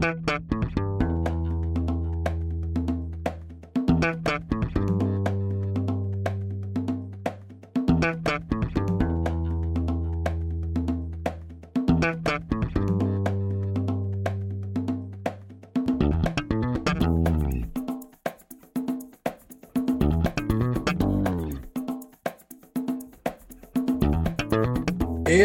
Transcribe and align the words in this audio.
Thank 0.00 0.52
you. 0.52 0.59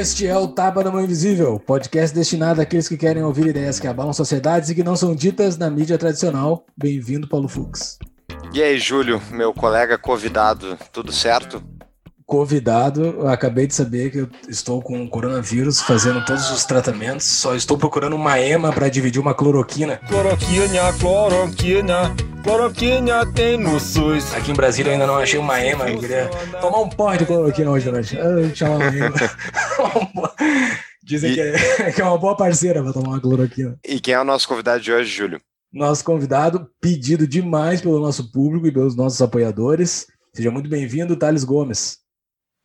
Este 0.05 0.27
é 0.27 0.37
o 0.37 0.47
Tapa 0.47 0.83
da 0.83 0.91
Mão 0.91 1.03
Invisível, 1.03 1.59
podcast 1.59 2.15
destinado 2.15 2.61
àqueles 2.61 2.87
que 2.87 2.95
querem 2.95 3.23
ouvir 3.23 3.47
ideias 3.47 3.79
que 3.79 3.87
abalam 3.87 4.13
sociedades 4.13 4.69
e 4.69 4.75
que 4.75 4.83
não 4.83 4.95
são 4.95 5.15
ditas 5.15 5.57
na 5.57 5.67
mídia 5.67 5.97
tradicional. 5.97 6.63
Bem-vindo, 6.77 7.27
Paulo 7.27 7.47
Fux. 7.47 7.97
E 8.53 8.61
aí, 8.61 8.77
Júlio, 8.77 9.19
meu 9.31 9.51
colega 9.51 9.97
convidado, 9.97 10.77
tudo 10.93 11.11
certo? 11.11 11.59
Convidado, 12.39 13.01
eu 13.05 13.27
acabei 13.29 13.65
de 13.65 13.73
saber 13.73 14.11
que 14.11 14.17
eu 14.17 14.29
estou 14.49 14.81
com 14.81 15.07
coronavírus, 15.07 15.79
fazendo 15.79 16.23
todos 16.25 16.51
os 16.51 16.65
tratamentos. 16.65 17.25
Só 17.25 17.55
estou 17.55 17.77
procurando 17.77 18.13
uma 18.17 18.37
ema 18.37 18.73
para 18.73 18.89
dividir 18.89 19.21
uma 19.21 19.33
cloroquina. 19.33 20.01
Cloroquina, 20.09 20.91
cloroquina, 20.99 22.15
cloroquina 22.43 23.25
tem 23.31 23.57
no 23.57 23.79
SUS. 23.79 24.33
Aqui 24.35 24.51
em 24.51 24.53
Brasília 24.53 24.89
eu 24.89 24.93
ainda 24.95 25.07
não 25.07 25.15
achei 25.15 25.39
uma 25.39 25.61
ema, 25.61 25.89
eu 25.89 25.97
queria 25.97 26.29
tomar 26.59 26.81
um 26.81 26.89
porre 26.89 27.19
de 27.19 27.25
cloroquina 27.25 27.71
hoje. 27.71 27.89
Ah, 27.89 28.53
chamar 28.53 28.75
uma 28.75 28.85
ema. 28.93 29.15
Dizem 31.01 31.31
E- 31.31 31.35
que, 31.35 31.39
é, 31.41 31.91
que 31.95 32.01
é 32.01 32.03
uma 32.03 32.17
boa 32.17 32.35
parceira 32.35 32.83
para 32.83 32.91
tomar 32.91 33.11
uma 33.11 33.21
cloroquina. 33.21 33.79
E 33.87 33.97
quem 34.01 34.13
é 34.13 34.19
o 34.19 34.25
nosso 34.25 34.45
convidado 34.45 34.83
de 34.83 34.91
hoje, 34.91 35.09
Júlio? 35.09 35.39
Nosso 35.71 36.03
convidado, 36.03 36.67
pedido 36.81 37.25
demais 37.25 37.79
pelo 37.79 38.01
nosso 38.01 38.29
público 38.29 38.67
e 38.67 38.73
pelos 38.73 38.93
nossos 38.93 39.21
apoiadores. 39.21 40.05
Seja 40.33 40.51
muito 40.51 40.69
bem-vindo, 40.69 41.15
Thales 41.15 41.45
Gomes. 41.45 42.03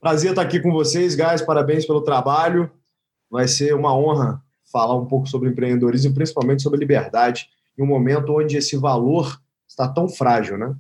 Prazer 0.01 0.31
estar 0.31 0.41
aqui 0.41 0.59
com 0.59 0.73
vocês, 0.73 1.15
guys. 1.15 1.43
Parabéns 1.43 1.85
pelo 1.85 2.01
trabalho. 2.01 2.73
Vai 3.31 3.47
ser 3.47 3.75
uma 3.75 3.95
honra 3.95 4.43
falar 4.73 4.97
um 4.97 5.05
pouco 5.05 5.27
sobre 5.29 5.51
empreendedorismo, 5.51 6.15
principalmente 6.15 6.63
sobre 6.63 6.81
liberdade, 6.81 7.51
em 7.79 7.83
um 7.83 7.87
momento 7.87 8.35
onde 8.35 8.57
esse 8.57 8.79
valor 8.79 9.39
está 9.69 9.87
tão 9.87 10.09
frágil, 10.09 10.57
né? 10.57 10.75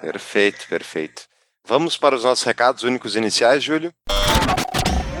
Perfeito, 0.00 0.66
perfeito. 0.68 1.22
Vamos 1.64 1.96
para 1.96 2.16
os 2.16 2.24
nossos 2.24 2.42
recados 2.44 2.82
únicos 2.82 3.14
iniciais, 3.14 3.62
Júlio? 3.62 3.92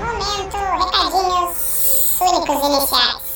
Momento, 0.00 0.56
recadinhos 0.56 2.20
únicos 2.20 2.68
iniciais. 2.68 3.34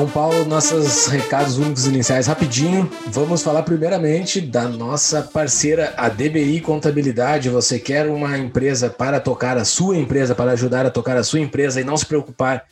Então, 0.00 0.10
Paulo, 0.10 0.46
nossos 0.46 1.08
recados 1.08 1.58
únicos 1.58 1.86
iniciais 1.86 2.26
rapidinho. 2.26 2.90
Vamos 3.08 3.42
falar 3.42 3.62
primeiramente 3.64 4.40
da 4.40 4.66
nossa 4.66 5.20
parceira, 5.20 5.92
a 5.94 6.08
DBI 6.08 6.62
Contabilidade. 6.62 7.50
Você 7.50 7.78
quer 7.78 8.08
uma 8.08 8.38
empresa 8.38 8.88
para 8.88 9.20
tocar 9.20 9.58
a 9.58 9.64
sua 9.66 9.98
empresa, 9.98 10.34
para 10.34 10.52
ajudar 10.52 10.86
a 10.86 10.90
tocar 10.90 11.18
a 11.18 11.22
sua 11.22 11.40
empresa 11.40 11.82
e 11.82 11.84
não 11.84 11.98
se 11.98 12.06
preocupar 12.06 12.64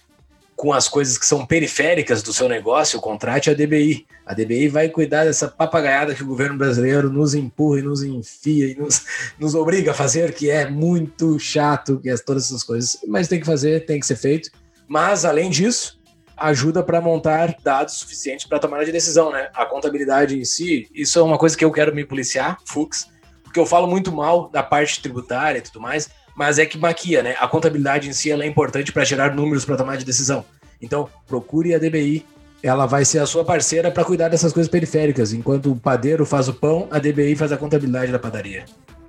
com 0.56 0.72
as 0.72 0.88
coisas 0.88 1.18
que 1.18 1.26
são 1.26 1.44
periféricas 1.44 2.22
do 2.22 2.32
seu 2.32 2.48
negócio, 2.48 2.98
contrate 2.98 3.50
a 3.50 3.54
DBI. 3.54 4.06
A 4.24 4.32
DBI 4.32 4.68
vai 4.68 4.88
cuidar 4.88 5.26
dessa 5.26 5.48
papagaiada 5.48 6.14
que 6.14 6.22
o 6.22 6.26
governo 6.26 6.56
brasileiro 6.56 7.12
nos 7.12 7.34
empurra 7.34 7.80
e 7.80 7.82
nos 7.82 8.02
enfia 8.02 8.68
e 8.68 8.74
nos, 8.74 9.04
nos 9.38 9.54
obriga 9.54 9.90
a 9.90 9.94
fazer, 9.94 10.32
que 10.32 10.48
é 10.48 10.70
muito 10.70 11.38
chato, 11.38 12.00
que 12.00 12.08
é 12.08 12.16
todas 12.16 12.46
essas 12.46 12.62
coisas. 12.62 12.96
Mas 13.06 13.28
tem 13.28 13.38
que 13.38 13.44
fazer, 13.44 13.84
tem 13.84 14.00
que 14.00 14.06
ser 14.06 14.16
feito. 14.16 14.50
Mas, 14.88 15.26
além 15.26 15.50
disso, 15.50 15.97
ajuda 16.40 16.82
para 16.82 17.00
montar 17.00 17.56
dados 17.62 17.94
suficientes 17.94 18.46
para 18.46 18.58
tomar 18.58 18.80
a 18.80 18.84
decisão, 18.84 19.30
né? 19.32 19.48
A 19.54 19.64
contabilidade 19.66 20.38
em 20.38 20.44
si, 20.44 20.88
isso 20.94 21.18
é 21.18 21.22
uma 21.22 21.38
coisa 21.38 21.56
que 21.56 21.64
eu 21.64 21.70
quero 21.72 21.94
me 21.94 22.04
policiar, 22.04 22.58
Fux, 22.66 23.08
porque 23.42 23.58
eu 23.58 23.66
falo 23.66 23.86
muito 23.86 24.12
mal 24.12 24.48
da 24.50 24.62
parte 24.62 25.00
tributária 25.00 25.58
e 25.58 25.62
tudo 25.62 25.80
mais, 25.80 26.10
mas 26.36 26.58
é 26.58 26.66
que 26.66 26.78
maquia, 26.78 27.22
né? 27.22 27.36
A 27.40 27.48
contabilidade 27.48 28.08
em 28.08 28.12
si 28.12 28.30
é 28.30 28.46
importante 28.46 28.92
para 28.92 29.04
gerar 29.04 29.34
números 29.34 29.64
para 29.64 29.76
tomar 29.76 29.96
de 29.96 30.04
decisão. 30.04 30.44
Então, 30.80 31.08
procure 31.26 31.74
a 31.74 31.78
DBI, 31.78 32.24
ela 32.62 32.86
vai 32.86 33.04
ser 33.04 33.18
a 33.18 33.26
sua 33.26 33.44
parceira 33.44 33.90
para 33.90 34.04
cuidar 34.04 34.28
dessas 34.28 34.52
coisas 34.52 34.70
periféricas. 34.70 35.32
Enquanto 35.32 35.72
o 35.72 35.76
padeiro 35.76 36.24
faz 36.24 36.48
o 36.48 36.54
pão, 36.54 36.88
a 36.90 36.98
DBI 36.98 37.34
faz 37.36 37.50
a 37.52 37.56
contabilidade 37.56 38.12
da 38.12 38.18
padaria. 38.18 38.64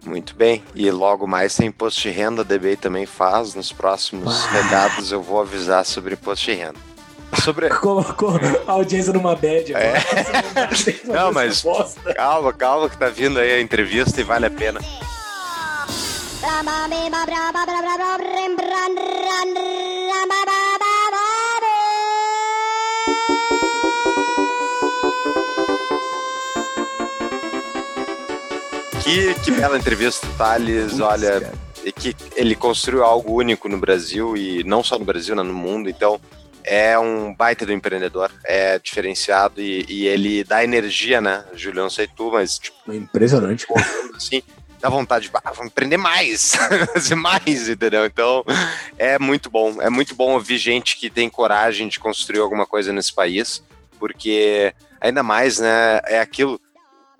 Muito 0.05 0.33
bem. 0.33 0.63
E 0.73 0.89
logo 0.89 1.27
mais 1.27 1.55
tem 1.55 1.67
imposto 1.67 2.01
de 2.01 2.09
renda, 2.09 2.41
a 2.41 2.45
DBI 2.45 2.77
também 2.77 3.05
faz. 3.05 3.53
Nos 3.53 3.71
próximos 3.71 4.45
Ah. 4.45 4.51
recados 4.51 5.11
eu 5.11 5.21
vou 5.21 5.41
avisar 5.41 5.85
sobre 5.85 6.13
imposto 6.13 6.45
de 6.45 6.53
renda. 6.53 6.88
Sobre. 7.43 7.69
Colocou 7.79 8.39
a 8.67 8.71
audiência 8.71 9.13
numa 9.13 9.35
bad. 9.35 9.73
É. 9.73 9.97
agora. 9.97 10.69
Não, 11.05 11.31
mas- 11.31 11.61
Bosta. 11.61 12.13
Calma, 12.13 12.53
calma, 12.53 12.89
que 12.89 12.97
tá 12.97 13.09
vindo 13.09 13.39
aí 13.39 13.53
a 13.53 13.61
entrevista 13.61 14.19
e 14.19 14.23
vale 14.23 14.45
a 14.45 14.51
pena. 14.51 14.79
Que, 29.03 29.33
que 29.35 29.51
bela 29.51 29.77
entrevista, 29.77 30.27
Thales. 30.37 30.99
Olha, 30.99 31.41
cara. 31.41 31.53
que 31.95 32.15
ele 32.35 32.55
construiu 32.55 33.03
algo 33.03 33.33
único 33.33 33.67
no 33.67 33.77
Brasil 33.77 34.35
e 34.37 34.63
não 34.63 34.83
só 34.83 34.99
no 34.99 35.05
Brasil, 35.05 35.35
né, 35.35 35.43
no 35.43 35.53
mundo. 35.53 35.89
Então, 35.89 36.19
é 36.69 36.99
um 36.99 37.33
baita 37.33 37.65
do 37.65 37.73
empreendedor, 37.73 38.31
é 38.45 38.77
diferenciado 38.77 39.59
e, 39.59 39.83
e 39.89 40.05
ele 40.05 40.43
dá 40.43 40.63
energia, 40.63 41.19
né? 41.19 41.43
Julião, 41.55 41.85
não 41.85 41.89
sei 41.89 42.07
tu, 42.07 42.31
mas 42.31 42.59
tipo, 42.59 42.93
Impressionante. 42.93 43.65
assim, 44.15 44.43
dá 44.79 44.87
vontade 44.87 45.27
de, 45.27 45.31
ah, 45.33 45.51
vamos 45.51 45.71
empreender 45.71 45.97
mais, 45.97 46.53
fazer 46.93 47.15
mais, 47.15 47.67
entendeu? 47.67 48.05
Então, 48.05 48.45
é 48.99 49.17
muito 49.17 49.49
bom. 49.49 49.81
É 49.81 49.89
muito 49.89 50.13
bom 50.13 50.33
ouvir 50.33 50.59
gente 50.59 50.95
que 50.95 51.09
tem 51.09 51.27
coragem 51.27 51.87
de 51.87 51.99
construir 51.99 52.39
alguma 52.39 52.67
coisa 52.67 52.93
nesse 52.93 53.11
país, 53.15 53.63
porque 53.97 54.71
ainda 55.01 55.23
mais, 55.23 55.57
né, 55.57 55.99
é 56.05 56.19
aquilo 56.19 56.61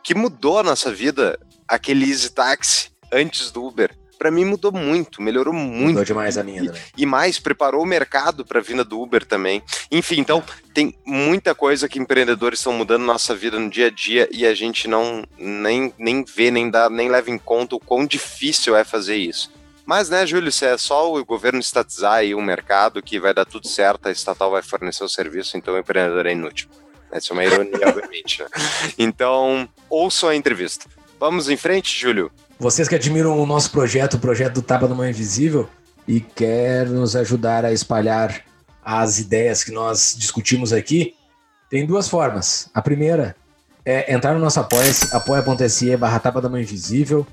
que 0.04 0.14
mudou 0.14 0.60
a 0.60 0.64
nossa 0.64 0.94
vida, 0.94 1.40
aquele 1.68 2.08
Easy 2.08 2.30
Taxi 2.30 2.92
antes 3.12 3.50
do 3.50 3.66
Uber. 3.66 3.98
Pra 4.19 4.30
mim 4.30 4.44
mudou 4.44 4.74
muito, 4.74 5.22
melhorou 5.22 5.53
muito 5.53 5.88
Mudou 5.91 6.03
demais 6.03 6.38
a 6.38 6.44
minha 6.44 6.66
também. 6.66 6.81
e 6.97 7.06
mais 7.06 7.40
preparou 7.40 7.81
o 7.81 7.85
mercado 7.88 8.46
para 8.46 8.59
a 8.59 8.62
vinda 8.62 8.84
do 8.84 9.00
Uber 9.02 9.25
também. 9.25 9.63
Enfim, 9.90 10.19
então 10.19 10.44
tem 10.74 10.94
muita 11.06 11.56
coisa 11.56 11.88
que 11.88 11.97
empreendedores 11.97 12.59
estão 12.59 12.74
mudando 12.74 13.03
nossa 13.03 13.34
vida 13.34 13.57
no 13.57 13.69
dia 13.69 13.88
a 13.88 13.90
dia 13.90 14.28
e 14.30 14.46
a 14.46 14.53
gente 14.53 14.90
não 14.90 15.24
nem, 15.38 15.94
nem 15.97 16.25
vê, 16.25 16.52
nem 16.52 16.69
dá, 16.69 16.90
nem 16.90 17.07
leva 17.07 17.31
em 17.31 17.38
conta 17.38 17.78
o 17.78 17.80
quão 17.80 18.06
difícil 18.06 18.75
é 18.75 18.84
fazer 18.84 19.16
isso. 19.16 19.50
Mas, 19.85 20.09
né, 20.09 20.28
Júlio, 20.28 20.51
se 20.51 20.66
é 20.66 20.78
só 20.78 21.12
o 21.16 21.24
governo 21.24 21.59
estatizar 21.59 22.16
aí 22.16 22.36
o 22.36 22.41
mercado 22.41 23.01
que 23.01 23.19
vai 23.22 23.34
dar 23.34 23.46
tudo 23.46 23.69
certo, 23.69 24.07
a 24.07 24.12
estatal 24.12 24.51
vai 24.51 24.62
fornecer 24.62 25.03
o 25.03 25.09
serviço, 25.09 25.56
então 25.57 25.74
o 25.74 25.80
empreendedor 25.80 26.25
é 26.25 26.34
inútil. 26.34 26.68
Essa 27.09 27.31
é 27.31 27.34
uma 27.34 27.46
ironia, 27.46 27.88
obviamente, 27.88 28.44
né? 28.44 28.50
Então, 29.00 29.68
ouçam 29.90 30.28
a 30.30 30.36
entrevista. 30.36 30.88
Vamos 31.18 31.50
em 31.50 31.56
frente, 31.57 31.97
Júlio? 31.97 32.30
Vocês 32.59 32.90
que 32.90 32.96
admiram 32.96 33.42
o 33.42 33.46
nosso 33.46 33.72
projeto, 33.72 34.16
o 34.16 34.20
projeto 34.20 34.56
do 34.56 34.62
Tapa 34.62 34.86
do 34.86 34.94
Mão 34.94 35.08
Invisível, 35.08 35.70
e 36.06 36.20
quer 36.20 36.90
nos 36.90 37.16
ajudar 37.16 37.64
a 37.64 37.72
espalhar 37.72 38.44
as 38.84 39.18
ideias 39.18 39.64
que 39.64 39.72
nós 39.72 40.14
discutimos 40.18 40.74
aqui, 40.74 41.16
tem 41.69 41.86
duas 41.86 42.09
formas. 42.09 42.69
A 42.74 42.81
primeira 42.81 43.34
é 43.86 44.14
entrar 44.14 44.34
no 44.34 44.42
nosso 44.42 44.59
apoia-se, 44.59 45.16
apoia.se 45.16 45.96
barra 45.96 46.19
Tapa 46.19 46.42
da 46.42 46.50
Mão 46.50 46.59
Invisível. 46.59 47.25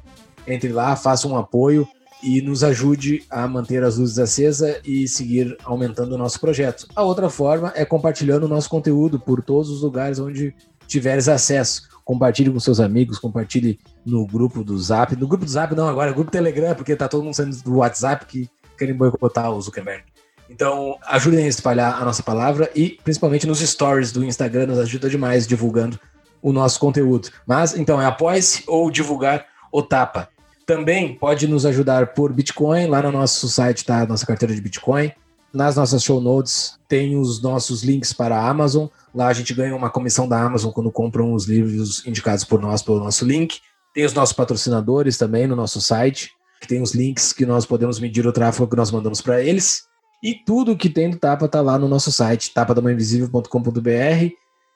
Entre 0.47 0.69
lá, 0.69 0.95
faça 0.95 1.27
um 1.27 1.37
apoio 1.37 1.89
e 2.23 2.41
nos 2.41 2.63
ajude 2.63 3.25
a 3.29 3.49
manter 3.49 3.83
as 3.83 3.97
luzes 3.97 4.21
acesas 4.21 4.79
e 4.85 5.09
seguir 5.09 5.57
aumentando 5.65 6.15
o 6.15 6.19
nosso 6.19 6.39
projeto. 6.39 6.87
A 6.95 7.03
outra 7.03 7.29
forma 7.29 7.73
é 7.75 7.85
compartilhando 7.85 8.45
o 8.45 8.49
nosso 8.49 8.71
conteúdo 8.71 9.19
por 9.19 9.43
todos 9.43 9.71
os 9.71 9.83
lugares 9.83 10.21
onde 10.21 10.55
tiveres 10.87 11.29
acesso. 11.29 11.96
Compartilhe 12.07 12.53
com 12.53 12.61
seus 12.61 12.79
amigos, 12.79 13.19
compartilhe 13.19 13.81
no 14.05 14.25
grupo 14.25 14.63
do 14.63 14.79
Zap. 14.79 15.17
No 15.17 15.27
grupo 15.27 15.45
do 15.45 15.51
Zap 15.51 15.75
não, 15.75 15.89
agora 15.89 16.13
é 16.13 16.15
grupo 16.15 16.31
Telegram, 16.31 16.73
porque 16.73 16.95
tá 16.95 17.09
todo 17.09 17.25
mundo 17.25 17.35
saindo 17.35 17.57
do 17.65 17.79
WhatsApp 17.79 18.25
que 18.27 18.49
querem 18.79 18.95
boicotar 18.95 19.51
o 19.51 19.61
Zuckerberg. 19.61 20.05
Então, 20.49 20.97
ajudem 21.09 21.47
a 21.47 21.49
espalhar 21.49 22.01
a 22.01 22.05
nossa 22.05 22.23
palavra 22.23 22.71
e 22.77 22.91
principalmente 23.03 23.45
nos 23.45 23.59
stories 23.59 24.13
do 24.13 24.25
Instagram, 24.25 24.67
nos 24.67 24.79
ajuda 24.79 25.11
demais 25.11 25.49
divulgando 25.49 25.99
o 26.41 26.53
nosso 26.53 26.79
conteúdo. 26.79 27.29
Mas, 27.45 27.77
então, 27.77 28.01
é 28.01 28.07
apoie-se 28.07 28.63
ou 28.69 28.89
divulgar 28.89 29.45
o 29.73 29.83
Tapa. 29.83 30.29
Também 30.65 31.17
pode 31.17 31.49
nos 31.49 31.67
ajudar 31.67 32.15
por 32.15 32.33
Bitcoin, 32.33 32.87
lá 32.87 33.03
no 33.03 33.11
nosso 33.11 33.49
site 33.49 33.85
tá 33.85 34.03
a 34.03 34.07
nossa 34.07 34.25
carteira 34.25 34.55
de 34.55 34.61
Bitcoin. 34.61 35.11
Nas 35.57 35.75
nossas 35.75 36.03
show 36.03 36.21
notes 36.21 36.79
tem 36.87 37.19
os 37.19 37.41
nossos 37.41 37.83
links 37.83 38.13
para 38.13 38.37
a 38.37 38.47
Amazon. 38.47 38.89
Lá 39.15 39.29
a 39.29 39.33
gente 39.33 39.55
ganha 39.55 39.75
uma 39.75 39.89
comissão 39.89 40.29
da 40.29 40.39
Amazon 40.39 40.71
quando 40.71 40.93
compram 40.93 41.33
os 41.33 41.47
livros 41.47 42.07
indicados 42.07 42.45
por 42.45 42.61
nós 42.61 42.83
pelo 42.83 42.99
nosso 42.99 43.25
link. 43.25 43.61
Tem 43.95 44.05
os 44.05 44.13
nossos 44.13 44.35
patrocinadores 44.35 45.17
também 45.17 45.47
no 45.47 45.57
nosso 45.57 45.81
site, 45.81 46.31
que 46.61 46.69
tem 46.69 46.83
os 46.83 46.95
links 46.95 47.33
que 47.33 47.47
nós 47.47 47.65
podemos 47.65 47.99
medir 47.99 48.27
o 48.27 48.33
tráfego 48.35 48.69
que 48.69 48.77
nós 48.77 48.91
mandamos 48.91 49.23
para 49.23 49.43
eles. 49.43 49.85
E 50.23 50.35
tudo 50.35 50.77
que 50.77 50.91
tem 50.91 51.09
do 51.09 51.17
Tapa 51.17 51.49
tá 51.49 51.63
lá 51.63 51.79
no 51.79 51.89
nosso 51.89 52.13
site, 52.13 52.53
tapadamainvisível.com.br. 52.53 54.29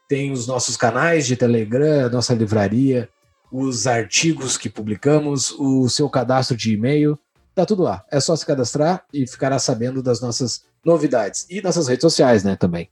Tem 0.08 0.32
os 0.32 0.46
nossos 0.46 0.78
canais 0.78 1.26
de 1.26 1.36
Telegram, 1.36 2.08
nossa 2.08 2.32
livraria, 2.32 3.06
os 3.52 3.86
artigos 3.86 4.56
que 4.56 4.70
publicamos, 4.70 5.50
o 5.58 5.90
seu 5.90 6.08
cadastro 6.08 6.56
de 6.56 6.72
e-mail. 6.72 7.18
Tá 7.54 7.66
tudo 7.66 7.82
lá. 7.82 8.02
É 8.10 8.18
só 8.18 8.34
se 8.34 8.46
cadastrar 8.46 9.04
e 9.12 9.26
ficará 9.26 9.58
sabendo 9.58 10.02
das 10.02 10.22
nossas 10.22 10.69
novidades. 10.84 11.46
E 11.50 11.60
nossas 11.60 11.88
redes 11.88 12.02
sociais, 12.02 12.44
né, 12.44 12.56
também. 12.56 12.88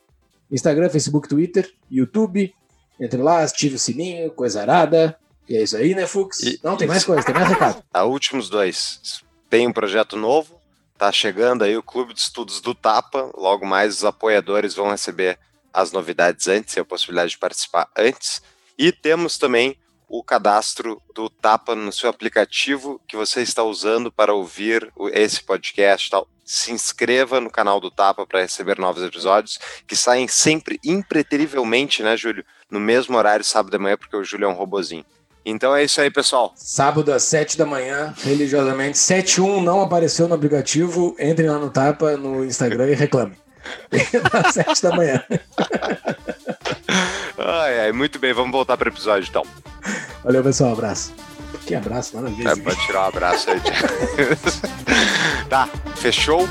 Instagram, 0.50 0.88
Facebook, 0.88 1.29
Twitter, 1.29 1.70
YouTube. 1.90 2.55
Entre 3.00 3.20
lá, 3.23 3.43
ative 3.44 3.76
o 3.76 3.79
sininho, 3.79 4.31
coisa 4.31 4.61
arada. 4.61 5.17
E 5.49 5.56
é 5.56 5.62
isso 5.62 5.76
aí, 5.76 5.94
né, 5.94 6.06
Fux? 6.06 6.40
E- 6.40 6.58
Não, 6.62 6.76
tem 6.76 6.88
mais 6.88 7.05
coisa, 7.05 7.23
tem 7.25 7.35
mais 7.35 7.49
recado. 7.49 7.82
A 7.93 8.05
últimos 8.05 8.49
dois. 8.49 9.23
Tem 9.49 9.67
um 9.67 9.73
projeto 9.73 10.17
novo, 10.17 10.61
tá 10.99 11.11
chegando 11.12 11.62
aí 11.64 11.76
o 11.76 11.82
Clube 11.82 12.12
de 12.12 12.20
Estudos 12.20 12.61
do 12.61 12.75
Tapa. 12.75 13.31
Logo 13.37 13.64
mais 13.64 13.99
os 13.99 14.05
apoiadores 14.05 14.75
vão 14.75 14.90
receber 14.90 15.38
as 15.73 15.93
novidades 15.93 16.49
antes 16.49 16.76
e 16.76 16.81
a 16.81 16.85
possibilidade 16.85 17.31
de 17.31 17.38
participar 17.38 17.88
antes. 17.96 18.43
E 18.76 18.90
temos 18.93 19.38
também 19.38 19.76
o 20.08 20.23
cadastro 20.25 21.00
do 21.14 21.29
Tapa 21.31 21.75
no 21.75 21.93
seu 21.93 22.08
aplicativo 22.11 23.00
que 23.06 23.17
você 23.17 23.43
está 23.43 23.62
usando 23.62 24.11
para 24.11 24.35
ouvir 24.35 24.90
esse 25.12 25.43
podcast 25.43 26.08
e 26.08 26.11
tal. 26.11 26.26
Se 26.50 26.73
inscreva 26.73 27.43
no 27.43 27.50
canal 27.50 27.79
do 27.79 27.91
Tapa 27.91 28.27
para 28.27 28.41
receber 28.41 28.79
novos 28.79 29.03
episódios 29.03 29.59
que 29.87 29.95
saem 29.95 30.27
sempre 30.27 30.81
impreterivelmente, 30.83 32.03
né, 32.03 32.17
Júlio? 32.17 32.43
No 32.71 32.81
mesmo 32.81 33.19
horário, 33.19 33.45
sábado 33.45 33.71
de 33.71 33.77
manhã, 33.77 33.99
porque 33.99 34.17
o 34.17 34.25
Júlio 34.25 34.47
é 34.47 34.49
um 34.49 34.55
robozinho. 34.55 35.05
Então 35.45 35.77
é 35.77 35.85
isso 35.85 36.00
aí, 36.00 36.11
pessoal. 36.11 36.55
Sábado 36.56 37.12
às 37.12 37.23
7 37.25 37.59
da 37.59 37.67
manhã, 37.67 38.15
religiosamente. 38.23 38.97
71 38.97 39.62
não 39.62 39.83
apareceu 39.83 40.27
no 40.27 40.35
aplicativo. 40.35 41.15
Entre 41.19 41.47
lá 41.47 41.59
no 41.59 41.69
Tapa, 41.69 42.17
no 42.17 42.43
Instagram 42.43 42.87
e 42.87 42.95
reclame. 42.95 43.37
às 44.33 44.55
7 44.55 44.83
da 44.83 44.97
manhã. 44.97 45.23
Ai, 47.37 47.81
ai, 47.81 47.93
muito 47.93 48.19
bem, 48.19 48.33
vamos 48.33 48.53
voltar 48.53 48.79
para 48.79 48.89
o 48.89 48.93
episódio 48.93 49.29
então. 49.29 49.45
Valeu, 50.25 50.43
pessoal. 50.43 50.73
Abraço. 50.73 51.12
Que 51.67 51.75
abraço, 51.75 52.17
nada 52.17 52.29
a 52.29 52.31
ver. 52.31 52.47
É, 52.47 52.56
pode 52.56 52.87
tirar 52.87 53.03
um 53.03 53.09
abraço 53.09 53.50
aí. 53.50 53.61
tá, 55.49 55.69
fechou? 55.97 56.49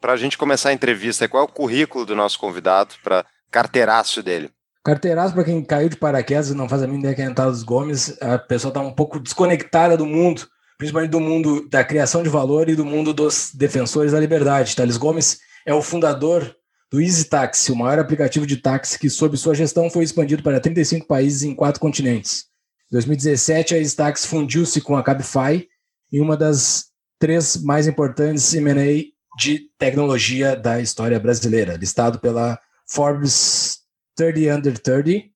Para 0.00 0.12
a 0.12 0.16
gente 0.16 0.38
começar 0.38 0.68
a 0.68 0.72
entrevista, 0.72 1.28
qual 1.28 1.42
é 1.42 1.46
o 1.46 1.48
currículo 1.48 2.06
do 2.06 2.14
nosso 2.14 2.38
convidado 2.38 2.94
para 3.02 3.24
carteiraço 3.50 4.22
dele? 4.22 4.50
Carteiraço, 4.84 5.34
para 5.34 5.42
quem 5.42 5.64
caiu 5.64 5.88
de 5.88 5.96
paraquedas 5.96 6.50
e 6.50 6.54
não 6.54 6.68
faz 6.68 6.80
a 6.80 6.86
mínima 6.86 7.10
ideia 7.10 7.16
quem 7.16 7.24
é 7.24 7.34
Thales 7.34 7.64
Gomes, 7.64 8.16
a 8.22 8.38
pessoa 8.38 8.70
está 8.70 8.80
um 8.80 8.92
pouco 8.92 9.18
desconectada 9.18 9.96
do 9.96 10.06
mundo, 10.06 10.46
principalmente 10.78 11.10
do 11.10 11.20
mundo 11.20 11.68
da 11.68 11.84
criação 11.84 12.22
de 12.22 12.28
valor 12.28 12.68
e 12.68 12.76
do 12.76 12.84
mundo 12.84 13.12
dos 13.12 13.50
defensores 13.54 14.12
da 14.12 14.20
liberdade. 14.20 14.76
Thales 14.76 14.96
Gomes 14.96 15.38
é 15.64 15.74
o 15.74 15.82
fundador 15.82 16.54
do 16.90 17.00
Easy 17.00 17.24
Taxi, 17.24 17.72
o 17.72 17.76
maior 17.76 17.98
aplicativo 17.98 18.46
de 18.46 18.56
táxi 18.56 18.98
que, 18.98 19.10
sob 19.10 19.36
sua 19.36 19.54
gestão, 19.54 19.90
foi 19.90 20.04
expandido 20.04 20.42
para 20.42 20.60
35 20.60 21.06
países 21.06 21.42
em 21.42 21.54
quatro 21.54 21.80
continentes. 21.80 22.46
Em 22.90 22.94
2017, 22.94 23.74
a 23.74 23.78
Easy 23.78 23.96
Taxi 23.96 24.28
fundiu-se 24.28 24.80
com 24.80 24.96
a 24.96 25.02
Cabify 25.02 25.66
em 26.12 26.20
uma 26.20 26.36
das 26.36 26.86
três 27.18 27.56
mais 27.62 27.86
importantes 27.86 28.54
M&A 28.54 29.04
de 29.36 29.68
tecnologia 29.78 30.54
da 30.56 30.80
história 30.80 31.18
brasileira, 31.18 31.76
listado 31.76 32.18
pela 32.20 32.58
Forbes 32.88 33.80
30 34.14 34.56
Under 34.56 34.78
30. 34.78 35.30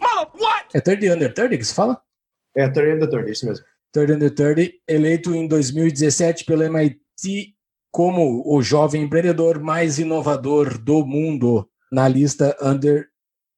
É 0.73 0.81
30 0.81 1.15
Under 1.15 1.35
30 1.35 1.59
que 1.59 1.65
se 1.65 1.75
fala? 1.75 2.01
É, 2.57 2.69
30 2.69 2.95
and 2.95 2.99
the 3.01 3.07
30, 3.07 3.31
isso 3.31 3.47
mesmo. 3.47 3.65
30 3.93 4.15
Under 4.15 4.31
30, 4.35 4.73
eleito 4.89 5.35
em 5.35 5.47
2017 5.47 6.45
pelo 6.45 6.63
MIT 6.63 7.55
como 7.91 8.43
o 8.47 8.63
jovem 8.63 9.03
empreendedor 9.03 9.61
mais 9.61 9.99
inovador 9.99 10.79
do 10.79 11.05
mundo 11.05 11.69
na 11.91 12.07
lista 12.07 12.57
Under 12.63 13.07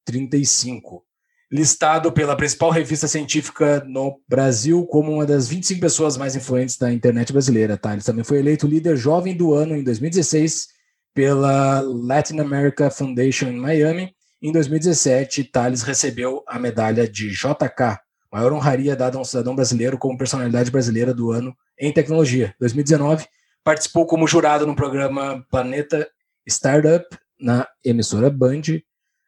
35. 0.06 1.04
Listado 1.50 2.10
pela 2.10 2.34
principal 2.34 2.70
revista 2.70 3.06
científica 3.06 3.84
no 3.86 4.18
Brasil 4.26 4.86
como 4.86 5.12
uma 5.12 5.26
das 5.26 5.48
25 5.48 5.80
pessoas 5.80 6.16
mais 6.16 6.34
influentes 6.34 6.78
da 6.78 6.90
internet 6.90 7.30
brasileira. 7.30 7.76
Tá? 7.76 7.92
Ele 7.92 8.02
também 8.02 8.24
foi 8.24 8.38
eleito 8.38 8.66
líder 8.66 8.96
jovem 8.96 9.36
do 9.36 9.52
ano 9.52 9.76
em 9.76 9.84
2016 9.84 10.68
pela 11.14 11.82
Latin 11.82 12.38
America 12.38 12.90
Foundation 12.90 13.48
em 13.48 13.58
Miami. 13.58 14.14
Em 14.40 14.50
2017, 14.50 15.44
Thales 15.44 15.82
recebeu 15.82 16.42
a 16.48 16.58
medalha 16.58 17.06
de 17.06 17.30
JK, 17.30 18.00
maior 18.32 18.52
honraria 18.52 18.96
dada 18.96 19.18
a 19.18 19.20
um 19.20 19.24
cidadão 19.24 19.54
brasileiro 19.54 19.98
como 19.98 20.16
personalidade 20.16 20.70
brasileira 20.70 21.12
do 21.12 21.30
ano 21.30 21.54
em 21.78 21.92
tecnologia. 21.92 22.54
2019, 22.58 23.26
participou 23.62 24.06
como 24.06 24.26
jurado 24.26 24.66
no 24.66 24.74
programa 24.74 25.44
Planeta 25.50 26.08
Startup 26.48 27.04
na 27.38 27.68
emissora 27.84 28.30
Band. 28.30 28.62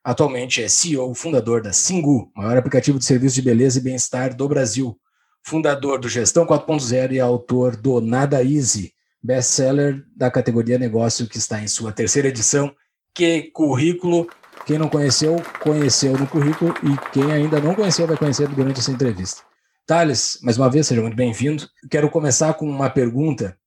Atualmente 0.02 0.62
é 0.62 0.68
CEO, 0.68 1.14
fundador 1.14 1.62
da 1.62 1.72
Singu, 1.72 2.30
maior 2.34 2.56
aplicativo 2.56 2.98
de 2.98 3.04
serviço 3.04 3.36
de 3.36 3.42
beleza 3.42 3.78
e 3.78 3.82
bem-estar 3.82 4.34
do 4.34 4.48
Brasil. 4.48 4.98
Fundador 5.42 5.98
do 5.98 6.08
Gestão 6.08 6.46
4.0 6.46 7.12
e 7.12 7.20
autor 7.20 7.76
do 7.76 8.00
Nada 8.00 8.42
Easy, 8.42 8.94
best-seller 9.22 10.02
da 10.16 10.30
categoria 10.30 10.78
negócio 10.78 11.28
que 11.28 11.38
está 11.38 11.60
em 11.62 11.68
sua 11.68 11.92
terceira 11.92 12.28
edição. 12.28 12.74
Que 13.14 13.50
currículo! 13.52 14.26
Quem 14.66 14.78
não 14.78 14.88
conheceu, 14.88 15.42
conheceu 15.60 16.16
no 16.18 16.26
currículo 16.26 16.74
e 16.82 17.10
quem 17.12 17.30
ainda 17.30 17.60
não 17.60 17.74
conheceu 17.74 18.06
vai 18.06 18.16
conhecer 18.16 18.48
durante 18.48 18.80
essa 18.80 18.90
entrevista. 18.90 19.42
Thales, 19.86 20.38
mais 20.42 20.56
uma 20.56 20.70
vez, 20.70 20.86
seja 20.86 21.02
muito 21.02 21.16
bem-vindo. 21.16 21.68
Quero 21.90 22.08
começar 22.08 22.54
com 22.54 22.66
uma 22.66 22.88
pergunta, 22.88 23.58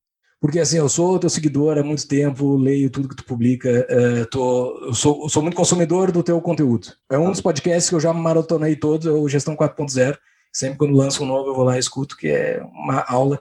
porque 0.42 0.60
assim, 0.60 0.78
eu 0.78 0.89
sou 0.89 1.19
teu 1.19 1.30
seguidor 1.30 1.78
há 1.78 1.84
muito 1.84 2.07
tempo, 2.07 2.57
leio 2.57 2.89
tudo 2.89 3.10
que 3.10 3.16
tu 3.16 3.24
publica, 3.24 3.69
eh, 3.69 4.25
tô, 4.25 4.86
eu 4.86 4.94
sou, 4.94 5.30
sou 5.30 5.44
muito 5.44 5.56
consumidor 5.56 6.12
do 6.12 6.24
teu 6.24 6.42
conteúdo. 6.42 6.88
É 7.12 7.18
um 7.19 7.30
dos 7.30 7.42
podcasts 7.42 7.89
que 7.89 7.95
eu 7.95 8.00
já 8.00 8.12
maratonei 8.13 8.75
todos, 8.75 9.06
é 9.06 9.12
o 9.12 9.30
Gestão 9.30 9.56
4.0. 9.56 10.18
Sempre 10.51 10.80
quando 10.80 10.95
lança 10.95 11.22
um 11.22 11.28
novo, 11.28 11.50
eu 11.50 11.56
vou 11.56 11.63
lá 11.63 11.75
e 11.75 11.80
escuto, 11.80 12.18
que 12.18 12.30
é 12.30 12.63
uma 12.63 13.06
aula. 13.07 13.39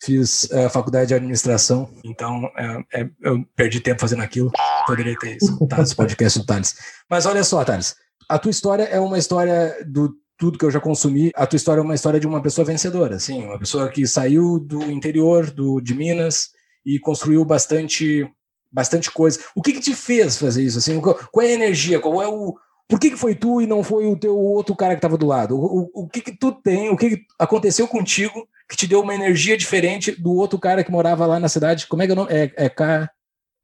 Fiz 0.00 0.50
a 0.52 0.68
faculdade 0.68 1.08
de 1.08 1.14
administração, 1.14 1.90
então 2.04 2.48
é, 2.56 3.00
é, 3.00 3.10
eu 3.20 3.44
perdi 3.56 3.80
tempo 3.80 4.00
fazendo 4.00 4.22
aquilo. 4.22 4.50
Poderia 4.86 5.16
ter 5.18 5.36
escutado 5.36 5.82
esse 5.82 5.96
podcast 5.96 6.38
do 6.38 6.46
Thales. 6.46 6.76
Mas 7.10 7.26
olha 7.26 7.42
só, 7.42 7.64
Thales, 7.64 7.96
a 8.28 8.38
tua 8.38 8.50
história 8.50 8.84
é 8.84 9.00
uma 9.00 9.18
história 9.18 9.76
do 9.86 10.14
tudo 10.38 10.56
que 10.56 10.64
eu 10.64 10.70
já 10.70 10.78
consumi. 10.78 11.32
A 11.34 11.46
tua 11.46 11.56
história 11.56 11.80
é 11.80 11.84
uma 11.84 11.96
história 11.96 12.20
de 12.20 12.26
uma 12.26 12.40
pessoa 12.40 12.64
vencedora, 12.64 13.16
assim, 13.16 13.44
uma 13.44 13.58
pessoa 13.58 13.88
que 13.88 14.06
saiu 14.06 14.60
do 14.60 14.82
interior 14.84 15.50
do, 15.50 15.80
de 15.80 15.94
Minas 15.94 16.50
e 16.86 16.98
construiu 17.00 17.44
bastante, 17.44 18.24
bastante 18.70 19.10
coisa. 19.10 19.40
O 19.54 19.60
que, 19.60 19.72
que 19.72 19.80
te 19.80 19.94
fez 19.94 20.38
fazer 20.38 20.62
isso? 20.62 20.78
Assim, 20.78 21.00
qual, 21.00 21.18
qual 21.32 21.44
é 21.44 21.50
a 21.50 21.54
energia? 21.54 21.98
Qual 21.98 22.22
é 22.22 22.28
o 22.28 22.56
por 22.88 22.98
que, 22.98 23.10
que 23.10 23.18
foi 23.18 23.34
tu 23.34 23.60
e 23.60 23.66
não 23.66 23.84
foi 23.84 24.06
o 24.06 24.18
teu 24.18 24.34
outro 24.34 24.74
cara 24.74 24.94
que 24.94 24.98
estava 24.98 25.18
do 25.18 25.26
lado? 25.26 25.54
O, 25.54 25.82
o, 25.82 26.04
o 26.04 26.08
que, 26.08 26.22
que 26.22 26.32
tu 26.32 26.50
tem? 26.50 26.88
O 26.88 26.96
que, 26.96 27.10
que 27.10 27.22
aconteceu 27.38 27.86
contigo 27.86 28.48
que 28.68 28.76
te 28.76 28.86
deu 28.86 29.00
uma 29.00 29.14
energia 29.14 29.56
diferente 29.56 30.12
do 30.20 30.32
outro 30.34 30.58
cara 30.58 30.84
que 30.84 30.90
morava 30.90 31.24
lá 31.26 31.40
na 31.40 31.48
cidade? 31.48 31.86
Como 31.86 32.02
é 32.02 32.06
que 32.06 32.12
é 32.12 32.14
o 32.14 32.16
nome? 32.16 32.32
É, 32.32 32.52
é 32.56 32.68
Ca- 32.68 33.10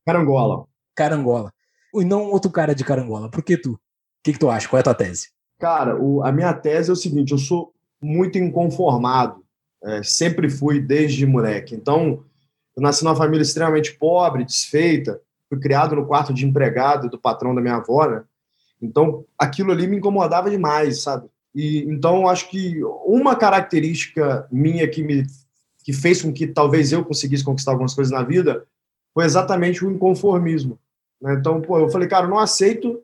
Carangola. 0.06 0.66
Carangola. 0.94 1.52
E 1.94 2.04
não 2.04 2.30
outro 2.30 2.50
cara 2.50 2.74
de 2.74 2.84
Carangola. 2.84 3.30
Por 3.30 3.42
que 3.42 3.56
tu? 3.56 3.72
O 3.72 3.78
que, 4.24 4.32
que 4.32 4.38
tu 4.38 4.50
acha? 4.50 4.68
Qual 4.68 4.78
é 4.78 4.80
a 4.80 4.84
tua 4.84 4.94
tese? 4.94 5.28
Cara, 5.58 6.00
o- 6.00 6.22
a 6.24 6.32
minha 6.32 6.52
tese 6.54 6.90
é 6.90 6.92
o 6.92 6.96
seguinte: 6.96 7.32
eu 7.32 7.38
sou 7.38 7.72
muito 8.00 8.38
inconformado. 8.38 9.44
É, 9.82 10.02
sempre 10.02 10.48
fui 10.48 10.80
desde 10.80 11.26
moleque. 11.26 11.74
Então, 11.74 12.24
eu 12.76 12.82
nasci 12.82 13.04
numa 13.04 13.14
família 13.14 13.42
extremamente 13.42 13.92
pobre, 13.98 14.44
desfeita. 14.44 15.20
Fui 15.48 15.60
criado 15.60 15.94
no 15.94 16.06
quarto 16.06 16.32
de 16.32 16.46
empregado 16.46 17.08
do 17.10 17.18
patrão 17.18 17.54
da 17.54 17.60
minha 17.60 17.76
avó, 17.76 18.06
né? 18.08 18.24
Então, 18.80 19.24
aquilo 19.38 19.72
ali 19.72 19.86
me 19.86 19.98
incomodava 19.98 20.50
demais, 20.50 21.02
sabe? 21.02 21.28
E 21.54 21.78
então, 21.88 22.28
acho 22.28 22.50
que 22.50 22.82
uma 23.06 23.36
característica 23.36 24.46
minha 24.50 24.88
que 24.88 25.02
me 25.02 25.24
que 25.84 25.92
fez 25.92 26.22
com 26.22 26.32
que 26.32 26.46
talvez 26.46 26.92
eu 26.92 27.04
conseguisse 27.04 27.44
conquistar 27.44 27.72
algumas 27.72 27.92
coisas 27.92 28.10
na 28.10 28.22
vida 28.22 28.66
foi 29.12 29.24
exatamente 29.24 29.84
o 29.84 29.90
inconformismo. 29.90 30.78
né? 31.20 31.34
Então, 31.34 31.60
pô, 31.60 31.78
eu 31.78 31.90
falei, 31.90 32.08
cara, 32.08 32.26
não 32.26 32.38
aceito 32.38 33.02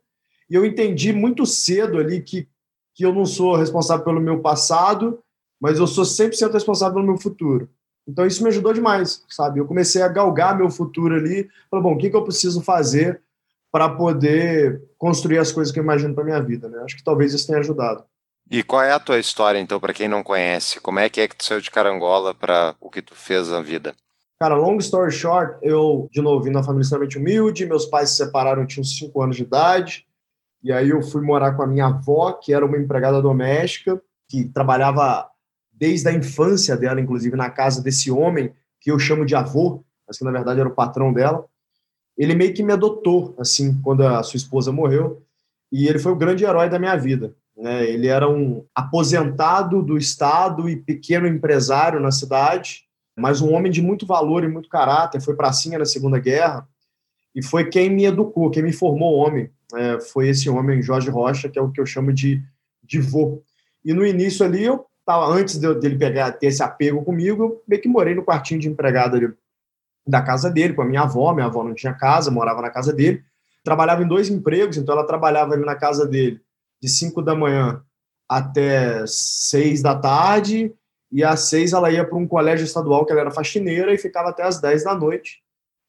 e 0.48 0.54
eu 0.54 0.64
entendi 0.64 1.12
muito 1.12 1.44
cedo 1.46 1.98
ali 1.98 2.22
que, 2.22 2.48
que 2.94 3.04
eu 3.04 3.14
não 3.14 3.24
sou 3.24 3.54
responsável 3.54 4.04
pelo 4.04 4.20
meu 4.20 4.40
passado, 4.40 5.20
mas 5.60 5.78
eu 5.78 5.86
sou 5.86 6.04
100% 6.04 6.52
responsável 6.52 6.94
pelo 6.94 7.06
meu 7.06 7.18
futuro. 7.18 7.68
Então 8.08 8.26
isso 8.26 8.42
me 8.42 8.48
ajudou 8.48 8.72
demais, 8.72 9.24
sabe? 9.28 9.60
Eu 9.60 9.66
comecei 9.66 10.02
a 10.02 10.08
galgar 10.08 10.56
meu 10.56 10.70
futuro 10.70 11.14
ali. 11.14 11.48
Falei, 11.70 11.82
bom, 11.82 11.94
o 11.94 11.98
que, 11.98 12.10
que 12.10 12.16
eu 12.16 12.24
preciso 12.24 12.60
fazer 12.62 13.20
para 13.70 13.88
poder 13.88 14.82
construir 14.98 15.38
as 15.38 15.52
coisas 15.52 15.72
que 15.72 15.78
eu 15.78 15.84
imagino 15.84 16.14
para 16.14 16.24
minha 16.24 16.40
vida, 16.40 16.68
né? 16.68 16.80
Acho 16.82 16.96
que 16.96 17.04
talvez 17.04 17.32
isso 17.32 17.46
tenha 17.46 17.60
ajudado. 17.60 18.04
E 18.50 18.64
qual 18.64 18.82
é 18.82 18.90
a 18.90 18.98
tua 18.98 19.20
história, 19.20 19.60
então, 19.60 19.78
para 19.78 19.94
quem 19.94 20.08
não 20.08 20.24
conhece? 20.24 20.80
Como 20.80 20.98
é 20.98 21.08
que 21.08 21.20
é 21.20 21.28
que 21.28 21.36
tu 21.36 21.44
saiu 21.44 21.60
de 21.60 21.70
Carangola 21.70 22.34
para 22.34 22.74
o 22.80 22.90
que 22.90 23.00
tu 23.00 23.14
fez 23.14 23.48
na 23.48 23.62
vida? 23.62 23.94
Cara, 24.40 24.56
long 24.56 24.76
story 24.78 25.12
short, 25.12 25.56
eu, 25.62 26.08
de 26.10 26.20
novo, 26.20 26.42
vim 26.42 26.50
de 26.50 26.56
uma 26.56 26.64
família 26.64 26.82
extremamente 26.82 27.16
humilde, 27.16 27.64
meus 27.64 27.86
pais 27.86 28.10
se 28.10 28.16
separaram, 28.16 28.62
eu 28.62 28.66
tinha 28.66 28.80
uns 28.80 28.98
5 28.98 29.22
anos 29.22 29.36
de 29.36 29.44
idade, 29.44 30.04
e 30.64 30.72
aí 30.72 30.88
eu 30.88 31.00
fui 31.00 31.22
morar 31.22 31.52
com 31.52 31.62
a 31.62 31.66
minha 31.66 31.86
avó, 31.86 32.32
que 32.32 32.52
era 32.52 32.66
uma 32.66 32.76
empregada 32.76 33.22
doméstica, 33.22 34.02
que 34.28 34.44
trabalhava 34.46 35.30
desde 35.72 36.08
a 36.08 36.12
infância 36.12 36.76
dela, 36.76 37.00
inclusive, 37.00 37.36
na 37.36 37.50
casa 37.50 37.80
desse 37.80 38.10
homem, 38.10 38.52
que 38.80 38.90
eu 38.90 38.98
chamo 38.98 39.24
de 39.24 39.36
avô, 39.36 39.84
mas 40.08 40.18
que 40.18 40.24
na 40.24 40.32
verdade 40.32 40.58
era 40.58 40.68
o 40.68 40.74
patrão 40.74 41.12
dela. 41.12 41.46
Ele 42.18 42.34
meio 42.34 42.52
que 42.52 42.64
me 42.64 42.72
adotou, 42.72 43.32
assim, 43.38 43.80
quando 43.80 44.04
a 44.04 44.24
sua 44.24 44.38
esposa 44.38 44.72
morreu, 44.72 45.22
e 45.70 45.86
ele 45.86 46.00
foi 46.00 46.10
o 46.10 46.16
grande 46.16 46.44
herói 46.44 46.68
da 46.68 46.80
minha 46.80 46.96
vida. 46.96 47.36
Né? 47.60 47.84
Ele 47.90 48.08
era 48.08 48.28
um 48.28 48.64
aposentado 48.74 49.82
do 49.82 49.98
Estado 49.98 50.68
e 50.68 50.76
pequeno 50.76 51.26
empresário 51.26 52.00
na 52.00 52.10
cidade, 52.10 52.84
mas 53.14 53.42
um 53.42 53.52
homem 53.52 53.70
de 53.70 53.82
muito 53.82 54.06
valor 54.06 54.42
e 54.42 54.48
muito 54.48 54.68
caráter. 54.68 55.20
Foi 55.20 55.36
pracinha 55.36 55.78
na 55.78 55.84
Segunda 55.84 56.18
Guerra 56.18 56.66
e 57.34 57.42
foi 57.42 57.68
quem 57.68 57.90
me 57.90 58.06
educou, 58.06 58.50
quem 58.50 58.62
me 58.62 58.72
formou 58.72 59.14
homem. 59.14 59.50
É, 59.74 60.00
foi 60.00 60.28
esse 60.28 60.48
homem, 60.48 60.82
Jorge 60.82 61.10
Rocha, 61.10 61.48
que 61.50 61.58
é 61.58 61.62
o 61.62 61.70
que 61.70 61.80
eu 61.80 61.86
chamo 61.86 62.12
de, 62.12 62.42
de 62.82 62.98
vô. 62.98 63.42
E 63.84 63.92
no 63.92 64.06
início 64.06 64.44
ali, 64.44 64.64
eu 64.64 64.86
tava, 65.04 65.26
antes 65.26 65.58
dele 65.58 65.98
pegar, 65.98 66.32
ter 66.32 66.46
esse 66.46 66.62
apego 66.62 67.04
comigo, 67.04 67.42
eu 67.42 67.62
meio 67.68 67.82
que 67.82 67.88
morei 67.88 68.14
no 68.14 68.24
quartinho 68.24 68.58
de 68.58 68.68
empregada 68.68 69.18
ali, 69.18 69.32
da 70.06 70.22
casa 70.22 70.50
dele, 70.50 70.72
com 70.72 70.82
a 70.82 70.86
minha 70.86 71.02
avó. 71.02 71.32
Minha 71.34 71.46
avó 71.46 71.62
não 71.62 71.74
tinha 71.74 71.92
casa, 71.92 72.30
morava 72.30 72.62
na 72.62 72.70
casa 72.70 72.90
dele. 72.92 73.22
Trabalhava 73.62 74.02
em 74.02 74.08
dois 74.08 74.30
empregos, 74.30 74.78
então 74.78 74.94
ela 74.94 75.06
trabalhava 75.06 75.52
ali 75.52 75.64
na 75.64 75.76
casa 75.76 76.06
dele 76.06 76.40
de 76.82 76.88
5 76.88 77.22
da 77.22 77.34
manhã 77.34 77.82
até 78.28 79.04
6 79.06 79.82
da 79.82 79.94
tarde, 79.94 80.72
e 81.10 81.24
às 81.24 81.48
6 81.48 81.72
ela 81.72 81.90
ia 81.90 82.04
para 82.04 82.16
um 82.16 82.26
colégio 82.26 82.64
estadual 82.64 83.04
que 83.04 83.12
ela 83.12 83.22
era 83.22 83.30
faxineira 83.30 83.92
e 83.92 83.98
ficava 83.98 84.30
até 84.30 84.44
às 84.44 84.60
10 84.60 84.84
da 84.84 84.94
noite, 84.94 85.42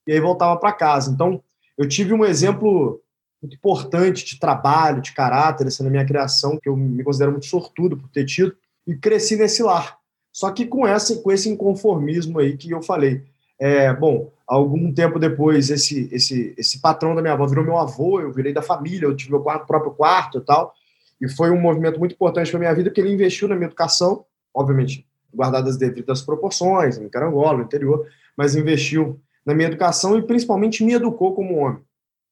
e 0.08 0.12
aí 0.12 0.20
voltava 0.20 0.60
para 0.60 0.74
casa. 0.74 1.12
Então, 1.12 1.42
eu 1.78 1.88
tive 1.88 2.14
um 2.14 2.26
exemplo 2.26 3.02
muito 3.42 3.56
importante 3.56 4.26
de 4.26 4.40
trabalho, 4.40 5.02
de 5.02 5.14
caráter, 5.14 5.68
assim, 5.68 5.84
na 5.84 5.90
minha 5.90 6.06
criação, 6.06 6.60
que 6.62 6.70
eu 6.70 6.76
me 6.76 7.04
considero 7.04 7.32
muito 7.32 7.46
sortudo 7.46 7.98
por 7.98 8.10
ter 8.10 8.26
tido, 8.26 8.56
e 8.86 8.96
cresci 8.96 9.36
nesse 9.36 9.64
lar. 9.64 9.98
Só 10.32 10.52
que 10.52 10.66
com, 10.66 10.88
essa, 10.88 11.16
com 11.18 11.32
esse 11.32 11.50
inconformismo 11.50 12.40
aí 12.40 12.56
que 12.56 12.72
eu 12.72 12.82
falei. 12.82 13.24
É, 13.60 13.94
bom, 13.94 14.32
algum 14.48 14.92
tempo 14.94 15.20
depois, 15.20 15.70
esse, 15.70 16.10
esse, 16.12 16.54
esse 16.58 16.80
patrão 16.82 17.14
da 17.14 17.22
minha 17.22 17.34
avó 17.34 17.46
virou 17.46 17.64
meu 17.64 17.78
avô, 17.78 18.20
eu 18.20 18.32
virei 18.32 18.54
da 18.54 18.62
família, 18.62 19.06
eu 19.06 19.16
tive 19.16 19.32
meu 19.32 19.42
quarto, 19.42 19.68
próprio 19.68 19.92
quarto 19.92 20.40
e 20.40 20.42
tal. 20.42 20.74
E 21.22 21.30
foi 21.30 21.51
um 21.51 21.60
movimento 21.60 22.00
muito 22.00 22.13
importante 22.13 22.50
para 22.50 22.60
minha 22.60 22.74
vida, 22.74 22.90
porque 22.90 23.00
ele 23.00 23.13
investiu 23.13 23.48
na 23.48 23.56
minha 23.56 23.68
educação, 23.68 24.25
obviamente, 24.54 25.06
guardadas 25.34 25.75
as 25.75 25.78
devidas 25.78 26.22
proporções, 26.22 26.98
em 26.98 27.08
Carangola, 27.08 27.60
no 27.60 27.63
interior, 27.63 28.08
mas 28.36 28.56
investiu 28.56 29.22
na 29.46 29.54
minha 29.54 29.68
educação 29.68 30.18
e 30.18 30.22
principalmente 30.24 30.84
me 30.84 30.94
educou 30.94 31.34
como 31.34 31.58
homem. 31.58 31.82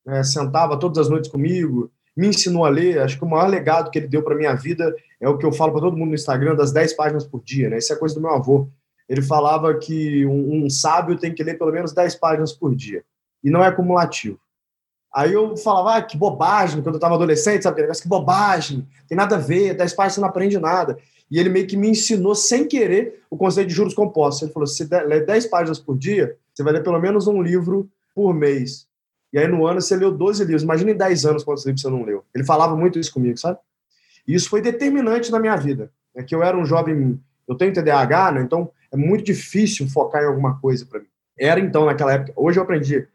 É, 0.07 0.23
sentava 0.23 0.77
todas 0.77 0.97
as 0.97 1.09
noites 1.09 1.29
comigo, 1.29 1.91
me 2.17 2.27
ensinou 2.27 2.65
a 2.65 2.69
ler. 2.69 2.99
Acho 2.99 3.17
que 3.17 3.23
o 3.23 3.29
maior 3.29 3.47
legado 3.47 3.91
que 3.91 3.99
ele 3.99 4.07
deu 4.07 4.23
para 4.23 4.35
minha 4.35 4.53
vida 4.53 4.93
é 5.21 5.29
o 5.29 5.37
que 5.37 5.45
eu 5.45 5.51
falo 5.51 5.71
para 5.71 5.81
todo 5.81 5.95
mundo 5.95 6.09
no 6.09 6.15
Instagram, 6.15 6.55
das 6.55 6.71
10 6.71 6.93
páginas 6.93 7.25
por 7.25 7.43
dia. 7.43 7.69
Né? 7.69 7.77
Isso 7.77 7.93
é 7.93 7.95
coisa 7.95 8.15
do 8.15 8.21
meu 8.21 8.31
avô. 8.31 8.67
Ele 9.07 9.21
falava 9.21 9.73
que 9.77 10.25
um, 10.25 10.65
um 10.65 10.69
sábio 10.69 11.17
tem 11.17 11.33
que 11.33 11.43
ler 11.43 11.57
pelo 11.57 11.71
menos 11.71 11.93
10 11.93 12.15
páginas 12.15 12.53
por 12.53 12.75
dia. 12.75 13.03
E 13.43 13.49
não 13.49 13.63
é 13.63 13.67
acumulativo. 13.67 14.39
Aí 15.13 15.33
eu 15.33 15.57
falava, 15.57 15.95
ah, 15.95 16.01
que 16.01 16.15
bobagem, 16.15 16.81
quando 16.81 16.95
eu 16.95 16.99
estava 16.99 17.15
adolescente, 17.15 17.63
sabe? 17.63 17.87
Que 17.87 18.07
bobagem, 18.07 18.87
tem 19.07 19.17
nada 19.17 19.35
a 19.35 19.39
ver, 19.39 19.73
10 19.73 19.93
páginas 19.93 20.13
você 20.15 20.21
não 20.21 20.27
aprende 20.27 20.59
nada. 20.59 20.97
E 21.31 21.39
ele 21.39 21.49
meio 21.49 21.67
que 21.67 21.77
me 21.77 21.89
ensinou, 21.89 22.33
sem 22.35 22.67
querer, 22.67 23.23
o 23.29 23.37
conceito 23.37 23.67
de 23.67 23.73
juros 23.73 23.93
compostos. 23.93 24.43
Ele 24.43 24.51
falou: 24.51 24.67
se 24.67 24.87
você 24.87 25.03
lê 25.03 25.21
10 25.21 25.47
páginas 25.47 25.79
por 25.79 25.97
dia, 25.97 26.35
você 26.53 26.63
vai 26.63 26.73
ler 26.73 26.83
pelo 26.83 26.99
menos 26.99 27.27
um 27.27 27.41
livro 27.41 27.89
por 28.15 28.33
mês. 28.33 28.87
E 29.31 29.37
aí 29.37 29.47
no 29.47 29.65
ano 29.67 29.79
você 29.79 29.95
leu 29.95 30.11
12 30.11 30.43
livros. 30.43 30.63
Imagina 30.63 30.91
em 30.91 30.97
10 30.97 31.25
anos 31.25 31.43
quantos 31.43 31.65
livros 31.65 31.81
você 31.81 31.89
não 31.89 32.03
leu. 32.03 32.23
Ele 32.33 32.43
falava 32.43 32.75
muito 32.75 32.97
isso 32.97 33.13
comigo, 33.13 33.37
sabe? 33.37 33.59
E 34.27 34.33
isso 34.33 34.49
foi 34.49 34.61
determinante 34.61 35.31
na 35.31 35.39
minha 35.39 35.55
vida. 35.55 35.91
É 36.15 36.23
que 36.23 36.33
eu 36.33 36.41
era 36.41 36.57
um 36.57 36.65
jovem, 36.65 37.19
eu 37.47 37.55
tenho 37.55 37.73
TDAH, 37.73 38.31
né? 38.31 38.41
Então 38.41 38.71
é 38.91 38.97
muito 38.97 39.23
difícil 39.23 39.87
focar 39.87 40.23
em 40.23 40.27
alguma 40.27 40.59
coisa 40.59 40.85
para 40.85 40.99
mim. 40.99 41.07
Era 41.37 41.59
então 41.59 41.85
naquela 41.85 42.13
época. 42.13 42.33
Hoje 42.35 42.59
eu 42.59 42.63
aprendi 42.63 43.07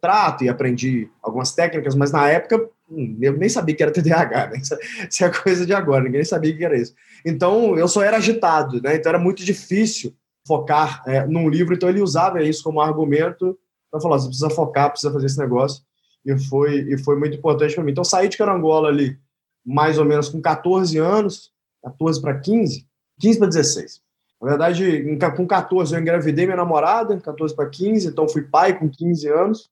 trato 0.00 0.44
e 0.44 0.48
aprendi 0.48 1.08
algumas 1.22 1.52
técnicas, 1.52 1.94
mas 1.94 2.10
na 2.10 2.28
época 2.28 2.68
hum, 2.90 3.16
eu 3.20 3.36
nem 3.36 3.48
sabia 3.48 3.74
que 3.74 3.82
era 3.82 3.92
TDAH, 3.92 4.48
né? 4.48 4.60
Isso 5.08 5.24
é 5.24 5.30
coisa 5.30 5.64
de 5.64 5.72
agora, 5.72 6.04
ninguém 6.04 6.24
sabia 6.24 6.56
que 6.56 6.64
era 6.64 6.76
isso. 6.76 6.94
Então 7.24 7.78
eu 7.78 7.88
só 7.88 8.02
era 8.02 8.16
agitado, 8.16 8.82
né? 8.82 8.96
Então 8.96 9.10
era 9.10 9.18
muito 9.18 9.44
difícil 9.44 10.14
focar 10.46 11.02
é, 11.06 11.26
num 11.26 11.48
livro, 11.48 11.74
então 11.74 11.88
ele 11.88 12.00
usava 12.00 12.42
isso 12.42 12.62
como 12.64 12.80
argumento 12.80 13.58
para 13.90 14.00
falar: 14.00 14.18
você 14.18 14.28
precisa 14.28 14.50
focar, 14.50 14.90
precisa 14.90 15.12
fazer 15.12 15.26
esse 15.26 15.38
negócio, 15.38 15.82
e 16.24 16.36
foi, 16.38 16.80
e 16.92 16.98
foi 16.98 17.18
muito 17.18 17.36
importante 17.36 17.74
para 17.74 17.84
mim. 17.84 17.92
Então 17.92 18.04
saí 18.04 18.28
de 18.28 18.36
Carangola 18.36 18.88
ali, 18.88 19.18
mais 19.64 19.98
ou 19.98 20.04
menos 20.04 20.28
com 20.28 20.40
14 20.40 20.98
anos, 20.98 21.52
14 21.82 22.20
para 22.20 22.38
15, 22.38 22.86
15 23.20 23.38
para 23.38 23.48
16. 23.48 24.07
Na 24.40 24.48
verdade, 24.50 25.18
com 25.36 25.46
14 25.46 25.94
eu 25.94 26.00
engravidei 26.00 26.46
minha 26.46 26.56
namorada, 26.56 27.18
14 27.18 27.54
para 27.54 27.68
15, 27.68 28.08
então 28.08 28.28
fui 28.28 28.42
pai 28.42 28.78
com 28.78 28.88
15 28.88 29.28
anos. 29.28 29.70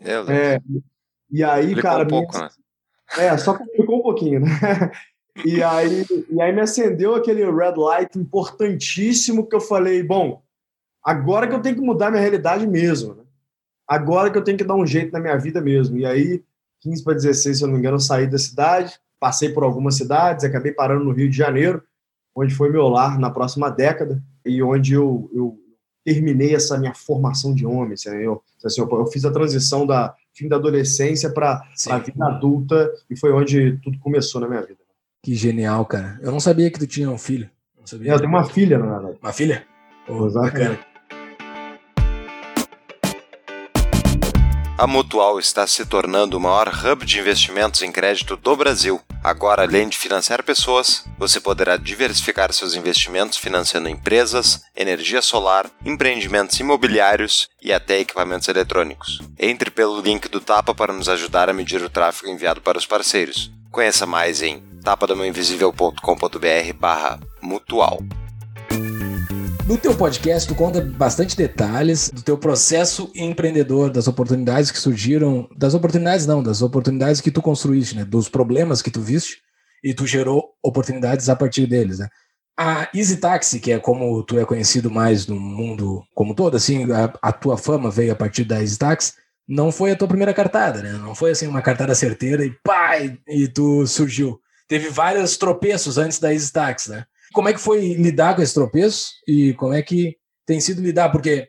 É, 0.00 0.12
é 0.12 0.60
e 1.30 1.42
aí, 1.42 1.74
cara. 1.74 2.04
Um 2.04 2.08
pouco, 2.08 2.32
minha... 2.32 2.44
né? 2.44 2.50
É, 3.26 3.36
só 3.36 3.56
complicou 3.56 3.98
um 3.98 4.02
pouquinho, 4.02 4.40
né? 4.40 4.48
E 5.44 5.62
aí, 5.62 6.04
e 6.30 6.40
aí 6.40 6.52
me 6.52 6.60
acendeu 6.60 7.14
aquele 7.14 7.44
red 7.44 7.74
light 7.76 8.18
importantíssimo 8.18 9.46
que 9.46 9.54
eu 9.54 9.60
falei, 9.60 10.02
bom, 10.02 10.42
agora 11.02 11.46
que 11.46 11.54
eu 11.54 11.62
tenho 11.62 11.76
que 11.76 11.80
mudar 11.80 12.10
minha 12.10 12.20
realidade 12.20 12.66
mesmo, 12.66 13.14
né? 13.14 13.22
Agora 13.86 14.30
que 14.30 14.36
eu 14.36 14.44
tenho 14.44 14.58
que 14.58 14.64
dar 14.64 14.74
um 14.74 14.86
jeito 14.86 15.12
na 15.12 15.20
minha 15.20 15.36
vida 15.36 15.60
mesmo. 15.60 15.96
E 15.96 16.04
aí, 16.04 16.44
15 16.80 17.04
para 17.04 17.14
16, 17.14 17.56
se 17.56 17.64
eu 17.64 17.68
não 17.68 17.74
me 17.74 17.80
engano, 17.80 17.96
eu 17.96 18.00
saí 18.00 18.26
da 18.26 18.36
cidade, 18.36 18.98
passei 19.18 19.48
por 19.50 19.62
algumas 19.62 19.96
cidades, 19.96 20.44
acabei 20.44 20.72
parando 20.72 21.04
no 21.04 21.12
Rio 21.12 21.30
de 21.30 21.36
Janeiro, 21.36 21.82
onde 22.40 22.54
foi 22.54 22.70
meu 22.70 22.88
lar 22.88 23.18
na 23.18 23.30
próxima 23.30 23.68
década 23.68 24.22
e 24.44 24.62
onde 24.62 24.94
eu, 24.94 25.28
eu 25.34 25.58
terminei 26.04 26.54
essa 26.54 26.78
minha 26.78 26.94
formação 26.94 27.54
de 27.54 27.66
homem. 27.66 27.94
Assim, 27.94 28.10
eu, 28.10 28.42
assim, 28.64 28.80
eu, 28.80 28.88
eu 28.90 29.06
fiz 29.06 29.24
a 29.24 29.32
transição 29.32 29.84
da 29.84 30.14
fim 30.32 30.48
da 30.48 30.56
adolescência 30.56 31.30
para 31.30 31.60
a 31.90 31.98
vida 31.98 32.24
adulta 32.24 32.90
e 33.10 33.18
foi 33.18 33.32
onde 33.32 33.76
tudo 33.82 33.98
começou 33.98 34.40
na 34.40 34.48
minha 34.48 34.62
vida. 34.62 34.78
Que 35.20 35.34
genial, 35.34 35.84
cara. 35.84 36.18
Eu 36.22 36.30
não 36.30 36.38
sabia 36.38 36.70
que 36.70 36.78
tu 36.78 36.86
tinha 36.86 37.10
um 37.10 37.18
filho. 37.18 37.50
Não 37.76 37.86
sabia. 37.86 38.12
Eu 38.12 38.18
tenho 38.18 38.30
uma 38.30 38.44
filha, 38.44 38.78
na 38.78 38.86
verdade. 38.86 39.18
Uma 39.20 39.32
filha? 39.32 39.66
Oh, 40.08 40.30
bacana. 40.30 40.78
A 44.78 44.86
Mutual 44.86 45.40
está 45.40 45.66
se 45.66 45.84
tornando 45.84 46.36
o 46.36 46.40
maior 46.40 46.68
hub 46.68 47.04
de 47.04 47.18
investimentos 47.18 47.82
em 47.82 47.90
crédito 47.90 48.36
do 48.36 48.54
Brasil. 48.54 49.00
Agora, 49.24 49.64
além 49.64 49.88
de 49.88 49.98
financiar 49.98 50.44
pessoas, 50.44 51.04
você 51.18 51.40
poderá 51.40 51.76
diversificar 51.76 52.52
seus 52.52 52.76
investimentos 52.76 53.38
financiando 53.38 53.88
empresas, 53.88 54.62
energia 54.76 55.20
solar, 55.20 55.68
empreendimentos 55.84 56.60
imobiliários 56.60 57.48
e 57.60 57.72
até 57.72 57.98
equipamentos 57.98 58.46
eletrônicos. 58.46 59.20
Entre 59.36 59.68
pelo 59.68 60.00
link 60.00 60.28
do 60.28 60.40
Tapa 60.40 60.72
para 60.72 60.92
nos 60.92 61.08
ajudar 61.08 61.50
a 61.50 61.52
medir 61.52 61.82
o 61.82 61.90
tráfego 61.90 62.30
enviado 62.30 62.60
para 62.60 62.78
os 62.78 62.86
parceiros. 62.86 63.50
Conheça 63.72 64.06
mais 64.06 64.42
em 64.42 64.62
tapadamãoinvisível.com.br 64.84 66.72
barra 66.78 67.18
mutual. 67.42 67.98
No 69.68 69.76
teu 69.76 69.94
podcast, 69.94 70.48
tu 70.48 70.54
conta 70.54 70.80
bastante 70.80 71.36
detalhes 71.36 72.08
do 72.08 72.22
teu 72.22 72.38
processo 72.38 73.12
empreendedor, 73.14 73.90
das 73.90 74.08
oportunidades 74.08 74.70
que 74.70 74.78
surgiram, 74.78 75.46
das 75.54 75.74
oportunidades 75.74 76.26
não, 76.26 76.42
das 76.42 76.62
oportunidades 76.62 77.20
que 77.20 77.30
tu 77.30 77.42
construíste, 77.42 77.94
né? 77.94 78.02
Dos 78.02 78.30
problemas 78.30 78.80
que 78.80 78.90
tu 78.90 79.02
viste 79.02 79.42
e 79.84 79.92
tu 79.92 80.06
gerou 80.06 80.54
oportunidades 80.62 81.28
a 81.28 81.36
partir 81.36 81.66
deles, 81.66 81.98
né? 81.98 82.08
A 82.58 82.88
Easy 82.94 83.18
Taxi, 83.18 83.60
que 83.60 83.70
é 83.70 83.78
como 83.78 84.22
tu 84.22 84.38
é 84.38 84.44
conhecido 84.46 84.90
mais 84.90 85.26
no 85.26 85.38
mundo 85.38 86.02
como 86.14 86.34
todo, 86.34 86.56
assim, 86.56 86.90
a, 86.90 87.12
a 87.20 87.30
tua 87.30 87.58
fama 87.58 87.90
veio 87.90 88.12
a 88.14 88.16
partir 88.16 88.44
da 88.44 88.62
Easy 88.62 88.78
Taxi, 88.78 89.12
não 89.46 89.70
foi 89.70 89.90
a 89.90 89.96
tua 89.96 90.08
primeira 90.08 90.32
cartada, 90.32 90.82
né? 90.82 90.92
Não 90.92 91.14
foi 91.14 91.32
assim 91.32 91.46
uma 91.46 91.60
cartada 91.60 91.94
certeira 91.94 92.42
e 92.42 92.50
pá, 92.64 92.92
e 93.28 93.46
tu 93.46 93.86
surgiu. 93.86 94.40
Teve 94.66 94.88
vários 94.88 95.36
tropeços 95.36 95.98
antes 95.98 96.18
da 96.18 96.32
Easy 96.32 96.50
Taxi, 96.50 96.90
né? 96.90 97.04
Como 97.32 97.48
é 97.48 97.52
que 97.52 97.60
foi 97.60 97.94
lidar 97.94 98.34
com 98.34 98.42
esse 98.42 98.54
tropeço 98.54 99.12
e 99.26 99.52
como 99.54 99.74
é 99.74 99.82
que 99.82 100.16
tem 100.46 100.60
sido 100.60 100.82
lidar? 100.82 101.10
Porque 101.10 101.48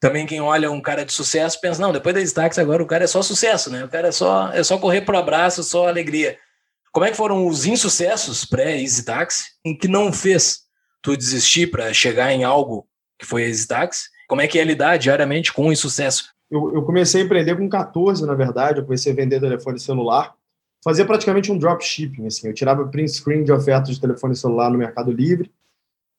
também 0.00 0.26
quem 0.26 0.40
olha 0.40 0.70
um 0.70 0.80
cara 0.80 1.04
de 1.04 1.12
sucesso 1.12 1.60
pensa, 1.60 1.80
não, 1.80 1.92
depois 1.92 2.14
da 2.14 2.20
destaques 2.20 2.58
agora 2.58 2.82
o 2.82 2.86
cara 2.86 3.04
é 3.04 3.06
só 3.06 3.22
sucesso, 3.22 3.70
né? 3.70 3.84
O 3.84 3.88
cara 3.88 4.08
é 4.08 4.12
só, 4.12 4.50
é 4.52 4.62
só 4.62 4.76
correr 4.78 5.02
pro 5.02 5.16
abraço, 5.16 5.62
só 5.62 5.86
alegria. 5.86 6.36
Como 6.92 7.06
é 7.06 7.10
que 7.10 7.16
foram 7.16 7.46
os 7.46 7.64
insucessos 7.64 8.44
pré-Easy 8.44 9.04
Taxi 9.04 9.44
em 9.64 9.76
que 9.76 9.88
não 9.88 10.12
fez 10.12 10.62
tu 11.00 11.16
desistir 11.16 11.70
para 11.70 11.92
chegar 11.94 12.32
em 12.32 12.44
algo 12.44 12.86
que 13.18 13.24
foi 13.24 13.44
Easy 13.44 13.66
Taxi? 13.66 14.08
Como 14.28 14.40
é 14.40 14.48
que 14.48 14.58
é 14.58 14.64
lidar 14.64 14.96
diariamente 14.96 15.52
com 15.52 15.68
o 15.68 15.72
insucesso? 15.72 16.24
Eu, 16.50 16.74
eu 16.74 16.82
comecei 16.82 17.22
a 17.22 17.24
empreender 17.24 17.56
com 17.56 17.68
14, 17.68 18.26
na 18.26 18.34
verdade. 18.34 18.80
Eu 18.80 18.84
comecei 18.84 19.12
a 19.12 19.16
vender 19.16 19.40
telefone 19.40 19.78
celular 19.78 20.34
fazia 20.82 21.04
praticamente 21.04 21.50
um 21.50 21.58
dropshipping, 21.58 22.26
assim, 22.26 22.48
eu 22.48 22.54
tirava 22.54 22.86
print 22.88 23.10
screen 23.10 23.44
de 23.44 23.52
ofertas 23.52 23.94
de 23.94 24.00
telefone 24.00 24.34
celular 24.36 24.70
no 24.70 24.78
Mercado 24.78 25.12
Livre 25.12 25.50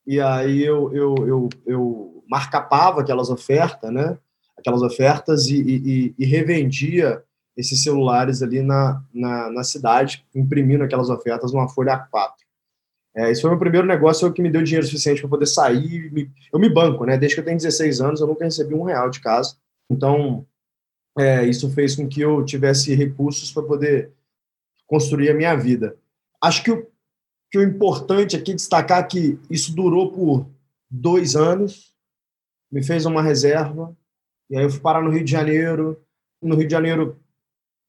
e 0.06 0.20
aí 0.20 0.64
eu, 0.64 0.94
eu, 0.94 1.16
eu, 1.26 1.50
eu 1.66 2.24
marcapava 2.28 3.02
aquelas 3.02 3.30
ofertas, 3.30 3.92
né? 3.92 4.18
Aquelas 4.58 4.82
ofertas 4.82 5.48
e, 5.48 5.60
e, 5.60 6.16
e 6.18 6.26
revendia 6.26 7.24
esses 7.56 7.84
celulares 7.84 8.42
ali 8.42 8.62
na, 8.62 9.02
na, 9.14 9.50
na, 9.52 9.64
cidade, 9.64 10.26
imprimindo 10.34 10.84
aquelas 10.84 11.10
ofertas 11.10 11.54
numa 11.54 11.70
folha 11.70 12.08
A4. 12.12 12.32
É, 13.16 13.30
esse 13.30 13.42
foi 13.42 13.50
o 13.50 13.54
meu 13.54 13.60
primeiro 13.60 13.86
negócio 13.86 14.32
que 14.34 14.42
me 14.42 14.50
deu 14.50 14.64
dinheiro 14.64 14.86
suficiente 14.86 15.22
para 15.22 15.30
poder 15.30 15.46
sair. 15.46 16.12
Me, 16.12 16.32
eu 16.52 16.60
me 16.60 16.68
banco, 16.68 17.06
né? 17.06 17.18
Desde 17.18 17.36
que 17.36 17.42
eu 17.42 17.46
tenho 17.46 17.58
16 17.58 18.02
anos, 18.02 18.22
eu 18.22 18.28
nunca 18.28 18.44
recebi 18.44 18.74
um 18.74 18.84
real 18.84 19.10
de 19.10 19.20
casa. 19.20 19.56
Então, 19.90 20.46
é, 21.18 21.46
isso 21.46 21.70
fez 21.70 21.96
com 21.96 22.08
que 22.08 22.22
eu 22.22 22.44
tivesse 22.44 22.96
recursos 22.96 23.52
para 23.52 23.64
poder 23.64 24.12
construir 24.94 25.32
a 25.32 25.34
minha 25.34 25.56
vida. 25.56 25.98
Acho 26.40 26.64
que 26.64 26.70
o, 26.70 26.88
que 27.50 27.58
o 27.58 27.64
importante 27.64 28.36
aqui 28.36 28.54
destacar 28.54 29.08
que 29.08 29.40
isso 29.50 29.76
durou 29.76 30.12
por 30.12 30.46
dois 30.88 31.36
anos, 31.36 31.92
me 32.72 32.84
fez 32.84 33.04
uma 33.08 33.20
reserva, 33.20 33.98
e 34.52 34.56
aí 34.56 34.64
eu 34.64 34.70
fui 34.70 34.80
parar 34.82 35.02
no 35.02 35.10
Rio 35.10 35.24
de 35.24 35.32
Janeiro. 35.32 36.00
No 36.40 36.56
Rio 36.56 36.68
de 36.68 36.72
Janeiro 36.72 37.20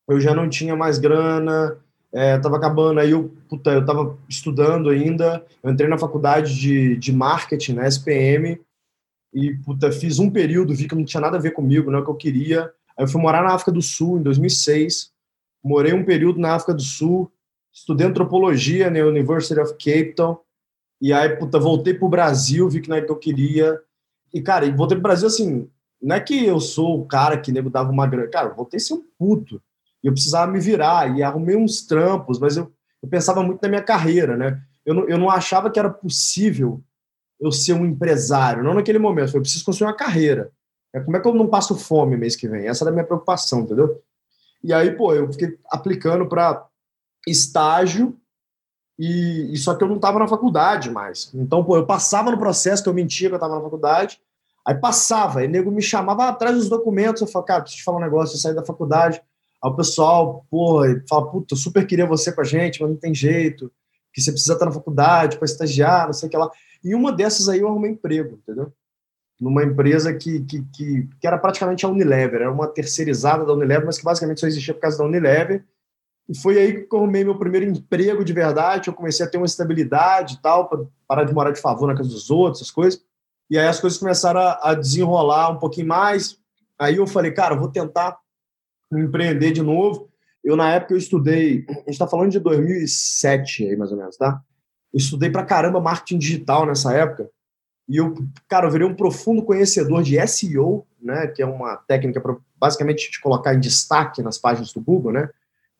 eu 0.09 0.19
já 0.19 0.35
não 0.35 0.49
tinha 0.49 0.75
mais 0.75 0.99
grana, 0.99 1.77
é, 2.11 2.39
tava 2.39 2.57
acabando, 2.57 3.01
aí 3.01 3.11
eu, 3.11 3.37
puta, 3.51 3.71
eu 3.71 3.85
tava 3.85 4.19
estudando 4.27 4.89
ainda, 4.89 5.45
eu 5.63 5.71
entrei 5.71 5.91
na 5.91 5.99
faculdade 5.99 6.59
de, 6.59 6.97
de 6.97 7.13
marketing, 7.13 7.75
na 7.75 7.83
né, 7.83 7.89
SPM, 7.89 8.59
e, 9.35 9.53
puta, 9.57 9.93
fiz 9.93 10.19
um 10.19 10.31
período, 10.31 10.75
vi 10.75 10.89
que 10.89 10.95
não 10.95 11.05
tinha 11.05 11.21
nada 11.21 11.37
a 11.37 11.41
ver 11.41 11.51
comigo, 11.51 11.91
não 11.91 11.99
é 11.99 12.03
o 12.03 12.05
que 12.05 12.11
eu 12.11 12.15
queria, 12.15 12.73
aí 12.97 13.05
eu 13.05 13.09
fui 13.09 13.21
morar 13.21 13.43
na 13.43 13.53
África 13.53 13.73
do 13.73 13.83
Sul, 13.83 14.19
em 14.19 14.23
2006, 14.23 15.14
morei 15.65 15.95
um 15.95 16.05
período 16.05 16.39
na 16.39 16.55
África 16.55 16.75
do 16.75 16.83
Sul, 16.83 17.33
estudei 17.73 18.07
antropologia 18.07 18.91
na 18.91 19.01
University 19.01 19.59
of 19.59 19.73
Cape 19.73 20.15
Town, 20.15 20.39
e 21.01 21.13
aí, 21.13 21.37
puta, 21.37 21.59
voltei 21.59 21.95
pro 21.95 22.09
Brasil, 22.09 22.69
vi 22.69 22.81
que 22.81 22.89
não 22.89 22.97
é 22.97 23.03
que 23.03 23.11
eu 23.11 23.17
queria, 23.17 23.81
e, 24.33 24.43
cara, 24.43 24.71
voltei 24.77 24.97
pro 24.97 25.03
Brasil, 25.03 25.27
assim, 25.27 25.69
não 26.01 26.17
é 26.17 26.21
que 26.21 26.45
eu 26.45 26.61
sou 26.61 27.01
o 27.01 27.07
cara 27.07 27.39
que 27.39 27.51
nego 27.51 27.71
dava 27.71 27.91
uma 27.91 28.07
grana, 28.07 28.29
cara, 28.29 28.51
voltei 28.51 28.77
a 28.77 28.81
ser 28.81 28.95
um 28.95 29.03
puto, 29.19 29.61
e 30.03 30.07
eu 30.07 30.13
precisava 30.13 30.53
me 30.53 30.61
virar, 30.61 31.17
e 31.17 31.23
arrumei 31.23 31.57
uns 31.57 31.83
trampos, 31.87 32.39
mas 32.39 32.57
eu, 32.57 32.71
eu 33.03 33.09
pensava 33.09 33.43
muito 33.43 33.63
na 33.63 33.69
minha 33.69 33.83
carreira, 33.83 34.37
né? 34.37 34.61
Eu 34.85 34.95
não, 34.95 35.09
eu 35.09 35.19
não 35.19 35.31
achava 35.31 35.71
que 35.71 35.79
era 35.79 35.89
possível 35.89 36.83
eu 37.41 37.51
ser 37.51 37.73
um 37.73 37.87
empresário, 37.87 38.63
não 38.63 38.75
naquele 38.75 38.99
momento, 38.99 39.35
eu 39.35 39.41
preciso 39.41 39.65
construir 39.65 39.89
uma 39.89 39.97
carreira. 39.97 40.53
É, 40.95 41.01
como 41.01 41.17
é 41.17 41.21
que 41.21 41.27
eu 41.27 41.35
não 41.35 41.49
passo 41.49 41.75
fome 41.75 42.17
mês 42.17 42.37
que 42.37 42.47
vem? 42.47 42.69
Essa 42.69 42.85
era 42.85 42.91
a 42.91 42.93
minha 42.93 43.05
preocupação, 43.05 43.63
entendeu? 43.63 44.01
E 44.65 44.73
aí, 44.73 44.91
pô, 44.97 45.13
eu 45.13 45.31
fiquei 45.31 45.59
aplicando 45.71 46.27
para 46.27 46.67
estágio 47.29 48.17
e, 48.99 49.53
e, 49.53 49.57
só 49.59 49.75
que 49.75 49.85
eu 49.85 49.89
não 49.89 49.97
estava 49.97 50.19
na 50.19 50.27
faculdade 50.27 50.91
mais. 50.91 51.31
Então, 51.35 51.63
pô, 51.63 51.77
eu 51.77 51.87
passava 51.87 52.31
no 52.31 52.39
processo 52.39 52.83
que 52.83 52.89
eu 52.89 52.95
mentia 52.95 53.29
que 53.29 53.35
eu 53.35 53.37
estava 53.37 53.57
na 53.57 53.61
faculdade, 53.61 54.21
aí 54.67 54.75
passava, 54.75 55.41
aí 55.41 55.49
nego 55.49 55.71
me 55.71 55.83
chamava 55.83 56.29
atrás 56.29 56.57
dos 56.57 56.69
documentos, 56.69 57.21
eu 57.21 57.29
falava, 57.29 57.47
cara, 57.47 57.61
preciso 57.61 57.81
te 57.81 57.85
falar 57.85 57.99
um 57.99 58.03
negócio, 58.03 58.35
eu 58.35 58.41
saí 58.41 58.55
da 58.55 58.65
faculdade, 58.65 59.23
Aí 59.65 59.71
o 59.71 59.75
pessoal, 59.75 60.45
pô, 60.51 60.83
fala, 61.09 61.31
puta, 61.31 61.55
eu 61.55 61.59
super 61.59 61.87
queria 61.87 62.05
você 62.05 62.31
com 62.31 62.43
a 62.43 62.45
gente, 62.45 62.83
mas 62.83 62.91
não 62.91 62.99
tem 62.99 63.15
jeito, 63.15 63.73
que 64.13 64.21
você 64.21 64.31
precisa 64.31 64.53
estar 64.53 64.67
na 64.67 64.73
faculdade 64.73 65.39
para 65.39 65.47
estagiar, 65.47 66.05
não 66.05 66.13
sei 66.13 66.29
o 66.29 66.31
que 66.31 66.37
lá. 66.37 66.51
E 66.85 66.95
uma 66.95 67.11
dessas 67.11 67.49
aí 67.49 67.61
eu 67.61 67.69
arrumei 67.69 67.93
emprego, 67.93 68.39
entendeu? 68.43 68.71
Numa 69.45 69.63
empresa 69.63 70.15
que, 70.15 70.41
que, 70.41 70.63
que, 70.73 71.09
que 71.21 71.27
era 71.27 71.37
praticamente 71.37 71.85
a 71.85 71.89
Unilever, 71.91 72.41
era 72.41 72.51
uma 72.51 72.67
terceirizada 72.67 73.45
da 73.45 73.53
Unilever, 73.53 73.85
mas 73.85 73.99
que 73.99 74.05
basicamente 74.05 74.41
só 74.41 74.47
existia 74.47 74.73
por 74.73 74.81
causa 74.81 74.97
da 74.97 75.05
Unilever. 75.05 75.63
E 76.27 76.35
foi 76.35 76.59
aí 76.59 76.87
que 76.87 76.95
eu 76.95 76.99
arrumei 76.99 77.23
meu 77.25 77.39
primeiro 77.39 77.67
emprego 77.67 78.25
de 78.25 78.33
verdade, 78.33 78.89
eu 78.89 78.95
comecei 78.95 79.27
a 79.27 79.29
ter 79.29 79.37
uma 79.37 79.45
estabilidade 79.45 80.37
e 80.37 80.41
tal, 80.41 80.67
para 80.67 80.87
parar 81.07 81.25
de 81.25 81.35
morar 81.35 81.51
de 81.51 81.61
favor 81.61 81.87
na 81.87 81.95
casa 81.95 82.09
dos 82.09 82.31
outros, 82.31 82.63
essas 82.63 82.71
coisas. 82.71 83.05
E 83.51 83.59
aí 83.59 83.69
as 83.69 83.79
coisas 83.79 83.99
começaram 83.99 84.41
a, 84.41 84.71
a 84.71 84.75
desenrolar 84.75 85.51
um 85.51 85.59
pouquinho 85.59 85.89
mais. 85.89 86.39
Aí 86.79 86.97
eu 86.97 87.07
falei, 87.07 87.31
cara, 87.31 87.55
eu 87.55 87.61
vou 87.61 87.69
tentar 87.69 88.17
empreender 88.91 89.53
de 89.53 89.61
novo. 89.61 90.09
Eu, 90.43 90.57
na 90.57 90.71
época, 90.71 90.95
eu 90.95 90.99
estudei, 90.99 91.67
a 91.69 91.73
gente 91.73 91.91
está 91.91 92.07
falando 92.07 92.31
de 92.31 92.41
2007 92.41 93.67
aí, 93.67 93.77
mais 93.77 93.93
ou 93.93 93.99
menos, 93.99 94.17
tá? 94.17 94.41
Eu 94.93 94.99
estudei 94.99 95.29
pra 95.29 95.45
caramba 95.45 95.81
marketing 95.81 96.19
digital 96.19 96.65
nessa 96.65 96.95
época. 96.95 97.29
E 97.89 97.97
eu, 97.97 98.15
cara, 98.49 98.67
eu 98.67 98.71
virei 98.71 98.87
um 98.87 98.95
profundo 98.95 99.43
conhecedor 99.43 100.03
de 100.03 100.19
SEO, 100.27 100.87
né? 101.01 101.27
Que 101.27 101.43
é 101.43 101.47
uma 101.47 101.77
técnica 101.77 102.21
para 102.21 102.37
basicamente 102.57 103.11
te 103.11 103.21
colocar 103.21 103.55
em 103.55 103.61
destaque 103.61 104.23
nas 104.23 104.39
páginas 104.39 104.73
do 104.73 104.81
Google, 104.81 105.13
né? 105.13 105.29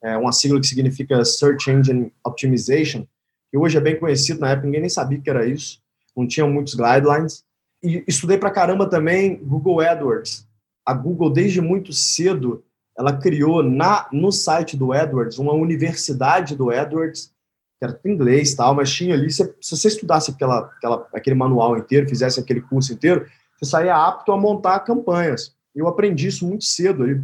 É 0.03 0.15
uma 0.15 0.31
sigla 0.31 0.59
que 0.59 0.67
significa 0.67 1.23
Search 1.25 1.69
Engine 1.71 2.13
Optimization, 2.23 3.07
que 3.49 3.57
hoje 3.57 3.77
é 3.77 3.81
bem 3.81 3.99
conhecido, 3.99 4.39
na 4.39 4.51
época 4.51 4.67
ninguém 4.67 4.81
nem 4.81 4.89
sabia 4.89 5.19
que 5.19 5.29
era 5.29 5.47
isso, 5.47 5.81
não 6.15 6.27
tinha 6.27 6.45
muitos 6.45 6.75
guidelines. 6.75 7.43
E 7.81 8.03
estudei 8.07 8.37
pra 8.37 8.51
caramba 8.51 8.87
também 8.87 9.37
Google 9.37 9.81
AdWords. 9.81 10.47
A 10.85 10.93
Google, 10.93 11.31
desde 11.31 11.59
muito 11.59 11.91
cedo, 11.91 12.63
ela 12.97 13.17
criou 13.17 13.63
na, 13.63 14.07
no 14.11 14.31
site 14.31 14.77
do 14.77 14.93
Edwards 14.93 15.37
uma 15.37 15.53
universidade 15.53 16.55
do 16.55 16.71
Edwards, 16.71 17.33
que 17.77 17.85
era 17.85 17.99
em 18.03 18.11
inglês 18.11 18.51
e 18.51 18.57
tal, 18.57 18.73
mas 18.73 18.91
tinha 18.91 19.13
ali, 19.13 19.29
se, 19.29 19.43
se 19.61 19.75
você 19.75 19.87
estudasse 19.87 20.31
aquela, 20.31 20.59
aquela, 20.59 21.07
aquele 21.13 21.35
manual 21.35 21.77
inteiro, 21.77 22.07
fizesse 22.07 22.39
aquele 22.39 22.61
curso 22.61 22.93
inteiro, 22.93 23.25
você 23.57 23.65
saía 23.65 23.95
apto 23.95 24.31
a 24.31 24.37
montar 24.37 24.79
campanhas. 24.81 25.55
Eu 25.75 25.87
aprendi 25.87 26.27
isso 26.27 26.47
muito 26.47 26.63
cedo, 26.63 27.03
ali, 27.03 27.21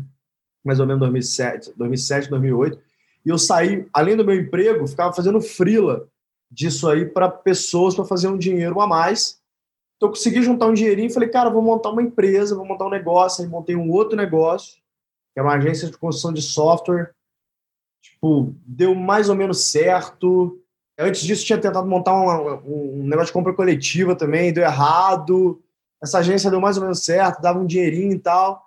mais 0.64 0.80
ou 0.80 0.86
menos 0.86 1.00
2007, 1.00 1.74
2007 1.76 2.30
2008, 2.30 2.80
e 3.26 3.30
eu 3.30 3.38
saí, 3.38 3.88
além 3.94 4.18
do 4.18 4.26
meu 4.26 4.36
emprego, 4.36 4.88
ficava 4.88 5.14
fazendo 5.14 5.40
frila 5.40 6.08
disso 6.50 6.90
aí 6.90 7.06
para 7.06 7.30
pessoas 7.30 7.96
para 7.96 8.04
fazer 8.04 8.28
um 8.28 8.38
dinheiro 8.38 8.82
a 8.82 8.88
mais. 8.88 9.40
Então 9.96 10.10
eu 10.10 10.14
consegui 10.14 10.42
juntar 10.42 10.68
um 10.68 10.74
dinheirinho 10.74 11.08
e 11.08 11.14
falei, 11.14 11.30
cara, 11.30 11.50
vou 11.50 11.62
montar 11.62 11.92
uma 11.92 12.02
empresa, 12.02 12.56
vou 12.56 12.66
montar 12.66 12.88
um 12.88 12.90
negócio, 12.90 13.44
aí 13.44 13.50
montei 13.50 13.76
um 13.76 13.90
outro 13.90 14.18
negócio, 14.18 14.76
que 15.34 15.40
era 15.40 15.48
uma 15.48 15.56
agência 15.56 15.88
de 15.88 15.98
construção 15.98 16.34
de 16.34 16.42
software. 16.42 17.14
Tipo, 18.02 18.56
deu 18.66 18.96
mais 18.96 19.30
ou 19.30 19.36
menos 19.36 19.66
certo. 19.66 20.60
Antes 20.98 21.22
disso, 21.22 21.46
tinha 21.46 21.60
tentado 21.60 21.88
montar 21.88 22.14
um 22.14 23.04
negócio 23.04 23.28
de 23.28 23.34
compra 23.34 23.54
coletiva 23.54 24.16
também, 24.16 24.54
deu 24.54 24.64
errado. 24.64 25.62
Essa 26.02 26.20
agência 26.20 26.50
deu 26.50 26.60
mais 26.60 26.78
ou 26.78 26.84
menos 26.84 27.04
certo, 27.04 27.42
dava 27.42 27.60
um 27.60 27.66
dinheirinho 27.66 28.14
e 28.14 28.20
tal. 28.20 28.66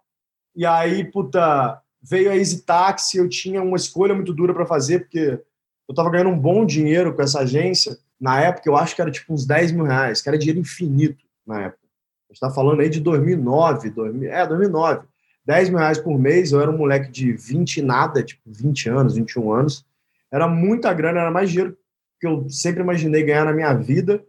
E 0.55 0.65
aí, 0.65 1.05
puta, 1.05 1.81
veio 2.01 2.31
a 2.31 2.37
Easy 2.37 2.63
Taxi, 2.63 3.19
eu 3.19 3.29
tinha 3.29 3.63
uma 3.63 3.77
escolha 3.77 4.15
muito 4.15 4.33
dura 4.33 4.55
para 4.55 4.67
fazer, 4.67 5.01
porque 5.01 5.41
eu 5.89 5.95
tava 5.95 6.11
ganhando 6.11 6.31
um 6.31 6.39
bom 6.39 6.65
dinheiro 6.65 7.15
com 7.15 7.23
essa 7.23 7.41
agência. 7.41 7.99
Na 8.21 8.41
época, 8.41 8.69
eu 8.69 8.77
acho 8.77 8.95
que 8.95 9.03
era 9.03 9.11
tipo 9.11 9.33
uns 9.33 9.45
10 9.45 9.73
mil 9.73 9.85
reais, 9.85 10.23
que 10.23 10.29
era 10.29 10.39
dinheiro 10.39 10.61
infinito 10.61 11.25
na 11.47 11.63
época. 11.63 11.83
A 12.29 12.33
gente 12.33 12.41
tá 12.41 12.51
falando 12.51 12.81
aí 12.81 12.89
de 12.89 13.01
2009, 13.01 13.91
2000, 13.91 14.31
é, 14.31 14.47
2009. 14.47 15.07
10 15.45 15.71
mil 15.71 15.79
reais 15.79 15.99
por 15.99 16.19
mês, 16.19 16.53
eu 16.53 16.61
era 16.61 16.71
um 16.71 16.77
moleque 16.77 17.11
de 17.11 17.33
20 17.33 17.77
e 17.77 17.83
nada, 17.83 18.23
tipo 18.23 18.43
20 18.47 18.89
anos, 18.89 19.15
21 19.15 19.53
anos. 19.53 19.87
Era 20.33 20.49
muita 20.49 20.93
grana, 20.93 21.21
era 21.21 21.31
mais 21.31 21.51
dinheiro 21.51 21.77
que 22.21 22.27
eu 22.27 22.49
sempre 22.49 22.83
imaginei 22.83 23.23
ganhar 23.23 23.45
na 23.45 23.53
minha 23.53 23.73
vida 23.75 24.25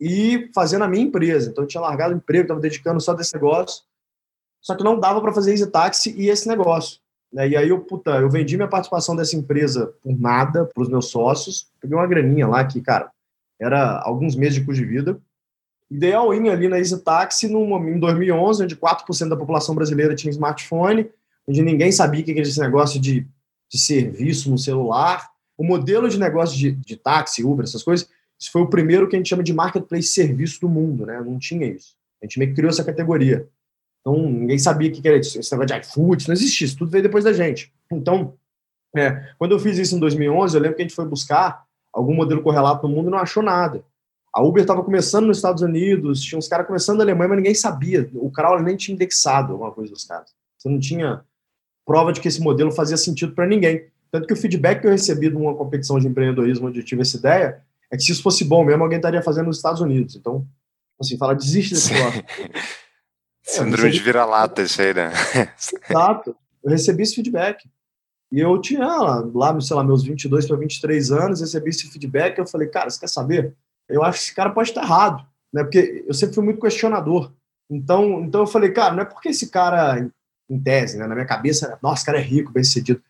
e 0.00 0.50
fazer 0.54 0.78
na 0.78 0.86
minha 0.86 1.04
empresa. 1.04 1.50
Então 1.50 1.64
eu 1.64 1.68
tinha 1.68 1.80
largado 1.80 2.14
o 2.14 2.16
emprego, 2.16 2.42
estava 2.42 2.60
dedicando 2.60 3.00
só 3.00 3.14
desse 3.14 3.34
negócio. 3.34 3.84
Só 4.60 4.74
que 4.74 4.84
não 4.84 4.98
dava 4.98 5.20
para 5.20 5.32
fazer 5.32 5.52
Easy 5.52 5.70
Taxi 5.70 6.14
e 6.16 6.28
esse 6.28 6.46
negócio. 6.48 7.00
Né? 7.32 7.48
E 7.48 7.56
aí 7.56 7.68
eu, 7.68 7.80
puta, 7.80 8.18
eu 8.18 8.30
vendi 8.30 8.56
minha 8.56 8.68
participação 8.68 9.16
dessa 9.16 9.36
empresa 9.36 9.92
por 10.02 10.18
nada 10.18 10.64
para 10.64 10.82
os 10.82 10.88
meus 10.88 11.06
sócios. 11.06 11.68
Peguei 11.80 11.96
uma 11.96 12.06
graninha 12.06 12.46
lá 12.46 12.64
que, 12.64 12.80
cara, 12.80 13.10
era 13.60 14.00
alguns 14.02 14.36
meses 14.36 14.54
de 14.54 14.64
custo 14.64 14.82
de 14.82 14.88
vida. 14.88 15.20
E 15.90 15.96
dei 15.96 16.12
all-in 16.12 16.48
ali 16.48 16.68
na 16.68 16.78
Easy 16.78 16.98
Taxi 17.02 17.48
no, 17.48 17.64
em 17.88 17.98
2011, 17.98 18.64
onde 18.64 18.76
4% 18.76 19.28
da 19.28 19.36
população 19.36 19.74
brasileira 19.74 20.14
tinha 20.14 20.30
smartphone, 20.30 21.08
onde 21.46 21.62
ninguém 21.62 21.92
sabia 21.92 22.20
o 22.20 22.24
que 22.24 22.32
era 22.32 22.40
esse 22.40 22.60
negócio 22.60 23.00
de, 23.00 23.26
de 23.70 23.78
serviço 23.78 24.50
no 24.50 24.58
celular. 24.58 25.30
O 25.56 25.64
modelo 25.64 26.08
de 26.08 26.18
negócio 26.18 26.56
de, 26.56 26.72
de 26.72 26.96
táxi, 26.96 27.44
Uber, 27.44 27.64
essas 27.64 27.82
coisas, 27.82 28.08
isso 28.38 28.50
foi 28.50 28.62
o 28.62 28.68
primeiro 28.68 29.08
que 29.08 29.16
a 29.16 29.18
gente 29.18 29.28
chama 29.28 29.42
de 29.42 29.52
marketplace 29.52 30.08
serviço 30.08 30.60
do 30.60 30.68
mundo, 30.68 31.06
né? 31.06 31.20
Não 31.20 31.38
tinha 31.38 31.66
isso. 31.66 31.94
A 32.20 32.26
gente 32.26 32.38
meio 32.38 32.50
que 32.50 32.56
criou 32.56 32.70
essa 32.70 32.84
categoria. 32.84 33.48
Então, 34.00 34.28
ninguém 34.28 34.58
sabia 34.58 34.90
o 34.90 34.92
que 34.92 35.06
era 35.06 35.16
isso. 35.16 35.38
Esse 35.38 35.50
negócio 35.52 35.80
de 35.80 35.86
iFood, 35.86 36.28
não 36.28 36.34
existia. 36.34 36.66
Isso 36.66 36.76
tudo 36.76 36.90
veio 36.90 37.02
depois 37.02 37.24
da 37.24 37.32
gente. 37.32 37.72
Então, 37.90 38.34
é, 38.94 39.32
quando 39.38 39.52
eu 39.52 39.58
fiz 39.58 39.78
isso 39.78 39.96
em 39.96 39.98
2011, 39.98 40.56
eu 40.56 40.60
lembro 40.60 40.76
que 40.76 40.82
a 40.82 40.84
gente 40.84 40.94
foi 40.94 41.06
buscar 41.06 41.64
algum 41.92 42.14
modelo 42.14 42.42
correlato 42.42 42.86
no 42.86 42.94
mundo 42.94 43.08
e 43.08 43.10
não 43.10 43.18
achou 43.18 43.42
nada. 43.42 43.84
A 44.36 44.42
Uber 44.42 44.60
estava 44.60 44.84
começando 44.84 45.24
nos 45.24 45.38
Estados 45.38 45.62
Unidos, 45.62 46.20
tinha 46.20 46.38
uns 46.38 46.46
caras 46.46 46.66
começando 46.66 46.98
na 46.98 47.04
Alemanha, 47.04 47.28
mas 47.30 47.38
ninguém 47.38 47.54
sabia. 47.54 48.06
O 48.12 48.30
Crawler 48.30 48.62
nem 48.62 48.76
tinha 48.76 48.94
indexado 48.94 49.54
alguma 49.54 49.72
coisa 49.72 49.90
dos 49.90 50.04
caras. 50.04 50.28
Você 50.58 50.68
não 50.68 50.78
tinha 50.78 51.22
prova 51.86 52.12
de 52.12 52.20
que 52.20 52.28
esse 52.28 52.42
modelo 52.42 52.70
fazia 52.70 52.98
sentido 52.98 53.34
para 53.34 53.46
ninguém. 53.46 53.86
Tanto 54.10 54.26
que 54.26 54.34
o 54.34 54.36
feedback 54.36 54.82
que 54.82 54.88
eu 54.88 54.90
recebi 54.90 55.30
de 55.30 55.36
uma 55.36 55.54
competição 55.54 55.98
de 55.98 56.06
empreendedorismo 56.06 56.68
onde 56.68 56.80
eu 56.80 56.84
tive 56.84 57.00
essa 57.00 57.16
ideia 57.16 57.62
é 57.90 57.96
que 57.96 58.02
se 58.02 58.12
isso 58.12 58.22
fosse 58.22 58.44
bom 58.44 58.62
mesmo, 58.62 58.82
alguém 58.82 58.98
estaria 58.98 59.22
fazendo 59.22 59.46
nos 59.46 59.56
Estados 59.56 59.80
Unidos. 59.80 60.16
Então, 60.16 60.46
assim, 61.00 61.16
fala, 61.16 61.34
desiste 61.34 61.72
desse 61.72 61.94
negócio. 61.94 62.22
Síndrome 63.42 63.90
de 63.90 64.00
vira-lata, 64.00 64.60
isso 64.60 64.82
aí, 64.82 64.92
né? 64.92 65.12
Exato. 65.88 66.36
Eu 66.62 66.70
recebi 66.70 67.04
esse 67.04 67.14
feedback. 67.14 67.66
E 68.30 68.40
eu 68.40 68.60
tinha 68.60 68.86
lá, 68.86 69.58
sei 69.62 69.76
lá, 69.76 69.82
meus 69.82 70.02
22 70.02 70.46
para 70.46 70.58
23 70.58 71.10
anos, 71.10 71.40
recebi 71.40 71.70
esse 71.70 71.90
feedback. 71.90 72.36
Eu 72.36 72.46
falei, 72.46 72.68
cara, 72.68 72.90
você 72.90 73.00
quer 73.00 73.08
saber? 73.08 73.56
Eu 73.88 74.02
acho 74.02 74.18
que 74.18 74.24
esse 74.24 74.34
cara 74.34 74.50
pode 74.50 74.70
estar 74.70 74.82
errado. 74.82 75.26
né? 75.52 75.62
Porque 75.62 76.04
eu 76.06 76.14
sempre 76.14 76.34
fui 76.34 76.44
muito 76.44 76.60
questionador. 76.60 77.32
Então, 77.70 78.20
então 78.20 78.42
eu 78.42 78.46
falei, 78.46 78.70
cara, 78.70 78.94
não 78.94 79.02
é 79.02 79.04
porque 79.04 79.30
esse 79.30 79.50
cara, 79.50 79.98
em 80.48 80.60
tese, 80.60 80.98
né, 80.98 81.06
na 81.06 81.14
minha 81.14 81.26
cabeça, 81.26 81.78
nossa, 81.82 82.04
cara 82.04 82.18
é 82.18 82.22
rico, 82.22 82.52
bem 82.52 82.62
sucedido. 82.62 83.02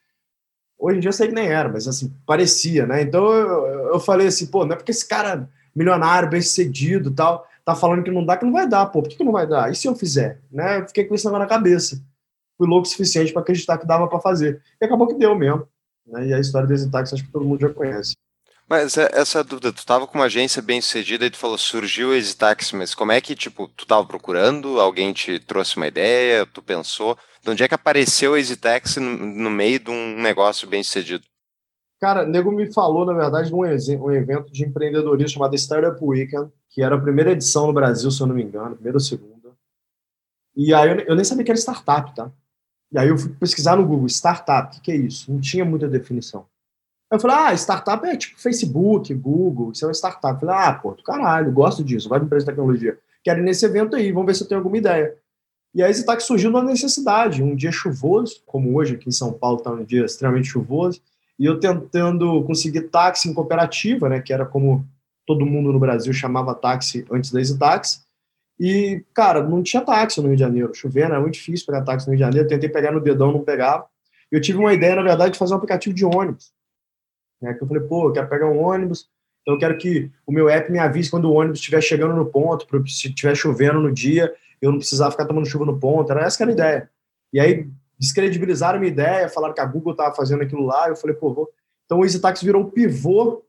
Hoje 0.78 0.98
em 0.98 1.00
dia 1.00 1.08
eu 1.08 1.12
sei 1.12 1.28
que 1.28 1.34
nem 1.34 1.46
era, 1.46 1.68
mas 1.68 1.88
assim, 1.88 2.14
parecia, 2.26 2.86
né? 2.86 3.02
Então 3.02 3.32
eu, 3.32 3.92
eu 3.94 4.00
falei 4.00 4.26
assim, 4.26 4.46
pô, 4.46 4.64
não 4.64 4.74
é 4.74 4.76
porque 4.76 4.90
esse 4.90 5.06
cara 5.06 5.48
milionário, 5.74 6.28
bem 6.28 6.40
sucedido 6.40 7.10
tal, 7.10 7.46
tá 7.64 7.74
falando 7.74 8.02
que 8.02 8.10
não 8.10 8.24
dá, 8.24 8.36
que 8.36 8.44
não 8.44 8.52
vai 8.52 8.68
dar, 8.68 8.86
pô, 8.86 9.02
por 9.02 9.08
que, 9.08 9.16
que 9.16 9.24
não 9.24 9.32
vai 9.32 9.46
dar? 9.46 9.70
E 9.70 9.74
se 9.74 9.86
eu 9.86 9.94
fizer? 9.94 10.40
Né? 10.50 10.80
Eu 10.80 10.86
fiquei 10.86 11.04
com 11.04 11.14
isso 11.14 11.30
na 11.30 11.46
cabeça. 11.46 12.02
Fui 12.56 12.66
louco 12.66 12.86
o 12.86 12.90
suficiente 12.90 13.32
para 13.32 13.42
acreditar 13.42 13.76
que 13.76 13.86
dava 13.86 14.08
para 14.08 14.20
fazer. 14.20 14.62
E 14.80 14.84
acabou 14.84 15.06
que 15.06 15.14
deu 15.14 15.34
mesmo. 15.34 15.68
Né? 16.06 16.28
E 16.28 16.34
a 16.34 16.40
história 16.40 16.66
do 16.66 16.72
Exitax 16.72 17.12
acho 17.12 17.24
que 17.24 17.30
todo 17.30 17.44
mundo 17.44 17.60
já 17.60 17.68
conhece. 17.68 18.16
Mas 18.68 18.96
é, 18.96 19.08
essa 19.12 19.44
dúvida, 19.44 19.72
tu 19.72 19.86
tava 19.86 20.06
com 20.06 20.18
uma 20.18 20.24
agência 20.24 20.60
bem 20.60 20.80
sucedida 20.80 21.24
e 21.24 21.30
tu 21.30 21.36
falou, 21.36 21.56
surgiu 21.56 22.08
o 22.08 22.14
Exitax, 22.14 22.72
mas 22.72 22.94
como 22.94 23.12
é 23.12 23.20
que, 23.20 23.36
tipo, 23.36 23.68
tu 23.68 23.86
tava 23.86 24.04
procurando, 24.04 24.80
alguém 24.80 25.12
te 25.12 25.38
trouxe 25.38 25.76
uma 25.76 25.86
ideia, 25.86 26.44
tu 26.46 26.60
pensou, 26.60 27.16
de 27.40 27.50
onde 27.50 27.62
é 27.62 27.68
que 27.68 27.74
apareceu 27.74 28.32
o 28.32 28.36
Exitax 28.36 28.96
no, 28.96 29.16
no 29.16 29.50
meio 29.50 29.78
de 29.78 29.90
um 29.90 30.20
negócio 30.20 30.68
bem 30.68 30.82
sucedido? 30.82 31.24
Cara, 32.00 32.26
nego 32.26 32.50
me 32.50 32.72
falou, 32.72 33.06
na 33.06 33.12
verdade, 33.12 33.48
de 33.48 33.54
um, 33.54 33.60
um 34.04 34.12
evento 34.12 34.52
de 34.52 34.64
empreendedorismo 34.64 35.28
chamado 35.28 35.54
Startup 35.54 35.96
Weekend, 36.04 36.50
que 36.68 36.82
era 36.82 36.96
a 36.96 37.00
primeira 37.00 37.30
edição 37.30 37.68
no 37.68 37.72
Brasil, 37.72 38.10
se 38.10 38.20
eu 38.20 38.26
não 38.26 38.34
me 38.34 38.42
engano, 38.42 38.74
primeira 38.74 38.96
ou 38.96 39.00
segunda. 39.00 39.56
E 40.56 40.74
aí 40.74 40.90
eu, 40.90 41.00
eu 41.00 41.14
nem 41.14 41.24
sabia 41.24 41.44
que 41.44 41.50
era 41.52 41.58
startup, 41.58 42.14
tá? 42.14 42.32
E 42.92 42.98
aí 42.98 43.08
eu 43.08 43.16
fui 43.16 43.32
pesquisar 43.34 43.76
no 43.76 43.86
Google, 43.86 44.08
startup, 44.08 44.68
o 44.68 44.70
que, 44.72 44.80
que 44.80 44.92
é 44.92 44.96
isso? 44.96 45.32
Não 45.32 45.40
tinha 45.40 45.64
muita 45.64 45.88
definição. 45.88 46.46
Eu 47.10 47.20
falei, 47.20 47.36
ah, 47.36 47.54
startup 47.54 48.04
é 48.06 48.16
tipo 48.16 48.40
Facebook, 48.40 49.14
Google, 49.14 49.72
isso 49.72 49.84
é 49.84 49.88
uma 49.88 49.94
startup. 49.94 50.34
Eu 50.34 50.48
falei, 50.48 50.54
ah, 50.56 50.72
pô, 50.74 50.92
do 50.92 51.02
caralho, 51.02 51.52
gosto 51.52 51.84
disso, 51.84 52.08
vai 52.08 52.18
de 52.18 52.26
empresa 52.26 52.44
de 52.44 52.50
tecnologia. 52.50 52.98
Quero 53.22 53.40
ir 53.40 53.44
nesse 53.44 53.64
evento 53.64 53.94
aí, 53.94 54.10
vamos 54.10 54.26
ver 54.26 54.34
se 54.34 54.42
eu 54.42 54.48
tenho 54.48 54.60
alguma 54.60 54.76
ideia. 54.76 55.14
E 55.74 55.82
aí 55.82 55.92
Zitac 55.92 56.22
surgiu 56.22 56.50
uma 56.50 56.62
necessidade, 56.62 57.42
um 57.42 57.54
dia 57.54 57.70
chuvoso, 57.70 58.40
como 58.46 58.74
hoje 58.76 58.94
aqui 58.94 59.08
em 59.08 59.12
São 59.12 59.32
Paulo 59.32 59.58
está 59.58 59.70
um 59.70 59.84
dia 59.84 60.04
extremamente 60.04 60.48
chuvoso, 60.48 61.00
e 61.38 61.44
eu 61.44 61.60
tentando 61.60 62.42
conseguir 62.44 62.82
táxi 62.82 63.28
em 63.28 63.34
cooperativa, 63.34 64.08
né, 64.08 64.20
que 64.20 64.32
era 64.32 64.46
como 64.46 64.86
todo 65.26 65.44
mundo 65.44 65.72
no 65.72 65.78
Brasil 65.78 66.12
chamava 66.12 66.54
táxi 66.54 67.04
antes 67.10 67.30
da 67.30 67.42
Zitax, 67.42 68.06
e, 68.58 69.04
cara, 69.12 69.42
não 69.42 69.62
tinha 69.62 69.82
táxi 69.82 70.20
no 70.20 70.28
Rio 70.28 70.36
de 70.36 70.40
Janeiro, 70.40 70.74
chovendo, 70.74 71.12
era 71.12 71.20
muito 71.20 71.34
difícil 71.34 71.66
pegar 71.66 71.82
táxi 71.82 72.06
no 72.06 72.12
Rio 72.12 72.18
de 72.18 72.24
Janeiro, 72.24 72.48
tentei 72.48 72.70
pegar 72.70 72.90
no 72.90 73.00
dedão, 73.00 73.30
não 73.30 73.44
pegava. 73.44 73.84
Eu 74.32 74.40
tive 74.40 74.58
uma 74.58 74.72
ideia, 74.72 74.96
na 74.96 75.02
verdade, 75.02 75.32
de 75.32 75.38
fazer 75.38 75.52
um 75.52 75.58
aplicativo 75.58 75.94
de 75.94 76.04
ônibus. 76.04 76.55
Né? 77.40 77.54
Que 77.54 77.62
eu 77.62 77.68
falei, 77.68 77.82
pô, 77.82 78.08
eu 78.08 78.12
quero 78.12 78.28
pegar 78.28 78.46
um 78.46 78.58
ônibus, 78.58 79.08
então 79.42 79.54
eu 79.54 79.58
quero 79.60 79.78
que 79.78 80.10
o 80.26 80.32
meu 80.32 80.48
app 80.48 80.70
me 80.72 80.78
avise 80.78 81.10
quando 81.10 81.26
o 81.26 81.34
ônibus 81.34 81.60
estiver 81.60 81.80
chegando 81.80 82.14
no 82.14 82.26
ponto, 82.26 82.66
se 82.88 83.08
estiver 83.08 83.34
chovendo 83.36 83.80
no 83.80 83.92
dia, 83.92 84.34
eu 84.60 84.72
não 84.72 84.78
precisar 84.78 85.10
ficar 85.10 85.24
tomando 85.24 85.46
chuva 85.46 85.64
no 85.64 85.78
ponto. 85.78 86.10
Era 86.10 86.24
essa 86.24 86.36
que 86.36 86.42
era 86.42 86.50
a 86.50 86.54
ideia. 86.54 86.90
E 87.32 87.38
aí 87.38 87.68
descredibilizaram 87.98 88.78
minha 88.78 88.90
ideia, 88.90 89.28
falaram 89.28 89.54
que 89.54 89.60
a 89.60 89.64
Google 89.64 89.92
estava 89.92 90.14
fazendo 90.14 90.42
aquilo 90.42 90.66
lá. 90.66 90.88
Eu 90.88 90.96
falei, 90.96 91.14
pô, 91.14 91.32
vou. 91.32 91.48
Então 91.84 92.00
o 92.00 92.04
EasyTax 92.04 92.42
virou 92.42 92.62
o 92.62 92.70
pivô 92.70 93.44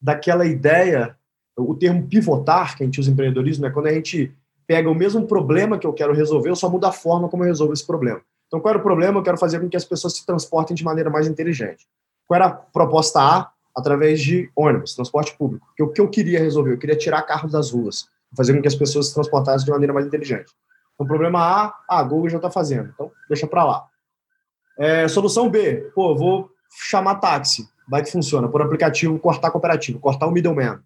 daquela 0.00 0.46
ideia, 0.46 1.16
o 1.56 1.74
termo 1.74 2.06
pivotar, 2.06 2.76
que 2.76 2.82
a 2.82 2.86
gente 2.86 3.00
usa 3.00 3.10
em 3.10 3.12
empreendedorismo, 3.12 3.66
é 3.66 3.70
quando 3.70 3.88
a 3.88 3.92
gente 3.92 4.32
pega 4.66 4.88
o 4.88 4.94
mesmo 4.94 5.26
problema 5.26 5.78
que 5.78 5.86
eu 5.86 5.92
quero 5.92 6.14
resolver, 6.14 6.48
eu 6.48 6.56
só 6.56 6.70
mudo 6.70 6.86
a 6.86 6.92
forma 6.92 7.28
como 7.28 7.42
eu 7.42 7.48
resolvo 7.48 7.72
esse 7.72 7.84
problema. 7.84 8.22
Então, 8.46 8.60
qual 8.60 8.70
era 8.70 8.78
o 8.78 8.82
problema? 8.82 9.18
Eu 9.18 9.22
quero 9.22 9.36
fazer 9.36 9.60
com 9.60 9.68
que 9.68 9.76
as 9.76 9.84
pessoas 9.84 10.14
se 10.14 10.24
transportem 10.24 10.74
de 10.74 10.84
maneira 10.84 11.10
mais 11.10 11.26
inteligente. 11.26 11.86
Qual 12.30 12.36
era 12.36 12.46
a 12.46 12.52
proposta 12.52 13.20
A? 13.20 13.50
Através 13.76 14.20
de 14.20 14.48
ônibus, 14.54 14.94
transporte 14.94 15.36
público. 15.36 15.66
Que 15.76 15.82
o 15.82 15.88
que 15.88 16.00
eu 16.00 16.08
queria 16.08 16.38
resolver? 16.38 16.72
Eu 16.72 16.78
queria 16.78 16.96
tirar 16.96 17.22
carros 17.22 17.50
das 17.50 17.72
ruas, 17.72 18.06
fazer 18.36 18.54
com 18.54 18.62
que 18.62 18.68
as 18.68 18.74
pessoas 18.76 19.08
se 19.08 19.14
transportassem 19.14 19.64
de 19.64 19.70
maneira 19.72 19.92
mais 19.92 20.06
inteligente. 20.06 20.52
Então, 20.94 21.08
problema 21.08 21.40
A, 21.40 21.74
a 21.88 22.00
Google 22.04 22.28
já 22.28 22.36
está 22.36 22.48
fazendo, 22.48 22.88
então 22.94 23.10
deixa 23.28 23.48
para 23.48 23.64
lá. 23.64 23.84
É, 24.78 25.08
solução 25.08 25.50
B, 25.50 25.90
pô, 25.92 26.14
vou 26.14 26.48
chamar 26.88 27.16
táxi, 27.16 27.68
vai 27.88 28.04
que 28.04 28.12
funciona, 28.12 28.48
por 28.48 28.62
aplicativo, 28.62 29.18
cortar 29.18 29.50
cooperativo, 29.50 29.98
cortar 29.98 30.28
o 30.28 30.30
middleman. 30.30 30.78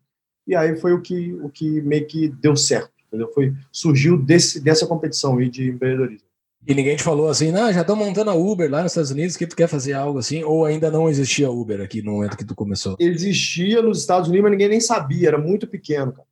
E 0.46 0.56
aí 0.56 0.76
foi 0.76 0.94
o 0.94 1.02
que, 1.02 1.34
o 1.42 1.50
que 1.50 1.82
meio 1.82 2.06
que 2.06 2.26
deu 2.26 2.56
certo, 2.56 2.90
entendeu? 3.06 3.30
Foi, 3.34 3.52
surgiu 3.70 4.16
desse, 4.16 4.60
dessa 4.60 4.86
competição 4.86 5.36
aí 5.36 5.50
de 5.50 5.68
empreendedorismo. 5.68 6.23
E 6.66 6.74
ninguém 6.74 6.96
te 6.96 7.02
falou 7.02 7.28
assim, 7.28 7.52
não, 7.52 7.70
já 7.70 7.82
estão 7.82 7.94
montando 7.94 8.30
a 8.30 8.34
Uber 8.34 8.70
lá 8.70 8.82
nos 8.82 8.92
Estados 8.92 9.10
Unidos, 9.10 9.36
que 9.36 9.46
tu 9.46 9.54
quer 9.54 9.68
fazer 9.68 9.92
algo 9.92 10.18
assim? 10.18 10.42
Ou 10.44 10.64
ainda 10.64 10.90
não 10.90 11.10
existia 11.10 11.50
Uber 11.50 11.80
aqui 11.82 12.00
no 12.00 12.12
momento 12.12 12.38
que 12.38 12.44
tu 12.44 12.54
começou? 12.54 12.96
Existia 12.98 13.82
nos 13.82 13.98
Estados 14.00 14.28
Unidos, 14.28 14.44
mas 14.44 14.52
ninguém 14.52 14.68
nem 14.68 14.80
sabia, 14.80 15.28
era 15.28 15.38
muito 15.38 15.66
pequeno, 15.66 16.12
cara. 16.12 16.26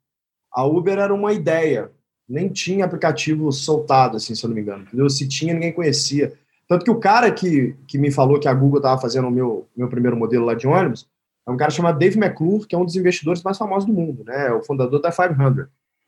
A 0.51 0.65
Uber 0.65 0.99
era 0.99 1.13
uma 1.13 1.33
ideia, 1.33 1.91
nem 2.27 2.49
tinha 2.49 2.85
aplicativo 2.85 3.53
soltado, 3.53 4.17
assim, 4.17 4.35
se 4.35 4.45
eu 4.45 4.49
não 4.49 4.55
me 4.55 4.63
engano. 4.63 4.85
Entendeu? 4.85 5.09
Se 5.11 5.29
tinha, 5.29 5.53
ninguém 5.53 5.73
conhecia. 5.73 6.33
Tanto 6.67 6.85
que 6.85 6.91
o 6.91 6.99
cara 6.99 7.31
que, 7.31 7.77
que 7.87 7.99
me 7.99 8.11
falou 8.11 8.41
que 8.41 8.49
a 8.49 8.55
Google 8.55 8.79
estava 8.79 9.01
fazendo 9.01 9.29
o 9.29 9.31
meu, 9.31 9.69
meu 9.77 9.89
primeiro 9.89 10.17
modelo 10.17 10.47
lá 10.47 10.55
de 10.55 10.67
ônibus 10.67 11.07
é 11.47 11.51
um 11.51 11.57
cara 11.57 11.71
chamado 11.71 11.99
Dave 11.99 12.19
McClure, 12.19 12.67
que 12.67 12.75
é 12.75 12.79
um 12.79 12.85
dos 12.85 12.97
investidores 12.97 13.43
mais 13.43 13.59
famosos 13.59 13.87
do 13.87 13.93
mundo, 13.93 14.25
né? 14.25 14.47
É 14.47 14.53
o 14.53 14.63
fundador 14.63 15.01
da 15.01 15.11
500. 15.11 15.67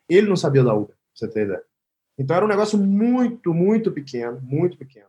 Ele 0.08 0.28
não 0.28 0.37
sabia 0.37 0.62
da 0.62 0.74
Uber, 0.74 0.88
pra 0.88 0.96
você 1.12 1.28
ter 1.28 1.44
ideia. 1.44 1.62
Então 2.18 2.37
era 2.37 2.44
um 2.44 2.48
negócio 2.48 2.79
muito, 2.79 3.53
muito 3.53 3.90
pequeno, 3.90 4.40
muito 4.42 4.77
pequeno. 4.77 5.07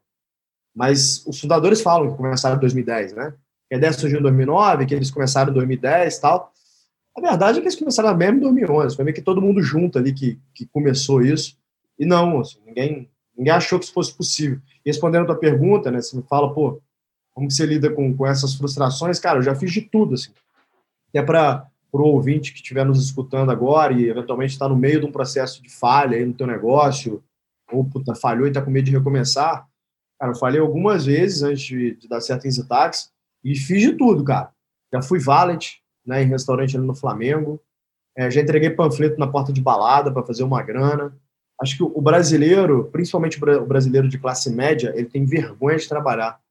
Mas 0.76 1.26
os 1.26 1.40
fundadores 1.40 1.82
falam 1.82 2.12
que 2.12 2.18
começaram 2.18 2.58
em 2.58 2.60
2010, 2.60 3.14
né? 3.14 3.34
Que 3.70 3.76
a 3.76 3.78
ideia 3.78 3.94
surgiu 3.94 4.20
em 4.20 4.24
2009, 4.24 4.86
que 4.86 4.94
eles 4.94 5.12
começaram 5.12 5.52
em 5.52 5.54
2010 5.54 6.18
e 6.18 6.22
tal. 6.22 6.52
A 7.18 7.22
verdade 7.22 7.58
é 7.58 7.62
que 7.62 7.68
eles 7.68 7.80
começaram 7.80 8.16
mesmo 8.18 8.38
em 8.38 8.42
2011. 8.42 8.96
Foi 8.96 9.06
meio 9.06 9.16
que 9.16 9.22
todo 9.22 9.42
mundo 9.42 9.62
junto 9.62 9.98
ali 9.98 10.14
que, 10.14 10.40
que 10.54 10.66
começou 10.66 11.22
isso. 11.22 11.58
E 11.98 12.06
não, 12.06 12.42
assim, 12.42 12.60
ninguém, 12.66 13.10
ninguém 13.38 13.54
achou 13.54 13.80
que 13.80 13.86
isso 13.86 13.94
fosse 13.94 14.14
possível. 14.14 14.60
E 14.86 14.90
respondendo 14.90 15.24
a 15.24 15.28
tua 15.28 15.40
pergunta, 15.40 15.90
né? 15.90 16.02
Você 16.02 16.18
me 16.18 16.24
fala, 16.24 16.54
pô, 16.54 16.82
como 17.34 17.50
você 17.50 17.66
lida 17.66 17.90
com, 17.90 18.16
com 18.16 18.28
essas 18.28 18.56
frustrações? 18.56 19.20
Cara, 19.20 19.40
eu 19.40 19.44
já 19.44 19.56
fiz 19.56 19.72
de 19.72 19.82
tudo, 19.82 20.16
assim. 20.16 20.32
Até 21.10 21.22
para 21.22 21.66
para 21.96 22.04
o 22.04 22.08
ouvinte 22.08 22.52
que 22.52 22.58
estiver 22.58 22.86
nos 22.86 23.02
escutando 23.02 23.52
agora 23.52 23.94
e 23.94 24.10
eventualmente 24.10 24.52
está 24.52 24.68
no 24.68 24.76
meio 24.76 25.00
de 25.00 25.06
um 25.06 25.12
processo 25.14 25.64
de 25.64 25.70
falha 25.70 26.18
aí 26.18 26.26
no 26.26 26.34
teu 26.34 26.46
negócio, 26.46 27.24
ou 27.72 27.86
puta, 27.86 28.14
falhou 28.14 28.46
e 28.46 28.50
está 28.50 28.62
com 28.62 28.70
medo 28.70 28.84
de 28.84 28.92
recomeçar, 28.92 29.66
cara, 30.20 30.34
eu 30.34 30.36
falei 30.36 30.60
algumas 30.60 31.06
vezes 31.06 31.42
antes 31.42 31.64
de, 31.64 31.96
de 31.96 32.10
dar 32.10 32.20
certo 32.20 32.46
em 32.46 32.52
Zitax 32.52 33.14
e 33.42 33.56
fiz 33.56 33.82
de 33.82 33.94
tudo, 33.94 34.26
cara. 34.26 34.52
Já 34.94 35.02
fui 35.02 35.20
valet, 35.20 35.82
né, 36.06 36.22
em 36.22 36.28
restaurante 36.28 36.76
ali 36.76 36.86
no 36.86 36.94
Flamengo, 36.94 37.62
é, 38.18 38.30
já 38.30 38.42
entreguei 38.42 38.70
panfleto 38.70 39.18
na 39.18 39.28
porta 39.28 39.54
de 39.54 39.62
balada 39.62 40.12
para 40.12 40.24
fazer 40.24 40.44
uma 40.44 40.62
grana. 40.62 41.18
Acho 41.62 41.78
que 41.78 41.84
o 41.84 42.02
brasileiro, 42.02 42.90
principalmente 42.92 43.42
o 43.42 43.66
brasileiro 43.66 44.10
de 44.10 44.20
classe 44.20 44.52
média, 44.52 44.92
ele 44.98 45.08
tem 45.08 45.24
vergonha 45.24 45.78
de 45.78 45.88
trabalhar. 45.88 46.42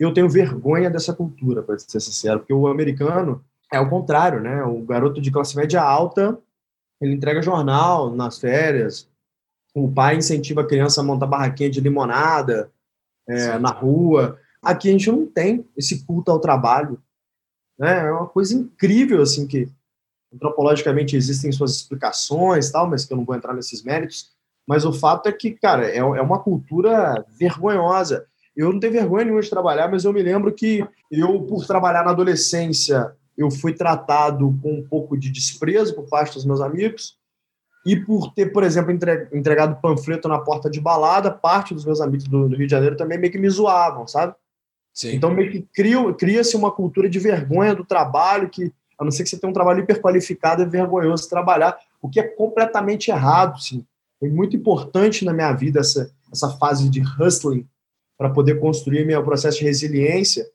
Eu 0.00 0.12
tenho 0.12 0.28
vergonha 0.28 0.90
dessa 0.90 1.14
cultura, 1.14 1.62
para 1.62 1.78
ser 1.78 2.00
sincero, 2.00 2.40
porque 2.40 2.52
o 2.52 2.66
americano, 2.66 3.44
é 3.72 3.80
o 3.80 3.88
contrário, 3.88 4.40
né? 4.40 4.62
O 4.64 4.82
garoto 4.82 5.20
de 5.20 5.30
classe 5.30 5.56
média 5.56 5.82
alta, 5.82 6.38
ele 7.00 7.14
entrega 7.14 7.42
jornal 7.42 8.14
nas 8.14 8.38
férias, 8.38 9.08
o 9.74 9.90
pai 9.90 10.16
incentiva 10.16 10.62
a 10.62 10.66
criança 10.66 11.00
a 11.00 11.04
montar 11.04 11.26
barraquinha 11.26 11.70
de 11.70 11.80
limonada 11.80 12.70
é, 13.28 13.58
na 13.58 13.70
rua. 13.70 14.38
Aqui 14.60 14.88
a 14.88 14.92
gente 14.92 15.10
não 15.10 15.26
tem 15.26 15.66
esse 15.76 16.04
culto 16.04 16.30
ao 16.30 16.40
trabalho. 16.40 17.00
Né? 17.78 18.06
É 18.06 18.12
uma 18.12 18.26
coisa 18.26 18.54
incrível, 18.54 19.22
assim, 19.22 19.46
que 19.46 19.68
antropologicamente 20.32 21.16
existem 21.16 21.50
suas 21.52 21.76
explicações, 21.76 22.70
tal, 22.70 22.88
mas 22.88 23.04
que 23.04 23.12
eu 23.12 23.16
não 23.16 23.24
vou 23.24 23.34
entrar 23.34 23.54
nesses 23.54 23.82
méritos. 23.82 24.32
Mas 24.66 24.84
o 24.84 24.92
fato 24.92 25.28
é 25.28 25.32
que, 25.32 25.52
cara, 25.52 25.88
é, 25.88 25.98
é 25.98 26.22
uma 26.22 26.40
cultura 26.40 27.24
vergonhosa. 27.28 28.26
Eu 28.54 28.72
não 28.72 28.80
tenho 28.80 28.92
vergonha 28.92 29.24
nenhuma 29.24 29.42
de 29.42 29.50
trabalhar, 29.50 29.88
mas 29.88 30.04
eu 30.04 30.12
me 30.12 30.22
lembro 30.22 30.52
que 30.52 30.86
eu, 31.10 31.42
por 31.42 31.66
trabalhar 31.66 32.04
na 32.04 32.10
adolescência 32.10 33.16
eu 33.42 33.50
fui 33.50 33.72
tratado 33.72 34.58
com 34.62 34.74
um 34.74 34.82
pouco 34.82 35.16
de 35.16 35.30
desprezo 35.30 35.94
por 35.94 36.08
parte 36.08 36.34
dos 36.34 36.44
meus 36.44 36.60
amigos 36.60 37.16
e 37.86 37.96
por 37.96 38.34
ter, 38.34 38.52
por 38.52 38.62
exemplo, 38.62 38.92
entregado 39.32 39.80
panfleto 39.80 40.28
na 40.28 40.38
porta 40.38 40.68
de 40.68 40.78
balada, 40.78 41.30
parte 41.30 41.72
dos 41.72 41.84
meus 41.84 42.00
amigos 42.00 42.26
do, 42.26 42.48
Rio 42.48 42.66
de 42.66 42.70
Janeiro 42.70 42.96
também 42.96 43.18
meio 43.18 43.32
que 43.32 43.38
me 43.38 43.48
zoavam, 43.48 44.06
sabe? 44.06 44.34
Sim. 44.92 45.14
Então 45.14 45.30
meio 45.30 45.50
que 45.50 45.66
cria-se 46.18 46.54
uma 46.54 46.70
cultura 46.70 47.08
de 47.08 47.18
vergonha 47.18 47.74
do 47.74 47.84
trabalho 47.84 48.50
que, 48.50 48.70
a 48.98 49.04
não 49.04 49.10
ser 49.10 49.22
que 49.22 49.30
você 49.30 49.38
tenha 49.38 49.50
um 49.50 49.54
trabalho 49.54 49.80
hiperqualificado, 49.80 50.62
é 50.62 50.66
vergonhoso 50.66 51.28
trabalhar, 51.28 51.78
o 52.02 52.10
que 52.10 52.20
é 52.20 52.24
completamente 52.24 53.10
errado, 53.10 53.58
sim. 53.58 53.86
Foi 54.18 54.28
muito 54.28 54.54
importante 54.54 55.24
na 55.24 55.32
minha 55.32 55.52
vida 55.52 55.80
essa, 55.80 56.12
essa 56.30 56.50
fase 56.58 56.90
de 56.90 57.00
hustling 57.00 57.66
para 58.18 58.28
poder 58.28 58.60
construir 58.60 59.06
meu 59.06 59.24
processo 59.24 59.60
de 59.60 59.64
resiliência 59.64 60.46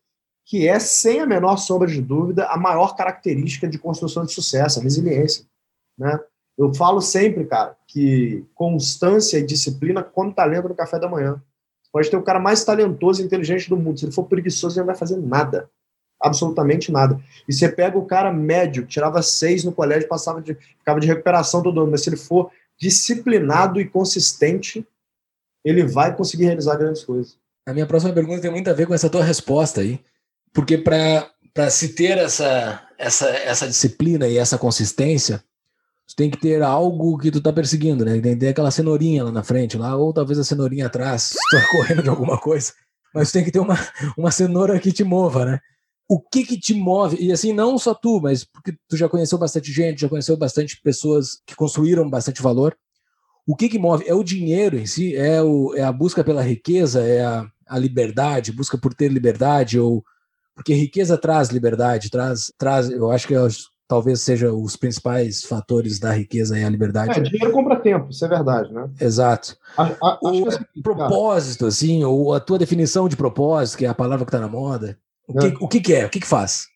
que 0.46 0.68
é, 0.68 0.80
sem 0.80 1.20
a 1.20 1.26
menor 1.26 1.58
sombra 1.58 1.88
de 1.88 2.02
dúvida, 2.02 2.46
a 2.46 2.58
maior 2.58 2.96
característica 2.96 3.68
de 3.68 3.80
construção 3.80 4.24
de 4.24 4.32
sucesso, 4.32 4.80
a 4.80 4.84
resiliência. 4.84 5.44
Né? 5.98 6.20
Eu 6.58 6.74
falo 6.74 7.02
sempre, 7.02 7.46
cara, 7.46 7.76
que 7.88 8.46
constância 8.54 9.40
e 9.40 9.46
disciplina 9.46 10.04
come 10.04 10.34
talento 10.34 10.70
no 10.70 10.76
café 10.76 11.00
da 11.00 11.10
manhã. 11.10 11.42
Pode 11.92 12.10
ter 12.10 12.18
o 12.18 12.24
cara 12.24 12.40
mais 12.40 12.64
talentoso 12.64 13.22
e 13.22 13.26
inteligente 13.26 13.70
do 13.70 13.76
mundo. 13.78 14.00
Se 14.00 14.06
ele 14.06 14.14
for 14.14 14.26
preguiçoso, 14.26 14.76
ele 14.76 14.82
não 14.82 14.88
vai 14.88 14.96
fazer 14.96 15.18
nada. 15.18 15.70
absolutamente 16.22 16.92
nada. 16.92 17.20
E 17.48 17.54
você 17.54 17.70
pega 17.70 17.98
o 17.98 18.06
cara 18.06 18.32
médio, 18.32 18.84
que 18.84 18.90
tirava 18.90 19.22
seis 19.22 19.64
no 19.64 19.72
colégio, 19.72 20.08
passava 20.08 20.42
de, 20.42 20.56
ficava 20.56 21.00
de 21.00 21.08
recuperação 21.08 21.62
todo 21.62 21.82
ano, 21.82 21.92
mas 21.92 22.04
se 22.04 22.10
ele 22.10 22.18
for 22.18 22.52
disciplinado 22.80 23.80
e 23.80 23.86
consistente, 23.88 24.86
ele 25.64 25.86
vai 25.86 26.16
conseguir 26.16 26.46
realizar 26.46 26.76
grandes 26.78 27.04
coisas. 27.04 27.38
A 27.68 27.74
minha 27.74 27.86
próxima 27.86 28.14
pergunta 28.14 28.42
tem 28.42 28.52
muito 28.52 28.70
a 28.70 28.74
ver 28.74 28.86
com 28.86 28.94
essa 28.94 29.10
tua 29.10 29.24
resposta 29.24 29.82
aí, 29.82 30.00
porque 30.56 30.78
para 30.78 31.70
se 31.70 31.90
ter 31.90 32.18
essa, 32.18 32.82
essa, 32.98 33.28
essa 33.28 33.68
disciplina 33.68 34.26
e 34.26 34.38
essa 34.38 34.58
consistência, 34.58 35.44
tu 36.08 36.16
tem 36.16 36.32
que 36.32 36.40
ter 36.40 36.64
algo 36.64 37.18
que 37.18 37.30
tu 37.30 37.42
tá 37.42 37.52
perseguindo, 37.52 38.06
né? 38.06 38.14
Tem 38.14 38.34
que 38.34 38.40
ter 38.40 38.48
aquela 38.48 38.72
cenourinha 38.72 39.26
lá 39.26 39.32
na 39.34 39.44
frente, 39.44 39.78
lá, 39.78 39.98
ou 39.98 40.14
talvez 40.14 40.40
a 40.40 40.46
cenourinha 40.46 40.86
atrás, 40.86 41.32
tu 41.32 41.58
tá 41.58 41.68
correndo 41.76 42.04
de 42.04 42.10
alguma 42.10 42.40
coisa. 42.40 42.72
Mas 43.14 43.34
tem 43.34 43.44
que 43.44 43.52
ter 43.52 43.60
uma, 43.60 43.78
uma 44.18 44.32
cenoura 44.32 44.80
que 44.80 44.94
te 44.94 45.04
mova, 45.04 45.44
né? 45.44 45.60
O 46.08 46.22
que 46.22 46.46
que 46.46 46.58
te 46.58 46.74
move? 46.74 47.18
E 47.20 47.34
assim, 47.34 47.52
não 47.52 47.78
só 47.78 47.94
tu, 47.94 48.22
mas 48.22 48.46
porque 48.46 48.74
tu 48.88 48.96
já 48.96 49.10
conheceu 49.10 49.38
bastante 49.38 49.74
gente, 49.74 50.02
já 50.02 50.10
conheceu 50.10 50.38
bastante 50.38 50.80
pessoas 50.82 51.42
que 51.46 51.56
construíram 51.56 52.10
bastante 52.10 52.42
valor. 52.42 52.78
O 53.46 53.58
que 53.58 53.68
que 53.68 53.80
move? 53.80 54.08
É 54.08 54.14
o 54.14 54.24
dinheiro 54.24 54.78
em 54.78 54.86
si? 54.86 55.16
É, 55.16 55.42
o, 55.42 55.76
é 55.76 55.84
a 55.84 55.92
busca 55.92 56.24
pela 56.24 56.42
riqueza? 56.42 57.02
É 57.02 57.26
a, 57.26 57.46
a 57.68 57.78
liberdade? 57.78 58.54
Busca 58.54 58.78
por 58.78 58.94
ter 58.94 59.12
liberdade? 59.12 59.80
Ou 59.80 60.04
porque 60.56 60.74
riqueza 60.74 61.18
traz 61.18 61.50
liberdade, 61.50 62.10
traz, 62.10 62.52
traz 62.58 62.90
eu 62.90 63.12
acho 63.12 63.28
que 63.28 63.36
é 63.36 63.40
talvez 63.88 64.22
seja 64.22 64.52
os 64.52 64.76
principais 64.76 65.44
fatores 65.44 66.00
da 66.00 66.12
riqueza 66.12 66.58
e 66.58 66.64
a 66.64 66.70
liberdade. 66.70 67.20
É, 67.20 67.22
dinheiro 67.22 67.52
compra 67.52 67.80
tempo, 67.80 68.10
isso 68.10 68.26
é 68.26 68.28
verdade, 68.28 68.74
né? 68.74 68.90
Exato. 69.00 69.56
A, 69.78 69.84
a, 69.84 70.20
o 70.22 70.48
acho 70.48 70.66
que, 70.74 70.82
propósito, 70.82 71.68
assim, 71.68 72.04
ou 72.04 72.34
a 72.34 72.40
tua 72.40 72.58
definição 72.58 73.08
de 73.08 73.16
propósito, 73.16 73.78
que 73.78 73.86
é 73.86 73.90
a 73.90 73.94
palavra 73.94 74.26
que 74.26 74.30
está 74.30 74.40
na 74.40 74.48
moda, 74.48 74.98
o, 75.28 75.38
É. 75.38 75.52
que, 75.52 75.64
o 75.64 75.68
que, 75.68 75.80
que 75.82 75.94
é? 75.94 76.06
O 76.06 76.10
que, 76.10 76.20
que 76.20 76.28
faz? 76.28 76.68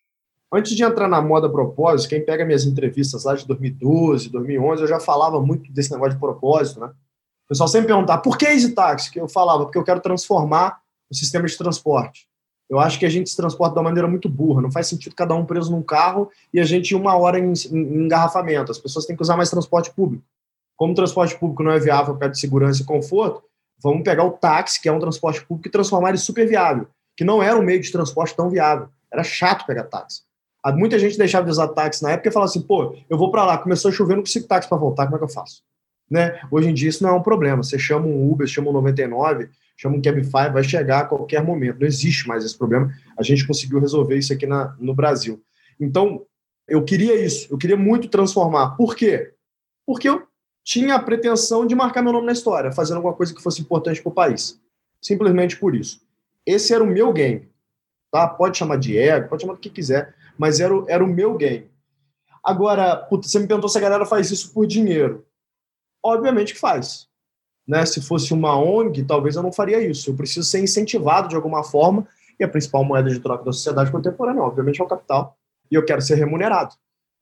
Antes 0.52 0.76
de 0.76 0.84
entrar 0.84 1.08
na 1.08 1.22
moda 1.22 1.50
propósito, 1.50 2.10
quem 2.10 2.26
pega 2.26 2.46
minhas 2.46 2.66
entrevistas 2.66 3.24
lá 3.24 3.36
de 3.36 3.46
2012, 3.46 4.30
2011, 4.30 4.82
eu 4.82 4.88
já 4.88 5.00
falava 5.00 5.40
muito 5.40 5.72
desse 5.72 5.92
negócio 5.92 6.14
de 6.14 6.20
propósito, 6.20 6.80
né? 6.80 6.88
O 6.88 7.50
pessoal 7.50 7.68
sempre 7.68 7.88
perguntava, 7.88 8.22
por 8.22 8.38
que 8.38 8.46
Easy 8.46 8.74
Taxi? 8.74 9.12
Que 9.12 9.20
eu 9.20 9.28
falava, 9.28 9.64
porque 9.64 9.78
eu 9.78 9.84
quero 9.84 10.00
transformar 10.00 10.80
o 11.10 11.16
sistema 11.16 11.48
de 11.48 11.58
transporte. 11.58 12.29
Eu 12.70 12.80
acho 12.80 13.00
que 13.00 13.06
a 13.06 13.10
gente 13.10 13.30
se 13.30 13.36
transporta 13.36 13.74
de 13.74 13.80
uma 13.80 13.86
maneira 13.90 14.08
muito 14.08 14.30
burra. 14.30 14.62
Não 14.62 14.72
faz 14.72 14.88
sentido 14.88 15.16
cada 15.16 15.34
um 15.34 15.44
preso 15.46 15.72
num 15.72 15.82
carro 15.82 16.30
e 16.54 16.60
a 16.60 16.64
gente 16.64 16.94
uma 16.94 17.18
hora 17.18 17.40
em, 17.40 17.52
em- 17.72 18.04
engarrafamento. 18.06 18.72
As 18.72 18.78
pessoas 18.78 19.06
têm 19.06 19.16
que 19.16 19.22
usar 19.22 19.36
mais 19.36 19.50
transporte 19.50 19.92
público. 19.92 20.24
Como 20.78 20.94
o 20.94 20.96
transporte 20.96 21.38
público 21.38 21.64
não 21.64 21.72
é 21.72 21.80
viável 21.80 22.16
para 22.16 22.28
de 22.28 22.40
segurança 22.40 22.82
e 22.82 22.86
conforto, 22.86 23.42
vamos 23.82 24.04
pegar 24.04 24.24
o 24.24 24.32
táxi, 24.32 24.80
que 24.82 24.88
é 24.88 24.92
um 24.92 25.00
transporte 25.00 25.44
público, 25.46 25.68
e 25.68 25.72
transformar 25.72 26.10
ele 26.10 26.18
super 26.20 26.48
viável, 26.48 26.88
que 27.18 27.24
não 27.24 27.42
era 27.42 27.58
um 27.58 27.64
meio 27.64 27.82
de 27.82 27.92
transporte 27.92 28.36
tão 28.36 28.50
viável. 28.50 28.88
Era 29.12 29.24
chato 29.24 29.66
pegar 29.66 29.86
táxi. 29.86 30.22
Há 30.64 30.72
Muita 30.72 31.00
gente 31.00 31.18
deixava 31.18 31.46
de 31.46 31.52
usar 31.52 31.70
táxi 31.70 32.04
na 32.04 32.12
época 32.12 32.30
e 32.30 32.32
falava 32.32 32.50
assim, 32.50 32.62
pô, 32.62 32.96
eu 33.10 33.18
vou 33.18 33.32
para 33.32 33.46
lá, 33.46 33.58
começou 33.58 33.90
a 33.90 33.92
chover, 33.94 34.16
não 34.16 34.24
consigo 34.24 34.48
táxi 34.48 34.70
para 34.70 34.78
voltar, 34.78 35.06
como 35.06 35.16
é 35.16 35.20
que 35.20 35.24
eu 35.26 35.30
faço? 35.30 35.64
Né? 36.10 36.40
Hoje 36.52 36.70
em 36.70 36.74
dia 36.74 36.90
isso 36.90 37.04
não 37.04 37.10
é 37.10 37.14
um 37.14 37.22
problema. 37.22 37.64
Você 37.64 37.78
chama 37.80 38.06
um 38.06 38.32
Uber, 38.32 38.48
chama 38.48 38.70
um 38.70 38.74
99, 38.74 39.50
chama 39.80 39.96
um 39.96 40.02
Cabify, 40.02 40.52
vai 40.52 40.62
chegar 40.62 41.00
a 41.00 41.06
qualquer 41.06 41.42
momento. 41.42 41.80
Não 41.80 41.88
existe 41.88 42.28
mais 42.28 42.44
esse 42.44 42.58
problema. 42.58 42.94
A 43.18 43.24
gente 43.24 43.48
conseguiu 43.48 43.80
resolver 43.80 44.18
isso 44.18 44.34
aqui 44.34 44.46
na, 44.46 44.76
no 44.78 44.94
Brasil. 44.94 45.42
Então, 45.80 46.26
eu 46.68 46.84
queria 46.84 47.16
isso. 47.16 47.48
Eu 47.50 47.58
queria 47.58 47.78
muito 47.78 48.10
transformar. 48.10 48.72
Por 48.72 48.94
quê? 48.94 49.34
Porque 49.86 50.10
eu 50.10 50.28
tinha 50.66 50.96
a 50.96 51.02
pretensão 51.02 51.66
de 51.66 51.76
marcar 51.76 52.02
meu 52.02 52.12
nome 52.12 52.26
na 52.26 52.34
história, 52.34 52.74
fazendo 52.74 52.98
alguma 52.98 53.14
coisa 53.14 53.34
que 53.34 53.42
fosse 53.42 53.62
importante 53.62 54.02
para 54.02 54.10
o 54.10 54.14
país. 54.14 54.60
Simplesmente 55.02 55.58
por 55.58 55.74
isso. 55.74 56.06
Esse 56.46 56.74
era 56.74 56.84
o 56.84 56.88
meu 56.88 57.14
game. 57.14 57.50
Tá? 58.12 58.28
Pode 58.28 58.58
chamar 58.58 58.78
de 58.78 58.98
ego, 58.98 59.30
pode 59.30 59.44
chamar 59.44 59.54
do 59.54 59.60
que 59.60 59.70
quiser, 59.70 60.14
mas 60.38 60.60
era 60.60 60.76
o, 60.76 60.86
era 60.90 61.02
o 61.02 61.08
meu 61.08 61.38
game. 61.38 61.72
Agora, 62.44 62.98
puta, 62.98 63.30
você 63.30 63.40
me 63.40 63.48
perguntou 63.48 63.70
se 63.70 63.78
a 63.78 63.82
galera 63.82 64.06
faz 64.06 64.30
isso 64.30 64.54
por 64.54 64.68
dinheiro. 64.68 65.26
Obviamente 66.04 66.54
que 66.54 66.60
faz. 66.60 67.09
Né? 67.70 67.86
Se 67.86 68.02
fosse 68.02 68.34
uma 68.34 68.58
ONG, 68.58 69.04
talvez 69.04 69.36
eu 69.36 69.44
não 69.44 69.52
faria 69.52 69.80
isso. 69.80 70.10
Eu 70.10 70.16
preciso 70.16 70.42
ser 70.42 70.60
incentivado 70.60 71.28
de 71.28 71.36
alguma 71.36 71.64
forma, 71.64 72.08
e 72.40 72.44
a 72.44 72.48
principal 72.48 72.84
moeda 72.84 73.12
de 73.12 73.20
troca 73.20 73.46
da 73.46 73.52
sociedade 73.52 73.92
contemporânea, 73.92 74.42
obviamente, 74.42 74.82
é 74.82 74.84
o 74.84 74.88
capital. 74.88 75.38
E 75.70 75.76
eu 75.76 75.86
quero 75.86 76.02
ser 76.02 76.16
remunerado 76.16 76.74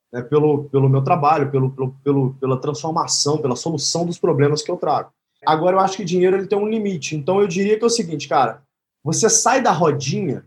né? 0.09 0.21
pelo, 0.21 0.63
pelo 0.69 0.87
meu 0.87 1.03
trabalho, 1.03 1.51
pelo, 1.51 1.91
pelo, 2.01 2.33
pela 2.35 2.61
transformação, 2.61 3.39
pela 3.39 3.57
solução 3.57 4.05
dos 4.05 4.17
problemas 4.17 4.61
que 4.61 4.71
eu 4.71 4.77
trago. 4.77 5.11
Agora, 5.45 5.75
eu 5.75 5.79
acho 5.81 5.97
que 5.97 6.05
dinheiro 6.05 6.37
ele 6.37 6.47
tem 6.47 6.57
um 6.57 6.69
limite. 6.69 7.13
Então, 7.13 7.41
eu 7.41 7.47
diria 7.47 7.77
que 7.77 7.83
é 7.83 7.87
o 7.87 7.89
seguinte, 7.89 8.29
cara, 8.29 8.61
você 9.03 9.29
sai 9.29 9.61
da 9.61 9.71
rodinha 9.71 10.45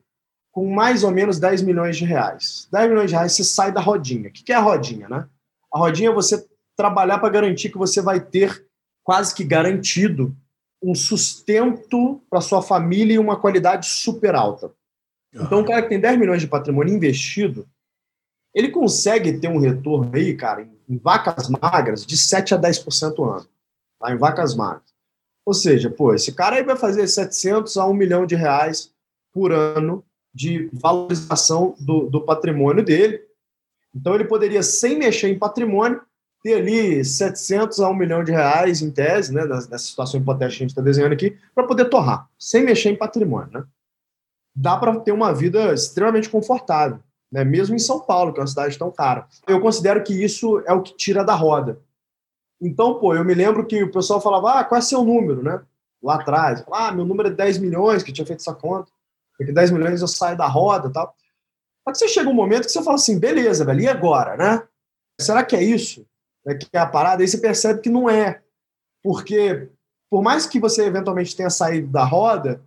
com 0.51 0.73
mais 0.73 1.05
ou 1.05 1.11
menos 1.11 1.39
10 1.39 1.61
milhões 1.61 1.99
de 1.99 2.07
reais. 2.07 2.67
10 2.73 2.89
milhões 2.89 3.11
de 3.11 3.17
reais, 3.17 3.33
você 3.33 3.45
sai 3.45 3.71
da 3.71 3.83
rodinha. 3.83 4.31
O 4.31 4.33
que 4.33 4.45
que 4.45 4.53
é 4.53 4.57
a 4.57 4.61
rodinha, 4.61 5.09
né? 5.11 5.27
A 5.73 5.79
rodinha 5.79 6.09
é 6.09 6.15
você 6.15 6.43
trabalhar 6.75 7.19
para 7.19 7.29
garantir 7.29 7.69
que 7.69 7.77
você 7.77 8.01
vai 8.01 8.19
ter 8.19 8.70
quase 9.11 9.35
que 9.35 9.43
garantido 9.43 10.37
um 10.81 10.95
sustento 10.95 12.23
para 12.31 12.41
sua 12.41 12.63
família 12.63 13.15
e 13.15 13.19
uma 13.19 13.41
qualidade 13.41 13.87
super 13.87 14.37
alta. 14.37 14.73
Então, 15.35 15.63
o 15.63 15.65
cara 15.65 15.83
que 15.83 15.89
tem 15.89 15.99
10 15.99 16.17
milhões 16.17 16.41
de 16.41 16.47
patrimônio 16.47 16.95
investido, 16.95 17.69
ele 18.55 18.69
consegue 18.69 19.37
ter 19.41 19.49
um 19.49 19.59
retorno 19.59 20.13
aí, 20.15 20.37
cara, 20.37 20.63
em, 20.89 20.97
vacas 20.97 21.49
magras, 21.49 22.07
de 22.07 22.17
7 22.17 22.55
a 22.55 22.59
10% 22.61 23.37
ano. 23.37 23.49
Tá? 23.99 24.15
Em 24.15 24.17
vacas 24.17 24.55
magras. 24.55 24.95
Ou 25.45 25.55
seja, 25.55 25.91
pô, 25.91 26.15
esse 26.15 26.33
cara 26.33 26.55
aí 26.55 26.63
vai 26.63 26.77
fazer 26.77 27.09
700 27.09 27.77
a 27.79 27.87
1 27.87 27.93
milhão 27.93 28.25
de 28.25 28.37
reais 28.37 28.95
por 29.33 29.51
ano 29.51 30.05
de 30.33 30.71
valorização 30.73 31.75
do, 31.81 32.09
do 32.09 32.21
patrimônio 32.21 32.85
dele. 32.85 33.21
Então, 33.93 34.15
ele 34.15 34.27
poderia, 34.27 34.63
sem 34.63 34.97
mexer 34.97 35.27
em 35.31 35.37
patrimônio, 35.37 36.01
ter 36.43 36.55
ali 36.55 37.05
700 37.05 37.81
a 37.81 37.89
1 37.91 37.95
milhão 37.95 38.25
de 38.25 38.33
reais, 38.33 38.83
em 38.83 38.91
tese, 38.91 39.33
né, 39.33 39.45
nessa 39.45 39.79
situação 39.79 40.21
hipotética 40.21 40.57
que 40.57 40.63
a 40.63 40.67
gente 40.67 40.71
está 40.71 40.83
desenhando 40.83 41.13
aqui, 41.13 41.37
para 41.55 41.67
poder 41.67 41.87
torrar, 41.87 42.29
sem 42.39 42.65
mexer 42.65 42.91
em 42.91 42.97
patrimônio. 42.97 43.51
Né? 43.53 43.65
Dá 44.55 44.77
para 44.77 44.99
ter 45.01 45.13
uma 45.13 45.33
vida 45.33 45.73
extremamente 45.73 46.29
confortável, 46.29 46.99
né? 47.31 47.45
mesmo 47.45 47.75
em 47.75 47.79
São 47.79 48.01
Paulo, 48.01 48.33
que 48.33 48.41
é 48.41 48.43
uma 48.43 48.47
cidade 48.47 48.79
tão 48.79 48.91
cara. 48.91 49.27
Eu 49.47 49.61
considero 49.61 50.03
que 50.03 50.15
isso 50.15 50.63
é 50.67 50.73
o 50.73 50.83
que 50.83 50.97
tira 50.97 51.25
da 51.25 51.35
roda. 51.35 51.79
Então, 52.61 52.99
pô, 52.99 53.15
eu 53.15 53.25
me 53.25 53.35
lembro 53.35 53.67
que 53.67 53.83
o 53.83 53.91
pessoal 53.91 54.21
falava, 54.21 54.61
ah, 54.61 54.65
qual 54.65 54.79
é 54.79 54.83
seu 54.83 55.03
número, 55.03 55.43
né? 55.43 55.63
Lá 56.03 56.17
atrás. 56.17 56.63
Ah, 56.71 56.93
meu 56.93 57.05
número 57.05 57.29
é 57.29 57.33
10 57.33 57.59
milhões, 57.59 58.03
que 58.03 58.13
tinha 58.13 58.27
feito 58.27 58.41
essa 58.41 58.55
conta. 58.55 58.91
Porque 59.37 59.53
10 59.53 59.71
milhões 59.71 60.03
eu 60.03 60.09
saio 60.09 60.37
da 60.37 60.47
roda 60.47 60.91
tal. 60.91 61.15
Só 61.83 61.93
que 61.93 61.99
você 61.99 62.09
chega 62.09 62.29
um 62.29 62.35
momento 62.35 62.67
que 62.67 62.73
você 62.73 62.83
fala 62.83 62.97
assim, 62.97 63.19
beleza, 63.19 63.65
velho, 63.65 63.81
e 63.81 63.89
agora, 63.89 64.37
né? 64.37 64.63
Será 65.19 65.43
que 65.43 65.57
é 65.57 65.63
isso? 65.63 66.07
É 66.47 66.55
que 66.55 66.69
é 66.73 66.79
a 66.79 66.87
parada? 66.87 67.23
Aí 67.23 67.29
você 67.29 67.39
percebe 67.39 67.81
que 67.81 67.91
não 67.91 68.09
é. 68.09 68.41
Porque, 69.03 69.69
por 70.11 70.23
mais 70.23 70.47
que 70.47 70.61
você 70.61 70.85
eventualmente 70.85 71.37
tenha 71.37 71.51
saído 71.51 71.89
da 71.89 72.05
roda, 72.05 72.63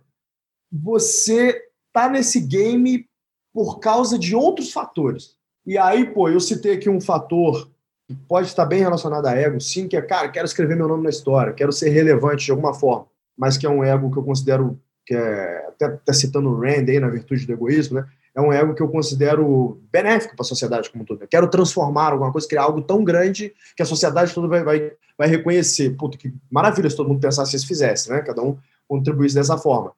você 0.72 1.68
tá 1.92 2.08
nesse 2.08 2.40
game 2.40 3.08
por 3.52 3.78
causa 3.78 4.18
de 4.18 4.34
outros 4.34 4.72
fatores. 4.72 5.36
E 5.64 5.78
aí, 5.78 6.04
pô, 6.04 6.28
eu 6.28 6.40
citei 6.40 6.74
aqui 6.74 6.90
um 6.90 7.00
fator 7.00 7.70
que 8.06 8.14
pode 8.14 8.48
estar 8.48 8.66
bem 8.66 8.80
relacionado 8.80 9.26
a 9.26 9.34
ego, 9.34 9.60
sim, 9.60 9.88
que 9.88 9.96
é, 9.96 10.02
cara, 10.02 10.28
quero 10.28 10.44
escrever 10.44 10.76
meu 10.76 10.88
nome 10.88 11.04
na 11.04 11.10
história, 11.10 11.54
quero 11.54 11.72
ser 11.72 11.88
relevante 11.88 12.44
de 12.44 12.50
alguma 12.50 12.74
forma, 12.74 13.06
mas 13.36 13.56
que 13.56 13.64
é 13.64 13.70
um 13.70 13.82
ego 13.82 14.10
que 14.10 14.18
eu 14.18 14.24
considero, 14.24 14.78
que 15.06 15.14
é, 15.14 15.66
até, 15.68 15.86
até 15.86 16.12
citando 16.12 16.50
o 16.50 16.60
Rand 16.60 16.86
aí 16.88 17.00
na 17.00 17.08
virtude 17.08 17.46
do 17.46 17.52
egoísmo, 17.52 18.00
né? 18.00 18.06
É 18.34 18.40
um 18.40 18.52
ego 18.52 18.74
que 18.74 18.82
eu 18.82 18.88
considero 18.88 19.80
benéfico 19.92 20.34
para 20.34 20.42
a 20.42 20.46
sociedade 20.46 20.90
como 20.90 21.02
um 21.02 21.06
todo. 21.06 21.22
Eu 21.22 21.28
quero 21.28 21.48
transformar 21.48 22.12
alguma 22.12 22.32
coisa, 22.32 22.48
criar 22.48 22.62
algo 22.62 22.82
tão 22.82 23.04
grande 23.04 23.54
que 23.76 23.82
a 23.82 23.86
sociedade 23.86 24.34
toda 24.34 24.48
vai, 24.48 24.64
vai, 24.64 24.92
vai 25.16 25.28
reconhecer. 25.28 25.90
Puta, 25.96 26.18
que 26.18 26.34
maravilha 26.50 26.90
se 26.90 26.96
todo 26.96 27.08
mundo 27.08 27.20
pensasse 27.20 27.52
se 27.52 27.56
isso 27.58 27.66
fizesse, 27.66 28.10
né? 28.10 28.20
Cada 28.22 28.42
um 28.42 28.58
contribuísse 28.88 29.34
dessa 29.34 29.56
forma. 29.56 29.92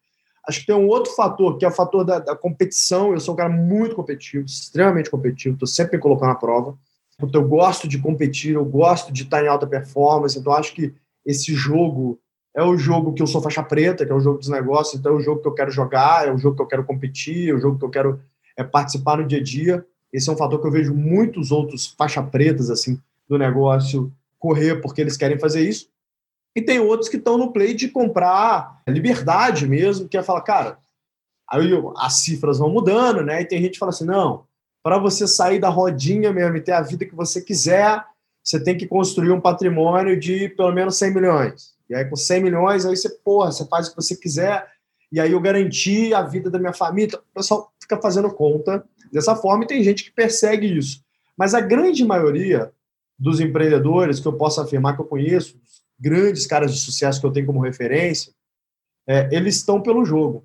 Acho 0.47 0.61
que 0.61 0.67
tem 0.67 0.77
um 0.77 0.87
outro 0.87 1.13
fator, 1.13 1.59
que 1.59 1.65
é 1.65 1.69
o 1.69 1.73
fator 1.73 2.05
da, 2.05 2.19
da 2.19 2.37
competição. 2.37 3.13
Eu 3.13 3.21
sou 3.21 3.35
um 3.35 3.37
cara 3.37 3.49
muito 3.49 3.97
competitivo, 3.97 4.45
extremamente 4.45 5.11
competitivo, 5.11 5.55
estou 5.55 5.67
sempre 5.67 5.97
me 5.97 6.03
colocando 6.03 6.31
à 6.31 6.35
prova. 6.35 6.77
Puta, 7.19 7.39
eu 7.39 7.49
gosto 7.49 7.89
de 7.89 7.99
competir, 7.99 8.55
eu 8.55 8.65
gosto 8.65 9.13
de 9.13 9.23
estar 9.23 9.43
em 9.43 9.49
alta 9.49 9.67
performance, 9.67 10.39
então 10.39 10.53
acho 10.53 10.75
que 10.75 10.95
esse 11.25 11.55
jogo 11.55 12.21
é 12.57 12.63
o 12.63 12.79
jogo 12.79 13.13
que 13.13 13.23
eu 13.23 13.27
sou 13.27 13.43
faixa 13.43 13.63
preta, 13.63 14.07
que 14.07 14.11
é 14.11 14.15
o 14.15 14.21
jogo 14.21 14.39
dos 14.39 14.49
negócios, 14.49 14.99
então 14.99 15.13
é 15.13 15.17
o 15.17 15.21
jogo 15.21 15.43
que 15.43 15.47
eu 15.47 15.53
quero 15.53 15.71
jogar, 15.71 16.27
é 16.27 16.33
o 16.33 16.39
jogo 16.39 16.57
que 16.57 16.63
eu 16.63 16.67
quero 16.67 16.85
competir, 16.85 17.51
é 17.51 17.53
o 17.53 17.61
jogo 17.61 17.79
que 17.79 17.85
eu 17.85 17.91
quero 17.91 18.19
é, 18.57 18.65
participar 18.65 19.19
no 19.19 19.27
dia 19.27 19.39
a 19.39 19.43
dia. 19.43 19.85
Esse 20.11 20.31
é 20.31 20.33
um 20.33 20.37
fator 20.39 20.59
que 20.59 20.67
eu 20.67 20.71
vejo 20.71 20.95
muitos 20.95 21.53
outros 21.53 21.87
faixa 21.87 22.23
pretas 22.23 22.71
assim 22.71 22.99
do 23.29 23.37
negócio 23.37 24.11
correr 24.39 24.77
porque 24.77 25.03
eles 25.03 25.19
querem 25.19 25.39
fazer 25.39 25.69
isso. 25.69 25.91
E 26.55 26.63
tem 26.63 26.81
outros 26.81 27.11
que 27.11 27.19
estão 27.19 27.37
no 27.37 27.53
play 27.53 27.75
de 27.75 27.89
comprar 27.89 28.81
liberdade 28.89 29.69
mesmo, 29.69 30.09
que 30.09 30.17
é 30.17 30.23
falar, 30.23 30.41
cara, 30.41 30.79
aí 31.47 31.71
as 31.99 32.15
cifras 32.15 32.59
vão 32.59 32.71
mudando, 32.71 33.23
né? 33.23 33.43
E 33.43 33.45
tem 33.45 33.61
gente 33.61 33.73
que 33.73 33.79
fala 33.79 33.91
assim, 33.91 34.07
não, 34.07 34.45
para 34.83 34.97
você 34.97 35.27
sair 35.27 35.59
da 35.59 35.69
rodinha 35.69 36.33
mesmo 36.33 36.57
e 36.57 36.63
ter 36.63 36.73
a 36.73 36.81
vida 36.81 37.05
que 37.05 37.15
você 37.15 37.43
quiser, 37.43 38.03
você 38.43 38.59
tem 38.59 38.79
que 38.79 38.87
construir 38.87 39.33
um 39.33 39.41
patrimônio 39.41 40.19
de 40.19 40.49
pelo 40.49 40.73
menos 40.73 40.97
100 40.97 41.13
milhões. 41.13 41.76
E 41.89 41.95
aí, 41.95 42.05
com 42.05 42.17
100 42.17 42.43
milhões, 42.43 42.85
aí 42.85 42.97
você, 42.97 43.09
porra, 43.09 43.53
você 43.53 43.67
faz 43.67 43.87
o 43.87 43.91
que 43.91 43.97
você 43.97 44.17
quiser. 44.17 44.67
e 45.11 45.21
aí 45.21 45.33
eu 45.33 45.41
garanti 45.41 46.13
a 46.13 46.23
vida 46.23 46.51
da 46.51 46.59
minha 46.59 46.73
família. 46.73 47.09
Então, 47.09 47.21
o 47.21 47.35
pessoal 47.35 47.73
fica 47.81 48.01
fazendo 48.01 48.33
conta 48.33 48.85
dessa 49.13 49.37
forma 49.37 49.65
e 49.65 49.67
tem 49.67 49.83
gente 49.83 50.05
que 50.05 50.11
persegue 50.11 50.67
isso. 50.77 51.05
Mas 51.37 51.55
a 51.55 51.61
grande 51.61 52.05
maioria 52.05 52.73
dos 53.19 53.41
empreendedores 53.41 54.21
que 54.21 54.27
eu 54.27 54.33
posso 54.33 54.61
afirmar 54.61 54.95
que 54.95 55.01
eu 55.01 55.07
conheço, 55.07 55.59
grandes 55.99 56.47
caras 56.47 56.75
de 56.75 56.81
sucesso 56.81 57.21
que 57.21 57.27
eu 57.27 57.33
tenho 57.33 57.47
como 57.47 57.61
referência, 57.61 58.33
é, 59.07 59.29
eles 59.35 59.57
estão 59.57 59.81
pelo 59.81 60.05
jogo. 60.05 60.45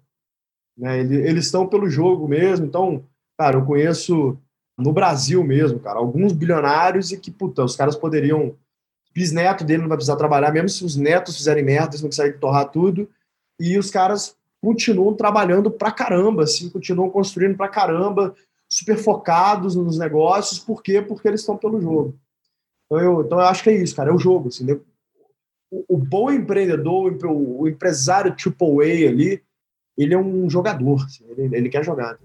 Né? 0.77 0.99
Eles, 0.99 1.45
estão 1.45 1.67
pelo 1.67 1.89
jogo 1.89 2.27
mesmo. 2.27 2.65
Então, 2.65 3.03
cara, 3.37 3.57
eu 3.57 3.65
conheço 3.65 4.37
no 4.77 4.93
Brasil 4.93 5.43
mesmo, 5.43 5.79
cara, 5.79 5.99
alguns 5.99 6.31
bilionários 6.33 7.11
e 7.11 7.17
que, 7.17 7.31
puta, 7.31 7.63
os 7.63 7.75
caras 7.75 7.95
poderiam. 7.95 8.55
Bisneto 9.13 9.63
dele 9.63 9.81
não 9.81 9.89
vai 9.89 9.97
precisar 9.97 10.15
trabalhar, 10.15 10.51
mesmo 10.51 10.69
se 10.69 10.85
os 10.85 10.95
netos 10.95 11.37
fizerem 11.37 11.63
merda, 11.63 11.89
eles 11.89 12.01
não 12.01 12.09
conseguem 12.09 12.39
torrar 12.39 12.69
tudo. 12.69 13.09
E 13.59 13.77
os 13.77 13.91
caras 13.91 14.35
continuam 14.61 15.13
trabalhando 15.13 15.69
pra 15.69 15.91
caramba, 15.91 16.43
assim, 16.43 16.69
continuam 16.69 17.09
construindo 17.09 17.57
pra 17.57 17.67
caramba, 17.67 18.35
super 18.69 18.97
focados 18.97 19.75
nos 19.75 19.97
negócios. 19.97 20.59
Por 20.59 20.81
quê? 20.81 21.01
Porque 21.01 21.27
eles 21.27 21.41
estão 21.41 21.57
pelo 21.57 21.81
jogo. 21.81 22.15
Então 22.85 22.99
eu, 22.99 23.21
então 23.21 23.39
eu 23.39 23.45
acho 23.45 23.63
que 23.63 23.69
é 23.69 23.75
isso, 23.75 23.95
cara, 23.95 24.09
é 24.09 24.13
o 24.13 24.19
jogo. 24.19 24.49
Assim, 24.49 24.65
né? 24.65 24.79
o, 25.71 25.95
o, 25.95 25.97
bom 25.97 26.29
empreendedor, 26.29 27.17
o, 27.25 27.67
empresário 27.67 28.35
AAA 28.35 29.09
ali, 29.09 29.41
ele 29.97 30.13
é 30.13 30.17
um 30.17 30.49
jogador, 30.49 31.05
assim, 31.05 31.23
ele, 31.29 31.55
ele 31.55 31.69
quer 31.69 31.83
jogar. 31.83 32.19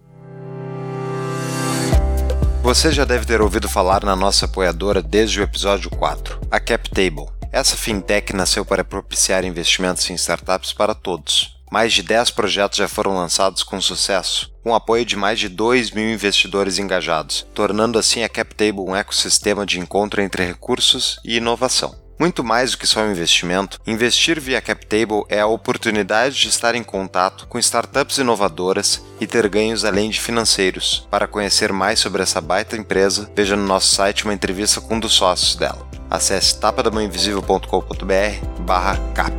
Você 2.66 2.90
já 2.90 3.04
deve 3.04 3.24
ter 3.24 3.40
ouvido 3.40 3.68
falar 3.68 4.02
na 4.02 4.16
nossa 4.16 4.46
apoiadora 4.46 5.00
desde 5.00 5.38
o 5.38 5.42
episódio 5.44 5.88
4, 5.88 6.40
a 6.50 6.58
CapTable. 6.58 7.28
Essa 7.52 7.76
fintech 7.76 8.34
nasceu 8.34 8.64
para 8.64 8.82
propiciar 8.82 9.44
investimentos 9.44 10.10
em 10.10 10.14
startups 10.14 10.72
para 10.72 10.92
todos. 10.92 11.56
Mais 11.70 11.92
de 11.92 12.02
10 12.02 12.32
projetos 12.32 12.76
já 12.76 12.88
foram 12.88 13.14
lançados 13.14 13.62
com 13.62 13.80
sucesso, 13.80 14.52
com 14.64 14.74
apoio 14.74 15.04
de 15.04 15.14
mais 15.14 15.38
de 15.38 15.48
2 15.48 15.92
mil 15.92 16.12
investidores 16.12 16.80
engajados, 16.80 17.46
tornando 17.54 18.00
assim 18.00 18.24
a 18.24 18.28
CapTable 18.28 18.80
um 18.80 18.96
ecossistema 18.96 19.64
de 19.64 19.78
encontro 19.78 20.20
entre 20.20 20.44
recursos 20.44 21.20
e 21.24 21.36
inovação. 21.36 21.94
Muito 22.18 22.42
mais 22.42 22.70
do 22.70 22.78
que 22.78 22.86
só 22.86 23.00
um 23.00 23.10
investimento, 23.10 23.78
investir 23.86 24.40
via 24.40 24.62
CapTable 24.62 25.24
é 25.28 25.40
a 25.40 25.46
oportunidade 25.46 26.40
de 26.40 26.48
estar 26.48 26.74
em 26.74 26.82
contato 26.82 27.46
com 27.46 27.58
startups 27.58 28.16
inovadoras 28.16 29.04
e 29.20 29.26
ter 29.26 29.46
ganhos 29.48 29.84
além 29.84 30.08
de 30.08 30.18
financeiros. 30.18 31.06
Para 31.10 31.26
conhecer 31.26 31.74
mais 31.74 31.98
sobre 31.98 32.22
essa 32.22 32.40
baita 32.40 32.74
empresa, 32.74 33.30
veja 33.36 33.54
no 33.54 33.66
nosso 33.66 33.94
site 33.94 34.24
uma 34.24 34.32
entrevista 34.32 34.80
com 34.80 34.94
um 34.94 35.00
dos 35.00 35.12
sócios 35.12 35.56
dela. 35.56 35.86
Acesse 36.08 36.58
tapadamãoinvisível.com.br 36.58 38.60
barra 38.60 38.96
cap. 39.12 39.36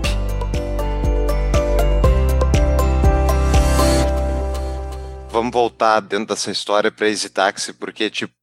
Vamos 5.31 5.51
voltar 5.51 5.99
dentro 5.99 6.27
dessa 6.27 6.51
história 6.51 6.91
para 6.91 7.09
Easy 7.09 7.29
Taxi, 7.29 7.73
porque, 7.73 8.09
tipo, 8.09 8.36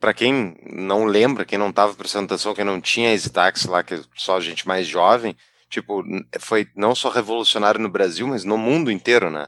para 0.00 0.14
quem 0.14 0.56
não 0.72 1.04
lembra, 1.04 1.44
quem 1.44 1.58
não 1.58 1.68
estava 1.68 1.94
prestando 1.94 2.24
atenção, 2.24 2.54
quem 2.54 2.64
não 2.64 2.80
tinha 2.80 3.14
Taxi 3.30 3.68
lá, 3.68 3.82
que 3.82 3.94
é 3.94 4.00
só 4.16 4.40
gente 4.40 4.66
mais 4.66 4.86
jovem, 4.86 5.36
tipo, 5.68 6.02
foi 6.40 6.66
não 6.74 6.94
só 6.94 7.10
revolucionário 7.10 7.78
no 7.78 7.88
Brasil, 7.88 8.26
mas 8.26 8.42
no 8.42 8.56
mundo 8.56 8.90
inteiro, 8.90 9.30
né? 9.30 9.46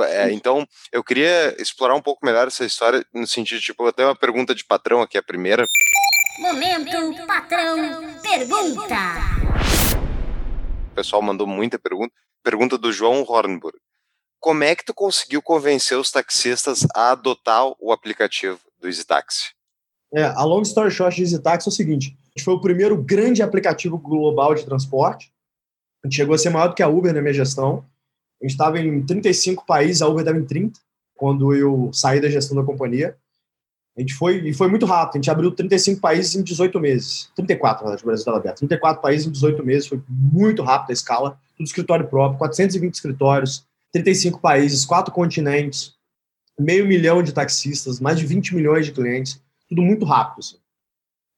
É, 0.00 0.32
então, 0.32 0.66
eu 0.90 1.04
queria 1.04 1.54
explorar 1.60 1.94
um 1.94 2.00
pouco 2.00 2.24
melhor 2.24 2.46
essa 2.46 2.64
história 2.64 3.04
no 3.12 3.26
sentido, 3.26 3.60
tipo, 3.60 3.86
até 3.86 4.02
uma 4.02 4.16
pergunta 4.16 4.54
de 4.54 4.64
patrão 4.64 5.02
aqui, 5.02 5.18
a 5.18 5.22
primeira. 5.22 5.66
Momento, 6.38 7.26
patrão, 7.26 7.76
pergunta. 8.22 8.96
O 10.90 10.94
pessoal 10.94 11.20
mandou 11.20 11.46
muita 11.46 11.78
pergunta. 11.78 12.14
Pergunta 12.42 12.78
do 12.78 12.90
João 12.90 13.22
Hornburg. 13.28 13.76
Como 14.38 14.64
é 14.64 14.74
que 14.74 14.86
tu 14.86 14.94
conseguiu 14.94 15.42
convencer 15.42 15.98
os 15.98 16.10
taxistas 16.10 16.86
a 16.96 17.10
adotar 17.10 17.66
o 17.78 17.92
aplicativo 17.92 18.58
do 18.80 18.88
EasyTaxi? 18.88 19.59
É, 20.12 20.24
a 20.24 20.42
long 20.44 20.62
story 20.62 20.90
short 20.90 21.16
de 21.16 21.22
EasyTaxi 21.22 21.68
é 21.68 21.70
o 21.70 21.72
seguinte: 21.72 22.16
a 22.24 22.38
gente 22.38 22.44
foi 22.44 22.54
o 22.54 22.60
primeiro 22.60 23.00
grande 23.00 23.42
aplicativo 23.42 23.96
global 23.96 24.54
de 24.54 24.64
transporte. 24.64 25.32
A 26.02 26.06
gente 26.06 26.16
chegou 26.16 26.34
a 26.34 26.38
ser 26.38 26.50
maior 26.50 26.68
do 26.68 26.74
que 26.74 26.82
a 26.82 26.88
Uber 26.88 27.12
na 27.12 27.20
minha 27.20 27.34
gestão. 27.34 27.84
A 28.40 28.44
gente 28.44 28.52
estava 28.52 28.80
em 28.80 29.04
35 29.04 29.66
países, 29.66 30.00
a 30.00 30.08
Uber 30.08 30.20
estava 30.20 30.38
em 30.38 30.44
30, 30.44 30.80
quando 31.14 31.54
eu 31.54 31.90
saí 31.92 32.20
da 32.20 32.28
gestão 32.28 32.56
da 32.56 32.64
companhia. 32.64 33.16
A 33.96 34.00
gente 34.00 34.14
foi, 34.14 34.48
e 34.48 34.54
foi 34.54 34.68
muito 34.68 34.86
rápido, 34.86 35.16
a 35.16 35.18
gente 35.18 35.30
abriu 35.30 35.50
35 35.50 36.00
países 36.00 36.34
em 36.34 36.42
18 36.42 36.80
meses. 36.80 37.30
34, 37.36 37.84
na 37.84 37.90
verdade, 37.90 38.02
o 38.02 38.06
Brasil 38.06 38.20
estava 38.20 38.38
aberto. 38.38 38.58
34 38.58 39.02
países 39.02 39.26
em 39.26 39.30
18 39.30 39.64
meses, 39.64 39.88
foi 39.88 40.00
muito 40.08 40.62
rápido 40.62 40.90
a 40.90 40.92
escala. 40.92 41.38
Tudo 41.56 41.66
escritório 41.66 42.08
próprio, 42.08 42.38
420 42.38 42.94
escritórios, 42.94 43.66
35 43.92 44.40
países, 44.40 44.86
quatro 44.86 45.12
continentes, 45.12 45.94
meio 46.58 46.86
milhão 46.86 47.22
de 47.22 47.34
taxistas, 47.34 48.00
mais 48.00 48.18
de 48.18 48.24
20 48.24 48.54
milhões 48.54 48.86
de 48.86 48.92
clientes 48.92 49.42
tudo 49.70 49.80
muito 49.82 50.04
rápido. 50.04 50.40
Assim. 50.40 50.56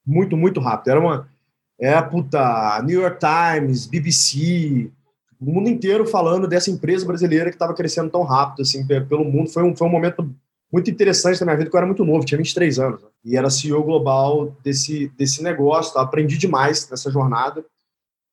Muito, 0.05 0.37
muito 0.37 0.59
rápido. 0.59 0.90
Era 0.90 1.01
uma. 1.01 1.29
É, 1.79 2.01
puta, 2.01 2.83
New 2.83 3.01
York 3.01 3.18
Times, 3.18 3.87
BBC, 3.87 4.90
o 5.40 5.45
mundo 5.45 5.68
inteiro 5.68 6.07
falando 6.07 6.47
dessa 6.47 6.71
empresa 6.71 7.05
brasileira 7.05 7.51
que 7.51 7.57
estava 7.57 7.75
crescendo 7.75 8.11
tão 8.11 8.23
rápido 8.23 8.62
assim 8.62 8.87
pelo 8.87 9.25
mundo. 9.25 9.51
Foi 9.51 9.62
um, 9.62 9.77
foi 9.77 9.87
um 9.88 9.90
momento 9.90 10.33
muito 10.73 10.90
interessante 10.90 11.40
na 11.40 11.47
minha 11.47 11.57
vida, 11.57 11.66
porque 11.66 11.77
eu 11.77 11.81
era 11.81 11.87
muito 11.87 12.05
novo, 12.05 12.25
tinha 12.25 12.38
23 12.38 12.79
anos. 12.79 13.03
Né? 13.03 13.09
E 13.25 13.37
era 13.37 13.51
CEO 13.51 13.83
global 13.83 14.57
desse, 14.62 15.09
desse 15.18 15.42
negócio. 15.42 15.92
Tá? 15.92 16.01
Aprendi 16.01 16.38
demais 16.38 16.88
nessa 16.88 17.11
jornada. 17.11 17.64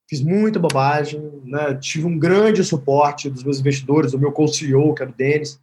Fiz 0.08 0.22
muita 0.22 0.58
bobagem, 0.58 1.20
né? 1.44 1.74
tive 1.74 2.06
um 2.06 2.18
grande 2.18 2.64
suporte 2.64 3.28
dos 3.28 3.44
meus 3.44 3.60
investidores, 3.60 4.12
do 4.12 4.18
meu 4.18 4.32
co-CEO, 4.32 4.94
que 4.94 5.02
era 5.02 5.10
o 5.10 5.14
Denis, 5.14 5.60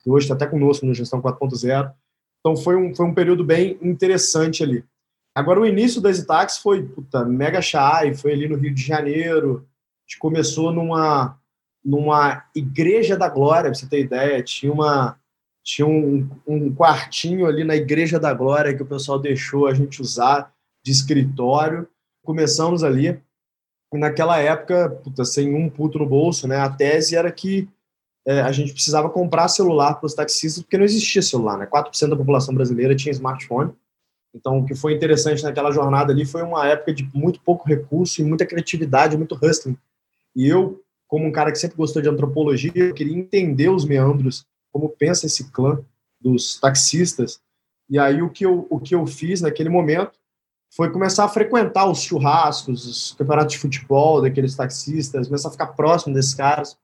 que 0.00 0.10
hoje 0.10 0.24
está 0.24 0.34
até 0.34 0.46
conosco 0.46 0.84
no 0.84 0.94
Gestão 0.94 1.20
4.0. 1.20 1.92
Então 2.40 2.56
foi 2.56 2.76
um, 2.76 2.94
foi 2.94 3.06
um 3.06 3.14
período 3.14 3.44
bem 3.44 3.78
interessante 3.82 4.62
ali. 4.62 4.84
Agora, 5.34 5.60
o 5.60 5.66
início 5.66 6.00
das 6.00 6.18
Itax 6.18 6.58
foi 6.58 6.82
puta, 6.82 7.24
mega 7.24 7.62
chai, 7.62 8.14
foi 8.14 8.32
ali 8.32 8.48
no 8.48 8.56
Rio 8.56 8.74
de 8.74 8.82
Janeiro. 8.82 9.64
A 9.68 10.10
gente 10.10 10.18
começou 10.18 10.72
numa, 10.72 11.38
numa 11.84 12.44
Igreja 12.56 13.16
da 13.16 13.28
Glória, 13.28 13.70
pra 13.70 13.74
você 13.74 13.88
ter 13.88 14.00
ideia. 14.00 14.42
Tinha, 14.42 14.72
uma, 14.72 15.16
tinha 15.62 15.86
um, 15.86 16.28
um 16.46 16.74
quartinho 16.74 17.46
ali 17.46 17.62
na 17.62 17.76
Igreja 17.76 18.18
da 18.18 18.34
Glória 18.34 18.74
que 18.74 18.82
o 18.82 18.86
pessoal 18.86 19.18
deixou 19.18 19.68
a 19.68 19.74
gente 19.74 20.02
usar 20.02 20.52
de 20.84 20.90
escritório. 20.90 21.86
Começamos 22.24 22.82
ali. 22.82 23.20
E 23.94 23.96
naquela 23.98 24.38
época, 24.38 24.90
puta, 24.90 25.24
sem 25.24 25.54
um 25.54 25.70
puto 25.70 25.98
no 25.98 26.06
bolso, 26.06 26.48
né? 26.48 26.56
A 26.56 26.68
tese 26.68 27.14
era 27.14 27.30
que 27.30 27.68
é, 28.28 28.42
a 28.42 28.52
gente 28.52 28.74
precisava 28.74 29.08
comprar 29.08 29.48
celular 29.48 29.94
para 29.94 30.06
os 30.06 30.12
taxistas, 30.12 30.62
porque 30.62 30.76
não 30.76 30.84
existia 30.84 31.22
celular, 31.22 31.56
né? 31.56 31.66
4% 31.66 32.10
da 32.10 32.16
população 32.16 32.54
brasileira 32.54 32.94
tinha 32.94 33.10
smartphone. 33.10 33.72
Então, 34.34 34.58
o 34.58 34.66
que 34.66 34.74
foi 34.74 34.92
interessante 34.92 35.42
naquela 35.42 35.70
jornada 35.70 36.12
ali 36.12 36.26
foi 36.26 36.42
uma 36.42 36.68
época 36.68 36.92
de 36.92 37.08
muito 37.14 37.40
pouco 37.40 37.66
recurso 37.66 38.20
e 38.20 38.24
muita 38.24 38.44
criatividade, 38.44 39.16
muito 39.16 39.34
hustling. 39.34 39.78
E 40.36 40.46
eu, 40.46 40.78
como 41.06 41.26
um 41.26 41.32
cara 41.32 41.50
que 41.50 41.58
sempre 41.58 41.78
gostou 41.78 42.02
de 42.02 42.08
antropologia, 42.10 42.70
eu 42.74 42.92
queria 42.92 43.16
entender 43.16 43.70
os 43.70 43.86
meandros, 43.86 44.44
como 44.70 44.90
pensa 44.90 45.24
esse 45.24 45.50
clã 45.50 45.80
dos 46.20 46.60
taxistas. 46.60 47.40
E 47.88 47.98
aí 47.98 48.20
o 48.20 48.28
que 48.28 48.44
eu, 48.44 48.66
o 48.68 48.78
que 48.78 48.94
eu 48.94 49.06
fiz 49.06 49.40
naquele 49.40 49.70
momento 49.70 50.12
foi 50.76 50.90
começar 50.90 51.24
a 51.24 51.28
frequentar 51.30 51.90
os 51.90 52.02
churrascos, 52.02 52.86
os 52.86 53.12
campeonatos 53.12 53.54
de 53.54 53.58
futebol 53.58 54.20
daqueles 54.20 54.54
taxistas, 54.54 55.28
começar 55.28 55.48
a 55.48 55.52
ficar 55.52 55.68
próximo 55.68 56.12
desses 56.12 56.34
caras 56.34 56.76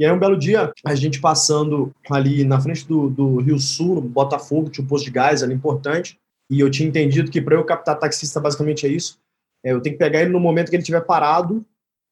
e 0.00 0.04
aí, 0.06 0.10
um 0.10 0.18
belo 0.18 0.34
dia, 0.34 0.72
a 0.82 0.94
gente 0.94 1.20
passando 1.20 1.94
ali 2.10 2.42
na 2.42 2.58
frente 2.58 2.88
do, 2.88 3.10
do 3.10 3.36
Rio 3.36 3.58
Sul, 3.58 3.96
no 3.96 4.00
Botafogo, 4.00 4.70
tinha 4.70 4.82
um 4.82 4.88
posto 4.88 5.04
de 5.04 5.10
gás 5.10 5.42
ali 5.42 5.52
importante, 5.52 6.18
e 6.48 6.58
eu 6.58 6.70
tinha 6.70 6.88
entendido 6.88 7.30
que 7.30 7.38
para 7.38 7.54
eu 7.54 7.62
captar 7.64 7.98
taxista, 7.98 8.40
basicamente 8.40 8.86
é 8.86 8.88
isso. 8.88 9.18
É, 9.62 9.72
eu 9.72 9.80
tenho 9.82 9.94
que 9.94 9.98
pegar 9.98 10.22
ele 10.22 10.30
no 10.30 10.40
momento 10.40 10.70
que 10.70 10.76
ele 10.76 10.80
estiver 10.80 11.02
parado, 11.02 11.62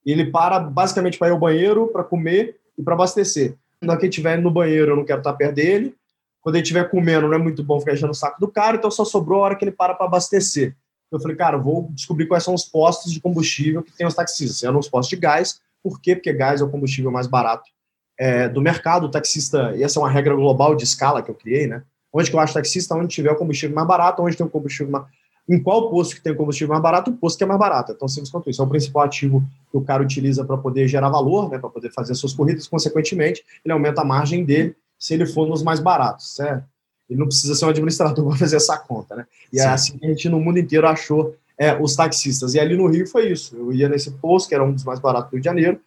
e 0.04 0.12
ele 0.12 0.30
para 0.30 0.60
basicamente 0.60 1.18
para 1.18 1.28
ir 1.28 1.30
ao 1.30 1.38
banheiro, 1.38 1.86
para 1.88 2.04
comer 2.04 2.60
e 2.76 2.82
para 2.82 2.92
abastecer. 2.92 3.54
Na 3.80 3.94
hora 3.94 4.00
que 4.00 4.04
ele 4.04 4.10
estiver 4.10 4.36
no 4.36 4.50
banheiro, 4.50 4.92
eu 4.92 4.96
não 4.96 5.04
quero 5.06 5.20
estar 5.20 5.32
perto 5.32 5.54
dele. 5.54 5.94
Quando 6.42 6.56
ele 6.56 6.64
estiver 6.64 6.90
comendo, 6.90 7.26
não 7.26 7.36
é 7.36 7.38
muito 7.38 7.64
bom 7.64 7.80
ficar 7.80 7.94
enchendo 7.94 8.12
o 8.12 8.14
saco 8.14 8.38
do 8.38 8.48
cara, 8.48 8.76
então 8.76 8.90
só 8.90 9.02
sobrou 9.02 9.40
a 9.40 9.44
hora 9.44 9.56
que 9.56 9.64
ele 9.64 9.72
para 9.72 9.94
para 9.94 10.04
abastecer. 10.04 10.76
Eu 11.10 11.18
falei, 11.18 11.38
cara, 11.38 11.56
vou 11.56 11.88
descobrir 11.92 12.26
quais 12.26 12.44
são 12.44 12.52
os 12.52 12.66
postos 12.66 13.10
de 13.10 13.18
combustível 13.18 13.82
que 13.82 13.96
tem 13.96 14.06
os 14.06 14.14
taxistas. 14.14 14.62
Eram 14.62 14.78
os 14.78 14.90
postos 14.90 15.08
de 15.08 15.16
gás. 15.16 15.58
Por 15.82 15.98
quê? 16.02 16.14
Porque 16.14 16.34
gás 16.34 16.60
é 16.60 16.64
o 16.64 16.70
combustível 16.70 17.10
mais 17.10 17.26
barato 17.26 17.70
é, 18.18 18.48
do 18.48 18.60
mercado, 18.60 19.06
o 19.06 19.10
taxista, 19.10 19.74
e 19.76 19.82
essa 19.82 19.98
é 19.98 20.02
uma 20.02 20.10
regra 20.10 20.34
global 20.34 20.74
de 20.74 20.82
escala 20.84 21.22
que 21.22 21.30
eu 21.30 21.34
criei, 21.34 21.66
né? 21.66 21.82
Onde 22.12 22.30
que 22.30 22.36
eu 22.36 22.40
acho 22.40 22.54
taxista? 22.54 22.94
Onde 22.94 23.08
tiver 23.08 23.30
o 23.30 23.36
combustível 23.36 23.74
mais 23.74 23.86
barato, 23.86 24.22
onde 24.22 24.36
tem 24.36 24.44
o 24.44 24.50
combustível 24.50 24.90
mais... 24.90 25.04
Em 25.48 25.62
qual 25.62 25.88
posto 25.88 26.16
que 26.16 26.20
tem 26.20 26.32
o 26.32 26.36
combustível 26.36 26.70
mais 26.70 26.82
barato, 26.82 27.10
o 27.10 27.16
posto 27.16 27.38
que 27.38 27.44
é 27.44 27.46
mais 27.46 27.58
barato. 27.60 27.92
É 27.92 27.94
tão 27.94 28.08
simples 28.08 28.30
quanto 28.30 28.50
isso. 28.50 28.60
É 28.60 28.64
o 28.64 28.68
principal 28.68 29.04
ativo 29.04 29.42
que 29.70 29.76
o 29.78 29.80
cara 29.80 30.02
utiliza 30.02 30.44
para 30.44 30.58
poder 30.58 30.86
gerar 30.88 31.08
valor, 31.08 31.48
né? 31.48 31.58
Para 31.58 31.70
poder 31.70 31.90
fazer 31.90 32.14
suas 32.14 32.34
corridas, 32.34 32.66
consequentemente, 32.66 33.42
ele 33.64 33.72
aumenta 33.72 34.02
a 34.02 34.04
margem 34.04 34.44
dele 34.44 34.74
se 34.98 35.14
ele 35.14 35.24
for 35.24 35.48
nos 35.48 35.62
mais 35.62 35.80
baratos, 35.80 36.34
certo? 36.34 36.64
Ele 37.08 37.18
não 37.18 37.26
precisa 37.26 37.54
ser 37.54 37.64
um 37.64 37.68
administrador 37.68 38.24
para 38.28 38.36
fazer 38.36 38.56
essa 38.56 38.76
conta, 38.76 39.16
né? 39.16 39.26
E 39.52 39.58
é 39.58 39.62
Sim. 39.62 39.68
é 39.68 39.72
assim 39.72 39.98
que 39.98 40.06
a 40.06 40.08
gente 40.08 40.28
no 40.28 40.40
mundo 40.40 40.58
inteiro 40.58 40.86
achou 40.86 41.34
é, 41.56 41.74
os 41.80 41.96
taxistas. 41.96 42.54
E 42.54 42.60
ali 42.60 42.76
no 42.76 42.86
Rio 42.86 43.06
foi 43.06 43.30
isso. 43.30 43.56
Eu 43.56 43.72
ia 43.72 43.88
nesse 43.88 44.10
posto, 44.10 44.48
que 44.48 44.54
era 44.54 44.64
um 44.64 44.72
dos 44.72 44.84
mais 44.84 45.00
baratos 45.00 45.30
do 45.30 45.34
Rio 45.34 45.40
de 45.40 45.46
Janeiro, 45.46 45.80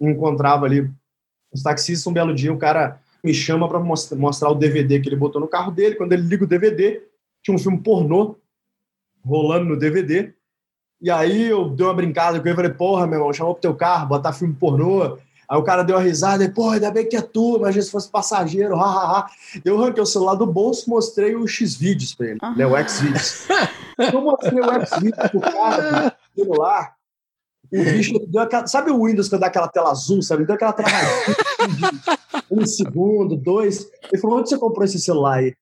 encontrava 0.00 0.64
ali 0.64 0.88
Os 1.52 1.62
taxistas, 1.62 2.06
um 2.06 2.12
belo 2.12 2.34
dia, 2.34 2.52
o 2.52 2.58
cara 2.58 3.00
me 3.22 3.34
chama 3.34 3.68
para 3.68 3.80
mostrar 3.80 4.50
o 4.50 4.54
DVD 4.54 5.00
que 5.00 5.08
ele 5.08 5.16
botou 5.16 5.40
no 5.40 5.48
carro 5.48 5.72
dele. 5.72 5.96
Quando 5.96 6.12
ele 6.12 6.22
liga 6.22 6.44
o 6.44 6.48
DVD, 6.48 7.02
tinha 7.42 7.54
um 7.54 7.58
filme 7.58 7.78
pornô 7.78 8.36
rolando 9.24 9.66
no 9.66 9.78
DVD. 9.78 10.32
E 11.00 11.10
aí 11.10 11.46
eu 11.46 11.68
dei 11.68 11.86
uma 11.86 11.94
brincada 11.94 12.40
com 12.40 12.46
ele 12.46 12.52
e 12.52 12.56
falei, 12.56 12.72
porra, 12.72 13.06
meu 13.06 13.18
irmão, 13.18 13.32
chamou 13.32 13.54
pro 13.54 13.62
teu 13.62 13.74
carro, 13.74 14.08
botar 14.08 14.32
filme 14.32 14.54
pornô. 14.54 15.18
Aí 15.48 15.58
o 15.58 15.62
cara 15.62 15.82
deu 15.82 15.96
uma 15.96 16.02
risada 16.02 16.44
e, 16.44 16.48
porra, 16.50 16.74
ainda 16.74 16.90
bem 16.90 17.08
que 17.08 17.16
é 17.16 17.22
tu, 17.22 17.56
imagina 17.56 17.82
se 17.82 17.90
fosse 17.90 18.10
passageiro, 18.10 18.76
hahaha. 18.76 19.26
Eu 19.64 19.80
arranquei 19.80 20.02
o 20.02 20.06
celular 20.06 20.34
do 20.34 20.46
bolso 20.46 20.90
mostrei 20.90 21.34
o 21.34 21.46
X-Vídeos 21.46 22.14
pra 22.14 22.26
ele, 22.26 22.38
né, 22.54 22.66
o 22.66 22.76
X-Vídeos. 22.76 23.46
eu 24.12 24.20
mostrei 24.20 24.60
o 24.60 24.70
X-Vídeos 24.72 25.30
pro 25.30 25.40
cara, 25.40 26.16
do 26.36 26.44
celular, 26.44 26.96
o 27.72 27.84
bicho 27.84 28.18
deu 28.26 28.42
aquela. 28.42 28.66
Sabe 28.66 28.90
o 28.90 29.04
Windows 29.04 29.28
que 29.28 29.36
dá 29.36 29.46
aquela 29.46 29.68
tela 29.68 29.90
azul, 29.90 30.22
sabe? 30.22 30.44
Deu 30.44 30.54
aquela 30.54 30.72
travadinha 30.72 31.08
um 32.50 32.66
segundo, 32.66 33.36
dois. 33.36 33.88
Ele 34.10 34.20
falou: 34.20 34.38
onde 34.38 34.48
você 34.48 34.58
comprou 34.58 34.84
esse 34.84 35.00
celular 35.00 35.38
aí? 35.38 35.54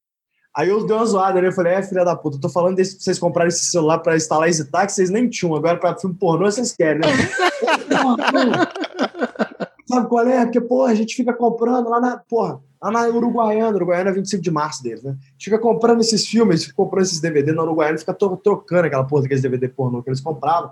Aí 0.56 0.70
eu 0.70 0.86
dei 0.86 0.96
uma 0.96 1.04
zoada, 1.04 1.42
né? 1.42 1.48
Eu 1.48 1.52
falei, 1.52 1.74
é, 1.74 1.82
filha 1.82 2.02
da 2.02 2.16
puta, 2.16 2.38
eu 2.38 2.40
tô 2.40 2.48
falando 2.48 2.76
desse, 2.76 2.98
vocês 2.98 3.18
comprarem 3.18 3.48
esse 3.48 3.66
celular 3.66 3.98
pra 3.98 4.16
instalar 4.16 4.48
esse 4.48 4.64
táxi, 4.70 4.96
vocês 4.96 5.10
nem 5.10 5.28
tinham. 5.28 5.54
Agora 5.54 5.76
pra 5.76 5.98
filme 5.98 6.16
pornô 6.18 6.50
vocês 6.50 6.72
querem, 6.72 7.02
né? 7.02 7.08
Sabe 9.86 10.08
qual 10.08 10.26
é? 10.26 10.44
Porque, 10.44 10.60
porra, 10.60 10.92
a 10.92 10.94
gente 10.94 11.14
fica 11.14 11.34
comprando 11.34 11.90
lá 11.90 12.00
na. 12.00 12.16
Porra, 12.16 12.58
lá 12.82 12.90
na 12.90 13.06
Uruguaiana, 13.08 13.76
Uruguaiana 13.76 14.10
é 14.10 14.14
25 14.14 14.42
de 14.42 14.50
março 14.50 14.82
deles, 14.82 15.02
né? 15.02 15.10
A 15.10 15.32
gente 15.32 15.44
fica 15.44 15.58
comprando 15.58 16.00
esses 16.00 16.26
filmes, 16.26 16.64
fica 16.64 16.74
comprando 16.74 17.04
esses 17.04 17.20
DVD 17.20 17.52
na 17.52 17.62
Uruguaiana, 17.62 17.98
fica 17.98 18.14
trocando 18.14 18.86
aquela 18.86 19.04
porra 19.04 19.22
daqueles 19.22 19.42
DVD 19.42 19.68
pornô 19.68 20.02
que 20.02 20.08
eles 20.08 20.22
compravam. 20.22 20.70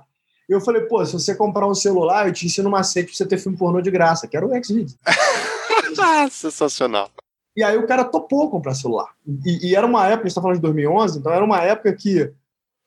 Eu 0.49 0.61
falei, 0.61 0.83
pô, 0.83 1.05
se 1.05 1.13
você 1.13 1.35
comprar 1.35 1.67
um 1.67 1.75
celular, 1.75 2.27
eu 2.27 2.33
te 2.33 2.47
ensino 2.47 2.69
uma 2.69 2.79
macete 2.79 3.07
pra 3.07 3.17
você 3.17 3.27
ter 3.27 3.39
filme 3.39 3.57
pornô 3.57 3.81
de 3.81 3.91
graça, 3.91 4.27
que 4.27 4.37
era 4.37 4.47
o 4.47 4.65
Xvideos. 4.65 4.97
Sensacional. 6.31 7.11
E 7.57 7.63
aí 7.63 7.77
o 7.77 7.87
cara 7.87 8.05
topou 8.05 8.51
comprar 8.51 8.75
celular. 8.75 9.15
E, 9.45 9.69
e, 9.69 9.77
era 9.77 9.87
uma 9.87 10.07
época, 10.07 10.25
a 10.25 10.29
gente 10.29 10.35
tá 10.35 10.43
falando 10.43 10.57
de 10.57 10.63
2011, 10.63 11.19
então 11.19 11.33
era 11.33 11.45
uma 11.45 11.61
época 11.63 11.93
que 11.95 12.33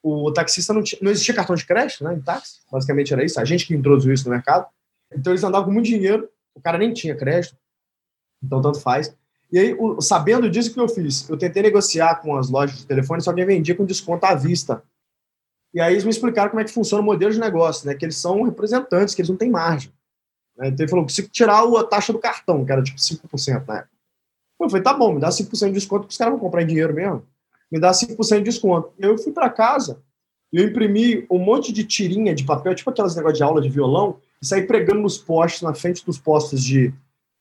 o 0.03 0.31
taxista 0.31 0.73
não, 0.73 0.83
tinha, 0.83 0.99
não 1.01 1.11
existia 1.11 1.33
cartão 1.33 1.55
de 1.55 1.65
crédito, 1.65 2.03
né, 2.03 2.13
em 2.13 2.21
táxi. 2.21 2.59
Basicamente 2.71 3.13
era 3.13 3.23
isso, 3.23 3.39
a 3.39 3.45
gente 3.45 3.65
que 3.65 3.73
introduziu 3.73 4.13
isso 4.13 4.25
no 4.25 4.31
mercado. 4.31 4.67
Então 5.11 5.31
eles 5.31 5.43
andavam 5.43 5.67
com 5.67 5.73
muito 5.73 5.85
dinheiro, 5.85 6.29
o 6.53 6.61
cara 6.61 6.77
nem 6.77 6.93
tinha 6.93 7.15
crédito, 7.15 7.55
então 8.43 8.61
tanto 8.61 8.79
faz. 8.79 9.15
E 9.51 9.57
aí, 9.57 9.73
o, 9.73 10.01
sabendo 10.01 10.49
disso, 10.49 10.71
o 10.71 10.73
que 10.73 10.79
eu 10.79 10.89
fiz? 10.89 11.27
Eu 11.29 11.37
tentei 11.37 11.63
negociar 11.63 12.15
com 12.15 12.35
as 12.35 12.49
lojas 12.49 12.79
de 12.79 12.85
telefone, 12.85 13.21
só 13.21 13.31
que 13.31 13.45
vendia 13.45 13.75
com 13.75 13.85
desconto 13.85 14.25
à 14.25 14.35
vista. 14.35 14.83
E 15.73 15.81
aí 15.81 15.93
eles 15.93 16.03
me 16.03 16.09
explicaram 16.09 16.49
como 16.49 16.61
é 16.61 16.63
que 16.63 16.71
funciona 16.71 17.01
o 17.01 17.05
modelo 17.05 17.31
de 17.31 17.39
negócio, 17.39 17.85
né? 17.85 17.93
Que 17.93 18.05
eles 18.05 18.17
são 18.17 18.43
representantes, 18.43 19.13
que 19.13 19.21
eles 19.21 19.29
não 19.29 19.37
têm 19.37 19.49
margem. 19.49 19.91
Né? 20.57 20.69
Então 20.69 20.83
ele 20.83 20.89
falou, 20.89 21.05
preciso 21.05 21.29
tirar 21.29 21.61
a 21.61 21.83
taxa 21.83 22.11
do 22.11 22.19
cartão, 22.19 22.65
que 22.65 22.71
era 22.71 22.81
tipo 22.81 22.97
5% 22.97 23.65
na 23.67 23.77
época. 23.77 23.89
Eu 24.59 24.69
falei, 24.69 24.83
tá 24.83 24.93
bom, 24.93 25.13
me 25.13 25.19
dá 25.19 25.29
5% 25.29 25.67
de 25.67 25.73
desconto, 25.73 26.01
porque 26.01 26.13
os 26.13 26.17
caras 26.17 26.33
vão 26.33 26.39
comprar 26.39 26.63
em 26.63 26.67
dinheiro 26.67 26.93
mesmo. 26.93 27.23
Me 27.71 27.79
dá 27.79 27.91
5% 27.91 28.37
de 28.37 28.43
desconto. 28.43 28.91
Eu 28.97 29.17
fui 29.17 29.31
para 29.31 29.49
casa 29.49 30.01
eu 30.51 30.65
imprimi 30.65 31.25
um 31.29 31.39
monte 31.39 31.73
de 31.73 31.83
tirinha 31.83 32.33
de 32.33 32.43
papel, 32.43 32.73
tipo 32.73 32.89
aquelas 32.89 33.15
negócios 33.15 33.37
de 33.37 33.43
aula 33.43 33.61
de 33.61 33.69
violão, 33.69 34.17
e 34.41 34.45
saí 34.45 34.65
pregando 34.65 35.01
nos 35.01 35.17
postes, 35.17 35.61
na 35.61 35.73
frente 35.73 36.05
dos 36.05 36.17
postos 36.17 36.63
de, 36.63 36.93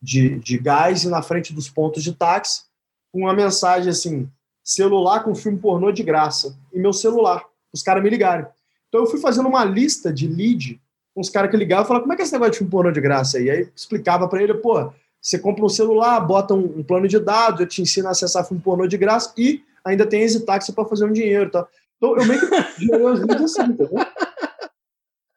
de, 0.03 0.39
de 0.41 0.59
gás 0.59 1.05
e 1.05 1.09
na 1.09 1.23
frente 1.23 1.53
dos 1.53 1.69
pontos 1.69 2.03
de 2.03 2.13
táxi, 2.13 2.65
com 3.13 3.21
uma 3.21 3.35
mensagem 3.35 3.91
assim, 3.91 4.29
celular 4.63 5.23
com 5.23 5.35
filme 5.35 5.59
pornô 5.59 5.93
de 5.93 6.03
graça. 6.03 6.59
E 6.73 6.79
meu 6.79 6.93
celular 6.93 7.45
os 7.73 7.83
caras 7.83 8.03
me 8.03 8.11
ligarem. 8.11 8.47
Então 8.89 9.01
eu 9.01 9.07
fui 9.07 9.21
fazendo 9.21 9.49
uma 9.49 9.65
lista 9.65 10.13
de 10.13 10.27
lead 10.27 10.81
com 11.15 11.21
os 11.21 11.31
caras 11.31 11.51
que 11.51 11.57
ligavam 11.57 11.85
e 11.85 11.89
falavam, 11.89 12.05
como 12.05 12.13
é 12.13 12.17
que 12.17 12.23
é 12.23 12.25
esse 12.25 12.33
negócio 12.33 12.53
de 12.53 12.59
filme 12.59 12.71
pornô 12.71 12.91
de 12.91 13.01
graça 13.01 13.39
aí? 13.39 13.51
Aí 13.51 13.69
explicava 13.75 14.29
para 14.29 14.43
ele, 14.43 14.55
pô, 14.55 14.93
você 15.21 15.39
compra 15.39 15.65
um 15.65 15.69
celular, 15.69 16.21
bota 16.21 16.55
um, 16.55 16.79
um, 16.79 16.83
plano 16.83 17.09
de 17.09 17.19
dados, 17.19 17.61
eu 17.61 17.67
te 17.67 17.83
ensino 17.83 18.09
a 18.09 18.11
acessar 18.11 18.47
filme 18.47 18.63
pornô 18.63 18.87
de 18.87 18.97
graça 18.97 19.33
e 19.37 19.63
ainda 19.85 20.07
tem 20.07 20.23
esse 20.23 20.45
táxi 20.45 20.73
para 20.73 20.85
fazer 20.85 21.05
um 21.05 21.13
dinheiro, 21.13 21.51
tá? 21.51 21.67
Então 21.97 22.17
eu 22.17 22.27
meio 22.27 22.41
que 22.41 22.47
gerei 22.85 23.07
os 23.07 23.21
leads 23.21 23.43
assim, 23.43 23.71
entendeu? 23.71 24.07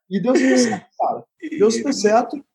E 0.09 0.19
deu 0.19 0.35
super 0.35 0.57
certo, 0.57 0.85
cara. 0.99 1.23
Deu 1.57 1.71
super 1.71 1.93
certo. 1.93 2.45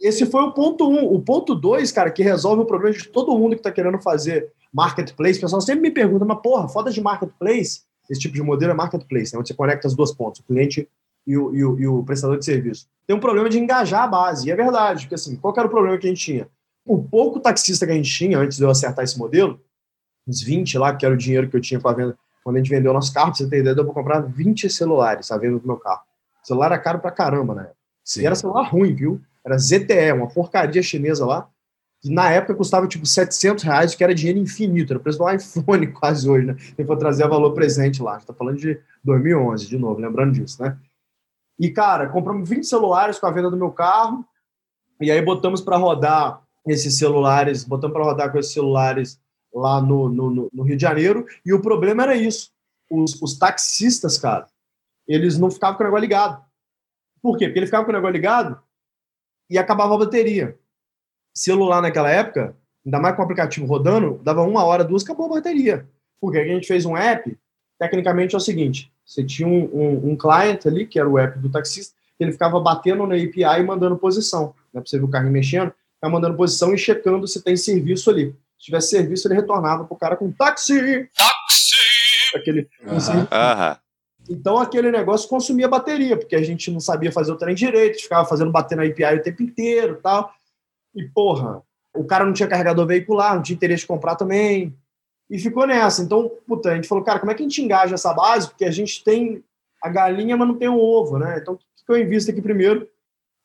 Esse 0.00 0.26
foi 0.26 0.42
o 0.42 0.52
ponto 0.52 0.88
um. 0.88 1.14
O 1.14 1.22
ponto 1.22 1.54
dois, 1.54 1.92
cara, 1.92 2.10
que 2.10 2.22
resolve 2.22 2.62
o 2.62 2.66
problema 2.66 2.96
de 2.96 3.08
todo 3.08 3.36
mundo 3.38 3.54
que 3.54 3.60
está 3.60 3.70
querendo 3.70 4.00
fazer 4.00 4.52
marketplace. 4.72 5.38
O 5.38 5.42
pessoal 5.42 5.60
sempre 5.60 5.82
me 5.82 5.90
pergunta, 5.90 6.24
mas 6.24 6.40
porra, 6.42 6.68
foda 6.68 6.90
de 6.90 7.00
marketplace 7.00 7.82
esse 8.08 8.20
tipo 8.20 8.34
de 8.34 8.42
modelo 8.42 8.72
é 8.72 8.74
marketplace, 8.74 9.32
né, 9.32 9.38
onde 9.38 9.48
você 9.48 9.54
conecta 9.54 9.86
as 9.86 9.94
duas 9.94 10.12
pontas, 10.12 10.40
o 10.40 10.44
cliente 10.44 10.88
e 11.26 11.36
o, 11.36 11.54
e, 11.54 11.64
o, 11.64 11.80
e 11.80 11.86
o, 11.86 12.02
prestador 12.04 12.38
de 12.38 12.44
serviço. 12.44 12.86
Tem 13.06 13.16
um 13.16 13.20
problema 13.20 13.48
de 13.48 13.58
engajar 13.58 14.02
a 14.02 14.06
base, 14.06 14.48
e 14.48 14.50
é 14.50 14.56
verdade, 14.56 15.02
porque 15.02 15.14
assim, 15.14 15.36
qual 15.36 15.54
era 15.56 15.66
o 15.66 15.70
problema 15.70 15.96
que 15.98 16.06
a 16.06 16.10
gente 16.10 16.22
tinha? 16.22 16.48
O 16.84 17.02
pouco 17.02 17.40
taxista 17.40 17.86
que 17.86 17.92
a 17.92 17.94
gente 17.94 18.12
tinha, 18.12 18.38
antes 18.38 18.58
de 18.58 18.64
eu 18.64 18.70
acertar 18.70 19.04
esse 19.04 19.18
modelo, 19.18 19.60
uns 20.26 20.42
20 20.42 20.78
lá, 20.78 20.94
que 20.94 21.04
era 21.04 21.14
o 21.14 21.18
dinheiro 21.18 21.48
que 21.48 21.56
eu 21.56 21.60
tinha 21.60 21.80
com 21.80 21.88
a 21.88 21.92
venda, 21.94 22.18
quando 22.42 22.56
a 22.56 22.58
gente 22.58 22.70
vendeu 22.70 22.90
o 22.90 22.94
nosso 22.94 23.12
carro, 23.12 23.28
pra 23.28 23.36
você 23.36 23.48
ter 23.48 23.60
ideia, 23.60 23.74
deu 23.74 23.84
para 23.84 23.94
comprar 23.94 24.20
20 24.20 24.68
celulares 24.68 25.30
a 25.30 25.38
venda 25.38 25.58
do 25.58 25.66
meu 25.66 25.78
carro. 25.78 26.02
O 26.42 26.46
celular 26.46 26.66
era 26.66 26.78
caro 26.78 26.98
pra 26.98 27.10
caramba, 27.10 27.54
né? 27.54 27.70
Sim. 28.04 28.20
E 28.20 28.26
era 28.26 28.34
celular 28.34 28.64
ruim, 28.64 28.94
viu? 28.94 29.20
Era 29.42 29.56
ZTE, 29.56 30.12
uma 30.12 30.28
porcaria 30.28 30.82
chinesa 30.82 31.24
lá 31.24 31.48
na 32.10 32.30
época 32.30 32.54
custava 32.54 32.86
tipo 32.86 33.06
700 33.06 33.64
reais, 33.64 33.94
que 33.94 34.04
era 34.04 34.14
dinheiro 34.14 34.38
infinito, 34.38 34.92
era 34.92 34.98
o 34.98 35.02
preço 35.02 35.18
do 35.18 35.30
iPhone 35.30 35.86
quase 35.92 36.28
hoje, 36.28 36.46
né? 36.46 36.56
Tem 36.76 36.86
que 36.86 36.96
trazer 36.96 37.26
valor 37.26 37.52
presente 37.52 38.02
lá. 38.02 38.12
A 38.12 38.18
gente 38.18 38.26
tá 38.26 38.34
falando 38.34 38.58
de 38.58 38.78
2011, 39.02 39.66
de 39.66 39.78
novo, 39.78 40.00
lembrando 40.00 40.32
disso, 40.32 40.62
né? 40.62 40.78
E, 41.58 41.70
cara, 41.70 42.08
compramos 42.08 42.48
20 42.48 42.66
celulares 42.66 43.18
com 43.18 43.26
a 43.26 43.30
venda 43.30 43.50
do 43.50 43.56
meu 43.56 43.70
carro, 43.70 44.24
e 45.00 45.10
aí 45.10 45.22
botamos 45.22 45.60
para 45.60 45.76
rodar 45.76 46.42
esses 46.66 46.98
celulares, 46.98 47.64
botamos 47.64 47.94
para 47.94 48.04
rodar 48.04 48.32
com 48.32 48.38
esses 48.38 48.52
celulares 48.52 49.20
lá 49.52 49.80
no, 49.80 50.08
no, 50.08 50.50
no, 50.52 50.62
Rio 50.62 50.76
de 50.76 50.82
Janeiro, 50.82 51.26
e 51.46 51.52
o 51.52 51.62
problema 51.62 52.02
era 52.02 52.16
isso. 52.16 52.50
Os, 52.90 53.20
os 53.22 53.38
taxistas, 53.38 54.18
cara, 54.18 54.46
eles 55.06 55.38
não 55.38 55.50
ficavam 55.50 55.76
com 55.76 55.84
o 55.84 55.86
negócio 55.86 56.02
ligado. 56.02 56.44
Por 57.22 57.38
quê? 57.38 57.46
Porque 57.46 57.60
ele 57.60 57.66
ficava 57.66 57.84
com 57.84 57.90
o 57.90 57.94
negócio 57.94 58.12
ligado 58.12 58.60
e 59.48 59.56
acabava 59.56 59.94
a 59.94 59.98
bateria 59.98 60.58
celular 61.34 61.82
naquela 61.82 62.10
época, 62.10 62.56
ainda 62.84 63.00
mais 63.00 63.16
com 63.16 63.22
o 63.22 63.24
aplicativo 63.24 63.66
rodando, 63.66 64.20
dava 64.22 64.42
uma 64.42 64.64
hora, 64.64 64.84
duas, 64.84 65.02
acabou 65.02 65.26
a 65.26 65.36
bateria. 65.36 65.86
Porque 66.20 66.38
a 66.38 66.44
gente 66.44 66.66
fez 66.66 66.86
um 66.86 66.96
app, 66.96 67.36
tecnicamente 67.78 68.34
é 68.34 68.38
o 68.38 68.40
seguinte: 68.40 68.90
você 69.04 69.24
tinha 69.24 69.48
um, 69.48 69.64
um, 69.64 70.12
um 70.12 70.16
client 70.16 70.64
ali, 70.66 70.86
que 70.86 70.98
era 70.98 71.08
o 71.08 71.18
app 71.18 71.38
do 71.38 71.50
taxista, 71.50 71.94
ele 72.18 72.32
ficava 72.32 72.60
batendo 72.60 73.06
na 73.06 73.16
API 73.16 73.60
e 73.60 73.62
mandando 73.62 73.96
posição. 73.96 74.54
Né, 74.72 74.80
para 74.80 74.86
você 74.86 74.98
ver 74.98 75.04
o 75.04 75.10
carro 75.10 75.30
mexendo, 75.30 75.72
ficava 75.94 76.12
mandando 76.12 76.36
posição 76.36 76.72
e 76.74 76.78
checando 76.78 77.26
se 77.26 77.42
tem 77.42 77.56
serviço 77.56 78.10
ali. 78.10 78.34
Se 78.58 78.66
tivesse 78.66 78.90
serviço, 78.90 79.26
ele 79.26 79.34
retornava 79.34 79.84
para 79.84 79.94
o 79.94 79.98
cara 79.98 80.16
com 80.16 80.30
táxi! 80.30 81.08
Táxi! 81.16 82.36
Aquele. 82.36 82.68
Então 84.28 84.58
aquele 84.58 84.90
negócio 84.90 85.28
consumia 85.28 85.68
bateria, 85.68 86.16
porque 86.16 86.34
a 86.34 86.42
gente 86.42 86.70
não 86.70 86.80
sabia 86.80 87.12
fazer 87.12 87.32
o 87.32 87.36
trem 87.36 87.54
direito, 87.54 88.00
ficava 88.00 88.26
fazendo 88.26 88.50
bater 88.50 88.76
na 88.76 88.84
API 88.84 89.18
o 89.18 89.22
tempo 89.22 89.42
inteiro 89.42 90.00
tal. 90.02 90.32
E, 90.94 91.02
porra, 91.08 91.62
o 91.94 92.04
cara 92.04 92.24
não 92.24 92.32
tinha 92.32 92.48
carregador 92.48 92.86
veicular, 92.86 93.34
não 93.34 93.42
tinha 93.42 93.54
interesse 93.54 93.82
de 93.82 93.88
comprar 93.88 94.16
também. 94.16 94.76
E 95.30 95.38
ficou 95.38 95.66
nessa. 95.66 96.02
Então, 96.02 96.30
puta, 96.46 96.70
a 96.70 96.74
gente 96.74 96.88
falou, 96.88 97.04
cara, 97.04 97.18
como 97.18 97.32
é 97.32 97.34
que 97.34 97.42
a 97.42 97.46
gente 97.46 97.62
engaja 97.62 97.94
essa 97.94 98.12
base? 98.12 98.48
Porque 98.48 98.64
a 98.64 98.70
gente 98.70 99.02
tem 99.02 99.42
a 99.82 99.88
galinha, 99.88 100.36
mas 100.36 100.48
não 100.48 100.56
tem 100.56 100.68
o 100.68 100.78
ovo, 100.78 101.18
né? 101.18 101.38
Então, 101.40 101.54
o 101.54 101.58
que 101.58 101.92
eu 101.92 101.98
invisto 101.98 102.30
aqui 102.30 102.40
primeiro? 102.40 102.88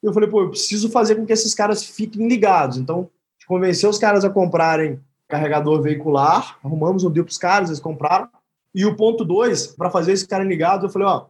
Eu 0.01 0.13
falei, 0.13 0.29
pô, 0.29 0.41
eu 0.41 0.49
preciso 0.49 0.89
fazer 0.89 1.15
com 1.15 1.25
que 1.25 1.33
esses 1.33 1.53
caras 1.53 1.83
fiquem 1.83 2.27
ligados. 2.27 2.77
Então, 2.77 3.09
convencer 3.49 3.89
os 3.89 3.97
caras 3.97 4.23
a 4.23 4.29
comprarem 4.29 4.99
carregador 5.27 5.81
veicular, 5.81 6.59
arrumamos 6.63 7.03
um 7.03 7.09
deal 7.09 7.25
para 7.25 7.31
os 7.31 7.37
caras, 7.37 7.69
eles 7.69 7.79
compraram. 7.79 8.29
E 8.73 8.85
o 8.85 8.95
ponto 8.95 9.25
dois, 9.25 9.67
para 9.67 9.89
fazer 9.89 10.11
esse 10.11 10.27
cara 10.27 10.43
ligado, 10.43 10.85
eu 10.85 10.89
falei, 10.89 11.07
ó, 11.07 11.25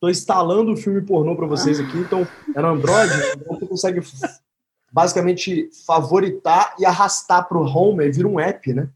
tô 0.00 0.08
instalando 0.08 0.72
o 0.72 0.76
filme 0.76 1.02
pornô 1.02 1.34
para 1.34 1.46
vocês 1.46 1.80
aqui, 1.80 1.98
então 1.98 2.26
é 2.54 2.62
no 2.62 2.68
Android, 2.68 3.12
então 3.36 3.58
você 3.58 3.66
consegue 3.66 4.00
basicamente 4.92 5.70
favoritar 5.86 6.74
e 6.78 6.84
arrastar 6.84 7.48
para 7.48 7.58
o 7.58 7.64
home, 7.64 8.04
aí 8.04 8.10
vira 8.10 8.28
um 8.28 8.40
app, 8.40 8.72
né? 8.72 8.88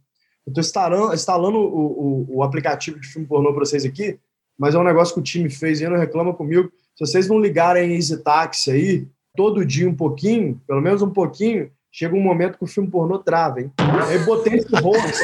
Eu 0.46 0.50
estou 0.50 1.14
instalando, 1.14 1.58
o, 1.58 2.26
o, 2.26 2.36
o, 2.36 2.42
aplicativo 2.42 2.98
de 2.98 3.06
filme 3.06 3.28
pornô 3.28 3.52
para 3.52 3.64
vocês 3.64 3.84
aqui, 3.84 4.18
mas 4.58 4.74
é 4.74 4.78
um 4.78 4.84
negócio 4.84 5.14
que 5.14 5.20
o 5.20 5.22
time 5.22 5.48
fez 5.48 5.80
e 5.80 5.88
não 5.88 5.96
reclama 5.96 6.34
comigo. 6.34 6.70
Se 6.96 7.06
vocês 7.06 7.28
não 7.28 7.38
ligarem 7.38 7.94
Easy 7.94 8.18
Taxi 8.18 8.70
aí, 8.70 9.08
todo 9.36 9.64
dia 9.64 9.88
um 9.88 9.94
pouquinho, 9.94 10.60
pelo 10.66 10.80
menos 10.80 11.00
um 11.00 11.10
pouquinho, 11.10 11.70
chega 11.92 12.16
um 12.16 12.20
momento 12.20 12.58
que 12.58 12.64
o 12.64 12.68
filme 12.68 12.90
pornô 12.90 13.18
trava, 13.18 13.60
hein? 13.60 13.72
Aí 14.08 14.18
botei 14.24 14.54
esse 14.54 14.74
host, 14.76 15.22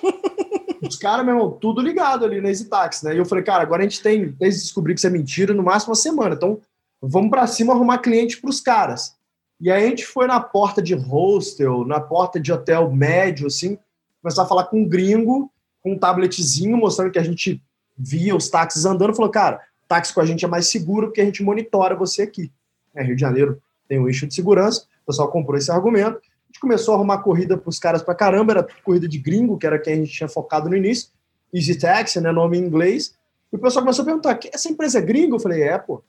os 0.82 0.96
caras, 0.96 1.24
meu 1.24 1.34
irmão, 1.34 1.50
tudo 1.50 1.82
ligado 1.82 2.24
ali 2.24 2.40
na 2.40 2.48
Easy 2.48 2.64
Taxi, 2.68 3.04
né? 3.04 3.14
E 3.14 3.18
eu 3.18 3.26
falei, 3.26 3.44
cara, 3.44 3.62
agora 3.62 3.82
a 3.82 3.84
gente 3.88 4.02
tem, 4.02 4.28
desde 4.38 4.62
descobrir 4.62 4.94
que 4.94 5.00
isso 5.00 5.06
é 5.06 5.10
mentira, 5.10 5.52
no 5.52 5.62
máximo 5.62 5.90
uma 5.90 5.96
semana. 5.96 6.34
Então, 6.34 6.60
vamos 7.02 7.30
para 7.30 7.46
cima 7.46 7.74
arrumar 7.74 7.98
cliente 7.98 8.40
para 8.40 8.50
os 8.50 8.60
caras. 8.60 9.14
E 9.60 9.70
aí 9.70 9.84
a 9.84 9.88
gente 9.88 10.06
foi 10.06 10.26
na 10.26 10.40
porta 10.40 10.80
de 10.80 10.94
hostel, 10.94 11.84
na 11.84 12.00
porta 12.00 12.40
de 12.40 12.52
hotel 12.52 12.90
médio, 12.90 13.46
assim, 13.46 13.78
começar 14.22 14.42
a 14.42 14.46
falar 14.46 14.64
com 14.64 14.80
um 14.80 14.88
gringo, 14.88 15.52
com 15.82 15.92
um 15.92 15.98
tabletzinho, 15.98 16.76
mostrando 16.76 17.10
que 17.10 17.18
a 17.18 17.22
gente 17.22 17.62
via 17.96 18.34
os 18.34 18.48
táxis 18.48 18.84
andando, 18.84 19.14
falou, 19.14 19.30
cara, 19.30 19.60
táxi 19.86 20.14
com 20.14 20.20
a 20.20 20.26
gente 20.26 20.44
é 20.44 20.48
mais 20.48 20.68
seguro 20.68 21.08
porque 21.08 21.20
a 21.20 21.24
gente 21.24 21.42
monitora 21.42 21.94
você 21.94 22.22
aqui. 22.22 22.50
É, 22.94 23.02
Rio 23.02 23.14
de 23.14 23.20
Janeiro 23.20 23.60
tem 23.88 23.98
um 23.98 24.08
eixo 24.08 24.26
de 24.26 24.34
segurança, 24.34 24.86
então 24.86 24.90
pessoal 25.10 25.28
comprou 25.28 25.58
esse 25.58 25.70
argumento. 25.70 26.18
A 26.18 26.46
gente 26.46 26.60
começou 26.60 26.94
a 26.94 26.96
arrumar 26.96 27.18
corrida 27.18 27.56
para 27.56 27.68
os 27.68 27.78
caras 27.78 28.02
para 28.02 28.14
caramba, 28.14 28.52
era 28.52 28.66
corrida 28.84 29.06
de 29.06 29.18
gringo, 29.18 29.58
que 29.58 29.66
era 29.66 29.78
quem 29.78 29.94
a 29.94 29.96
gente 29.96 30.12
tinha 30.12 30.28
focado 30.28 30.68
no 30.68 30.76
início. 30.76 31.10
Easy 31.52 31.76
Taxi, 31.76 32.20
né, 32.20 32.30
nome 32.30 32.58
em 32.58 32.62
inglês. 32.62 33.14
E 33.52 33.56
o 33.56 33.58
pessoal 33.58 33.84
começou 33.84 34.02
a 34.02 34.06
perguntar: 34.06 34.38
essa 34.52 34.68
empresa 34.68 34.98
é 34.98 35.02
gringo? 35.02 35.36
Eu 35.36 35.40
falei: 35.40 35.62
é, 35.62 35.76
pô. 35.78 36.02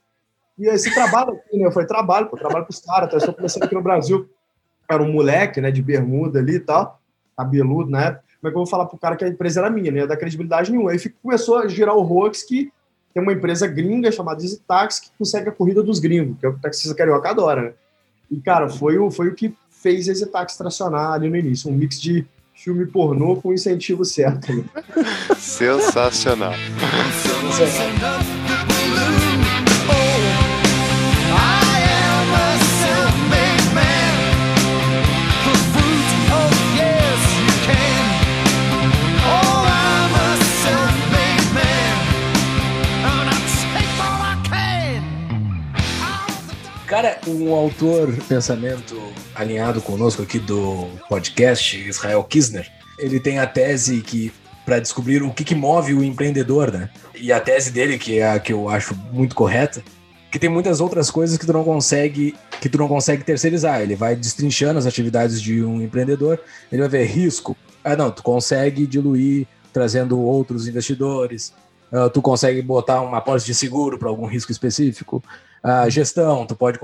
E 0.57 0.69
aí, 0.69 0.77
você 0.77 0.93
trabalha 0.93 1.31
aqui, 1.31 1.57
né? 1.57 1.65
Eu 1.65 1.71
falei: 1.71 1.87
trabalho, 1.87 2.27
pô, 2.27 2.37
trabalho 2.37 2.65
com 2.65 2.71
os 2.71 2.79
caras. 2.79 3.07
Então, 3.07 3.17
eu 3.17 3.19
estou 3.19 3.33
começando 3.33 3.63
aqui 3.63 3.75
no 3.75 3.81
Brasil. 3.81 4.29
Era 4.89 5.01
um 5.01 5.11
moleque, 5.11 5.61
né, 5.61 5.71
de 5.71 5.81
bermuda 5.81 6.39
ali 6.39 6.55
e 6.55 6.59
tal, 6.59 6.99
cabeludo 7.37 7.89
na 7.89 8.05
época. 8.05 8.23
Como 8.41 8.49
é 8.49 8.51
que 8.51 8.57
eu 8.57 8.61
vou 8.61 8.67
falar 8.67 8.85
pro 8.87 8.97
cara 8.97 9.15
que 9.15 9.23
a 9.23 9.27
empresa 9.27 9.61
era 9.61 9.69
minha? 9.69 9.91
Não 9.91 9.99
ia 9.99 10.07
dar 10.07 10.17
credibilidade 10.17 10.71
nenhuma. 10.71 10.91
Aí 10.91 10.99
começou 11.21 11.59
a 11.59 11.67
girar 11.67 11.95
o 11.95 12.01
hoax 12.01 12.43
que 12.43 12.71
tem 13.13 13.21
uma 13.21 13.33
empresa 13.33 13.67
gringa 13.67 14.11
chamada 14.11 14.41
Easy 14.41 14.59
Taxi 14.67 15.03
que 15.03 15.09
consegue 15.17 15.49
a 15.49 15.51
corrida 15.51 15.83
dos 15.83 15.99
gringos, 15.99 16.39
que 16.39 16.45
é 16.45 16.49
o 16.49 16.53
que 16.53 16.59
o 16.59 16.61
taxista 16.61 16.95
carioca 16.95 17.29
adora, 17.29 17.61
né? 17.61 17.73
E, 18.31 18.39
cara, 18.39 18.67
foi 18.69 18.97
o, 18.97 19.11
foi 19.11 19.27
o 19.27 19.35
que 19.35 19.53
fez 19.69 20.07
Easy 20.07 20.25
Taxi 20.25 20.57
tracionar 20.57 21.13
ali 21.13 21.29
no 21.29 21.35
início. 21.35 21.69
Um 21.69 21.73
mix 21.73 22.01
de 22.01 22.25
filme 22.55 22.85
pornô 22.85 23.35
com 23.35 23.53
incentivo 23.53 24.05
certo. 24.05 24.53
Né? 24.53 24.63
Sensacional. 25.37 26.53
Sensacional. 27.51 28.40
Cara, 46.91 47.17
um 47.25 47.55
autor 47.55 48.13
pensamento 48.27 49.01
alinhado 49.33 49.81
conosco 49.81 50.23
aqui 50.23 50.37
do 50.37 50.89
podcast, 51.07 51.77
Israel 51.77 52.21
Kisner, 52.21 52.69
ele 52.99 53.17
tem 53.17 53.39
a 53.39 53.47
tese 53.47 54.01
que 54.01 54.29
para 54.65 54.77
descobrir 54.77 55.23
o 55.23 55.31
que, 55.31 55.45
que 55.45 55.55
move 55.55 55.93
o 55.93 56.03
empreendedor, 56.03 56.69
né? 56.69 56.89
E 57.15 57.31
a 57.31 57.39
tese 57.39 57.71
dele, 57.71 57.97
que 57.97 58.19
é 58.19 58.31
a 58.33 58.39
que 58.41 58.51
eu 58.51 58.67
acho 58.67 58.93
muito 59.09 59.33
correta, 59.35 59.81
que 60.29 60.37
tem 60.37 60.49
muitas 60.49 60.81
outras 60.81 61.09
coisas 61.09 61.37
que 61.37 61.45
tu 61.45 61.53
não 61.53 61.63
consegue 61.63 62.35
que 62.59 62.67
tu 62.67 62.77
não 62.77 62.89
consegue 62.89 63.23
terceirizar. 63.23 63.79
Ele 63.79 63.95
vai 63.95 64.13
destrinchando 64.13 64.77
as 64.77 64.85
atividades 64.85 65.41
de 65.41 65.63
um 65.63 65.81
empreendedor, 65.81 66.41
ele 66.69 66.81
vai 66.81 66.89
ver 66.89 67.05
risco. 67.05 67.55
Ah, 67.85 67.95
não, 67.95 68.11
tu 68.11 68.21
consegue 68.21 68.85
diluir 68.85 69.47
trazendo 69.71 70.19
outros 70.19 70.67
investidores, 70.67 71.53
uh, 71.89 72.09
tu 72.09 72.21
consegue 72.21 72.61
botar 72.61 72.99
uma 72.99 73.19
apólice 73.19 73.45
de 73.45 73.55
seguro 73.55 73.97
para 73.97 74.09
algum 74.09 74.25
risco 74.25 74.51
específico 74.51 75.23
a 75.63 75.87
gestão, 75.89 76.45
tu 76.45 76.55
pode 76.55 76.79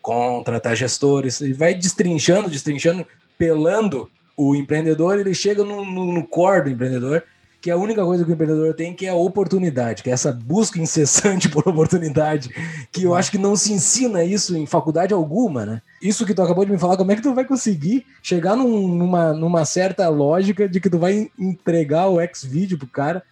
contratar 0.00 0.74
gestores, 0.74 1.40
e 1.40 1.52
vai 1.52 1.74
destrinchando, 1.74 2.48
destrinchando, 2.48 3.06
pelando 3.36 4.10
o 4.36 4.54
empreendedor, 4.54 5.18
ele 5.18 5.34
chega 5.34 5.62
no, 5.62 5.84
no, 5.84 6.12
no 6.12 6.26
core 6.26 6.62
do 6.62 6.70
empreendedor, 6.70 7.22
que 7.62 7.70
a 7.70 7.76
única 7.76 8.04
coisa 8.04 8.24
que 8.24 8.30
o 8.30 8.34
empreendedor 8.34 8.74
tem, 8.74 8.92
que 8.92 9.06
é 9.06 9.10
a 9.10 9.14
oportunidade, 9.14 10.02
que 10.02 10.10
é 10.10 10.12
essa 10.12 10.32
busca 10.32 10.80
incessante 10.80 11.48
por 11.50 11.66
oportunidade, 11.68 12.50
que 12.90 13.04
eu 13.04 13.14
acho 13.14 13.30
que 13.30 13.38
não 13.38 13.54
se 13.54 13.72
ensina 13.72 14.24
isso 14.24 14.56
em 14.56 14.66
faculdade 14.66 15.14
alguma, 15.14 15.64
né? 15.64 15.82
Isso 16.02 16.26
que 16.26 16.34
tu 16.34 16.42
acabou 16.42 16.64
de 16.64 16.72
me 16.72 16.78
falar, 16.78 16.96
como 16.96 17.12
é 17.12 17.16
que 17.16 17.22
tu 17.22 17.32
vai 17.32 17.44
conseguir 17.44 18.04
chegar 18.20 18.56
num, 18.56 18.88
numa, 18.88 19.32
numa 19.32 19.64
certa 19.64 20.08
lógica 20.08 20.68
de 20.68 20.80
que 20.80 20.90
tu 20.90 20.98
vai 20.98 21.30
entregar 21.38 22.08
o 22.08 22.20
X-Video 22.20 22.76
pro 22.76 22.88
cara 22.88 23.22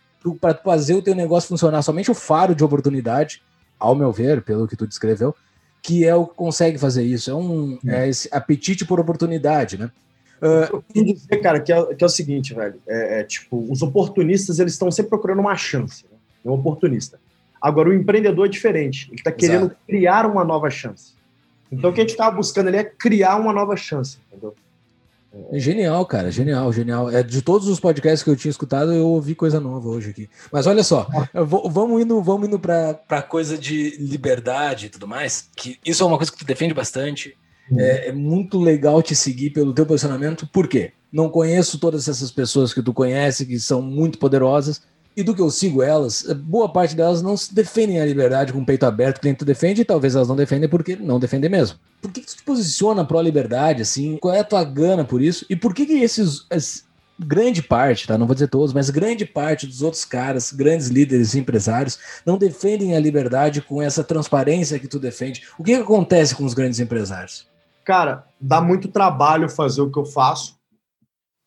para 0.40 0.54
fazer 0.54 0.94
o 0.94 1.02
teu 1.02 1.14
negócio 1.14 1.48
funcionar, 1.48 1.82
somente 1.82 2.10
o 2.10 2.14
faro 2.14 2.54
de 2.54 2.62
oportunidade, 2.62 3.42
ao 3.80 3.94
meu 3.94 4.12
ver, 4.12 4.42
pelo 4.42 4.68
que 4.68 4.76
tu 4.76 4.86
descreveu, 4.86 5.34
que 5.82 6.04
é 6.04 6.14
o 6.14 6.26
que 6.26 6.34
consegue 6.34 6.78
fazer 6.78 7.02
isso. 7.02 7.30
É 7.30 7.34
um 7.34 7.78
é 7.86 8.08
esse 8.08 8.28
apetite 8.30 8.84
por 8.84 9.00
oportunidade, 9.00 9.78
né? 9.78 9.90
Uh, 10.40 10.82
eu 10.94 11.04
dizer, 11.04 11.36
cara, 11.38 11.60
que 11.60 11.72
é, 11.72 11.94
que 11.94 12.02
é, 12.02 12.06
o 12.06 12.10
seguinte, 12.10 12.54
velho. 12.54 12.80
É, 12.86 13.20
é, 13.20 13.24
tipo, 13.24 13.66
os 13.70 13.82
oportunistas, 13.82 14.58
eles 14.58 14.72
estão 14.72 14.90
sempre 14.90 15.10
procurando 15.10 15.40
uma 15.40 15.56
chance. 15.56 16.04
Né? 16.10 16.16
É 16.44 16.48
um 16.48 16.54
oportunista. 16.54 17.18
Agora, 17.60 17.90
o 17.90 17.92
empreendedor 17.92 18.46
é 18.46 18.48
diferente. 18.48 19.08
Ele 19.10 19.20
está 19.20 19.30
querendo 19.30 19.70
criar 19.86 20.24
uma 20.24 20.42
nova 20.42 20.70
chance. 20.70 21.12
Então, 21.70 21.90
o 21.90 21.92
que 21.92 22.00
a 22.00 22.04
gente 22.04 22.12
estava 22.12 22.34
buscando 22.34 22.68
ali 22.68 22.78
é 22.78 22.84
criar 22.84 23.36
uma 23.36 23.52
nova 23.52 23.76
chance, 23.76 24.18
entendeu? 24.28 24.54
Genial, 25.52 26.04
cara, 26.06 26.30
genial, 26.30 26.72
genial. 26.72 27.08
É, 27.08 27.22
de 27.22 27.40
todos 27.40 27.68
os 27.68 27.78
podcasts 27.78 28.22
que 28.22 28.30
eu 28.30 28.36
tinha 28.36 28.50
escutado, 28.50 28.92
eu 28.92 29.06
ouvi 29.06 29.34
coisa 29.34 29.60
nova 29.60 29.88
hoje 29.88 30.10
aqui. 30.10 30.28
Mas 30.50 30.66
olha 30.66 30.82
só, 30.82 31.08
vou, 31.46 31.70
vamos 31.70 32.02
indo, 32.02 32.20
vamos 32.20 32.48
indo 32.48 32.58
para 32.58 33.22
coisa 33.22 33.56
de 33.56 33.96
liberdade 33.98 34.86
e 34.86 34.88
tudo 34.88 35.06
mais, 35.06 35.48
que 35.56 35.78
isso 35.86 36.02
é 36.02 36.06
uma 36.06 36.16
coisa 36.16 36.32
que 36.32 36.38
tu 36.38 36.44
defende 36.44 36.74
bastante. 36.74 37.36
Uhum. 37.70 37.78
É, 37.78 38.08
é, 38.08 38.12
muito 38.12 38.58
legal 38.58 39.00
te 39.02 39.14
seguir 39.14 39.50
pelo 39.50 39.72
teu 39.72 39.86
posicionamento. 39.86 40.48
Por 40.48 40.66
quê? 40.66 40.92
Não 41.12 41.28
conheço 41.28 41.78
todas 41.78 42.08
essas 42.08 42.32
pessoas 42.32 42.74
que 42.74 42.82
tu 42.82 42.92
conhece, 42.92 43.46
que 43.46 43.58
são 43.60 43.80
muito 43.80 44.18
poderosas, 44.18 44.82
e 45.16 45.22
do 45.22 45.34
que 45.34 45.42
eu 45.42 45.50
sigo 45.50 45.82
elas, 45.82 46.22
boa 46.44 46.68
parte 46.68 46.94
delas 46.94 47.20
não 47.22 47.34
defendem 47.52 48.00
a 48.00 48.06
liberdade 48.06 48.52
com 48.52 48.60
o 48.60 48.66
peito 48.66 48.86
aberto, 48.86 49.20
que 49.20 49.34
tu 49.34 49.44
defende, 49.44 49.82
e 49.82 49.84
talvez 49.84 50.14
elas 50.14 50.28
não 50.28 50.36
defendem 50.36 50.68
porque 50.68 50.96
não 50.96 51.18
defendem 51.18 51.50
mesmo. 51.50 51.78
Por 52.00 52.10
que, 52.10 52.20
que 52.20 52.26
tu 52.26 52.36
te 52.36 52.42
posiciona 52.42 53.04
pró-liberdade, 53.04 53.82
assim? 53.82 54.16
Qual 54.16 54.34
é 54.34 54.40
a 54.40 54.44
tua 54.44 54.64
gana 54.64 55.04
por 55.04 55.20
isso? 55.20 55.44
E 55.50 55.56
por 55.56 55.74
que 55.74 55.84
que 55.84 56.00
esses, 56.00 56.46
esses 56.50 56.84
grande 57.18 57.62
parte, 57.62 58.06
tá? 58.06 58.16
Não 58.16 58.26
vou 58.26 58.34
dizer 58.34 58.48
todos, 58.48 58.72
mas 58.72 58.88
grande 58.88 59.26
parte 59.26 59.66
dos 59.66 59.82
outros 59.82 60.04
caras, 60.04 60.52
grandes 60.52 60.88
líderes 60.88 61.34
empresários, 61.34 61.98
não 62.24 62.38
defendem 62.38 62.96
a 62.96 63.00
liberdade 63.00 63.60
com 63.60 63.82
essa 63.82 64.02
transparência 64.02 64.78
que 64.78 64.88
tu 64.88 64.98
defende. 64.98 65.42
O 65.58 65.62
que, 65.62 65.74
que 65.74 65.82
acontece 65.82 66.34
com 66.34 66.44
os 66.44 66.54
grandes 66.54 66.80
empresários? 66.80 67.46
Cara, 67.84 68.24
dá 68.40 68.60
muito 68.60 68.88
trabalho 68.88 69.48
fazer 69.48 69.82
o 69.82 69.90
que 69.90 69.98
eu 69.98 70.04
faço 70.04 70.56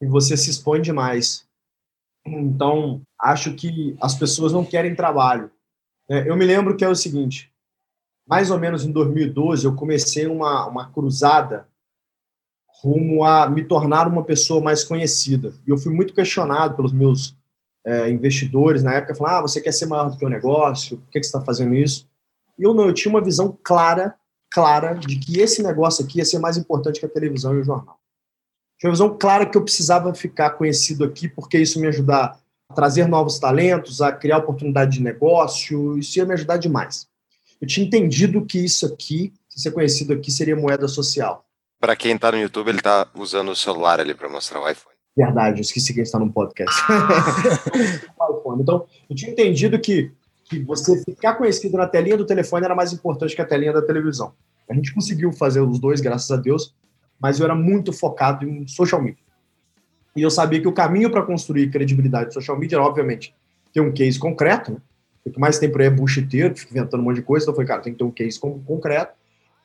e 0.01 0.05
você 0.05 0.37
se 0.37 0.49
expõe 0.49 0.81
demais. 0.81 1.45
Então, 2.25 3.01
acho 3.19 3.53
que 3.53 3.95
as 4.01 4.15
pessoas 4.15 4.53
não 4.53 4.63
querem 4.63 4.95
trabalho. 4.95 5.51
É, 6.09 6.29
eu 6.29 6.35
me 6.35 6.45
lembro 6.45 6.75
que 6.75 6.85
é 6.85 6.89
o 6.89 6.95
seguinte: 6.95 7.51
mais 8.27 8.49
ou 8.49 8.59
menos 8.59 8.85
em 8.85 8.91
2012, 8.91 9.65
eu 9.65 9.75
comecei 9.75 10.25
uma, 10.27 10.67
uma 10.67 10.91
cruzada 10.91 11.67
rumo 12.81 13.23
a 13.23 13.49
me 13.49 13.63
tornar 13.63 14.07
uma 14.07 14.23
pessoa 14.23 14.61
mais 14.61 14.83
conhecida. 14.83 15.53
E 15.65 15.69
eu 15.69 15.77
fui 15.77 15.93
muito 15.93 16.13
questionado 16.13 16.75
pelos 16.75 16.91
meus 16.91 17.35
é, 17.85 18.09
investidores 18.09 18.83
na 18.83 18.93
época, 18.93 19.15
falando: 19.15 19.33
ah, 19.33 19.41
você 19.41 19.61
quer 19.61 19.71
ser 19.71 19.85
maior 19.85 20.09
do 20.09 20.17
que 20.17 20.25
o 20.25 20.29
negócio? 20.29 20.97
Por 20.97 21.09
que, 21.09 21.19
que 21.19 21.25
você 21.25 21.35
está 21.35 21.41
fazendo 21.41 21.75
isso? 21.75 22.07
E 22.57 22.63
eu 22.63 22.73
não, 22.73 22.87
eu 22.87 22.93
tinha 22.93 23.13
uma 23.13 23.23
visão 23.23 23.57
clara, 23.63 24.15
clara, 24.49 24.93
de 24.93 25.17
que 25.19 25.39
esse 25.39 25.63
negócio 25.63 26.05
aqui 26.05 26.19
ia 26.19 26.25
ser 26.25 26.39
mais 26.39 26.57
importante 26.57 26.99
que 26.99 27.05
a 27.05 27.09
televisão 27.09 27.55
e 27.55 27.59
o 27.59 27.63
jornal. 27.63 27.99
Tinha 28.83 28.89
uma 28.89 28.95
visão 28.95 29.17
clara 29.17 29.45
que 29.45 29.57
eu 29.57 29.63
precisava 29.63 30.13
ficar 30.13 30.49
conhecido 30.49 31.05
aqui, 31.05 31.29
porque 31.29 31.57
isso 31.57 31.79
me 31.79 31.87
ajudar 31.87 32.37
a 32.69 32.73
trazer 32.73 33.07
novos 33.07 33.39
talentos, 33.39 34.01
a 34.01 34.11
criar 34.11 34.39
oportunidade 34.39 34.97
de 34.97 35.01
negócio, 35.01 35.97
isso 35.97 36.19
ia 36.19 36.25
me 36.25 36.33
ajudar 36.33 36.57
demais. 36.57 37.07
Eu 37.61 37.65
tinha 37.65 37.87
entendido 37.87 38.45
que 38.45 38.59
isso 38.59 38.85
aqui, 38.85 39.31
ser 39.47 39.71
conhecido 39.71 40.11
aqui, 40.11 40.29
seria 40.29 40.53
moeda 40.53 40.85
social. 40.89 41.45
Para 41.79 41.95
quem 41.95 42.13
está 42.13 42.29
no 42.33 42.37
YouTube, 42.37 42.67
ele 42.67 42.79
está 42.79 43.07
usando 43.15 43.51
o 43.51 43.55
celular 43.55 44.01
ali 44.01 44.13
para 44.13 44.27
mostrar 44.27 44.59
o 44.59 44.69
iPhone. 44.69 44.97
Verdade, 45.15 45.59
eu 45.59 45.61
esqueci 45.61 45.93
que 45.93 46.01
está 46.01 46.19
no 46.19 46.29
podcast. 46.29 46.75
então, 48.59 48.85
eu 49.09 49.15
tinha 49.15 49.31
entendido 49.31 49.79
que, 49.79 50.11
que 50.43 50.59
você 50.59 51.01
ficar 51.05 51.35
conhecido 51.35 51.77
na 51.77 51.87
telinha 51.87 52.17
do 52.17 52.25
telefone 52.25 52.65
era 52.65 52.75
mais 52.75 52.91
importante 52.91 53.33
que 53.33 53.41
a 53.41 53.45
telinha 53.45 53.71
da 53.71 53.81
televisão. 53.81 54.33
A 54.69 54.73
gente 54.73 54.93
conseguiu 54.93 55.31
fazer 55.31 55.61
os 55.61 55.79
dois, 55.79 56.01
graças 56.01 56.29
a 56.29 56.35
Deus, 56.35 56.75
mas 57.23 57.39
eu 57.39 57.45
era 57.45 57.55
muito 57.55 57.93
focado 57.93 58.45
em 58.45 58.67
social 58.67 59.01
media. 59.01 59.23
E 60.13 60.21
eu 60.21 60.29
sabia 60.29 60.61
que 60.61 60.67
o 60.67 60.73
caminho 60.73 61.09
para 61.09 61.23
construir 61.23 61.71
credibilidade 61.71 62.27
de 62.27 62.33
social 62.33 62.59
media 62.59 62.75
era, 62.75 62.83
obviamente, 62.83 63.33
ter 63.73 63.79
um 63.79 63.93
case 63.93 64.19
concreto, 64.19 64.73
né? 64.73 64.77
O 65.25 65.31
que 65.31 65.39
mais 65.39 65.57
tem 65.57 65.71
por 65.71 65.79
aí 65.79 65.87
é 65.87 65.89
bullshiteiro, 65.89 66.53
fica 66.53 66.77
inventando 66.77 66.99
um 66.99 67.05
monte 67.05 67.15
de 67.15 67.21
coisa. 67.21 67.45
Então 67.45 67.53
eu 67.53 67.55
falei, 67.55 67.67
cara, 67.69 67.81
tem 67.81 67.93
que 67.93 67.99
ter 67.99 68.03
um 68.03 68.11
case 68.11 68.37
concreto, 68.37 69.13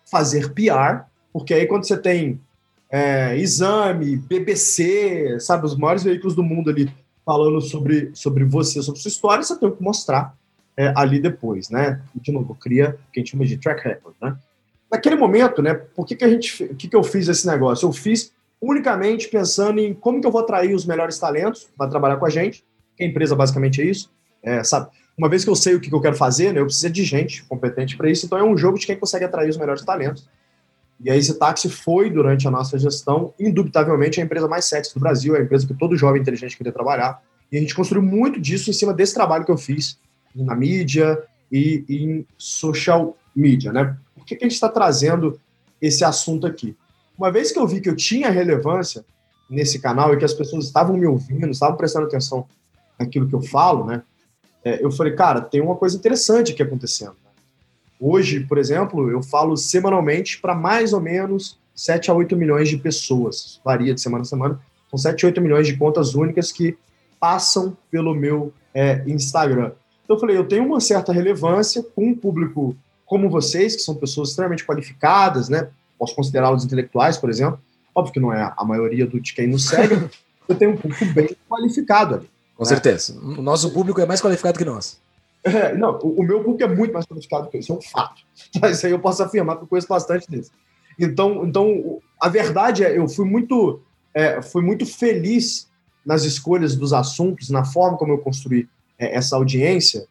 fazer 0.08 0.54
PR, 0.54 1.04
porque 1.32 1.52
aí 1.52 1.66
quando 1.66 1.84
você 1.84 1.98
tem 1.98 2.40
é, 2.88 3.36
exame, 3.36 4.16
BBC, 4.16 5.40
sabe, 5.40 5.66
os 5.66 5.76
maiores 5.76 6.04
veículos 6.04 6.36
do 6.36 6.44
mundo 6.44 6.70
ali 6.70 6.88
falando 7.26 7.60
sobre, 7.60 8.12
sobre 8.14 8.44
você, 8.44 8.80
sobre 8.82 9.00
sua 9.00 9.08
história, 9.08 9.42
você 9.42 9.58
tem 9.58 9.68
que 9.68 9.82
mostrar 9.82 10.32
é, 10.76 10.92
ali 10.96 11.18
depois, 11.18 11.70
né? 11.70 12.00
De 12.14 12.30
novo, 12.30 12.54
cria 12.54 12.90
o 13.08 13.12
que 13.12 13.18
a 13.18 13.20
gente 13.20 13.32
chama 13.32 13.44
de 13.44 13.58
track 13.58 13.82
record, 13.82 14.14
né? 14.22 14.38
Naquele 14.90 15.16
momento, 15.16 15.62
né, 15.62 15.74
por 15.74 16.06
que, 16.06 16.16
que 16.16 16.24
a 16.24 16.28
gente, 16.28 16.68
que, 16.74 16.88
que 16.88 16.96
eu 16.96 17.02
fiz 17.02 17.28
esse 17.28 17.46
negócio? 17.46 17.86
Eu 17.86 17.92
fiz 17.92 18.32
unicamente 18.60 19.28
pensando 19.28 19.78
em 19.78 19.94
como 19.94 20.20
que 20.20 20.26
eu 20.26 20.32
vou 20.32 20.40
atrair 20.40 20.74
os 20.74 20.84
melhores 20.84 21.18
talentos 21.18 21.68
para 21.76 21.88
trabalhar 21.88 22.16
com 22.16 22.26
a 22.26 22.30
gente. 22.30 22.64
A 23.00 23.04
empresa 23.04 23.36
basicamente 23.36 23.80
é 23.80 23.84
isso, 23.84 24.10
é, 24.42 24.64
sabe? 24.64 24.88
Uma 25.16 25.28
vez 25.28 25.44
que 25.44 25.50
eu 25.50 25.56
sei 25.56 25.74
o 25.74 25.80
que, 25.80 25.88
que 25.88 25.94
eu 25.94 26.00
quero 26.00 26.16
fazer, 26.16 26.52
né, 26.52 26.60
eu 26.60 26.64
preciso 26.64 26.90
de 26.90 27.04
gente 27.04 27.44
competente 27.44 27.96
para 27.96 28.10
isso. 28.10 28.26
Então 28.26 28.38
é 28.38 28.42
um 28.42 28.56
jogo 28.56 28.78
de 28.78 28.86
quem 28.86 28.96
consegue 28.96 29.24
atrair 29.24 29.50
os 29.50 29.56
melhores 29.56 29.84
talentos. 29.84 30.28
E 31.00 31.10
a 31.10 31.14
Easy 31.14 31.38
Taxi 31.38 31.68
foi, 31.68 32.10
durante 32.10 32.48
a 32.48 32.50
nossa 32.50 32.76
gestão, 32.76 33.32
indubitavelmente 33.38 34.20
a 34.20 34.24
empresa 34.24 34.48
mais 34.48 34.64
sexy 34.64 34.92
do 34.94 35.00
Brasil, 35.00 35.36
a 35.36 35.40
empresa 35.40 35.66
que 35.66 35.74
todo 35.74 35.96
jovem 35.96 36.20
inteligente 36.20 36.56
queria 36.56 36.72
trabalhar. 36.72 37.22
E 37.52 37.56
a 37.56 37.60
gente 37.60 37.74
construiu 37.74 38.02
muito 38.02 38.40
disso 38.40 38.68
em 38.68 38.72
cima 38.72 38.92
desse 38.92 39.14
trabalho 39.14 39.44
que 39.44 39.50
eu 39.50 39.56
fiz 39.56 39.98
na 40.34 40.56
mídia 40.56 41.22
e 41.50 41.84
em 41.88 42.26
social 42.36 43.16
media, 43.34 43.72
né? 43.72 43.96
Que, 44.28 44.36
que 44.36 44.44
a 44.44 44.48
gente 44.48 44.54
está 44.54 44.68
trazendo 44.68 45.40
esse 45.80 46.04
assunto 46.04 46.46
aqui? 46.46 46.76
uma 47.18 47.32
vez 47.32 47.50
que 47.50 47.58
eu 47.58 47.66
vi 47.66 47.80
que 47.80 47.88
eu 47.88 47.96
tinha 47.96 48.30
relevância 48.30 49.04
nesse 49.50 49.80
canal 49.80 50.14
e 50.14 50.16
que 50.16 50.24
as 50.24 50.32
pessoas 50.32 50.66
estavam 50.66 50.96
me 50.96 51.06
ouvindo, 51.06 51.50
estavam 51.50 51.76
prestando 51.76 52.06
atenção 52.06 52.46
naquilo 52.98 53.28
que 53.28 53.34
eu 53.34 53.42
falo, 53.42 53.84
né? 53.84 54.02
É, 54.64 54.84
eu 54.84 54.90
falei, 54.90 55.14
cara, 55.14 55.40
tem 55.40 55.60
uma 55.60 55.74
coisa 55.74 55.96
interessante 55.96 56.52
aqui 56.52 56.62
acontecendo. 56.62 57.16
Hoje, 57.98 58.40
por 58.40 58.58
exemplo, 58.58 59.10
eu 59.10 59.22
falo 59.22 59.56
semanalmente 59.56 60.40
para 60.40 60.54
mais 60.54 60.92
ou 60.92 61.00
menos 61.00 61.58
7 61.74 62.10
a 62.10 62.14
8 62.14 62.36
milhões 62.36 62.68
de 62.68 62.76
pessoas. 62.76 63.60
Varia 63.64 63.94
de 63.94 64.00
semana 64.00 64.22
a 64.22 64.26
semana. 64.26 64.60
São 64.88 64.98
7 64.98 65.24
a 65.24 65.28
8 65.28 65.40
milhões 65.40 65.66
de 65.66 65.76
contas 65.76 66.14
únicas 66.14 66.52
que 66.52 66.76
passam 67.18 67.76
pelo 67.90 68.14
meu 68.14 68.52
é, 68.72 69.02
Instagram. 69.06 69.72
Então 70.04 70.16
eu 70.16 70.20
falei, 70.20 70.36
eu 70.36 70.46
tenho 70.46 70.64
uma 70.64 70.80
certa 70.80 71.12
relevância 71.12 71.82
com 71.82 72.08
um 72.08 72.14
público 72.14 72.76
como 73.08 73.30
vocês, 73.30 73.74
que 73.74 73.82
são 73.82 73.94
pessoas 73.94 74.30
extremamente 74.30 74.64
qualificadas, 74.64 75.48
né? 75.48 75.68
Posso 75.98 76.14
considerá-los 76.14 76.64
intelectuais, 76.64 77.16
por 77.16 77.30
exemplo. 77.30 77.58
Óbvio 77.94 78.12
que 78.12 78.20
não 78.20 78.32
é 78.32 78.52
a 78.56 78.64
maioria 78.64 79.06
do, 79.06 79.18
de 79.18 79.32
quem 79.32 79.46
nos 79.48 79.66
segue, 79.66 80.08
eu 80.46 80.54
tenho 80.54 80.72
um 80.72 80.76
público 80.76 81.04
bem 81.06 81.34
qualificado 81.48 82.16
ali. 82.16 82.30
Com 82.54 82.64
né? 82.64 82.68
certeza. 82.68 83.18
O 83.18 83.42
nosso 83.42 83.72
público 83.72 84.00
é 84.00 84.06
mais 84.06 84.20
qualificado 84.20 84.58
que 84.58 84.64
nós. 84.64 85.00
É, 85.42 85.74
não, 85.74 85.98
o, 86.02 86.20
o, 86.20 86.22
meu 86.22 86.42
público 86.42 86.70
é 86.70 86.76
muito 86.76 86.92
mais 86.92 87.06
qualificado 87.06 87.48
que 87.48 87.56
eu, 87.56 87.60
isso 87.60 87.72
é 87.72 87.76
um 87.76 87.80
fato. 87.80 88.22
Isso 88.70 88.86
aí 88.86 88.92
eu 88.92 88.98
posso 88.98 89.22
afirmar, 89.22 89.54
porque 89.54 89.64
eu 89.64 89.68
conheço 89.68 89.88
bastante 89.88 90.30
deles. 90.30 90.50
Então, 90.98 91.46
então 91.46 92.00
a 92.20 92.28
verdade 92.28 92.84
é, 92.84 92.98
eu 92.98 93.08
fui 93.08 93.24
muito, 93.24 93.80
é, 94.12 94.42
fui 94.42 94.62
muito 94.62 94.84
feliz 94.84 95.68
nas 96.04 96.24
escolhas 96.24 96.76
dos 96.76 96.92
assuntos, 96.92 97.48
na 97.48 97.64
forma 97.64 97.96
como 97.96 98.12
eu 98.12 98.18
construí 98.18 98.68
é, 98.98 99.16
essa 99.16 99.36
audiência, 99.36 100.06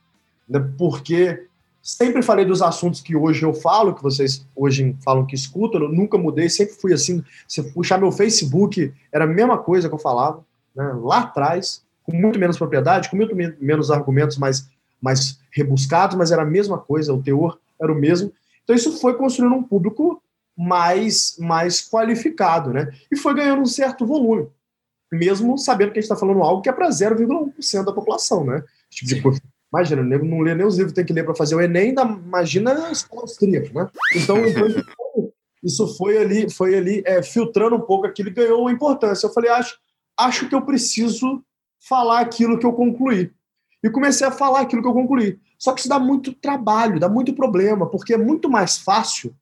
né, 0.48 0.60
porque 0.78 1.46
sempre 1.88 2.22
falei 2.22 2.44
dos 2.44 2.62
assuntos 2.62 3.00
que 3.00 3.16
hoje 3.16 3.44
eu 3.44 3.54
falo, 3.54 3.96
que 3.96 4.04
vocês 4.04 4.46
hoje 4.54 4.94
falam 5.06 5.26
que 5.26 5.36
escutam, 5.36 5.82
eu 5.82 5.90
nunca 5.90 6.18
mudei, 6.18 6.50
sempre 6.50 6.76
fui 6.76 6.92
assim. 6.92 7.24
Se 7.48 7.64
puxar 7.72 7.98
meu 7.98 8.12
Facebook, 8.12 8.94
era 9.10 9.24
a 9.24 9.28
mesma 9.28 9.58
coisa 9.58 9.88
que 9.88 9.96
eu 9.96 10.00
falava, 10.00 10.44
né, 10.76 10.84
lá 11.02 11.20
atrás, 11.20 11.82
com 12.04 12.12
muito 12.14 12.38
menos 12.38 12.58
propriedade, 12.58 13.10
com 13.10 13.16
muito 13.16 13.34
menos 13.34 13.90
argumentos 13.90 14.38
mais, 14.38 14.68
mais 15.02 15.40
rebuscados, 15.50 16.18
mas 16.18 16.30
era 16.30 16.42
a 16.42 16.46
mesma 16.46 16.78
coisa, 16.78 17.14
o 17.14 17.24
teor 17.24 17.58
era 17.82 17.92
o 17.92 17.96
mesmo. 17.96 18.34
Então 18.66 18.76
isso 18.76 19.00
foi 19.00 19.16
construindo 19.16 19.56
um 19.56 19.64
público 19.64 20.22
mais, 20.58 21.38
mais 21.40 21.82
qualificado, 21.90 22.74
né? 22.74 22.92
E 23.10 23.16
foi 23.16 23.34
ganhando 23.34 23.62
um 23.62 23.66
certo 23.66 24.06
volume, 24.06 24.50
mesmo 25.10 25.58
sabendo 25.58 25.94
que 25.94 26.00
a 26.00 26.02
gente 26.02 26.12
está 26.12 26.18
falando 26.18 26.44
algo 26.44 26.62
que 26.62 26.68
é 26.68 26.74
para 26.74 26.90
0,1% 26.90 27.86
da 27.86 27.94
população, 27.94 28.44
né? 28.44 28.62
Tipo 28.90 29.08
de 29.08 29.22
coisa. 29.22 29.42
Imagina, 29.74 30.02
não 30.02 30.40
lê 30.40 30.56
nem 30.56 30.66
os 30.66 30.78
livros 30.78 30.94
tem 30.94 31.06
que 31.06 31.14
ler 31.14 31.26
para 31.26 31.36
fazer 31.36 31.56
o 31.56 31.62
Enem, 31.62 31.94
da, 31.94 32.04
imagina 32.04 32.88
a 32.88 32.92
escola 32.92 33.24
austríaca, 33.24 33.70
né? 33.74 33.90
Então, 34.16 34.38
então 34.46 34.68
isso 35.64 35.88
foi 35.98 36.18
ali, 36.18 36.50
foi 36.50 36.78
ali 36.78 37.04
é, 37.06 37.22
filtrando 37.22 37.76
um 37.76 37.82
pouco 37.82 38.08
aquilo 38.08 38.30
e 38.30 38.34
ganhou 38.34 38.62
uma 38.62 38.72
importância. 38.72 39.28
Eu 39.28 39.34
falei, 39.34 39.50
acho, 39.50 39.78
acho 40.18 40.48
que 40.48 40.56
eu 40.56 40.62
preciso 40.62 41.44
falar 41.80 42.22
aquilo 42.22 42.58
que 42.58 42.66
eu 42.66 42.74
concluí. 42.74 43.32
E 43.84 43.90
comecei 43.90 44.26
a 44.26 44.32
falar 44.32 44.62
aquilo 44.62 44.82
que 44.82 44.88
eu 44.88 44.94
concluí. 44.94 45.40
Só 45.60 45.74
que 45.74 45.82
isso 45.82 45.90
dá 45.90 46.00
muito 46.00 46.34
trabalho, 46.34 47.00
dá 47.00 47.10
muito 47.10 47.34
problema, 47.34 47.90
porque 47.90 48.14
é 48.14 48.18
muito 48.18 48.50
mais 48.50 48.78
fácil 48.78 49.36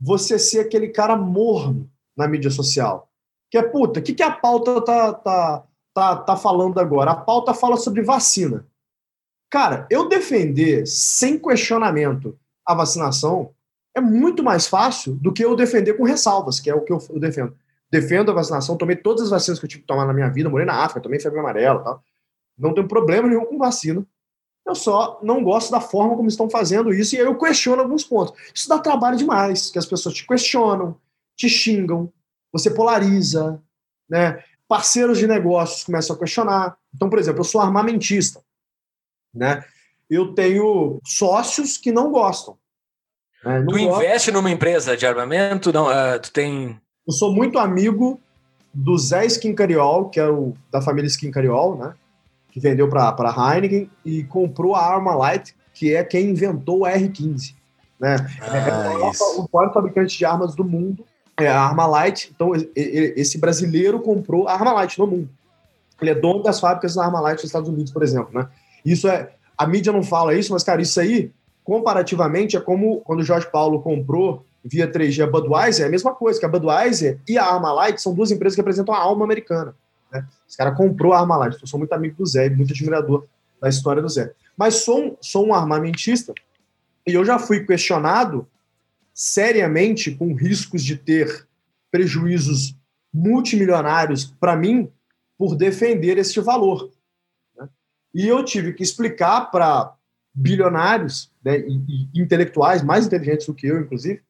você 0.00 0.38
ser 0.38 0.60
aquele 0.60 0.88
cara 0.88 1.16
morno 1.16 1.88
na 2.16 2.26
mídia 2.26 2.50
social. 2.50 3.08
Que 3.50 3.58
é, 3.58 3.62
puta, 3.62 4.00
o 4.00 4.02
que, 4.02 4.14
que 4.14 4.22
a 4.22 4.30
pauta 4.30 4.80
tá, 4.80 5.12
tá, 5.12 5.64
tá, 5.94 6.16
tá 6.16 6.36
falando 6.36 6.80
agora? 6.80 7.12
A 7.12 7.16
pauta 7.16 7.54
fala 7.54 7.76
sobre 7.76 8.02
vacina. 8.02 8.66
Cara, 9.52 9.86
eu 9.90 10.08
defender 10.08 10.86
sem 10.86 11.38
questionamento 11.38 12.38
a 12.66 12.74
vacinação 12.74 13.50
é 13.94 14.00
muito 14.00 14.42
mais 14.42 14.66
fácil 14.66 15.12
do 15.16 15.30
que 15.30 15.44
eu 15.44 15.54
defender 15.54 15.92
com 15.92 16.04
ressalvas, 16.04 16.58
que 16.58 16.70
é 16.70 16.74
o 16.74 16.80
que 16.80 16.90
eu, 16.90 16.98
defendo. 17.20 17.54
Defendo 17.90 18.30
a 18.30 18.34
vacinação, 18.34 18.78
tomei 18.78 18.96
todas 18.96 19.24
as 19.24 19.28
vacinas 19.28 19.60
que 19.60 19.66
eu 19.66 19.68
tive 19.68 19.82
que 19.82 19.86
tomar 19.86 20.06
na 20.06 20.14
minha 20.14 20.30
vida, 20.30 20.48
morei 20.48 20.64
na 20.64 20.82
África, 20.82 21.02
tomei 21.02 21.20
febre 21.20 21.38
amarela 21.38 21.84
tal. 21.84 22.02
Não 22.56 22.72
tenho 22.72 22.88
problema 22.88 23.28
nenhum 23.28 23.44
com 23.44 23.58
vacina. 23.58 24.06
Eu 24.66 24.74
só 24.74 25.20
não 25.22 25.44
gosto 25.44 25.70
da 25.70 25.82
forma 25.82 26.16
como 26.16 26.28
estão 26.28 26.48
fazendo 26.48 26.90
isso 26.90 27.14
e 27.14 27.18
aí 27.18 27.26
eu 27.26 27.36
questiono 27.36 27.82
alguns 27.82 28.04
pontos. 28.04 28.32
Isso 28.54 28.70
dá 28.70 28.78
trabalho 28.78 29.18
demais, 29.18 29.70
que 29.70 29.78
as 29.78 29.84
pessoas 29.84 30.14
te 30.14 30.26
questionam, 30.26 30.96
te 31.36 31.50
xingam, 31.50 32.10
você 32.50 32.70
polariza, 32.70 33.62
né? 34.08 34.42
Parceiros 34.66 35.18
de 35.18 35.26
negócios 35.26 35.84
começam 35.84 36.16
a 36.16 36.18
questionar. 36.18 36.78
Então, 36.94 37.10
por 37.10 37.18
exemplo, 37.18 37.40
eu 37.40 37.44
sou 37.44 37.60
armamentista, 37.60 38.40
né? 39.34 39.64
Eu 40.10 40.34
tenho 40.34 41.00
sócios 41.04 41.76
que 41.76 41.90
não 41.90 42.10
gostam. 42.10 42.56
Né? 43.44 43.60
Não 43.60 43.66
tu 43.66 43.78
investe 43.78 44.30
numa 44.30 44.50
empresa 44.50 44.96
de 44.96 45.06
armamento? 45.06 45.72
Não, 45.72 45.86
uh, 45.86 46.18
tu 46.20 46.32
tem. 46.32 46.78
Eu 47.06 47.12
sou 47.12 47.32
muito 47.32 47.58
amigo 47.58 48.20
do 48.72 48.96
Zé 48.96 49.24
Skincariol, 49.26 50.08
que 50.08 50.20
é 50.20 50.28
o 50.28 50.54
da 50.70 50.80
família 50.80 51.08
Skincariol, 51.08 51.76
né? 51.76 51.94
que 52.50 52.60
vendeu 52.60 52.88
para 52.88 53.54
Heineken 53.54 53.90
e 54.04 54.24
comprou 54.24 54.74
a 54.74 54.86
Arma 54.86 55.14
Light, 55.14 55.54
que 55.72 55.94
é 55.94 56.04
quem 56.04 56.30
inventou 56.30 56.84
a 56.84 56.92
R15. 56.92 57.54
Né? 57.98 58.16
Ah, 58.40 58.56
é 58.56 59.40
o 59.40 59.48
maior 59.52 59.72
fabricante 59.72 60.18
de 60.18 60.24
armas 60.24 60.54
do 60.54 60.64
mundo 60.64 61.04
é 61.38 61.48
a 61.48 61.60
Arma 61.60 61.86
Light. 61.86 62.30
Então, 62.34 62.52
esse 62.74 63.38
brasileiro 63.38 64.00
comprou 64.00 64.48
a 64.48 64.52
Arma 64.52 64.72
Light 64.72 64.98
no 64.98 65.06
mundo. 65.06 65.30
Ele 66.00 66.10
é 66.10 66.14
dono 66.14 66.42
das 66.42 66.60
fábricas 66.60 66.94
da 66.94 67.04
Arma 67.04 67.20
Light 67.20 67.36
nos 67.36 67.44
Estados 67.44 67.68
Unidos, 67.68 67.92
por 67.92 68.02
exemplo. 68.02 68.30
Né? 68.32 68.46
Isso 68.84 69.08
é. 69.08 69.32
A 69.56 69.66
mídia 69.66 69.92
não 69.92 70.02
fala 70.02 70.34
isso, 70.34 70.52
mas, 70.52 70.64
cara, 70.64 70.82
isso 70.82 71.00
aí, 71.00 71.30
comparativamente, 71.62 72.56
é 72.56 72.60
como 72.60 73.00
quando 73.00 73.20
o 73.20 73.24
Jorge 73.24 73.50
Paulo 73.50 73.80
comprou 73.80 74.44
via 74.64 74.90
3G 74.90 75.24
a 75.24 75.26
Budweiser, 75.26 75.84
é 75.84 75.88
a 75.88 75.90
mesma 75.90 76.14
coisa, 76.14 76.38
que 76.38 76.46
a 76.46 76.48
Budweiser 76.48 77.18
e 77.28 77.36
a 77.36 77.44
Arma 77.44 77.72
Light 77.72 78.00
são 78.00 78.14
duas 78.14 78.30
empresas 78.30 78.54
que 78.54 78.60
representam 78.60 78.94
a 78.94 78.98
alma 78.98 79.24
americana. 79.24 79.74
Né? 80.12 80.24
Esse 80.48 80.56
cara 80.56 80.72
comprou 80.72 81.12
a 81.12 81.20
Armalite. 81.20 81.58
Eu 81.60 81.66
sou 81.66 81.78
muito 81.78 81.92
amigo 81.92 82.16
do 82.16 82.26
Zé, 82.26 82.50
muito 82.50 82.72
admirador 82.72 83.26
da 83.60 83.68
história 83.68 84.02
do 84.02 84.08
Zé. 84.08 84.32
Mas 84.56 84.76
sou, 84.76 85.16
sou 85.20 85.46
um 85.46 85.54
armamentista 85.54 86.32
e 87.06 87.14
eu 87.14 87.24
já 87.24 87.38
fui 87.38 87.64
questionado 87.64 88.46
seriamente 89.14 90.10
com 90.10 90.34
riscos 90.34 90.82
de 90.82 90.96
ter 90.96 91.46
prejuízos 91.90 92.76
multimilionários 93.12 94.24
para 94.24 94.56
mim 94.56 94.90
por 95.36 95.54
defender 95.54 96.18
este 96.18 96.40
valor. 96.40 96.90
E 98.14 98.26
eu 98.26 98.44
tive 98.44 98.72
que 98.72 98.82
explicar 98.82 99.50
para 99.50 99.94
bilionários 100.34 101.30
né, 101.44 101.58
e, 101.60 102.08
e, 102.14 102.20
intelectuais 102.20 102.82
mais 102.82 103.06
inteligentes 103.06 103.46
do 103.46 103.54
que 103.54 103.66
eu, 103.66 103.80
inclusive, 103.80 104.22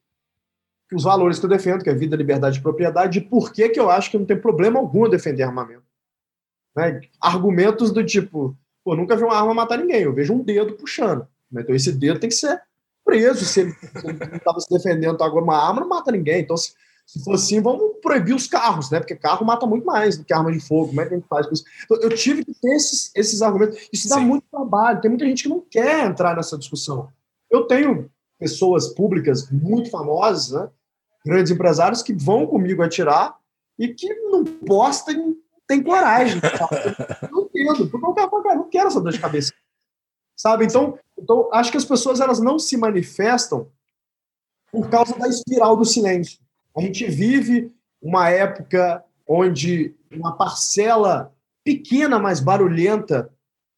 os 0.93 1.05
valores 1.05 1.39
que 1.39 1.47
eu 1.47 1.51
defendo, 1.51 1.83
que 1.83 1.91
é 1.91 1.95
vida, 1.95 2.17
liberdade 2.17 2.59
e 2.59 2.63
propriedade, 2.63 3.19
e 3.19 3.23
por 3.23 3.53
que, 3.53 3.69
que 3.69 3.81
eu 3.81 3.91
acho 3.91 4.11
que 4.11 4.19
não 4.19 4.27
tem 4.27 4.39
problema 4.39 4.79
algum 4.79 5.09
defender 5.09 5.43
armamento. 5.43 5.85
Né? 6.77 7.01
Argumentos 7.21 7.91
do 7.91 8.05
tipo, 8.05 8.57
pô, 8.85 8.95
nunca 8.95 9.17
vi 9.17 9.23
uma 9.23 9.37
arma 9.37 9.55
matar 9.55 9.79
ninguém, 9.79 10.03
eu 10.03 10.13
vejo 10.13 10.35
um 10.35 10.43
dedo 10.43 10.75
puxando. 10.75 11.27
Né? 11.51 11.63
Então 11.63 11.75
esse 11.75 11.93
dedo 11.93 12.21
tem 12.21 12.29
que 12.29 12.37
ser 12.37 12.61
preso. 13.05 13.45
Se 13.45 13.61
ele, 13.61 13.75
estava 14.35 14.61
se 14.61 14.69
defendendo 14.71 15.23
agora 15.23 15.45
uma 15.45 15.57
arma, 15.57 15.81
não 15.81 15.89
mata 15.89 16.13
ninguém. 16.13 16.41
Então, 16.41 16.57
se, 16.57 16.75
se 17.13 17.23
for 17.23 17.35
assim, 17.35 17.61
vamos 17.61 17.99
proibir 18.01 18.35
os 18.35 18.47
carros, 18.47 18.91
né? 18.91 18.99
Porque 18.99 19.15
carro 19.15 19.45
mata 19.45 19.67
muito 19.67 19.85
mais 19.85 20.17
do 20.17 20.25
que 20.25 20.33
arma 20.33 20.51
de 20.51 20.61
fogo. 20.61 20.89
Como 20.89 21.01
é 21.03 21.05
que 21.05 21.13
a 21.13 21.19
gente 21.19 21.29
faz 21.29 21.47
com 21.47 21.53
isso? 21.53 21.65
Então, 21.85 21.99
eu 21.99 22.09
tive 22.09 22.43
que 22.43 22.55
ter 22.55 22.75
esses, 22.75 23.11
esses 23.15 23.43
argumentos. 23.43 23.87
Isso 23.93 24.09
dá 24.09 24.17
Sim. 24.17 24.25
muito 24.25 24.47
trabalho. 24.51 24.99
Tem 24.99 25.11
muita 25.11 25.27
gente 25.27 25.43
que 25.43 25.49
não 25.51 25.61
quer 25.61 26.07
entrar 26.07 26.35
nessa 26.35 26.57
discussão. 26.57 27.11
Eu 27.51 27.65
tenho 27.67 28.11
pessoas 28.39 28.89
públicas 28.89 29.51
muito 29.51 29.91
famosas, 29.91 30.53
né? 30.53 30.71
grandes 31.23 31.53
empresários 31.53 32.03
que 32.03 32.15
vão 32.15 32.47
comigo 32.47 32.83
atirar 32.83 33.37
e 33.79 33.89
que 33.89 34.09
não 34.31 34.43
postem, 34.43 35.37
tem 35.69 35.83
coragem. 35.83 36.41
Sabe? 36.41 37.31
não 37.31 37.43
entendo, 37.43 37.91
porque 37.91 38.07
eu 38.07 38.15
cara, 38.15 38.55
não 38.55 38.71
quero 38.71 38.89
essa 38.89 39.03
dor 39.03 39.13
de 39.13 39.21
cabeça. 39.21 39.53
Sabe? 40.35 40.65
Então, 40.65 40.99
então, 41.19 41.51
acho 41.53 41.71
que 41.71 41.77
as 41.77 41.85
pessoas 41.85 42.21
elas 42.21 42.41
não 42.41 42.59
se 42.59 42.75
manifestam 42.75 43.71
por 44.73 44.89
causa 44.89 45.15
da 45.19 45.29
espiral 45.29 45.77
do 45.77 45.85
silêncio. 45.85 46.41
A 46.77 46.81
gente 46.81 47.07
vive 47.07 47.73
uma 48.01 48.29
época 48.29 49.05
onde 49.27 49.95
uma 50.11 50.37
parcela 50.37 51.33
pequena, 51.65 52.19
mas 52.19 52.41
barulhenta 52.41 53.31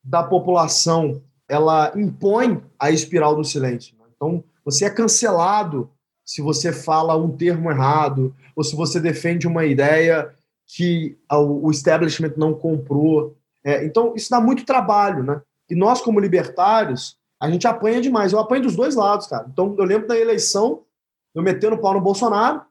da 0.03 0.23
população 0.23 1.23
ela 1.49 1.93
impõe 1.97 2.63
a 2.79 2.91
espiral 2.91 3.37
do 3.37 3.45
silêncio. 3.45 3.95
Então, 4.17 4.43
você 4.65 4.87
é 4.87 4.91
cancelado 4.91 5.91
se 6.25 6.41
você 6.41 6.73
fala 6.73 7.17
um 7.17 7.37
termo 7.37 7.71
errado, 7.71 8.35
ou 8.57 8.65
se 8.65 8.75
você 8.75 8.99
defende 8.99 9.47
uma 9.47 9.67
ideia 9.67 10.35
que 10.67 11.19
o 11.31 11.71
establishment 11.71 12.33
não 12.37 12.55
comprou. 12.55 13.37
É, 13.63 13.85
então, 13.85 14.15
isso 14.17 14.31
dá 14.31 14.41
muito 14.41 14.65
trabalho, 14.65 15.23
né? 15.23 15.43
E 15.69 15.75
nós, 15.75 16.01
como 16.01 16.21
libertários, 16.21 17.19
a 17.39 17.51
gente 17.51 17.67
apanha 17.67 18.01
demais. 18.01 18.33
Eu 18.33 18.39
apanho 18.39 18.63
dos 18.63 18.75
dois 18.75 18.95
lados, 18.95 19.27
cara. 19.27 19.47
Então, 19.53 19.75
eu 19.77 19.85
lembro 19.85 20.09
da 20.09 20.19
eleição, 20.19 20.83
eu 21.35 21.43
metendo 21.43 21.77
pau 21.77 21.93
no 21.93 22.01
Bolsonaro, 22.01 22.63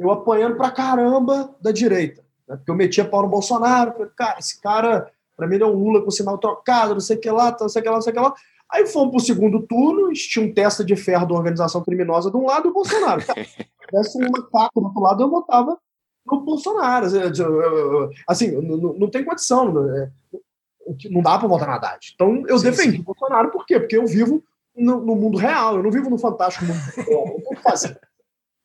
eu 0.00 0.10
apanhando 0.10 0.56
pra 0.56 0.70
caramba 0.70 1.54
da 1.60 1.70
direita. 1.70 2.22
Né? 2.48 2.56
Porque 2.56 2.70
eu 2.70 2.74
metia 2.74 3.04
pau 3.04 3.22
no 3.22 3.28
Bolsonaro, 3.28 3.92
falei, 3.92 4.08
cara, 4.16 4.38
esse 4.38 4.58
cara, 4.58 5.10
pra 5.36 5.46
mim, 5.46 5.56
ele 5.56 5.64
é 5.64 5.66
um 5.66 5.74
Lula 5.74 6.02
com 6.02 6.10
sinal 6.10 6.38
trocado, 6.38 6.94
não 6.94 7.00
sei 7.00 7.16
o 7.16 7.20
que 7.20 7.30
lá, 7.30 7.54
não 7.60 7.68
sei 7.68 7.80
o 7.80 7.82
que 7.82 7.88
lá, 7.88 7.94
não 7.96 8.02
sei 8.02 8.12
o 8.12 8.14
que 8.14 8.20
lá. 8.20 8.34
Aí 8.72 8.86
fomos 8.86 9.10
para 9.10 9.18
o 9.18 9.20
segundo 9.20 9.62
turno, 9.62 10.10
tinha 10.12 10.44
um 10.44 10.54
testa 10.54 10.82
de 10.82 10.96
ferro 10.96 11.26
uma 11.26 11.38
organização 11.38 11.82
criminosa 11.82 12.30
de 12.30 12.36
um 12.36 12.46
lado 12.46 12.68
e 12.68 12.70
o 12.70 12.72
Bolsonaro. 12.72 13.20
Se 13.20 13.34
tivesse 13.86 14.16
um 14.16 14.30
macaco 14.30 14.80
do 14.80 14.86
outro 14.86 15.02
lado, 15.02 15.22
eu 15.22 15.28
votava 15.28 15.76
no 16.24 16.40
Bolsonaro. 16.40 17.06
Assim, 18.26 18.52
não, 18.52 18.94
não 18.94 19.10
tem 19.10 19.24
condição. 19.24 19.70
Não, 19.70 20.10
não 21.10 21.20
dá 21.20 21.36
para 21.36 21.48
votar 21.48 21.68
na 21.68 21.74
Haddad. 21.74 22.12
Então 22.14 22.44
eu 22.46 22.58
sim, 22.58 22.64
defendi 22.64 22.96
sim. 22.96 23.00
o 23.00 23.04
Bolsonaro, 23.04 23.50
por 23.50 23.66
quê? 23.66 23.78
Porque 23.78 23.96
eu 23.96 24.06
vivo 24.06 24.42
no, 24.74 25.00
no, 25.04 25.16
mundo 25.16 25.36
real, 25.36 25.76
eu 25.76 25.82
não 25.82 25.90
vivo 25.90 26.08
no 26.08 26.16
fantástico 26.16 26.64
mundo 26.64 26.78
real. 26.96 27.36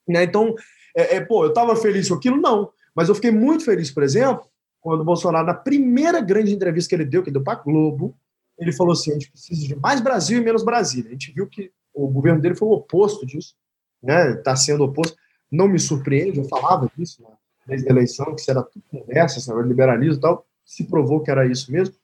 Né? 0.07 0.23
Então, 0.23 0.53
é, 0.95 1.17
é, 1.17 1.21
pô, 1.21 1.43
eu 1.43 1.49
estava 1.49 1.75
feliz 1.75 2.07
com 2.07 2.15
aquilo? 2.15 2.37
Não. 2.37 2.71
Mas 2.95 3.09
eu 3.09 3.15
fiquei 3.15 3.31
muito 3.31 3.65
feliz, 3.65 3.91
por 3.91 4.01
exemplo, 4.01 4.45
quando 4.79 5.01
o 5.01 5.05
Bolsonaro, 5.05 5.45
na 5.45 5.53
primeira 5.53 6.21
grande 6.21 6.53
entrevista 6.53 6.89
que 6.89 6.95
ele 6.95 7.05
deu, 7.05 7.21
que 7.21 7.29
ele 7.29 7.33
deu 7.33 7.43
para 7.43 7.59
Globo, 7.59 8.15
ele 8.57 8.71
falou 8.71 8.93
assim: 8.93 9.11
a 9.11 9.13
gente 9.15 9.29
precisa 9.29 9.67
de 9.67 9.75
mais 9.75 9.99
Brasil 9.99 10.39
e 10.39 10.43
menos 10.43 10.63
Brasília. 10.63 11.09
A 11.09 11.13
gente 11.13 11.33
viu 11.33 11.47
que 11.47 11.71
o 11.93 12.07
governo 12.07 12.41
dele 12.41 12.55
foi 12.55 12.67
o 12.67 12.71
oposto 12.71 13.25
disso, 13.25 13.55
né? 14.01 14.31
Está 14.31 14.55
sendo 14.55 14.83
oposto. 14.83 15.17
Não 15.51 15.67
me 15.67 15.79
surpreende, 15.79 16.39
eu 16.39 16.45
falava 16.45 16.89
disso 16.97 17.21
né? 17.21 17.29
desde 17.67 17.87
a 17.87 17.91
eleição, 17.91 18.33
que 18.33 18.41
isso 18.41 18.51
era 18.51 18.63
tudo 18.63 18.83
conversa, 18.89 19.39
esse 19.39 19.51
liberalismo 19.63 20.15
e 20.15 20.19
tal. 20.19 20.45
Se 20.63 20.83
provou 20.85 21.21
que 21.21 21.29
era 21.29 21.45
isso 21.45 21.71
mesmo. 21.71 21.95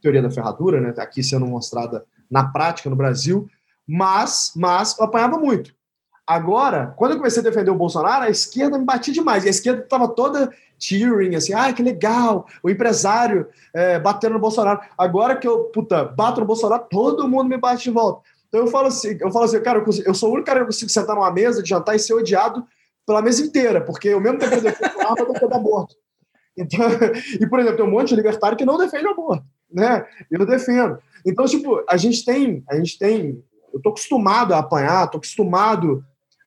Teoria 0.00 0.22
da 0.22 0.30
ferradura, 0.30 0.80
né? 0.80 0.92
Tá 0.92 1.02
aqui 1.02 1.22
sendo 1.22 1.46
mostrada 1.46 2.04
na 2.30 2.44
prática 2.44 2.88
no 2.88 2.96
Brasil. 2.96 3.48
Mas, 3.86 4.52
mas 4.54 4.98
apanhava 5.00 5.38
muito. 5.38 5.74
Agora, 6.28 6.92
quando 6.94 7.12
eu 7.12 7.16
comecei 7.16 7.40
a 7.40 7.42
defender 7.42 7.70
o 7.70 7.74
Bolsonaro, 7.74 8.24
a 8.24 8.28
esquerda 8.28 8.78
me 8.78 8.84
batia 8.84 9.14
demais. 9.14 9.44
E 9.44 9.48
a 9.48 9.50
esquerda 9.50 9.82
estava 9.82 10.06
toda 10.06 10.52
cheering, 10.78 11.34
assim, 11.34 11.54
ah, 11.54 11.72
que 11.72 11.82
legal, 11.82 12.46
o 12.62 12.68
empresário 12.68 13.48
é, 13.72 13.98
batendo 13.98 14.34
no 14.34 14.38
Bolsonaro. 14.38 14.78
Agora 14.98 15.36
que 15.36 15.48
eu, 15.48 15.64
puta, 15.64 16.04
bato 16.04 16.40
no 16.40 16.46
Bolsonaro, 16.46 16.84
todo 16.90 17.26
mundo 17.26 17.48
me 17.48 17.56
bate 17.56 17.84
de 17.84 17.90
volta. 17.90 18.20
Então 18.46 18.60
eu 18.60 18.66
falo 18.66 18.88
assim, 18.88 19.16
eu 19.18 19.30
falo 19.30 19.46
assim, 19.46 19.58
cara, 19.62 19.78
eu, 19.78 19.84
consigo, 19.86 20.06
eu 20.06 20.12
sou 20.12 20.28
o 20.28 20.32
único 20.34 20.46
cara 20.46 20.60
que 20.60 20.66
consigo 20.66 20.90
sentar 20.90 21.16
numa 21.16 21.30
mesa 21.32 21.62
de 21.62 21.68
jantar 21.70 21.96
e 21.96 21.98
ser 21.98 22.12
odiado 22.12 22.62
pela 23.06 23.22
mesa 23.22 23.42
inteira, 23.42 23.80
porque 23.80 24.08
eu 24.08 24.20
mesmo 24.20 24.38
tempo 24.38 24.52
que 24.52 24.58
eu 24.58 24.62
defendo 24.62 25.00
arma, 25.00 25.16
eu 25.20 25.32
defendo 25.32 25.54
aborto. 25.54 25.96
Então, 26.54 26.86
e, 27.40 27.46
por 27.46 27.58
exemplo, 27.58 27.78
tem 27.78 27.86
um 27.86 27.90
monte 27.90 28.10
de 28.10 28.16
libertário 28.16 28.58
que 28.58 28.66
não 28.66 28.76
defende 28.76 29.06
aborto, 29.06 29.44
né? 29.72 30.04
Eu 30.30 30.44
defendo. 30.44 30.98
Então, 31.24 31.46
tipo, 31.46 31.82
a 31.88 31.96
gente 31.96 32.22
tem, 32.22 32.62
a 32.68 32.76
gente 32.76 32.98
tem, 32.98 33.42
eu 33.72 33.80
tô 33.80 33.88
acostumado 33.88 34.52
a 34.52 34.58
apanhar, 34.58 35.06
tô 35.06 35.16
acostumado 35.16 36.04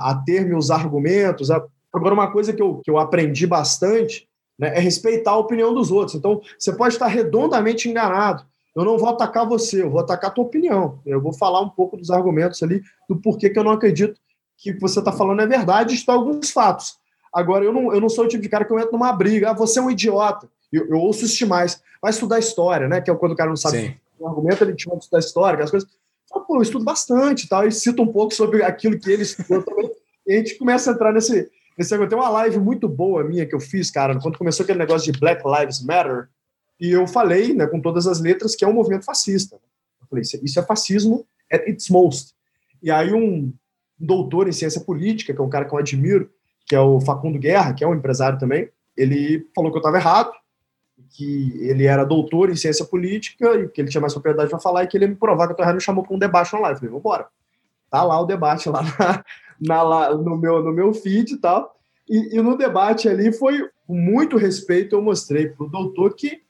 a 0.09 0.15
ter 0.15 0.45
meus 0.45 0.71
argumentos. 0.71 1.51
A... 1.51 1.63
Agora, 1.93 2.13
uma 2.13 2.31
coisa 2.31 2.53
que 2.53 2.61
eu, 2.61 2.81
que 2.83 2.89
eu 2.89 2.97
aprendi 2.97 3.45
bastante 3.45 4.27
né, 4.57 4.77
é 4.77 4.79
respeitar 4.79 5.31
a 5.31 5.37
opinião 5.37 5.73
dos 5.73 5.91
outros. 5.91 6.15
Então, 6.15 6.41
você 6.57 6.73
pode 6.73 6.95
estar 6.95 7.07
redondamente 7.07 7.89
enganado. 7.89 8.45
Eu 8.75 8.85
não 8.85 8.97
vou 8.97 9.09
atacar 9.09 9.47
você, 9.47 9.83
eu 9.83 9.89
vou 9.89 9.99
atacar 9.99 10.29
a 10.29 10.33
tua 10.33 10.45
opinião. 10.45 10.99
Eu 11.05 11.21
vou 11.21 11.33
falar 11.33 11.61
um 11.61 11.69
pouco 11.69 11.97
dos 11.97 12.09
argumentos 12.09 12.61
ali, 12.63 12.81
do 13.09 13.17
porquê 13.17 13.49
que 13.49 13.59
eu 13.59 13.63
não 13.63 13.71
acredito 13.71 14.19
que 14.57 14.73
você 14.73 14.99
está 14.99 15.11
falando 15.11 15.41
é 15.41 15.47
verdade, 15.47 15.95
estão 15.95 16.15
alguns 16.15 16.51
fatos. 16.51 16.97
Agora, 17.33 17.65
eu 17.65 17.73
não, 17.73 17.93
eu 17.93 17.99
não 17.99 18.09
sou 18.09 18.25
o 18.25 18.27
tipo 18.27 18.43
de 18.43 18.49
cara 18.49 18.63
que 18.63 18.71
eu 18.71 18.79
entro 18.79 18.91
numa 18.91 19.11
briga. 19.11 19.49
Ah, 19.49 19.53
você 19.53 19.79
é 19.79 19.81
um 19.81 19.89
idiota. 19.89 20.47
Eu, 20.71 20.87
eu 20.87 20.97
ouço 20.97 21.25
isso 21.25 21.37
demais. 21.37 21.81
Vai 22.01 22.11
estudar 22.11 22.39
história, 22.39 22.87
né? 22.87 23.01
Que 23.01 23.09
é 23.09 23.15
quando 23.15 23.31
o 23.31 23.35
cara 23.35 23.49
não 23.49 23.57
sabe 23.57 23.99
o 24.19 24.27
argumento, 24.27 24.63
ele 24.63 24.75
te 24.75 24.87
manda 24.87 24.99
estudar 24.99 25.19
história, 25.19 25.53
aquelas 25.53 25.71
coisas 25.71 25.89
pô, 26.39 26.57
eu 26.57 26.61
estudo 26.61 26.85
bastante 26.85 27.47
tal, 27.47 27.67
e 27.67 27.71
cito 27.71 28.01
um 28.01 28.07
pouco 28.07 28.33
sobre 28.33 28.63
aquilo 28.63 28.97
que 28.97 29.11
ele 29.11 29.23
estudou 29.23 29.61
também. 29.61 29.91
E 30.25 30.33
a 30.33 30.37
gente 30.37 30.55
começa 30.57 30.91
a 30.91 30.93
entrar 30.93 31.11
nesse, 31.11 31.49
nesse 31.77 31.97
Tem 32.07 32.17
uma 32.17 32.29
live 32.29 32.59
muito 32.59 32.87
boa 32.87 33.23
minha 33.23 33.45
que 33.45 33.53
eu 33.53 33.59
fiz, 33.59 33.91
cara, 33.91 34.19
quando 34.19 34.37
começou 34.37 34.63
aquele 34.63 34.79
negócio 34.79 35.11
de 35.11 35.19
Black 35.19 35.43
Lives 35.45 35.83
Matter, 35.83 36.29
e 36.79 36.91
eu 36.91 37.05
falei, 37.05 37.53
né, 37.53 37.67
com 37.67 37.79
todas 37.79 38.07
as 38.07 38.19
letras, 38.19 38.55
que 38.55 38.65
é 38.65 38.67
um 38.67 38.73
movimento 38.73 39.05
fascista. 39.05 39.55
Eu 40.01 40.07
falei, 40.07 40.23
isso 40.23 40.59
é 40.59 40.63
fascismo 40.63 41.25
at 41.51 41.67
its 41.67 41.89
most. 41.89 42.33
E 42.81 42.89
aí 42.89 43.13
um 43.13 43.53
doutor 43.99 44.47
em 44.47 44.51
ciência 44.51 44.81
política, 44.81 45.33
que 45.33 45.39
é 45.39 45.43
um 45.43 45.49
cara 45.49 45.65
que 45.65 45.73
eu 45.73 45.77
admiro, 45.77 46.31
que 46.65 46.75
é 46.75 46.79
o 46.79 46.99
Facundo 46.99 47.37
Guerra, 47.37 47.73
que 47.73 47.83
é 47.83 47.87
um 47.87 47.93
empresário 47.93 48.39
também, 48.39 48.69
ele 48.97 49.47
falou 49.55 49.71
que 49.71 49.77
eu 49.77 49.81
estava 49.81 49.97
errado, 49.97 50.31
que 51.11 51.57
ele 51.61 51.85
era 51.85 52.05
doutor 52.05 52.49
em 52.49 52.55
ciência 52.55 52.85
política 52.85 53.53
e 53.55 53.67
que 53.67 53.81
ele 53.81 53.89
tinha 53.89 54.01
mais 54.01 54.13
propriedade 54.13 54.49
para 54.49 54.59
falar 54.59 54.83
e 54.83 54.87
que 54.87 54.97
ele 54.97 55.07
me 55.07 55.15
provar 55.15 55.47
que 55.47 55.55
tô 55.55 55.61
errado 55.61 55.75
me 55.75 55.81
chamou 55.81 56.03
para 56.03 56.15
um 56.15 56.19
debate 56.19 56.55
online. 56.55 56.73
Eu 56.73 56.79
falei, 56.79 56.93
vambora. 56.93 57.27
Tá 57.89 58.03
lá 58.03 58.19
o 58.21 58.25
debate 58.25 58.69
lá, 58.69 58.81
na, 59.59 59.83
na, 59.83 60.15
no, 60.15 60.37
meu, 60.37 60.63
no 60.63 60.71
meu 60.71 60.93
feed 60.93 61.33
e 61.33 61.37
tal. 61.37 61.75
E, 62.09 62.37
e 62.37 62.41
no 62.41 62.57
debate 62.57 63.09
ali 63.09 63.33
foi 63.33 63.69
com 63.85 63.95
muito 63.95 64.37
respeito 64.37 64.95
eu 64.95 65.01
mostrei 65.01 65.49
para 65.49 65.65
o 65.65 65.69
doutor 65.69 66.15
que 66.15 66.41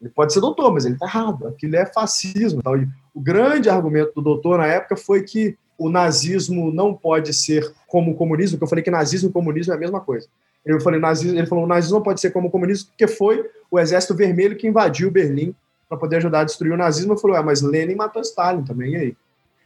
ele 0.00 0.10
pode 0.10 0.32
ser 0.32 0.40
doutor, 0.40 0.72
mas 0.72 0.84
ele 0.84 0.94
está 0.94 1.06
errado. 1.06 1.48
Aquilo 1.48 1.76
é 1.76 1.86
fascismo. 1.86 2.62
Tal. 2.62 2.76
E 2.76 2.88
o 3.14 3.20
grande 3.20 3.68
argumento 3.68 4.12
do 4.14 4.22
doutor 4.22 4.58
na 4.58 4.66
época 4.66 4.96
foi 4.96 5.22
que 5.22 5.56
o 5.76 5.88
nazismo 5.88 6.72
não 6.72 6.94
pode 6.94 7.32
ser 7.32 7.72
como 7.86 8.12
o 8.12 8.14
comunismo, 8.16 8.58
que 8.58 8.64
eu 8.64 8.68
falei 8.68 8.82
que 8.82 8.90
nazismo 8.90 9.30
e 9.30 9.32
comunismo 9.32 9.72
é 9.72 9.76
a 9.76 9.78
mesma 9.78 10.00
coisa. 10.00 10.28
Eu 10.64 10.80
falei, 10.80 11.00
nazismo, 11.00 11.38
ele 11.38 11.46
falou, 11.46 11.64
o 11.64 11.68
nazismo 11.68 11.96
não 11.96 12.02
pode 12.02 12.20
ser 12.20 12.30
como 12.30 12.48
o 12.48 12.50
comunismo, 12.50 12.88
porque 12.88 13.06
foi 13.06 13.48
o 13.70 13.78
exército 13.78 14.14
vermelho 14.14 14.56
que 14.56 14.66
invadiu 14.66 15.10
Berlim 15.10 15.54
para 15.88 15.98
poder 15.98 16.16
ajudar 16.16 16.40
a 16.40 16.44
destruir 16.44 16.72
o 16.72 16.76
nazismo. 16.76 17.14
Eu 17.14 17.18
falei, 17.18 17.40
mas 17.42 17.62
Lenin 17.62 17.94
matou 17.94 18.20
Stalin 18.20 18.64
também, 18.64 18.92
e 18.92 18.96
aí? 18.96 19.16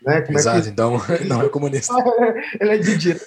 Né? 0.04 0.24
Exato, 0.30 0.58
é 0.58 0.62
que... 0.62 0.68
então 0.68 1.00
não 1.26 1.42
é 1.42 1.48
comunista. 1.48 1.94
ele 2.60 2.70
é 2.70 2.78
de 2.78 2.96
dito. 2.96 3.24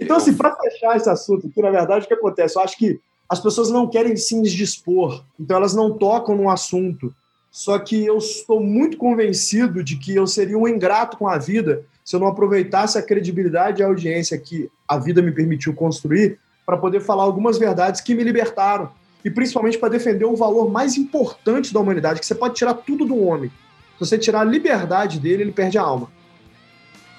então, 0.00 0.16
assim, 0.16 0.34
para 0.34 0.56
fechar 0.56 0.96
esse 0.96 1.08
assunto 1.08 1.46
aqui, 1.46 1.60
na 1.60 1.70
verdade, 1.70 2.04
o 2.04 2.08
que 2.08 2.14
acontece? 2.14 2.56
Eu 2.56 2.62
acho 2.62 2.76
que 2.76 3.00
as 3.28 3.40
pessoas 3.40 3.70
não 3.70 3.88
querem 3.88 4.16
se 4.16 4.34
indispor, 4.34 5.22
então 5.38 5.56
elas 5.56 5.74
não 5.74 5.96
tocam 5.96 6.34
no 6.34 6.48
assunto. 6.48 7.14
Só 7.50 7.78
que 7.78 8.04
eu 8.04 8.18
estou 8.18 8.60
muito 8.60 8.96
convencido 8.96 9.82
de 9.82 9.96
que 9.96 10.14
eu 10.14 10.26
seria 10.26 10.56
um 10.56 10.68
ingrato 10.68 11.16
com 11.16 11.28
a 11.28 11.38
vida 11.38 11.84
se 12.08 12.16
eu 12.16 12.20
não 12.20 12.28
aproveitasse 12.28 12.96
a 12.96 13.02
credibilidade 13.02 13.82
e 13.82 13.84
a 13.84 13.86
audiência 13.86 14.38
que 14.38 14.70
a 14.88 14.96
vida 14.96 15.20
me 15.20 15.30
permitiu 15.30 15.74
construir 15.74 16.38
para 16.64 16.78
poder 16.78 17.00
falar 17.00 17.22
algumas 17.22 17.58
verdades 17.58 18.00
que 18.00 18.14
me 18.14 18.24
libertaram 18.24 18.90
e 19.22 19.30
principalmente 19.30 19.76
para 19.76 19.90
defender 19.90 20.24
o 20.24 20.34
valor 20.34 20.70
mais 20.70 20.96
importante 20.96 21.70
da 21.70 21.80
humanidade, 21.80 22.18
que 22.18 22.24
você 22.24 22.34
pode 22.34 22.54
tirar 22.54 22.72
tudo 22.72 23.04
do 23.04 23.22
homem. 23.22 23.50
Se 23.50 24.06
você 24.06 24.16
tirar 24.16 24.40
a 24.40 24.44
liberdade 24.44 25.20
dele, 25.20 25.42
ele 25.42 25.52
perde 25.52 25.76
a 25.76 25.82
alma. 25.82 26.10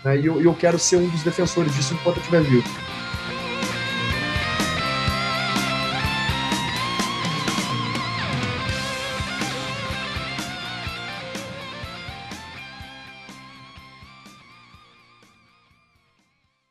Né? 0.03 0.21
E 0.21 0.25
eu, 0.25 0.55
quero 0.55 0.79
ser 0.79 0.97
um 0.97 1.07
dos 1.07 1.21
defensores 1.21 1.71
disso 1.75 1.93
enquanto 1.93 2.15
eu 2.15 2.21
estiver 2.21 2.41
vivo. 2.41 2.67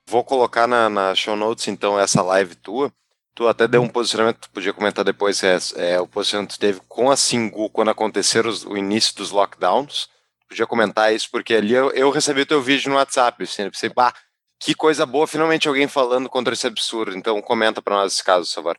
Vou 0.09 0.25
colocar 0.25 0.67
na, 0.67 0.89
na 0.89 1.15
show 1.15 1.37
notes, 1.37 1.69
então, 1.69 2.01
essa 2.01 2.23
live 2.23 2.55
tua. 2.55 2.91
Tu 3.35 3.47
até 3.47 3.69
deu 3.69 3.83
um 3.83 3.89
posicionamento, 3.91 4.39
tu 4.39 4.51
podia 4.51 4.73
comentar 4.73 5.05
depois, 5.05 5.43
é, 5.45 5.59
é, 5.77 6.01
o 6.01 6.07
posicionamento 6.07 6.55
que 6.55 6.59
teve 6.59 6.81
com 6.89 7.11
a 7.11 7.17
Singu 7.17 7.69
quando 7.69 7.91
aconteceram 7.91 8.49
os, 8.49 8.65
o 8.65 8.75
início 8.75 9.15
dos 9.15 9.31
lockdowns. 9.31 10.09
Podia 10.49 10.67
comentar 10.67 11.15
isso, 11.15 11.29
porque 11.31 11.53
ali 11.53 11.75
eu, 11.75 11.91
eu 11.91 12.11
recebi 12.11 12.41
o 12.41 12.47
teu 12.47 12.63
vídeo 12.63 12.89
no 12.89 12.97
WhatsApp, 12.97 13.43
assim, 13.43 13.65
eu 13.65 13.71
pensei, 13.71 13.91
bah, 13.91 14.15
que 14.59 14.75
coisa 14.75 15.05
boa, 15.05 15.27
finalmente 15.27 15.69
alguém 15.69 15.87
falando 15.87 16.31
contra 16.31 16.55
esse 16.55 16.67
absurdo. 16.67 17.15
Então, 17.15 17.43
comenta 17.43 17.83
para 17.83 17.97
nós 17.97 18.15
esse 18.15 18.25
caso, 18.25 18.51
favor. 18.51 18.79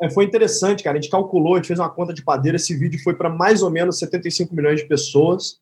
É, 0.00 0.08
foi 0.08 0.24
interessante, 0.24 0.84
cara. 0.84 0.96
A 0.96 1.00
gente 1.00 1.10
calculou, 1.10 1.54
a 1.54 1.56
gente 1.56 1.66
fez 1.66 1.80
uma 1.80 1.90
conta 1.90 2.14
de 2.14 2.22
padeira. 2.22 2.54
Esse 2.54 2.76
vídeo 2.76 3.02
foi 3.02 3.16
para 3.16 3.28
mais 3.28 3.60
ou 3.60 3.70
menos 3.70 3.98
75 3.98 4.54
milhões 4.54 4.80
de 4.80 4.86
pessoas. 4.86 5.58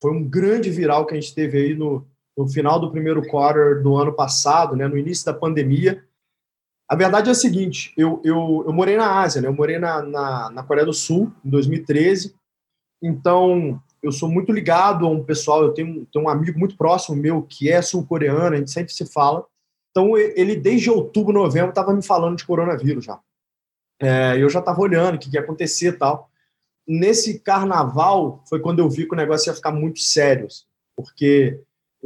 Foi 0.00 0.12
um 0.12 0.22
grande 0.22 0.70
viral 0.70 1.04
que 1.04 1.14
a 1.14 1.20
gente 1.20 1.34
teve 1.34 1.58
aí 1.58 1.74
no, 1.74 2.06
no 2.36 2.48
final 2.48 2.80
do 2.80 2.90
primeiro 2.90 3.26
quarter 3.26 3.82
do 3.82 3.96
ano 3.96 4.12
passado, 4.12 4.76
né, 4.76 4.88
no 4.88 4.96
início 4.96 5.26
da 5.26 5.34
pandemia. 5.34 6.04
A 6.88 6.96
verdade 6.96 7.28
é 7.28 7.32
a 7.32 7.34
seguinte: 7.34 7.92
eu, 7.96 8.20
eu, 8.24 8.64
eu 8.66 8.72
morei 8.72 8.96
na 8.96 9.20
Ásia, 9.20 9.40
né, 9.40 9.48
eu 9.48 9.54
morei 9.54 9.78
na, 9.78 10.02
na, 10.02 10.50
na 10.50 10.62
Coreia 10.62 10.86
do 10.86 10.92
Sul, 10.92 11.32
em 11.44 11.50
2013. 11.50 12.34
Então, 13.02 13.80
eu 14.02 14.12
sou 14.12 14.28
muito 14.28 14.52
ligado 14.52 15.06
a 15.06 15.10
um 15.10 15.22
pessoal. 15.22 15.62
Eu 15.62 15.72
tenho, 15.72 16.06
tenho 16.06 16.24
um 16.24 16.28
amigo 16.28 16.58
muito 16.58 16.76
próximo 16.76 17.16
meu 17.16 17.42
que 17.42 17.70
é 17.70 17.80
sul-coreano, 17.82 18.54
a 18.54 18.58
gente 18.58 18.70
sempre 18.70 18.92
se 18.92 19.06
fala. 19.06 19.44
Então, 19.90 20.16
ele, 20.16 20.56
desde 20.56 20.90
outubro, 20.90 21.32
novembro, 21.32 21.68
estava 21.68 21.92
me 21.92 22.02
falando 22.02 22.36
de 22.36 22.46
coronavírus 22.46 23.04
já. 23.04 23.20
É, 24.00 24.36
eu 24.38 24.48
já 24.48 24.58
estava 24.58 24.80
olhando 24.80 25.16
o 25.16 25.18
que, 25.18 25.30
que 25.30 25.36
ia 25.36 25.42
acontecer 25.42 25.88
e 25.88 25.92
tal. 25.92 26.30
Nesse 26.88 27.38
carnaval 27.38 28.42
foi 28.48 28.58
quando 28.58 28.80
eu 28.80 28.88
vi 28.88 29.06
que 29.06 29.14
o 29.14 29.16
negócio 29.16 29.50
ia 29.50 29.54
ficar 29.54 29.70
muito 29.70 30.00
sério, 30.00 30.46
assim, 30.46 30.64
porque 30.96 31.60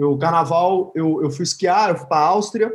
o 0.04 0.18
carnaval, 0.18 0.92
eu, 0.94 1.22
eu 1.22 1.30
fui 1.30 1.42
esquiar, 1.42 1.90
eu 1.90 1.96
fui 1.96 2.06
para 2.06 2.18
a 2.18 2.26
Áustria. 2.28 2.72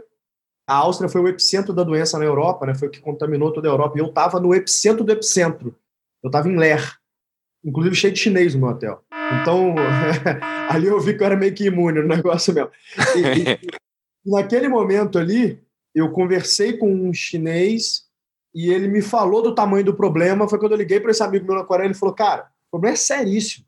A 0.67 0.75
Áustria 0.75 1.09
foi 1.09 1.21
o 1.21 1.27
epicentro 1.27 1.73
da 1.73 1.83
doença 1.83 2.17
na 2.17 2.25
Europa, 2.25 2.65
né? 2.65 2.73
Foi 2.73 2.87
o 2.87 2.91
que 2.91 2.99
contaminou 2.99 3.53
toda 3.53 3.67
a 3.67 3.71
Europa. 3.71 3.97
E 3.97 4.01
eu 4.01 4.07
estava 4.07 4.39
no 4.39 4.55
epicentro 4.55 5.03
do 5.03 5.11
epicentro. 5.11 5.75
Eu 6.23 6.29
estava 6.29 6.49
em 6.49 6.57
Ler, 6.57 6.97
inclusive 7.63 7.95
cheio 7.95 8.13
de 8.13 8.19
chinês 8.19 8.55
no 8.55 8.61
meu 8.61 8.69
hotel. 8.69 9.03
Então, 9.41 9.75
ali 10.69 10.87
eu 10.87 10.99
vi 10.99 11.15
que 11.15 11.21
eu 11.21 11.27
era 11.27 11.37
meio 11.37 11.53
que 11.53 11.65
imune 11.65 12.01
no 12.01 12.07
negócio 12.07 12.53
mesmo. 12.53 12.71
E, 13.15 13.67
e, 14.25 14.31
naquele 14.31 14.67
momento 14.67 15.19
ali, 15.19 15.61
eu 15.93 16.11
conversei 16.11 16.77
com 16.77 16.91
um 16.91 17.13
chinês 17.13 18.05
e 18.53 18.71
ele 18.71 18.87
me 18.87 19.01
falou 19.01 19.41
do 19.41 19.53
tamanho 19.53 19.83
do 19.83 19.93
problema. 19.93 20.47
Foi 20.47 20.57
quando 20.57 20.71
eu 20.71 20.77
liguei 20.77 20.99
para 20.99 21.11
esse 21.11 21.23
amigo 21.23 21.45
meu 21.45 21.55
na 21.55 21.63
Coreia. 21.63 21.87
Ele 21.87 21.93
falou: 21.93 22.15
Cara, 22.15 22.49
o 22.67 22.71
problema 22.71 22.93
é 22.93 22.97
seríssimo 22.97 23.65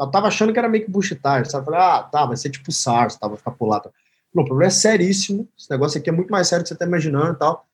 Eu 0.00 0.10
tava 0.10 0.28
achando 0.28 0.52
que 0.52 0.58
era 0.58 0.68
meio 0.68 0.84
que 0.84 0.90
bullshitagem, 0.90 1.50
sabe? 1.50 1.66
Falei, 1.66 1.80
ah, 1.80 2.02
tá, 2.02 2.24
vai 2.24 2.36
ser 2.36 2.48
tipo 2.48 2.72
SARS, 2.72 3.16
tá, 3.16 3.28
vai 3.28 3.36
ficar 3.36 3.50
por 3.50 3.68
lá. 3.68 3.80
Tá. 3.80 3.90
Não, 4.34 4.42
o 4.42 4.46
problema 4.46 4.68
é 4.68 4.70
seríssimo. 4.70 5.46
Esse 5.58 5.70
negócio 5.70 6.00
aqui 6.00 6.08
é 6.08 6.12
muito 6.12 6.30
mais 6.30 6.48
sério 6.48 6.64
do 6.64 6.66
que 6.66 6.68
você 6.70 6.78
tá 6.78 6.86
imaginando 6.86 7.34
e 7.34 7.38
tal. 7.38 7.66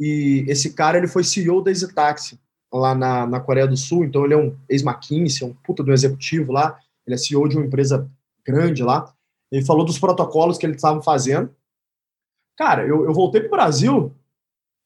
E 0.00 0.44
esse 0.48 0.72
cara, 0.72 0.96
ele 0.96 1.06
foi 1.06 1.22
CEO 1.24 1.62
da 1.62 1.70
Easy 1.70 1.92
Taxi, 1.92 2.40
lá 2.72 2.94
na, 2.94 3.26
na 3.26 3.40
Coreia 3.40 3.66
do 3.66 3.76
Sul. 3.76 4.04
Então, 4.04 4.24
ele 4.24 4.34
é 4.34 4.36
um 4.36 4.56
ex-McKinsey, 4.68 5.46
um 5.46 5.52
puta 5.52 5.82
do 5.82 5.92
executivo 5.92 6.52
lá. 6.52 6.78
Ele 7.06 7.14
é 7.14 7.18
CEO 7.18 7.46
de 7.46 7.56
uma 7.56 7.66
empresa 7.66 8.08
grande 8.46 8.82
lá. 8.82 9.12
Ele 9.52 9.64
falou 9.64 9.84
dos 9.84 9.98
protocolos 9.98 10.56
que 10.56 10.64
eles 10.64 10.76
estavam 10.76 11.02
fazendo. 11.02 11.54
Cara, 12.56 12.86
eu, 12.86 13.04
eu 13.04 13.12
voltei 13.12 13.40
pro 13.40 13.50
Brasil, 13.50 14.12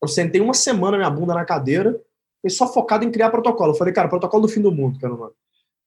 eu 0.02 0.08
sentei 0.08 0.40
uma 0.40 0.52
semana 0.52 0.96
minha 0.96 1.10
bunda 1.10 1.34
na 1.34 1.44
cadeira, 1.44 1.98
e 2.44 2.50
só 2.50 2.70
focado 2.70 3.04
em 3.04 3.10
criar 3.10 3.30
protocolo. 3.30 3.72
Eu 3.72 3.76
falei, 3.76 3.94
cara, 3.94 4.08
protocolo 4.08 4.42
do 4.42 4.52
fim 4.52 4.60
do 4.60 4.72
mundo, 4.72 4.98
cara, 4.98 5.14
mano. 5.14 5.32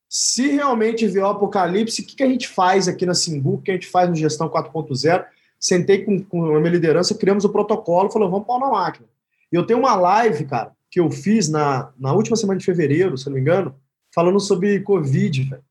Se 0.10 0.47
realmente 0.47 1.08
vier 1.08 1.24
o 1.24 1.30
apocalipse, 1.30 2.01
o 2.01 2.06
que, 2.06 2.16
que 2.16 2.24
a 2.24 2.30
gente 2.30 2.47
faz 2.47 2.88
aqui 2.88 3.06
na 3.06 3.14
Simbu, 3.14 3.56
o 3.56 3.62
que 3.62 3.72
a 3.72 3.74
gente 3.74 3.88
faz 3.88 4.10
no 4.10 4.16
Gestão 4.16 4.49
4.0? 4.49 5.26
Sentei 5.60 6.06
com, 6.06 6.24
com 6.24 6.56
a 6.56 6.60
minha 6.60 6.72
liderança, 6.72 7.16
criamos 7.16 7.43
o 7.43 7.49
protocolo, 7.49 8.12
falou, 8.12 8.30
vamos 8.30 8.45
pau 8.45 8.60
na 8.60 8.70
máquina. 8.70 9.08
E 9.51 9.56
eu 9.56 9.66
tenho 9.66 9.80
uma 9.80 9.95
live, 9.95 10.45
cara, 10.45 10.72
que 10.91 10.99
eu 10.99 11.10
fiz 11.10 11.49
na, 11.49 11.91
na 11.97 12.14
última 12.14 12.36
semana 12.36 12.60
de 12.60 12.66
fevereiro, 12.66 13.18
se 13.18 13.26
não 13.26 13.34
me 13.34 13.41
engano, 13.41 13.76
falando 14.14 14.39
sobre 14.39 14.80
Covid, 14.82 15.43
velho. 15.43 15.64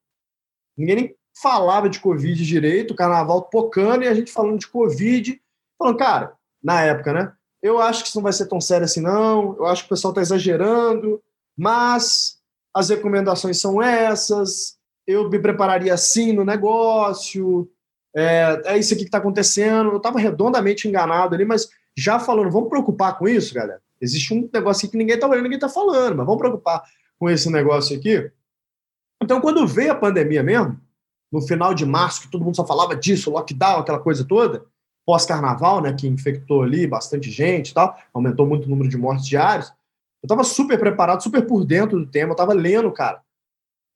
Ninguém 0.77 0.97
nem 0.97 1.17
falava 1.41 1.89
de 1.89 2.01
Covid 2.01 2.45
direito, 2.45 2.95
carnaval 2.95 3.43
tocando 3.43 4.05
e 4.05 4.09
a 4.09 4.15
gente 4.15 4.33
falando 4.33 4.59
de 4.59 4.69
Covid, 4.69 5.41
falando, 5.79 5.97
cara, 5.97 6.35
na 6.63 6.83
época, 6.83 7.13
né? 7.13 7.33
Eu 7.63 7.81
acho 7.81 8.03
que 8.03 8.09
isso 8.09 8.19
não 8.19 8.23
vai 8.23 8.33
ser 8.33 8.47
tão 8.47 8.61
sério 8.61 8.85
assim, 8.85 9.01
não. 9.01 9.57
Eu 9.57 9.67
acho 9.67 9.83
que 9.83 9.87
o 9.87 9.89
pessoal 9.91 10.13
está 10.13 10.21
exagerando, 10.21 11.23
mas 11.57 12.34
as 12.75 12.89
recomendações 12.89 13.61
são 13.61 13.81
essas. 13.81 14.77
Eu 15.07 15.29
me 15.31 15.39
prepararia 15.39 15.95
assim 15.95 16.33
no 16.33 16.45
negócio. 16.45 17.71
É, 18.17 18.63
é 18.65 18.79
isso 18.79 18.93
aqui 18.95 19.03
que 19.03 19.09
está 19.09 19.19
acontecendo. 19.19 19.91
Eu 19.91 19.97
estava 19.99 20.19
redondamente 20.19 20.89
enganado 20.89 21.35
ali, 21.35 21.45
mas 21.45 21.69
já 21.97 22.19
falando, 22.19 22.51
vamos 22.51 22.69
preocupar 22.69 23.17
com 23.19 23.29
isso, 23.29 23.55
galera. 23.55 23.81
Existe 24.01 24.35
um 24.35 24.49
negócio 24.53 24.85
aqui 24.85 24.93
que 24.93 24.99
ninguém 24.99 25.15
está 25.15 25.27
olhando, 25.27 25.45
ninguém 25.45 25.57
está 25.57 25.69
falando, 25.69 26.17
mas 26.17 26.27
vamos 26.27 26.41
preocupar 26.41 26.83
com 27.19 27.31
esse 27.31 27.51
negócio 27.51 27.97
aqui. 27.97 28.31
Então, 29.23 29.41
quando 29.41 29.67
veio 29.67 29.93
a 29.93 29.95
pandemia 29.95 30.43
mesmo, 30.43 30.79
no 31.33 31.41
final 31.41 31.73
de 31.73 31.87
março, 31.87 32.23
que 32.23 32.29
todo 32.31 32.45
mundo 32.45 32.57
só 32.57 32.67
falava 32.67 32.95
disso, 32.95 33.31
lockdown, 33.31 33.81
aquela 33.81 33.99
coisa 33.99 34.25
toda, 34.25 34.65
pós-carnaval, 35.07 35.81
né, 35.81 35.93
que 35.93 36.07
infectou 36.07 36.63
ali 36.63 36.87
bastante 36.87 37.31
gente 37.31 37.71
e 37.71 37.75
tal, 37.75 37.97
aumentou 38.13 38.47
muito 38.47 38.67
o 38.67 38.69
número 38.69 38.89
de 38.89 38.97
mortes 38.97 39.27
diárias. 39.27 39.73
Eu 40.25 40.27
estava 40.27 40.43
super 40.43 40.79
preparado, 40.79 41.23
super 41.23 41.47
por 41.47 41.67
dentro 41.67 41.99
do 41.99 42.07
tema, 42.07 42.31
eu 42.31 42.33
estava 42.33 42.55
lendo, 42.55 42.91
cara, 42.91 43.21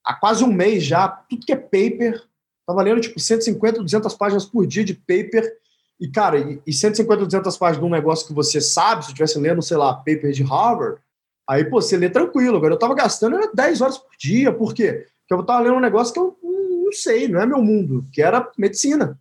há 0.05 0.13
quase 0.13 0.45
um 0.45 0.53
mês 0.53 0.85
já, 0.85 1.09
tudo 1.09 1.47
que 1.47 1.53
é 1.53 1.57
paper, 1.57 2.23
estava 2.61 2.83
lendo 2.83 3.01
tipo 3.01 3.19
150, 3.19 3.83
200 3.83 4.15
páginas 4.15 4.45
por 4.45 4.67
dia 4.67 4.85
de 4.85 4.93
paper, 4.93 5.51
e 5.99 6.07
cara, 6.07 6.61
e, 6.67 6.71
150, 6.71 7.25
200 7.25 7.57
páginas 7.57 7.81
de 7.81 7.87
um 7.87 7.91
negócio 7.91 8.27
que 8.27 8.35
você 8.35 8.61
sabe, 8.61 9.05
se 9.05 9.09
eu 9.09 9.13
estivesse 9.13 9.39
lendo, 9.39 9.63
sei 9.63 9.79
lá, 9.79 9.95
paper 9.95 10.31
de 10.31 10.43
Harvard, 10.43 11.01
aí, 11.49 11.65
pô, 11.65 11.81
você 11.81 11.97
lê 11.97 12.11
tranquilo. 12.11 12.59
Agora, 12.59 12.75
eu 12.75 12.77
estava 12.77 12.95
gastando 12.95 13.37
era 13.37 13.51
10 13.51 13.81
horas 13.81 13.97
por 13.97 14.11
dia, 14.19 14.53
por 14.53 14.75
quê? 14.75 15.07
Porque 15.21 15.33
eu 15.33 15.41
estava 15.41 15.61
lendo 15.61 15.77
um 15.77 15.81
negócio 15.81 16.13
que 16.13 16.21
eu 16.21 16.37
não 16.43 16.93
sei, 16.93 17.27
não 17.27 17.41
é 17.41 17.47
meu 17.47 17.63
mundo, 17.63 18.07
que 18.13 18.21
era 18.21 18.51
medicina. 18.59 19.19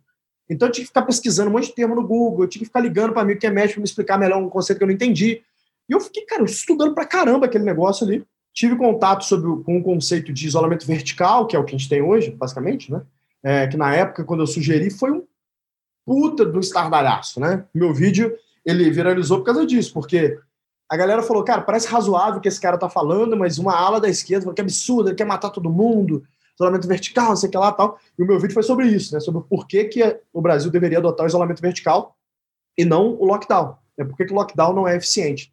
Então 0.48 0.68
eu 0.68 0.72
tinha 0.72 0.84
que 0.84 0.88
ficar 0.88 1.02
pesquisando 1.02 1.48
um 1.48 1.54
monte 1.54 1.68
de 1.68 1.74
termo 1.74 1.94
no 1.94 2.06
Google, 2.06 2.44
eu 2.44 2.48
tinha 2.48 2.60
que 2.60 2.66
ficar 2.66 2.80
ligando 2.80 3.14
para 3.14 3.24
mim 3.24 3.38
que 3.38 3.46
é 3.46 3.50
médico 3.50 3.80
me 3.80 3.86
explicar 3.86 4.18
melhor 4.18 4.38
um 4.38 4.50
conceito 4.50 4.76
que 4.76 4.84
eu 4.84 4.88
não 4.88 4.94
entendi. 4.94 5.42
E 5.88 5.92
eu 5.92 6.00
fiquei, 6.00 6.24
cara, 6.24 6.44
estudando 6.44 6.94
para 6.94 7.06
caramba 7.06 7.46
aquele 7.46 7.64
negócio 7.64 8.06
ali. 8.06 8.24
Tive 8.52 8.76
contato 8.76 9.24
sobre, 9.24 9.62
com 9.64 9.78
o 9.78 9.82
conceito 9.82 10.32
de 10.32 10.46
isolamento 10.46 10.86
vertical, 10.86 11.46
que 11.46 11.56
é 11.56 11.58
o 11.58 11.64
que 11.64 11.74
a 11.74 11.78
gente 11.78 11.88
tem 11.88 12.02
hoje, 12.02 12.30
basicamente, 12.30 12.90
né? 12.90 13.02
É, 13.42 13.66
que 13.68 13.76
na 13.76 13.94
época, 13.94 14.24
quando 14.24 14.40
eu 14.40 14.46
sugeri, 14.46 14.90
foi 14.90 15.12
um 15.12 15.24
puta 16.04 16.44
do 16.44 16.58
estardalhaço, 16.58 17.38
né? 17.38 17.64
Meu 17.72 17.94
vídeo, 17.94 18.34
ele 18.64 18.90
viralizou 18.90 19.38
por 19.38 19.44
causa 19.44 19.64
disso, 19.64 19.92
porque 19.92 20.38
a 20.90 20.96
galera 20.96 21.22
falou, 21.22 21.44
cara, 21.44 21.62
parece 21.62 21.86
razoável 21.86 22.38
o 22.38 22.40
que 22.40 22.48
esse 22.48 22.60
cara 22.60 22.78
tá 22.78 22.88
falando, 22.88 23.36
mas 23.36 23.58
uma 23.58 23.76
ala 23.76 24.00
da 24.00 24.08
esquerda 24.08 24.42
falou 24.42 24.54
que 24.54 24.62
absurdo, 24.62 25.10
ele 25.10 25.16
quer 25.16 25.26
matar 25.26 25.50
todo 25.50 25.70
mundo, 25.70 26.24
isolamento 26.54 26.88
vertical, 26.88 27.28
não 27.28 27.36
sei 27.36 27.48
o 27.48 27.52
que 27.52 27.58
lá 27.58 27.70
tal. 27.70 27.98
E 28.18 28.22
o 28.22 28.26
meu 28.26 28.40
vídeo 28.40 28.54
foi 28.54 28.62
sobre 28.62 28.86
isso, 28.86 29.14
né? 29.14 29.20
Sobre 29.20 29.42
por 29.42 29.66
que, 29.66 29.84
que 29.84 30.20
o 30.32 30.40
Brasil 30.40 30.70
deveria 30.70 30.98
adotar 30.98 31.24
o 31.24 31.28
isolamento 31.28 31.62
vertical 31.62 32.16
e 32.76 32.84
não 32.84 33.14
o 33.14 33.24
lockdown. 33.24 33.76
Né? 33.96 34.04
Por 34.04 34.16
que 34.16 34.32
o 34.32 34.34
lockdown 34.34 34.72
não 34.72 34.88
é 34.88 34.96
eficiente? 34.96 35.52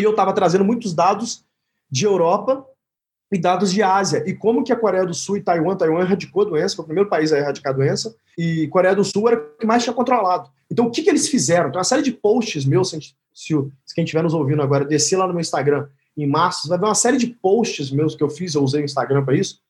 E 0.00 0.02
eu 0.02 0.10
estava 0.10 0.32
trazendo 0.32 0.64
muitos 0.64 0.94
dados 0.94 1.44
de 1.90 2.06
Europa 2.06 2.66
e 3.30 3.38
dados 3.38 3.70
de 3.70 3.82
Ásia. 3.82 4.24
E 4.26 4.34
como 4.34 4.64
que 4.64 4.72
a 4.72 4.76
Coreia 4.76 5.04
do 5.04 5.14
Sul 5.14 5.36
e 5.36 5.42
Taiwan, 5.42 5.76
Taiwan 5.76 6.00
erradicou 6.00 6.42
a 6.42 6.46
doença, 6.46 6.74
foi 6.74 6.82
o 6.84 6.86
primeiro 6.86 7.08
país 7.08 7.32
a 7.32 7.38
erradicar 7.38 7.72
a 7.72 7.76
doença, 7.76 8.14
e 8.36 8.66
Coreia 8.68 8.94
do 8.94 9.04
Sul 9.04 9.28
era 9.28 9.38
o 9.38 9.58
que 9.58 9.66
mais 9.66 9.82
tinha 9.82 9.92
controlado. 9.92 10.50
Então, 10.70 10.86
o 10.86 10.90
que, 10.90 11.02
que 11.02 11.10
eles 11.10 11.28
fizeram? 11.28 11.70
Tem 11.70 11.78
uma 11.78 11.84
série 11.84 12.02
de 12.02 12.12
posts 12.12 12.64
meus, 12.64 12.90
se, 12.90 12.98
se, 13.00 13.54
se 13.84 13.94
quem 13.94 14.04
estiver 14.04 14.22
nos 14.22 14.34
ouvindo 14.34 14.62
agora, 14.62 14.84
descer 14.84 15.16
lá 15.16 15.26
no 15.26 15.34
meu 15.34 15.40
Instagram, 15.40 15.86
em 16.16 16.26
março, 16.26 16.68
vai 16.68 16.78
ver 16.78 16.86
uma 16.86 16.94
série 16.94 17.16
de 17.16 17.28
posts 17.28 17.90
meus 17.90 18.14
que 18.14 18.22
eu 18.22 18.30
fiz, 18.30 18.54
eu 18.54 18.62
usei 18.62 18.82
o 18.82 18.84
Instagram 18.84 19.24
para 19.24 19.36
isso, 19.36 19.60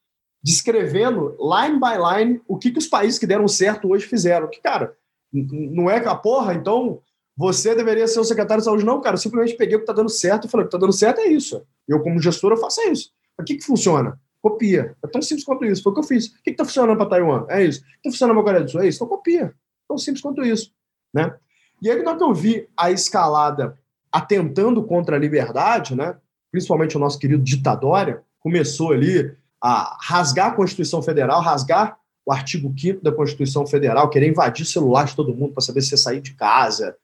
descrevendo 0.42 1.36
line 1.38 1.78
by 1.78 1.96
line 1.98 2.40
o 2.46 2.56
que, 2.56 2.70
que 2.70 2.78
os 2.78 2.86
países 2.86 3.18
que 3.18 3.26
deram 3.26 3.46
certo 3.46 3.90
hoje 3.90 4.06
fizeram. 4.06 4.48
Que, 4.48 4.60
cara, 4.60 4.94
não 5.32 5.90
é 5.90 6.00
que 6.00 6.08
a 6.08 6.14
porra, 6.14 6.54
então 6.54 7.00
você 7.40 7.74
deveria 7.74 8.06
ser 8.06 8.20
o 8.20 8.24
secretário 8.24 8.60
de 8.60 8.66
saúde. 8.66 8.84
Não, 8.84 9.00
cara, 9.00 9.14
eu 9.14 9.18
simplesmente 9.18 9.56
peguei 9.56 9.74
o 9.74 9.78
que 9.78 9.84
está 9.84 9.94
dando 9.94 10.10
certo 10.10 10.46
e 10.46 10.50
falei, 10.50 10.66
o 10.66 10.68
que 10.68 10.76
está 10.76 10.86
dando 10.86 10.92
certo 10.92 11.22
é 11.22 11.28
isso. 11.28 11.66
Eu, 11.88 12.02
como 12.02 12.20
gestor, 12.20 12.52
eu 12.52 12.58
faço 12.58 12.82
isso. 12.82 13.12
O 13.38 13.42
que, 13.42 13.54
que 13.54 13.64
funciona? 13.64 14.20
Copia. 14.42 14.94
É 15.02 15.06
tão 15.06 15.22
simples 15.22 15.42
quanto 15.42 15.64
isso. 15.64 15.82
Foi 15.82 15.90
o 15.90 15.94
que 15.94 16.00
eu 16.00 16.04
fiz. 16.04 16.26
O 16.26 16.42
que 16.42 16.50
está 16.50 16.66
funcionando 16.66 16.98
para 16.98 17.08
Taiwan? 17.08 17.46
É 17.48 17.64
isso. 17.64 17.80
O 17.80 17.82
que 17.82 17.88
está 17.96 18.10
funcionando 18.10 18.36
para 18.36 18.44
Coreia 18.44 18.64
do 18.64 18.70
Sul? 18.70 18.82
É 18.82 18.88
isso. 18.88 18.98
Então 18.98 19.08
copia. 19.08 19.54
Tão 19.88 19.96
simples 19.96 20.20
quanto 20.20 20.44
isso. 20.44 20.70
Né? 21.14 21.34
E 21.80 21.90
aí, 21.90 22.02
na 22.02 22.10
hora 22.10 22.18
que 22.18 22.24
eu 22.24 22.34
vi 22.34 22.68
a 22.76 22.90
escalada 22.90 23.74
atentando 24.12 24.82
contra 24.82 25.16
a 25.16 25.18
liberdade, 25.18 25.96
né? 25.96 26.18
principalmente 26.52 26.94
o 26.94 27.00
nosso 27.00 27.18
querido 27.18 27.42
ditadória, 27.42 28.22
começou 28.38 28.92
ali 28.92 29.34
a 29.62 29.96
rasgar 30.02 30.48
a 30.48 30.54
Constituição 30.54 31.02
Federal, 31.02 31.40
rasgar 31.40 31.96
o 32.26 32.32
artigo 32.32 32.70
5 32.78 33.02
da 33.02 33.10
Constituição 33.10 33.66
Federal, 33.66 34.10
querer 34.10 34.28
invadir 34.28 34.64
o 34.64 34.68
celular 34.68 35.06
de 35.06 35.16
todo 35.16 35.34
mundo 35.34 35.54
para 35.54 35.62
saber 35.62 35.80
se 35.80 35.96
sair 35.96 36.20
de 36.20 36.34
casa, 36.34 36.94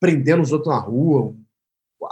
prendendo 0.00 0.42
os 0.42 0.52
outros 0.52 0.74
na 0.74 0.80
rua, 0.80 1.34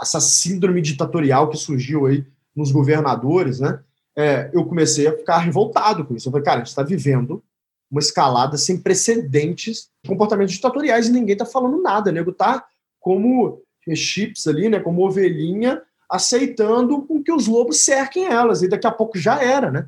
essa 0.01 0.19
síndrome 0.19 0.81
ditatorial 0.81 1.49
que 1.49 1.57
surgiu 1.57 2.05
aí 2.05 2.25
nos 2.55 2.71
governadores, 2.71 3.59
né? 3.59 3.79
É, 4.17 4.49
eu 4.53 4.65
comecei 4.65 5.07
a 5.07 5.15
ficar 5.15 5.39
revoltado 5.39 6.05
com 6.05 6.15
isso. 6.15 6.27
Eu 6.27 6.31
falei, 6.31 6.45
cara, 6.45 6.57
a 6.57 6.59
gente 6.59 6.69
está 6.69 6.83
vivendo 6.83 7.43
uma 7.91 7.99
escalada 7.99 8.57
sem 8.57 8.77
precedentes 8.79 9.89
de 10.03 10.09
comportamentos 10.09 10.53
ditatoriais 10.53 11.07
e 11.07 11.11
ninguém 11.11 11.33
está 11.33 11.45
falando 11.45 11.81
nada. 11.81 12.09
O 12.09 12.13
nego 12.13 12.31
tá 12.31 12.65
como 12.99 13.61
chips 13.93 14.47
ali, 14.47 14.69
né? 14.69 14.79
Como 14.79 15.05
ovelhinha 15.05 15.81
aceitando 16.09 17.01
com 17.01 17.21
que 17.21 17.31
os 17.31 17.47
lobos 17.47 17.81
cerquem 17.81 18.25
elas, 18.25 18.61
e 18.61 18.67
daqui 18.67 18.87
a 18.87 18.91
pouco 18.91 19.17
já 19.17 19.41
era, 19.43 19.71
né? 19.71 19.87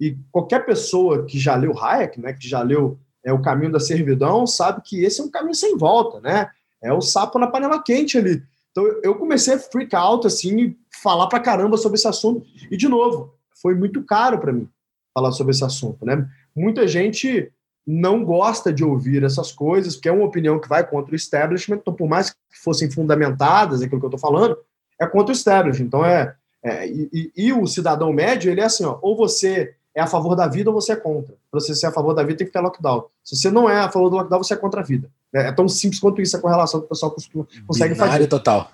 E 0.00 0.16
qualquer 0.30 0.64
pessoa 0.64 1.24
que 1.24 1.38
já 1.38 1.54
leu 1.54 1.78
Hayek, 1.78 2.20
né, 2.20 2.32
que 2.32 2.48
já 2.48 2.62
leu 2.62 2.98
é, 3.24 3.32
O 3.32 3.40
Caminho 3.40 3.72
da 3.72 3.80
Servidão, 3.80 4.46
sabe 4.46 4.82
que 4.82 5.02
esse 5.02 5.20
é 5.20 5.24
um 5.24 5.30
caminho 5.30 5.54
sem 5.54 5.76
volta, 5.76 6.20
né? 6.20 6.50
É 6.84 6.92
o 6.92 7.00
sapo 7.00 7.38
na 7.38 7.46
panela 7.46 7.82
quente 7.82 8.18
ali. 8.18 8.42
Então 8.70 8.84
eu 9.02 9.14
comecei 9.14 9.54
a 9.54 9.58
freak 9.58 9.94
out, 9.96 10.26
assim, 10.26 10.76
falar 11.02 11.26
pra 11.28 11.40
caramba 11.40 11.76
sobre 11.76 11.96
esse 11.96 12.06
assunto. 12.06 12.44
E, 12.70 12.76
de 12.76 12.88
novo, 12.88 13.34
foi 13.62 13.74
muito 13.74 14.02
caro 14.02 14.38
para 14.38 14.52
mim 14.52 14.68
falar 15.14 15.32
sobre 15.32 15.52
esse 15.52 15.64
assunto, 15.64 16.04
né? 16.04 16.28
Muita 16.54 16.86
gente 16.88 17.50
não 17.86 18.24
gosta 18.24 18.72
de 18.72 18.82
ouvir 18.82 19.22
essas 19.22 19.52
coisas, 19.52 19.94
porque 19.94 20.08
é 20.08 20.12
uma 20.12 20.24
opinião 20.24 20.58
que 20.58 20.68
vai 20.68 20.86
contra 20.86 21.12
o 21.12 21.16
establishment, 21.16 21.76
então 21.76 21.94
por 21.94 22.08
mais 22.08 22.30
que 22.30 22.36
fossem 22.62 22.90
fundamentadas, 22.90 23.80
aquilo 23.80 24.00
que 24.00 24.06
eu 24.06 24.10
estou 24.10 24.20
falando, 24.20 24.56
é 25.00 25.06
contra 25.06 25.32
o 25.32 25.36
establishment. 25.36 25.86
Então, 25.86 26.04
é, 26.04 26.34
é 26.62 26.88
e, 26.88 27.32
e, 27.36 27.52
o 27.52 27.66
cidadão 27.66 28.12
médio, 28.12 28.50
ele 28.50 28.60
é 28.60 28.64
assim, 28.64 28.84
ó, 28.84 28.98
ou 29.02 29.16
você 29.16 29.74
é 29.94 30.00
a 30.00 30.06
favor 30.06 30.34
da 30.34 30.48
vida 30.48 30.70
ou 30.70 30.80
você 30.80 30.92
é 30.92 30.96
contra. 30.96 31.34
Para 31.50 31.60
você 31.60 31.74
ser 31.74 31.86
a 31.86 31.92
favor 31.92 32.14
da 32.14 32.22
vida, 32.22 32.38
tem 32.38 32.46
que 32.46 32.52
ter 32.52 32.60
lockdown. 32.60 33.06
Se 33.22 33.36
você 33.36 33.50
não 33.50 33.70
é 33.70 33.78
a 33.80 33.90
favor 33.90 34.10
do 34.10 34.16
lockdown, 34.16 34.42
você 34.42 34.54
é 34.54 34.56
contra 34.56 34.80
a 34.80 34.84
vida. 34.84 35.08
É, 35.34 35.48
é 35.48 35.52
tão 35.52 35.68
simples 35.68 36.00
quanto 36.00 36.22
isso 36.22 36.36
a 36.36 36.40
correlação 36.40 36.80
que 36.80 36.86
o 36.86 36.88
pessoal 36.88 37.10
costuma, 37.10 37.46
consegue 37.66 37.94
binário 37.94 38.12
fazer. 38.12 38.26
total. 38.28 38.70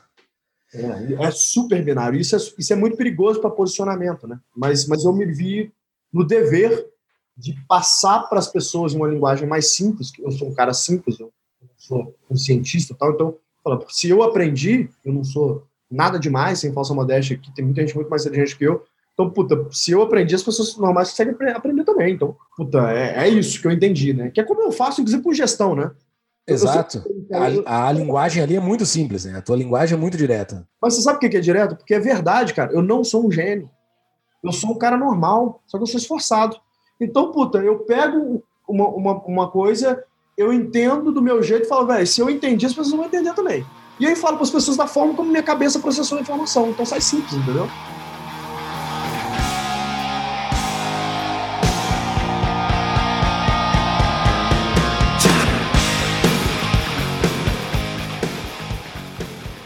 É, 0.73 1.27
é, 1.27 1.31
super 1.31 1.83
binário. 1.83 2.21
Isso 2.21 2.37
é, 2.37 2.39
isso 2.39 2.73
é 2.73 2.77
muito 2.77 2.97
perigoso 2.97 3.41
para 3.41 3.51
posicionamento, 3.51 4.29
né? 4.29 4.39
Mas, 4.55 4.87
mas 4.87 5.05
eu 5.05 5.13
me 5.13 5.27
vi 5.27 5.73
no 6.13 6.25
dever 6.25 6.87
de 7.37 7.55
passar 7.67 8.29
para 8.29 8.39
as 8.39 8.47
pessoas 8.47 8.93
uma 8.93 9.09
linguagem 9.09 9.49
mais 9.49 9.73
simples, 9.73 10.11
que 10.11 10.23
eu 10.23 10.31
sou 10.31 10.49
um 10.49 10.55
cara 10.55 10.75
simples, 10.75 11.19
eu 11.19 11.33
sou 11.77 12.15
um 12.31 12.37
cientista 12.37 12.95
tal, 12.95 13.13
então, 13.13 13.37
se 13.89 14.09
eu 14.09 14.23
aprendi, 14.23 14.89
eu 15.05 15.13
não 15.13 15.25
sou 15.25 15.67
nada 15.91 16.19
demais, 16.19 16.61
sem 16.61 16.73
falsa 16.73 16.95
modéstia, 16.95 17.37
que 17.37 17.53
tem 17.55 17.65
muita 17.65 17.81
gente 17.81 17.95
muito 17.95 18.11
mais 18.11 18.25
inteligente 18.25 18.57
que 18.57 18.65
eu. 18.65 18.85
Então, 19.13 19.29
puta, 19.29 19.67
se 19.71 19.91
eu 19.91 20.03
aprendi, 20.03 20.35
as 20.35 20.43
pessoas 20.43 20.77
normais 20.77 21.11
conseguem 21.11 21.35
aprender 21.51 21.85
também. 21.85 22.15
Então, 22.15 22.37
puta, 22.57 22.91
é, 22.93 23.27
é 23.27 23.29
isso 23.29 23.61
que 23.61 23.67
eu 23.67 23.73
entendi, 23.73 24.13
né? 24.13 24.31
Que 24.31 24.41
é 24.41 24.45
como 24.45 24.63
eu 24.63 24.73
faço, 24.73 25.01
inclusive, 25.01 25.23
com 25.23 25.35
gestão, 25.35 25.75
né? 25.75 25.91
Exato. 26.53 27.03
A, 27.65 27.89
a, 27.89 27.93
linguagem 27.93 28.43
ali 28.43 28.57
é 28.57 28.61
muito 28.61 28.85
simples, 28.85 29.25
né? 29.25 29.39
A 29.39 29.43
tua 29.43 29.57
linguagem 29.57 29.97
é 29.97 30.01
muito 30.01 30.17
direta. 30.17 30.67
Mas 30.81 30.95
você 30.95 31.03
sabe 31.03 31.19
por 31.19 31.29
que 31.29 31.37
é 31.37 31.41
direto? 31.41 31.77
Porque 31.77 31.95
é 31.95 32.01
verdade, 32.01 32.55
cara. 32.55 32.73
Eu 32.73 32.83
não 32.83 33.05
sou 33.05 33.27
um 33.27 33.31
gênio. 33.31 33.71
Eu 34.43 34.53
sou 34.53 34.71
um 34.71 34.79
cara 34.79 34.97
normal, 34.97 35.63
só 35.67 35.77
que 35.77 35.83
eu 35.83 35.87
sou 35.87 35.99
esforçado. 35.99 36.57
Então, 37.01 37.31
puta, 37.31 37.59
eu 37.59 37.81
pego 37.81 38.43
uma, 38.67 38.89
uma, 38.89 39.13
uma 39.25 39.51
coisa, 39.51 40.03
eu 40.37 40.53
entendo 40.53 41.13
do 41.13 41.23
meu 41.23 41.43
jeito 41.43 41.65
e 41.65 41.69
falo, 41.69 41.87
velho, 41.87 42.07
se 42.07 42.21
eu 42.21 42.31
entendi, 42.31 42.67
as 42.67 42.73
pessoas 42.73 42.97
vão 42.97 43.05
entender 43.05 43.35
também. 43.35 43.65
E 43.99 44.07
aí 44.07 44.17
falo 44.17 44.37
para 44.37 44.45
as 44.45 44.51
pessoas 44.51 44.77
da 44.77 44.87
forma 44.87 45.15
como 45.15 45.31
minha 45.31 45.43
cabeça 45.43 45.79
processou 45.79 46.19
a 46.19 46.21
informação. 46.23 46.71
Então 46.71 46.87
sai 46.87 47.01
simples, 47.01 47.35
entendeu? 47.35 47.69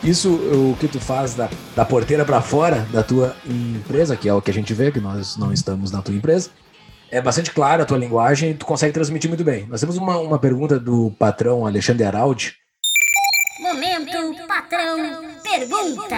Isso, 0.05 0.35
o 0.35 0.77
que 0.79 0.87
tu 0.87 1.01
faz 1.01 1.35
da, 1.35 1.49
da 1.75 1.83
porteira 1.83 2.27
para 2.27 2.43
fora 2.43 2.87
da 2.93 3.03
tua 3.03 3.35
empresa, 3.47 4.15
que 4.15 4.29
é 4.29 4.35
o 4.35 4.43
que 4.43 4.51
a 4.51 4.55
gente 4.55 4.75
vê, 4.75 4.93
que 4.93 5.01
nós 5.01 5.39
não 5.39 5.51
estamos 5.51 5.91
na 5.91 6.03
tua 6.03 6.15
empresa, 6.15 6.51
é 7.11 7.23
bastante 7.23 7.51
clara 7.51 7.85
a 7.85 7.87
tua 7.87 7.97
linguagem 7.97 8.51
e 8.51 8.55
tu 8.55 8.67
consegue 8.67 8.93
transmitir 8.93 9.31
muito 9.31 9.43
bem. 9.43 9.67
Nós 9.67 9.81
temos 9.81 9.97
uma, 9.97 10.19
uma 10.19 10.39
pergunta 10.39 10.79
do 10.79 11.11
patrão 11.19 11.67
Alexandre 11.67 12.05
Araldi. 12.05 12.55
Momento 13.61 14.47
patrão 14.47 15.25
pergunta. 15.43 16.17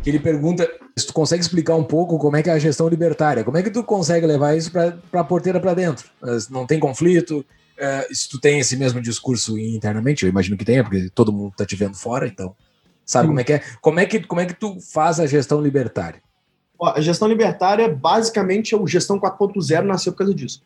Que 0.00 0.10
ele 0.10 0.20
pergunta 0.20 0.70
se 0.96 1.08
tu 1.08 1.12
consegue 1.12 1.42
explicar 1.42 1.74
um 1.74 1.82
pouco 1.82 2.18
como 2.18 2.36
é 2.36 2.42
que 2.42 2.48
é 2.48 2.52
a 2.52 2.58
gestão 2.58 2.88
libertária. 2.88 3.42
Como 3.42 3.56
é 3.56 3.64
que 3.64 3.70
tu 3.70 3.82
consegue 3.82 4.26
levar 4.26 4.56
isso 4.56 4.70
para 4.70 4.96
a 5.12 5.24
porteira 5.24 5.58
para 5.58 5.74
dentro? 5.74 6.08
Não 6.50 6.66
tem 6.66 6.78
conflito? 6.78 7.44
Uh, 7.78 8.14
se 8.14 8.28
tu 8.28 8.40
tem 8.40 8.58
esse 8.58 8.76
mesmo 8.76 9.00
discurso 9.00 9.58
internamente, 9.58 10.24
eu 10.24 10.28
imagino 10.30 10.56
que 10.56 10.64
tenha, 10.64 10.82
porque 10.82 11.10
todo 11.10 11.32
mundo 11.32 11.50
está 11.50 11.66
te 11.66 11.76
vendo 11.76 11.94
fora, 11.94 12.26
então 12.26 12.54
sabe 13.04 13.28
como 13.28 13.38
é 13.38 13.44
que 13.44 13.52
é? 13.52 13.62
Como 13.80 14.00
é 14.00 14.06
que, 14.06 14.20
como 14.20 14.40
é 14.40 14.46
que 14.46 14.54
tu 14.54 14.78
faz 14.80 15.20
a 15.20 15.26
gestão 15.26 15.60
libertária? 15.60 16.20
a 16.82 17.00
gestão 17.00 17.26
libertária, 17.26 17.88
basicamente, 17.88 18.74
é 18.74 18.78
o 18.78 18.86
gestão 18.86 19.18
4.0 19.18 19.82
nasceu 19.82 20.12
por 20.12 20.18
causa 20.18 20.34
disso. 20.34 20.62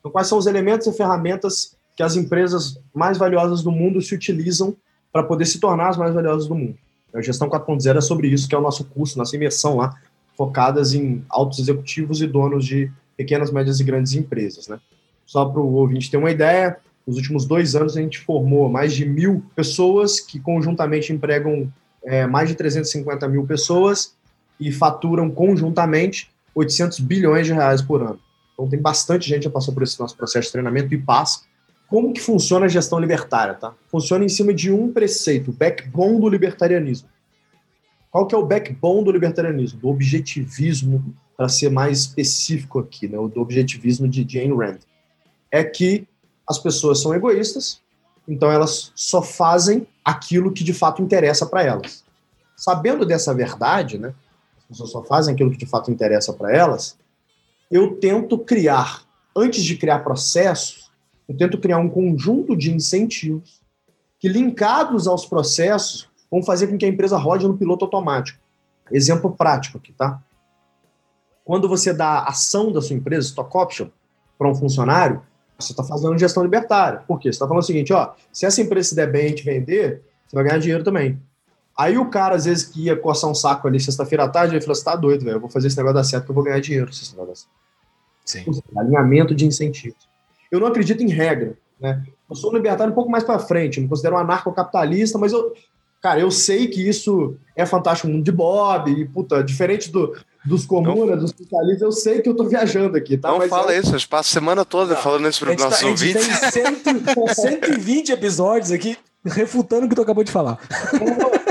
Então, 0.00 0.10
quais 0.10 0.26
são 0.26 0.38
os 0.38 0.46
elementos 0.46 0.86
e 0.86 0.92
ferramentas 0.92 1.76
que 1.96 2.02
as 2.02 2.16
empresas 2.16 2.78
mais 2.94 3.18
valiosas 3.18 3.62
do 3.62 3.70
mundo 3.70 4.00
se 4.00 4.14
utilizam 4.14 4.76
para 5.12 5.22
poder 5.22 5.44
se 5.44 5.60
tornar 5.60 5.90
as 5.90 5.96
mais 5.96 6.14
valiosas 6.14 6.48
do 6.48 6.54
mundo? 6.54 6.76
A 7.14 7.22
gestão 7.22 7.48
4.0 7.48 7.96
é 7.96 8.00
sobre 8.00 8.28
isso, 8.28 8.48
que 8.48 8.54
é 8.54 8.58
o 8.58 8.62
nosso 8.62 8.84
curso, 8.86 9.18
nossa 9.18 9.36
imersão 9.36 9.76
lá, 9.76 9.94
focadas 10.36 10.94
em 10.94 11.24
altos 11.28 11.58
executivos 11.58 12.20
e 12.20 12.26
donos 12.26 12.64
de 12.64 12.90
pequenas, 13.16 13.50
médias 13.50 13.78
e 13.78 13.84
grandes 13.84 14.14
empresas, 14.14 14.66
né? 14.66 14.80
Só 15.26 15.44
para 15.44 15.60
o 15.60 15.74
ouvinte 15.74 16.10
ter 16.10 16.16
uma 16.16 16.30
ideia, 16.30 16.76
nos 17.06 17.16
últimos 17.16 17.44
dois 17.44 17.74
anos 17.74 17.96
a 17.96 18.00
gente 18.00 18.18
formou 18.18 18.68
mais 18.68 18.94
de 18.94 19.04
mil 19.04 19.44
pessoas 19.54 20.20
que 20.20 20.38
conjuntamente 20.38 21.12
empregam 21.12 21.70
é, 22.02 22.26
mais 22.26 22.48
de 22.48 22.54
350 22.54 23.28
mil 23.28 23.46
pessoas 23.46 24.14
e 24.58 24.72
faturam 24.72 25.30
conjuntamente 25.30 26.30
800 26.54 27.00
bilhões 27.00 27.46
de 27.46 27.52
reais 27.52 27.82
por 27.82 28.02
ano. 28.02 28.18
Então 28.52 28.68
tem 28.68 28.80
bastante 28.80 29.28
gente 29.28 29.42
que 29.42 29.50
passou 29.50 29.74
por 29.74 29.82
esse 29.82 29.98
nosso 29.98 30.16
processo 30.16 30.46
de 30.46 30.52
treinamento 30.52 30.94
e 30.94 30.98
passa. 30.98 31.40
Como 31.88 32.12
que 32.12 32.20
funciona 32.20 32.66
a 32.66 32.68
gestão 32.68 32.98
libertária, 32.98 33.54
tá? 33.54 33.74
Funciona 33.88 34.24
em 34.24 34.28
cima 34.28 34.54
de 34.54 34.72
um 34.72 34.92
preceito, 34.92 35.50
o 35.50 35.54
backbone 35.54 36.20
do 36.20 36.28
libertarianismo. 36.28 37.08
Qual 38.10 38.26
que 38.26 38.34
é 38.34 38.38
o 38.38 38.46
backbone 38.46 39.04
do 39.04 39.10
libertarianismo? 39.10 39.80
Do 39.80 39.88
objetivismo, 39.88 41.14
para 41.36 41.48
ser 41.48 41.68
mais 41.68 41.98
específico 42.00 42.78
aqui, 42.78 43.08
né? 43.08 43.18
do 43.18 43.40
objetivismo 43.40 44.08
de 44.08 44.24
Jane 44.26 44.54
Rand 44.54 44.78
é 45.54 45.62
que 45.62 46.04
as 46.48 46.58
pessoas 46.58 47.00
são 47.00 47.14
egoístas, 47.14 47.80
então 48.26 48.50
elas 48.50 48.90
só 48.96 49.22
fazem 49.22 49.86
aquilo 50.04 50.50
que 50.50 50.64
de 50.64 50.74
fato 50.74 51.00
interessa 51.00 51.46
para 51.46 51.62
elas. 51.62 52.02
Sabendo 52.56 53.06
dessa 53.06 53.32
verdade, 53.32 53.96
né, 53.96 54.12
as 54.58 54.64
pessoas 54.64 54.90
só 54.90 55.04
fazem 55.04 55.32
aquilo 55.32 55.52
que 55.52 55.56
de 55.56 55.64
fato 55.64 55.92
interessa 55.92 56.32
para 56.32 56.52
elas, 56.52 56.98
eu 57.70 57.94
tento 57.98 58.36
criar, 58.36 59.04
antes 59.36 59.62
de 59.62 59.76
criar 59.76 60.00
processos, 60.00 60.90
eu 61.28 61.36
tento 61.36 61.56
criar 61.56 61.78
um 61.78 61.88
conjunto 61.88 62.56
de 62.56 62.74
incentivos 62.74 63.60
que, 64.18 64.28
linkados 64.28 65.06
aos 65.06 65.24
processos, 65.24 66.08
vão 66.28 66.42
fazer 66.42 66.66
com 66.66 66.76
que 66.76 66.84
a 66.84 66.88
empresa 66.88 67.16
rode 67.16 67.46
no 67.46 67.56
piloto 67.56 67.84
automático. 67.84 68.40
Exemplo 68.90 69.30
prático 69.30 69.78
aqui, 69.78 69.92
tá? 69.92 70.20
Quando 71.44 71.68
você 71.68 71.92
dá 71.92 72.24
ação 72.24 72.72
da 72.72 72.82
sua 72.82 72.96
empresa, 72.96 73.28
stock 73.28 73.56
option, 73.56 73.86
para 74.36 74.48
um 74.48 74.54
funcionário, 74.54 75.22
você 75.58 75.72
está 75.72 75.84
fazendo 75.84 76.18
gestão 76.18 76.42
libertária. 76.42 77.00
Por 77.06 77.18
quê? 77.18 77.28
Você 77.28 77.36
está 77.36 77.46
falando 77.46 77.62
o 77.62 77.66
seguinte, 77.66 77.92
ó, 77.92 78.12
se 78.32 78.44
essa 78.46 78.60
empresa 78.60 78.90
se 78.90 78.96
der 78.96 79.10
bem 79.10 79.28
e 79.28 79.34
te 79.34 79.44
vender, 79.44 80.02
você 80.26 80.34
vai 80.34 80.44
ganhar 80.44 80.58
dinheiro 80.58 80.84
também. 80.84 81.20
Aí 81.76 81.98
o 81.98 82.08
cara, 82.08 82.36
às 82.36 82.44
vezes, 82.44 82.64
que 82.64 82.84
ia 82.84 82.96
coçar 82.96 83.28
um 83.28 83.34
saco 83.34 83.66
ali 83.66 83.80
sexta-feira 83.80 84.24
à 84.24 84.28
tarde, 84.28 84.54
ele 84.54 84.60
falou 84.60 84.72
assim, 84.72 84.84
tá 84.84 84.94
doido, 84.94 85.24
velho, 85.24 85.36
eu 85.36 85.40
vou 85.40 85.50
fazer 85.50 85.66
esse 85.66 85.76
negócio 85.76 85.94
dar 85.94 86.04
certo 86.04 86.24
que 86.24 86.30
eu 86.30 86.34
vou 86.34 86.44
ganhar 86.44 86.60
dinheiro 86.60 86.92
se 86.92 87.02
esse 87.02 87.16
negócio 87.16 87.48
Sim. 88.24 88.44
Alinhamento 88.76 89.34
de 89.34 89.44
incentivos. 89.44 90.08
Eu 90.50 90.60
não 90.60 90.68
acredito 90.68 91.02
em 91.02 91.08
regra, 91.08 91.58
né? 91.80 92.02
Eu 92.30 92.36
sou 92.36 92.50
um 92.50 92.54
libertário 92.54 92.92
um 92.92 92.94
pouco 92.94 93.10
mais 93.10 93.24
para 93.24 93.38
frente, 93.38 93.80
me 93.80 93.88
considero 93.88 94.16
um 94.16 94.18
anarcocapitalista, 94.18 95.18
mas 95.18 95.32
eu, 95.32 95.52
cara, 96.00 96.20
eu 96.20 96.30
sei 96.30 96.68
que 96.68 96.88
isso 96.88 97.36
é 97.54 97.66
fantástico 97.66 98.08
mundo 98.08 98.24
de 98.24 98.32
Bob, 98.32 98.90
e, 98.90 99.04
puta, 99.06 99.42
diferente 99.42 99.90
do, 99.90 100.16
dos 100.44 100.66
comunas, 100.66 101.20
dos 101.20 101.30
socialistas, 101.30 101.82
eu 101.82 101.92
sei 101.92 102.20
que 102.20 102.28
eu 102.28 102.36
tô 102.36 102.44
viajando 102.44 102.96
aqui, 102.96 103.16
tá? 103.16 103.30
Não 103.30 103.38
Mas 103.38 103.48
fala 103.48 103.72
é... 103.72 103.78
isso, 103.78 103.94
eu 103.94 104.00
passo 104.08 104.30
a 104.30 104.32
semana 104.32 104.64
toda 104.64 104.94
não, 104.94 105.00
falando 105.00 105.28
isso 105.28 105.40
para 105.40 105.54
os 105.54 105.62
nossos 105.62 105.80
tá, 105.80 105.86
ouvintes. 105.86 106.28
A 106.28 106.50
gente 106.50 106.82
tem 106.82 107.34
120 107.34 108.12
episódios 108.12 108.70
aqui 108.70 108.96
refutando 109.24 109.86
o 109.86 109.88
que 109.88 109.94
tu 109.94 110.02
acabou 110.02 110.22
de 110.22 110.32
falar. 110.32 110.58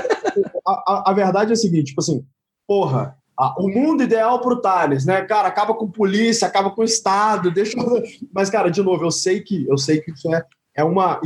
A, 0.65 0.71
a, 0.71 1.11
a 1.11 1.13
verdade 1.13 1.51
é 1.51 1.53
a 1.53 1.57
seguinte, 1.57 1.87
tipo 1.87 1.99
assim, 1.99 2.25
porra, 2.65 3.17
o 3.57 3.67
mundo 3.67 4.03
ideal 4.03 4.39
pro 4.39 4.61
Thales, 4.61 5.05
né? 5.05 5.21
Cara, 5.23 5.49
acaba 5.49 5.73
com 5.73 5.91
polícia, 5.91 6.47
acaba 6.47 6.71
com 6.71 6.81
o 6.81 6.85
Estado, 6.85 7.51
deixa. 7.51 7.75
Mas, 8.33 8.49
cara, 8.49 8.69
de 8.69 8.81
novo, 8.81 9.03
eu 9.03 9.11
sei 9.11 9.41
que 9.41 9.67
eu 9.67 9.77
sei 9.77 9.99
que 9.99 10.11
isso 10.11 10.33
é, 10.33 10.43
é 10.77 10.83
uma 10.83 11.19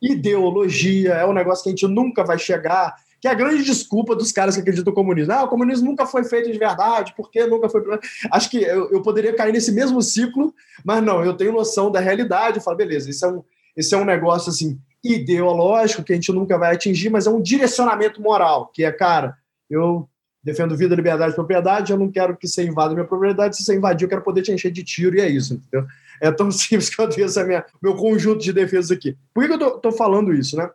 ideologia, 0.00 1.14
é 1.14 1.26
um 1.26 1.32
negócio 1.32 1.64
que 1.64 1.70
a 1.70 1.72
gente 1.72 1.88
nunca 1.88 2.22
vai 2.22 2.38
chegar 2.38 2.94
que 3.24 3.28
é 3.28 3.30
a 3.30 3.34
grande 3.34 3.64
desculpa 3.64 4.14
dos 4.14 4.30
caras 4.30 4.54
que 4.54 4.60
acreditam 4.60 4.90
no 4.90 4.94
comunismo. 4.94 5.32
Ah, 5.32 5.44
o 5.44 5.48
comunismo 5.48 5.88
nunca 5.88 6.04
foi 6.04 6.24
feito 6.24 6.52
de 6.52 6.58
verdade, 6.58 7.14
por 7.16 7.30
que 7.30 7.46
nunca 7.46 7.70
foi. 7.70 7.82
Acho 8.30 8.50
que 8.50 8.58
eu, 8.58 8.90
eu 8.90 9.00
poderia 9.00 9.34
cair 9.34 9.50
nesse 9.50 9.72
mesmo 9.72 10.02
ciclo, 10.02 10.52
mas 10.84 11.02
não, 11.02 11.24
eu 11.24 11.32
tenho 11.32 11.50
noção 11.50 11.90
da 11.90 12.00
realidade. 12.00 12.58
Eu 12.58 12.62
falo, 12.62 12.76
beleza, 12.76 13.08
isso 13.08 13.24
é 13.24 13.32
um, 13.32 13.42
esse 13.74 13.94
é 13.94 13.96
um 13.96 14.04
negócio 14.04 14.50
assim 14.50 14.78
ideológico 15.02 16.04
que 16.04 16.12
a 16.12 16.16
gente 16.16 16.30
nunca 16.32 16.58
vai 16.58 16.74
atingir, 16.74 17.08
mas 17.08 17.26
é 17.26 17.30
um 17.30 17.40
direcionamento 17.40 18.20
moral, 18.20 18.70
que 18.74 18.84
é, 18.84 18.92
cara, 18.92 19.34
eu 19.70 20.06
defendo 20.42 20.76
vida, 20.76 20.94
liberdade 20.94 21.32
e 21.32 21.34
propriedade, 21.34 21.92
eu 21.92 21.98
não 21.98 22.10
quero 22.10 22.36
que 22.36 22.46
você 22.46 22.62
invada 22.62 22.92
minha 22.92 23.06
propriedade, 23.06 23.56
se 23.56 23.64
você 23.64 23.74
invadir, 23.74 24.04
eu 24.04 24.10
quero 24.10 24.20
poder 24.20 24.42
te 24.42 24.52
encher 24.52 24.70
de 24.70 24.84
tiro, 24.84 25.16
e 25.16 25.22
é 25.22 25.28
isso, 25.30 25.54
entendeu? 25.54 25.88
É 26.20 26.30
tão 26.30 26.50
simples 26.52 26.90
que 26.90 27.00
eu 27.00 27.08
tenho 27.08 27.26
esse 27.26 27.42
meu 27.82 27.96
conjunto 27.96 28.42
de 28.42 28.52
defesas 28.52 28.90
aqui. 28.90 29.16
Por 29.32 29.40
que, 29.40 29.48
que 29.48 29.54
eu 29.54 29.58
tô, 29.58 29.78
tô 29.78 29.92
falando 29.92 30.34
isso, 30.34 30.58
né? 30.58 30.68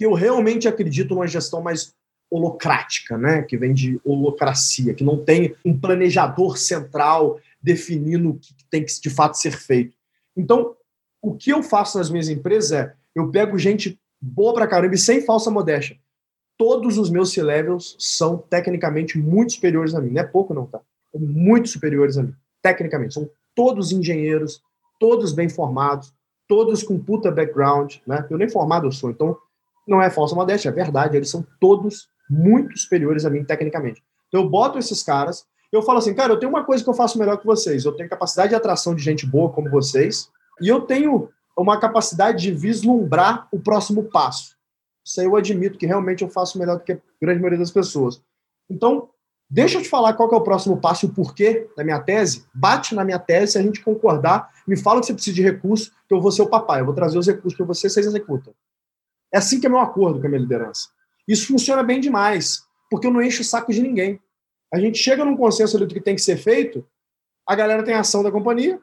Que 0.00 0.06
eu 0.06 0.14
realmente 0.14 0.66
acredito 0.66 1.14
numa 1.14 1.26
gestão 1.26 1.60
mais 1.60 1.94
holocrática, 2.30 3.18
né? 3.18 3.42
que 3.42 3.54
vem 3.54 3.74
de 3.74 4.00
holocracia, 4.02 4.94
que 4.94 5.04
não 5.04 5.22
tem 5.22 5.54
um 5.62 5.78
planejador 5.78 6.56
central 6.56 7.38
definindo 7.60 8.30
o 8.30 8.38
que 8.38 8.54
tem 8.70 8.82
que 8.82 8.98
de 8.98 9.10
fato 9.10 9.34
ser 9.34 9.50
feito. 9.50 9.94
Então, 10.34 10.74
o 11.20 11.34
que 11.34 11.50
eu 11.50 11.62
faço 11.62 11.98
nas 11.98 12.08
minhas 12.08 12.30
empresas 12.30 12.72
é 12.72 12.94
eu 13.14 13.30
pego 13.30 13.58
gente 13.58 14.00
boa 14.18 14.54
pra 14.54 14.66
caramba 14.66 14.94
e 14.94 14.98
sem 14.98 15.20
falsa 15.20 15.50
modéstia. 15.50 15.98
Todos 16.56 16.96
os 16.96 17.10
meus 17.10 17.34
C-levels 17.34 17.94
são 17.98 18.38
tecnicamente 18.38 19.18
muito 19.18 19.52
superiores 19.52 19.94
a 19.94 20.00
mim. 20.00 20.12
Não 20.12 20.22
é 20.22 20.24
pouco, 20.24 20.54
não, 20.54 20.64
tá? 20.64 20.80
Muito 21.14 21.68
superiores 21.68 22.16
a 22.16 22.22
mim, 22.22 22.34
tecnicamente. 22.62 23.12
São 23.12 23.28
todos 23.54 23.92
engenheiros, 23.92 24.62
todos 24.98 25.34
bem 25.34 25.50
formados, 25.50 26.10
todos 26.48 26.82
com 26.82 26.98
puta 26.98 27.30
background, 27.30 27.96
né? 28.06 28.26
Eu 28.30 28.38
nem 28.38 28.48
formado 28.48 28.86
eu 28.86 28.92
sou, 28.92 29.10
então 29.10 29.36
não 29.86 30.00
é 30.00 30.10
falsa 30.10 30.34
modéstia, 30.34 30.68
é 30.68 30.72
verdade, 30.72 31.16
eles 31.16 31.30
são 31.30 31.44
todos 31.60 32.08
muito 32.28 32.78
superiores 32.78 33.24
a 33.24 33.30
mim 33.30 33.44
tecnicamente. 33.44 34.02
Então 34.28 34.42
eu 34.42 34.48
boto 34.48 34.78
esses 34.78 35.02
caras, 35.02 35.44
eu 35.72 35.82
falo 35.82 35.98
assim, 35.98 36.14
cara, 36.14 36.32
eu 36.32 36.38
tenho 36.38 36.50
uma 36.50 36.64
coisa 36.64 36.82
que 36.82 36.90
eu 36.90 36.94
faço 36.94 37.18
melhor 37.18 37.36
que 37.38 37.46
vocês, 37.46 37.84
eu 37.84 37.92
tenho 37.92 38.08
capacidade 38.08 38.50
de 38.50 38.54
atração 38.54 38.94
de 38.94 39.02
gente 39.02 39.26
boa 39.26 39.50
como 39.50 39.70
vocês, 39.70 40.30
e 40.60 40.68
eu 40.68 40.82
tenho 40.82 41.28
uma 41.56 41.78
capacidade 41.78 42.42
de 42.42 42.52
vislumbrar 42.52 43.48
o 43.52 43.58
próximo 43.58 44.04
passo. 44.04 44.56
Isso 45.04 45.20
aí 45.20 45.26
eu 45.26 45.36
admito 45.36 45.78
que 45.78 45.86
realmente 45.86 46.22
eu 46.22 46.28
faço 46.28 46.58
melhor 46.58 46.78
do 46.78 46.84
que 46.84 46.92
a 46.92 46.98
grande 47.20 47.40
maioria 47.40 47.58
das 47.58 47.70
pessoas. 47.70 48.22
Então, 48.68 49.08
deixa 49.48 49.78
eu 49.78 49.82
te 49.82 49.88
falar 49.88 50.14
qual 50.14 50.30
é 50.30 50.36
o 50.36 50.42
próximo 50.42 50.76
passo 50.80 51.06
e 51.06 51.08
o 51.08 51.12
porquê 51.12 51.68
da 51.76 51.82
minha 51.82 52.00
tese, 52.00 52.44
bate 52.54 52.94
na 52.94 53.04
minha 53.04 53.18
tese, 53.18 53.52
se 53.52 53.58
a 53.58 53.62
gente 53.62 53.82
concordar, 53.82 54.50
me 54.66 54.76
fala 54.76 55.00
que 55.00 55.06
você 55.06 55.14
precisa 55.14 55.34
de 55.34 55.42
recurso, 55.42 55.90
que 56.08 56.14
eu 56.14 56.20
vou 56.20 56.30
ser 56.30 56.42
o 56.42 56.48
papai, 56.48 56.80
eu 56.80 56.84
vou 56.84 56.94
trazer 56.94 57.18
os 57.18 57.26
recursos 57.26 57.56
para 57.56 57.66
você, 57.66 57.88
vocês 57.88 58.06
executam. 58.06 58.54
É 59.32 59.38
assim 59.38 59.60
que 59.60 59.66
é 59.66 59.68
meu 59.68 59.78
acordo 59.78 60.20
com 60.20 60.26
a 60.26 60.28
minha 60.30 60.40
liderança. 60.40 60.88
Isso 61.26 61.46
funciona 61.46 61.82
bem 61.82 62.00
demais, 62.00 62.62
porque 62.90 63.06
eu 63.06 63.12
não 63.12 63.22
encho 63.22 63.42
o 63.42 63.44
saco 63.44 63.72
de 63.72 63.82
ninguém. 63.82 64.20
A 64.72 64.78
gente 64.78 64.98
chega 64.98 65.24
num 65.24 65.36
consenso 65.36 65.78
do 65.78 65.86
que 65.86 66.00
tem 66.00 66.14
que 66.14 66.22
ser 66.22 66.36
feito, 66.36 66.86
a 67.46 67.54
galera 67.54 67.82
tem 67.82 67.94
a 67.94 68.00
ação 68.00 68.22
da 68.22 68.30
companhia, 68.30 68.80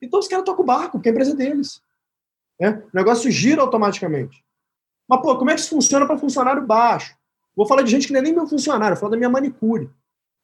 então 0.00 0.20
os 0.20 0.28
caras 0.28 0.44
tocam 0.44 0.62
o 0.62 0.66
barco, 0.66 0.92
porque 0.92 1.08
a 1.08 1.12
empresa 1.12 1.32
é 1.32 1.36
deles. 1.36 1.82
Né? 2.60 2.82
O 2.92 2.96
negócio 2.96 3.30
gira 3.30 3.62
automaticamente. 3.62 4.44
Mas, 5.08 5.22
pô, 5.22 5.36
como 5.36 5.50
é 5.50 5.54
que 5.54 5.60
isso 5.60 5.70
funciona 5.70 6.06
para 6.06 6.18
funcionário 6.18 6.66
baixo? 6.66 7.16
Vou 7.56 7.66
falar 7.66 7.82
de 7.82 7.90
gente 7.90 8.06
que 8.06 8.12
não 8.12 8.20
é 8.20 8.22
nem 8.22 8.32
meu 8.32 8.46
funcionário, 8.46 8.94
vou 8.94 9.00
falar 9.00 9.12
da 9.12 9.16
minha 9.16 9.30
manicure. 9.30 9.90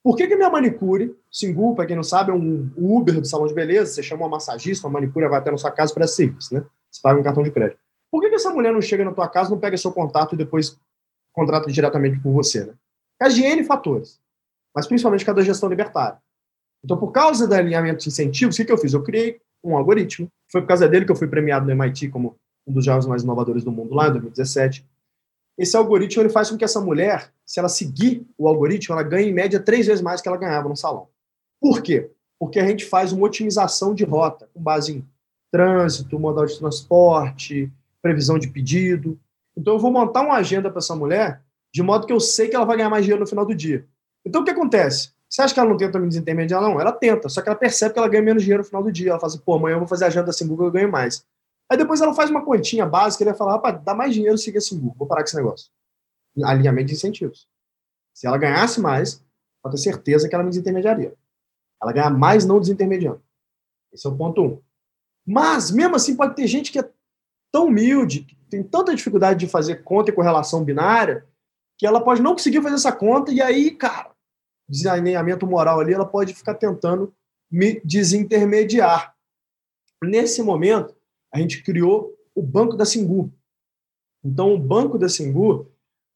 Por 0.03 0.16
que, 0.16 0.26
que 0.26 0.36
minha 0.36 0.51
manicure, 0.51 1.16
Singu, 1.30 1.74
para 1.74 1.86
quem 1.86 1.97
não 1.97 2.03
sabe, 2.03 2.30
é 2.30 2.34
um 2.34 2.70
Uber 2.76 3.20
do 3.20 3.26
salão 3.26 3.47
de 3.47 3.55
beleza, 3.55 3.92
você 3.92 4.03
chama 4.03 4.24
uma 4.24 4.30
massagista, 4.30 4.86
uma 4.86 4.95
manicure 4.95 5.28
vai 5.28 5.38
até 5.38 5.51
na 5.51 5.57
sua 5.57 5.70
casa 5.70 5.95
para 5.95 6.07
serviço, 6.07 6.53
né? 6.53 6.64
Você 6.90 7.01
paga 7.01 7.18
um 7.18 7.22
cartão 7.22 7.42
de 7.42 7.51
crédito. 7.51 7.80
Por 8.15 8.21
que, 8.21 8.29
que 8.29 8.37
essa 8.37 8.51
mulher 8.51 8.73
não 8.73 8.81
chega 8.81 9.05
na 9.05 9.12
tua 9.12 9.27
casa, 9.27 9.51
não 9.51 9.59
pega 9.59 9.77
seu 9.77 9.91
contato 9.91 10.37
e 10.37 10.39
depois 10.39 10.79
contrata 11.33 11.69
diretamente 11.69 12.21
com 12.21 12.33
você, 12.33 12.65
né? 12.65 12.75
Causa 13.19 13.35
de 13.35 13.43
N 13.43 13.65
fatores, 13.65 14.21
mas 14.73 14.87
principalmente 14.87 15.23
por 15.23 15.27
causa 15.27 15.41
da 15.41 15.45
gestão 15.45 15.69
libertária. 15.69 16.23
Então, 16.85 16.97
por 16.97 17.11
causa 17.11 17.49
do 17.49 17.53
alinhamento 17.53 18.05
de 18.05 18.11
incentivos, 18.11 18.55
o 18.55 18.59
que, 18.59 18.67
que 18.67 18.73
eu 18.73 18.79
fiz? 18.79 18.93
Eu 18.93 19.03
criei 19.03 19.41
um 19.65 19.77
algoritmo. 19.77 20.29
Foi 20.49 20.61
por 20.61 20.69
causa 20.69 20.89
dele 20.89 21.05
que 21.05 21.11
eu 21.11 21.17
fui 21.17 21.27
premiado 21.27 21.67
no 21.67 21.73
MIT 21.73 22.11
como 22.11 22.37
um 22.65 22.73
dos 22.73 22.85
jovens 22.85 23.05
mais 23.05 23.25
inovadores 23.25 23.65
do 23.65 23.73
mundo 23.73 23.93
lá 23.93 24.07
em 24.07 24.12
2017. 24.12 24.87
Esse 25.59 25.77
algoritmo 25.77 26.23
ele 26.23 26.31
faz 26.31 26.49
com 26.49 26.57
que 26.57 26.65
essa 26.65 26.81
mulher, 26.81 27.33
se 27.45 27.59
ela 27.59 27.69
seguir 27.69 28.25
o 28.39 28.47
algoritmo, 28.47 28.95
ela 28.95 29.03
ganhe 29.03 29.29
em 29.29 29.35
média 29.35 29.59
três 29.59 29.89
vezes 29.89 30.01
mais 30.01 30.21
que 30.21 30.29
ela 30.29 30.39
ganhava 30.39 30.69
no 30.69 30.77
salão. 30.77 31.09
Por 31.61 31.83
quê? 31.83 32.12
Porque 32.39 32.61
a 32.61 32.65
gente 32.65 32.85
faz 32.85 33.11
uma 33.11 33.27
otimização 33.27 33.93
de 33.93 34.05
rota 34.05 34.49
com 34.55 34.62
base 34.62 34.99
em 34.99 35.05
trânsito, 35.51 36.17
modal 36.17 36.47
de 36.47 36.57
transporte, 36.57 37.73
previsão 38.05 38.39
de 38.39 38.49
pedido. 38.49 39.19
Então, 39.57 39.75
eu 39.75 39.79
vou 39.79 39.91
montar 39.91 40.21
uma 40.21 40.35
agenda 40.35 40.69
para 40.69 40.81
essa 40.81 40.95
mulher 40.95 41.41
de 41.73 41.83
modo 41.83 42.07
que 42.07 42.13
eu 42.13 42.21
sei 42.21 42.49
que 42.49 42.55
ela 42.55 42.67
vai 42.67 42.77
ganhar 42.77 42.91
mais 42.91 43.03
dinheiro 43.03 43.23
no 43.23 43.27
final 43.27 43.47
do 43.47 43.55
dia. 43.55 43.89
Então, 44.25 44.43
o 44.43 44.45
que 44.45 44.51
acontece? 44.51 45.13
Você 45.29 45.41
acha 45.41 45.55
que 45.55 45.59
ela 45.59 45.69
não 45.69 45.77
tenta 45.77 45.99
me 45.99 46.07
desintermediar? 46.07 46.61
Não, 46.61 46.79
ela 46.79 46.93
tenta, 46.93 47.29
só 47.31 47.41
que 47.41 47.49
ela 47.49 47.59
percebe 47.59 47.95
que 47.95 47.99
ela 47.99 48.07
ganha 48.07 48.23
menos 48.23 48.43
dinheiro 48.43 48.63
no 48.63 48.69
final 48.69 48.83
do 48.83 48.93
dia. 48.93 49.11
Ela 49.11 49.19
fala 49.19 49.33
assim, 49.33 49.43
pô, 49.43 49.55
amanhã 49.55 49.75
eu 49.75 49.79
vou 49.79 49.89
fazer 49.89 50.05
a 50.05 50.09
agenda 50.09 50.31
assim, 50.31 50.47
Google, 50.47 50.67
eu 50.67 50.73
ganho 50.73 50.93
mais. 50.93 51.27
Aí 51.69 51.79
depois 51.79 52.01
ela 52.03 52.15
faz 52.15 52.29
uma 52.29 52.45
continha 52.45 52.85
básica 52.85 53.25
ele 53.25 53.35
fala, 53.35 53.53
rapaz, 53.53 53.83
dá 53.83 53.95
mais 53.95 54.13
dinheiro 54.13 54.37
seguir 54.37 54.59
assim, 54.59 54.79
Google, 54.79 54.95
vou 54.99 55.09
parar 55.09 55.23
com 55.23 55.29
esse 55.29 55.37
negócio. 55.37 55.71
Alinhamento 56.45 56.89
de 56.89 56.95
incentivos. 56.95 57.49
Se 58.13 58.27
ela 58.27 58.37
ganhasse 58.37 58.81
mais, 58.81 59.25
pode 59.63 59.77
ter 59.77 59.83
certeza 59.83 60.29
que 60.29 60.35
ela 60.35 60.45
me 60.45 60.51
desintermediaria. 60.51 61.15
Ela 61.83 61.93
ganha 61.93 62.11
mais 62.11 62.45
não 62.45 62.61
desintermediando. 62.61 63.21
Esse 63.93 64.07
é 64.07 64.11
o 64.11 64.17
ponto 64.17 64.43
um. 64.43 64.61
Mas, 65.27 65.71
mesmo 65.71 65.97
assim, 65.97 66.15
pode 66.15 66.37
ter 66.37 66.47
gente 66.47 66.71
que 66.71 66.79
é 66.79 66.89
tão 67.55 67.67
humilde, 67.69 68.23
que 68.23 68.35
tem 68.51 68.65
tanta 68.65 68.93
dificuldade 68.93 69.39
de 69.39 69.47
fazer 69.47 69.85
conta 69.85 70.11
e 70.11 70.13
correlação 70.13 70.65
binária, 70.65 71.25
que 71.79 71.87
ela 71.87 72.03
pode 72.03 72.21
não 72.21 72.33
conseguir 72.33 72.61
fazer 72.61 72.75
essa 72.75 72.91
conta, 72.91 73.31
e 73.31 73.41
aí, 73.41 73.71
cara, 73.71 74.11
desalinhamento 74.69 75.47
moral 75.47 75.79
ali, 75.79 75.95
ela 75.95 76.05
pode 76.05 76.35
ficar 76.35 76.55
tentando 76.55 77.15
me 77.49 77.81
desintermediar. 77.85 79.15
Nesse 80.03 80.43
momento, 80.43 80.97
a 81.33 81.39
gente 81.39 81.63
criou 81.63 82.13
o 82.35 82.43
Banco 82.43 82.77
da 82.77 82.85
Singu. 82.85 83.33
Então, 84.25 84.53
o 84.53 84.59
Banco 84.59 84.99
da 84.99 85.09
Singu, 85.09 85.71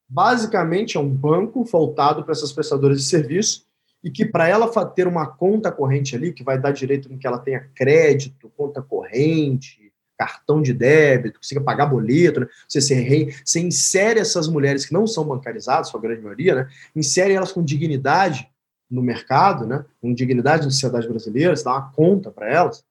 basicamente, 0.09 0.97
é 0.97 1.01
um 1.01 1.09
banco 1.09 1.63
voltado 1.63 2.25
para 2.25 2.33
essas 2.33 2.51
prestadoras 2.51 2.99
de 2.99 3.05
serviço 3.05 3.65
e 4.03 4.11
que, 4.11 4.27
para 4.27 4.49
ela 4.49 4.69
ter 4.87 5.07
uma 5.07 5.29
conta 5.29 5.71
corrente 5.71 6.17
ali, 6.17 6.33
que 6.33 6.43
vai 6.43 6.61
dar 6.61 6.73
direito 6.73 7.13
em 7.13 7.17
que 7.17 7.29
ela 7.29 7.39
tenha 7.39 7.61
crédito, 7.77 8.51
conta 8.57 8.83
corrente, 8.83 9.88
cartão 10.19 10.61
de 10.61 10.73
débito, 10.73 11.39
consiga 11.39 11.61
pagar 11.61 11.87
boleto, 11.87 12.41
né? 12.41 12.49
você, 12.69 12.81
se 12.81 12.93
re... 12.95 13.35
você 13.45 13.61
insere 13.61 14.19
essas 14.19 14.49
mulheres 14.49 14.85
que 14.85 14.93
não 14.93 15.07
são 15.07 15.25
bancarizadas, 15.25 15.89
sua 15.89 16.01
grande 16.01 16.21
maioria, 16.21 16.55
né? 16.55 16.69
insere 16.95 17.33
elas 17.33 17.53
com 17.53 17.63
dignidade 17.63 18.51
no 18.91 19.01
mercado, 19.01 19.65
né? 19.65 19.85
com 20.01 20.13
dignidade 20.13 20.65
na 20.65 20.71
sociedade 20.71 21.09
brasileira, 21.09 21.55
você 21.55 21.65
dá 21.65 21.73
uma 21.73 21.93
conta 21.93 22.31
para 22.31 22.53
elas, 22.53 22.85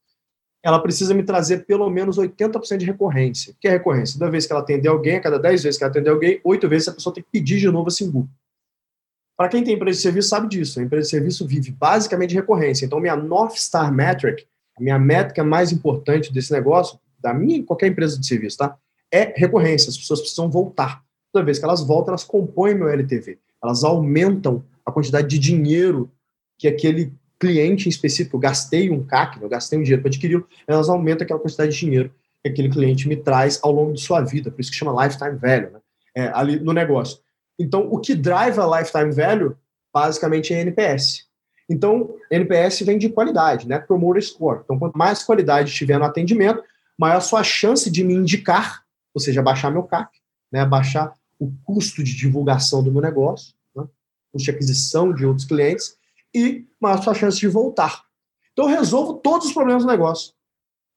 ela 0.63 0.79
precisa 0.79 1.13
me 1.13 1.23
trazer 1.23 1.65
pelo 1.65 1.89
menos 1.89 2.17
80% 2.17 2.77
de 2.77 2.85
recorrência. 2.85 3.53
O 3.53 3.55
que 3.59 3.67
é 3.67 3.71
recorrência? 3.71 4.17
Toda 4.17 4.31
vez 4.31 4.45
que 4.45 4.51
ela 4.51 4.61
atender 4.61 4.89
alguém, 4.89 5.17
a 5.17 5.21
cada 5.21 5.37
10 5.37 5.63
vezes 5.63 5.77
que 5.77 5.83
ela 5.83 5.91
atender 5.91 6.09
alguém, 6.09 6.41
8 6.43 6.67
vezes 6.67 6.87
a 6.87 6.93
pessoa 6.93 7.13
tem 7.13 7.23
que 7.23 7.29
pedir 7.31 7.59
de 7.59 7.69
novo 7.69 7.87
a 7.87 7.91
Singu. 7.91 8.27
Para 9.37 9.49
quem 9.49 9.63
tem 9.63 9.75
empresa 9.75 9.97
de 9.97 10.01
serviço, 10.01 10.29
sabe 10.29 10.47
disso. 10.47 10.79
A 10.79 10.83
empresa 10.83 11.03
de 11.03 11.09
serviço 11.11 11.45
vive 11.45 11.71
basicamente 11.71 12.31
de 12.31 12.35
recorrência. 12.35 12.85
Então, 12.85 12.99
minha 12.99 13.15
North 13.15 13.55
Star 13.55 13.93
Metric, 13.93 14.45
a 14.75 14.81
minha 14.81 14.97
métrica 14.97 15.43
mais 15.43 15.71
importante 15.71 16.33
desse 16.33 16.51
negócio, 16.51 16.99
da 17.19 17.33
minha 17.33 17.63
qualquer 17.63 17.87
empresa 17.87 18.19
de 18.19 18.25
serviço, 18.25 18.57
tá? 18.57 18.77
É 19.11 19.33
recorrência. 19.35 19.89
As 19.89 19.97
pessoas 19.97 20.19
precisam 20.19 20.49
voltar. 20.49 21.03
Toda 21.31 21.45
vez 21.45 21.59
que 21.59 21.65
elas 21.65 21.81
voltam, 21.81 22.11
elas 22.11 22.23
compõem 22.23 22.75
meu 22.75 22.89
LTV. 22.89 23.39
Elas 23.63 23.83
aumentam 23.83 24.63
a 24.85 24.91
quantidade 24.91 25.27
de 25.27 25.39
dinheiro 25.39 26.11
que 26.57 26.67
aquele 26.67 27.13
cliente 27.39 27.87
em 27.87 27.89
específico, 27.89 28.35
eu 28.35 28.39
gastei 28.39 28.89
um 28.89 29.03
CAC, 29.03 29.41
eu 29.41 29.49
gastei 29.49 29.77
um 29.77 29.83
dinheiro 29.83 30.01
para 30.01 30.09
adquirir, 30.09 30.43
elas 30.65 30.89
aumentam 30.89 31.23
aquela 31.23 31.39
quantidade 31.39 31.71
de 31.71 31.79
dinheiro 31.79 32.11
que 32.41 32.49
aquele 32.49 32.69
cliente 32.69 33.07
me 33.07 33.15
traz 33.15 33.59
ao 33.61 33.71
longo 33.71 33.93
de 33.93 34.01
sua 34.01 34.21
vida. 34.21 34.49
Por 34.49 34.61
isso 34.61 34.71
que 34.71 34.77
chama 34.77 35.05
lifetime 35.05 35.37
value, 35.37 35.71
né? 35.71 35.79
É, 36.15 36.31
ali 36.33 36.59
no 36.59 36.73
negócio. 36.73 37.19
Então, 37.59 37.87
o 37.91 37.99
que 37.99 38.15
drive 38.15 38.59
a 38.59 38.79
lifetime 38.79 39.11
value, 39.11 39.55
basicamente, 39.93 40.53
é 40.53 40.61
NPS. 40.61 41.27
Então, 41.69 42.15
NPS 42.31 42.81
vem 42.81 42.97
de 42.97 43.09
qualidade, 43.09 43.67
né? 43.67 43.77
Promoter 43.77 44.21
Score. 44.21 44.61
Então, 44.63 44.79
quanto 44.79 44.97
mais 44.97 45.23
qualidade 45.23 45.73
tiver 45.73 45.99
no 45.99 46.05
atendimento, 46.05 46.63
maior 46.97 47.19
sua 47.21 47.43
chance 47.43 47.89
de 47.89 48.03
me 48.03 48.13
indicar, 48.13 48.83
ou 49.13 49.21
seja, 49.21 49.41
baixar 49.41 49.71
meu 49.71 49.83
CAC, 49.83 50.17
né, 50.51 50.65
baixar 50.65 51.13
o 51.39 51.51
custo 51.63 52.03
de 52.03 52.15
divulgação 52.15 52.83
do 52.83 52.91
meu 52.91 53.01
negócio, 53.01 53.53
né, 53.75 53.87
custo 54.31 54.45
de 54.45 54.51
aquisição 54.51 55.13
de 55.13 55.25
outros 55.25 55.45
clientes, 55.45 55.95
e 56.33 56.65
maior 56.79 57.01
sua 57.01 57.13
chance 57.13 57.39
de 57.39 57.47
voltar. 57.47 58.03
Então, 58.51 58.69
eu 58.69 58.75
resolvo 58.75 59.15
todos 59.15 59.47
os 59.47 59.53
problemas 59.53 59.83
do 59.83 59.89
negócio. 59.89 60.33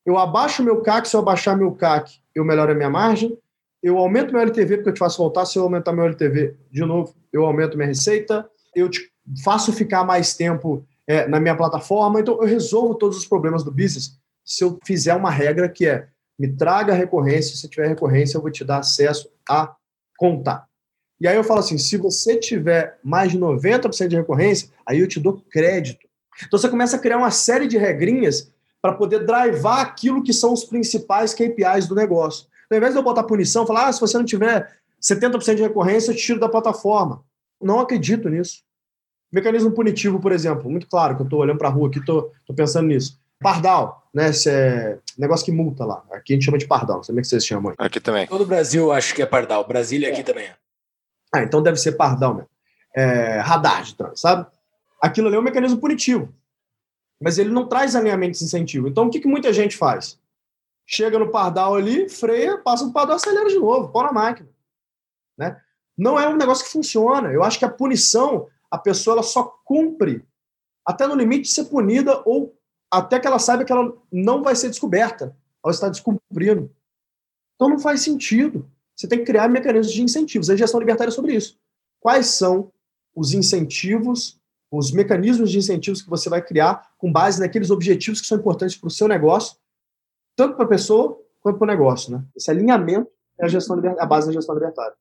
Eu 0.04 0.16
abaixo 0.16 0.62
meu 0.62 0.80
CAC, 0.80 1.08
se 1.08 1.14
eu 1.14 1.20
abaixar 1.20 1.56
meu 1.56 1.72
CAC, 1.72 2.20
eu 2.34 2.44
melhoro 2.44 2.72
a 2.72 2.74
minha 2.74 2.88
margem, 2.88 3.36
eu 3.82 3.98
aumento 3.98 4.32
meu 4.32 4.40
LTV 4.40 4.76
porque 4.76 4.90
eu 4.90 4.94
te 4.94 4.98
faço 4.98 5.18
voltar, 5.18 5.44
se 5.46 5.58
eu 5.58 5.62
aumentar 5.62 5.92
meu 5.92 6.04
LTV 6.06 6.56
de 6.70 6.80
novo, 6.84 7.14
eu 7.32 7.44
aumento 7.44 7.76
minha 7.76 7.86
receita, 7.86 8.48
eu 8.74 8.88
te 8.88 9.10
faço 9.44 9.72
ficar 9.72 10.04
mais 10.04 10.34
tempo 10.34 10.86
é, 11.06 11.26
na 11.26 11.40
minha 11.40 11.56
plataforma, 11.56 12.20
então 12.20 12.34
eu 12.40 12.46
resolvo 12.46 12.94
todos 12.94 13.16
os 13.16 13.26
problemas 13.26 13.62
do 13.62 13.70
business 13.70 14.18
se 14.50 14.64
eu 14.64 14.80
fizer 14.84 15.14
uma 15.14 15.30
regra 15.30 15.68
que 15.68 15.86
é 15.86 16.08
me 16.36 16.48
traga 16.48 16.92
recorrência, 16.92 17.54
se 17.54 17.68
tiver 17.68 17.86
recorrência, 17.86 18.36
eu 18.36 18.42
vou 18.42 18.50
te 18.50 18.64
dar 18.64 18.78
acesso 18.78 19.30
a 19.48 19.76
contar. 20.18 20.66
E 21.20 21.28
aí 21.28 21.36
eu 21.36 21.44
falo 21.44 21.60
assim, 21.60 21.78
se 21.78 21.96
você 21.96 22.36
tiver 22.36 22.98
mais 23.04 23.30
de 23.30 23.38
90% 23.38 24.08
de 24.08 24.16
recorrência, 24.16 24.68
aí 24.84 24.98
eu 24.98 25.06
te 25.06 25.20
dou 25.20 25.40
crédito. 25.50 26.04
Então 26.44 26.58
você 26.58 26.68
começa 26.68 26.96
a 26.96 26.98
criar 26.98 27.18
uma 27.18 27.30
série 27.30 27.68
de 27.68 27.78
regrinhas 27.78 28.50
para 28.82 28.94
poder 28.94 29.24
drivar 29.24 29.80
aquilo 29.80 30.22
que 30.22 30.32
são 30.32 30.52
os 30.52 30.64
principais 30.64 31.32
KPIs 31.32 31.86
do 31.86 31.94
negócio. 31.94 32.48
Então, 32.66 32.76
ao 32.76 32.78
invés 32.78 32.94
de 32.94 32.98
eu 32.98 33.04
botar 33.04 33.22
punição, 33.22 33.66
falar, 33.66 33.86
ah, 33.86 33.92
se 33.92 34.00
você 34.00 34.18
não 34.18 34.24
tiver 34.24 34.68
70% 35.00 35.54
de 35.54 35.62
recorrência, 35.62 36.10
eu 36.10 36.16
te 36.16 36.22
tiro 36.22 36.40
da 36.40 36.48
plataforma. 36.48 37.22
Não 37.62 37.78
acredito 37.78 38.28
nisso. 38.28 38.62
Mecanismo 39.30 39.70
punitivo, 39.70 40.18
por 40.18 40.32
exemplo, 40.32 40.68
muito 40.68 40.88
claro 40.88 41.14
que 41.14 41.22
eu 41.22 41.24
estou 41.24 41.38
olhando 41.38 41.58
para 41.58 41.68
a 41.68 41.70
rua 41.70 41.88
aqui, 41.88 42.00
estou 42.00 42.32
pensando 42.56 42.88
nisso. 42.88 43.20
Pardal, 43.40 44.06
né? 44.12 44.28
Esse 44.28 44.50
é 44.50 44.98
negócio 45.18 45.44
que 45.44 45.52
multa 45.52 45.84
lá. 45.84 46.04
Aqui 46.12 46.32
a 46.32 46.36
gente 46.36 46.44
chama 46.44 46.58
de 46.58 46.66
pardal. 46.66 46.96
Não 46.96 47.02
sei 47.02 47.12
como 47.12 47.20
é 47.20 47.22
que 47.22 47.28
vocês 47.28 47.46
chamam. 47.46 47.74
Aqui 47.78 47.98
também. 48.00 48.26
Todo 48.26 48.42
o 48.42 48.46
Brasil 48.46 48.92
acho 48.92 49.14
que 49.14 49.22
é 49.22 49.26
pardal. 49.26 49.66
Brasília 49.66 50.08
é. 50.08 50.12
aqui 50.12 50.22
também 50.22 50.46
é. 50.46 50.56
Ah, 51.34 51.42
então 51.42 51.62
deve 51.62 51.78
ser 51.78 51.92
pardal 51.92 52.34
mesmo. 52.34 52.50
É, 52.94 53.38
radar 53.38 53.84
de 53.84 53.94
trânsito, 53.94 54.20
sabe? 54.20 54.46
Aquilo 55.00 55.28
ali 55.28 55.36
é 55.36 55.38
um 55.38 55.42
mecanismo 55.42 55.78
punitivo. 55.78 56.34
Mas 57.22 57.38
ele 57.38 57.50
não 57.50 57.66
traz 57.66 57.94
alinhamento 57.94 58.38
de 58.38 58.44
incentivo. 58.44 58.88
Então 58.88 59.06
o 59.06 59.10
que, 59.10 59.20
que 59.20 59.28
muita 59.28 59.52
gente 59.52 59.76
faz? 59.76 60.18
Chega 60.86 61.18
no 61.18 61.30
pardal 61.30 61.76
ali, 61.76 62.08
freia, 62.08 62.58
passa 62.58 62.84
no 62.84 62.92
pardal, 62.92 63.16
acelera 63.16 63.48
de 63.48 63.58
novo, 63.58 63.88
põe 63.88 64.04
na 64.04 64.12
máquina. 64.12 64.48
Né? 65.38 65.58
Não 65.96 66.18
é 66.18 66.28
um 66.28 66.36
negócio 66.36 66.64
que 66.64 66.72
funciona. 66.72 67.30
Eu 67.32 67.44
acho 67.44 67.58
que 67.58 67.64
a 67.64 67.70
punição, 67.70 68.48
a 68.70 68.76
pessoa 68.76 69.14
ela 69.14 69.22
só 69.22 69.44
cumpre 69.64 70.24
até 70.84 71.06
no 71.06 71.14
limite 71.14 71.42
de 71.42 71.50
ser 71.50 71.66
punida 71.66 72.22
ou 72.26 72.58
até 72.90 73.20
que 73.20 73.26
ela 73.26 73.38
saiba 73.38 73.64
que 73.64 73.72
ela 73.72 73.92
não 74.10 74.42
vai 74.42 74.56
ser 74.56 74.68
descoberta. 74.68 75.36
Ela 75.64 75.72
está 75.72 75.88
descumprindo. 75.88 76.70
Então 77.54 77.68
não 77.68 77.78
faz 77.78 78.00
sentido. 78.00 78.68
Você 78.96 79.06
tem 79.06 79.20
que 79.20 79.24
criar 79.24 79.48
mecanismos 79.48 79.92
de 79.92 80.02
incentivos. 80.02 80.50
A 80.50 80.56
gestão 80.56 80.80
libertária 80.80 81.10
é 81.10 81.14
sobre 81.14 81.34
isso. 81.34 81.58
Quais 82.00 82.26
são 82.26 82.72
os 83.14 83.32
incentivos, 83.32 84.38
os 84.70 84.90
mecanismos 84.92 85.50
de 85.50 85.58
incentivos 85.58 86.02
que 86.02 86.10
você 86.10 86.28
vai 86.28 86.42
criar 86.42 86.90
com 86.98 87.12
base 87.12 87.40
naqueles 87.40 87.70
objetivos 87.70 88.20
que 88.20 88.26
são 88.26 88.38
importantes 88.38 88.76
para 88.76 88.88
o 88.88 88.90
seu 88.90 89.06
negócio, 89.06 89.56
tanto 90.36 90.56
para 90.56 90.64
a 90.64 90.68
pessoa 90.68 91.18
quanto 91.40 91.58
para 91.58 91.64
o 91.64 91.68
negócio. 91.68 92.12
Né? 92.12 92.24
Esse 92.36 92.50
alinhamento 92.50 93.10
é 93.38 93.44
a, 93.44 93.48
gestão 93.48 93.80
a 93.98 94.06
base 94.06 94.26
da 94.26 94.32
gestão 94.32 94.54
libertária. 94.54 94.94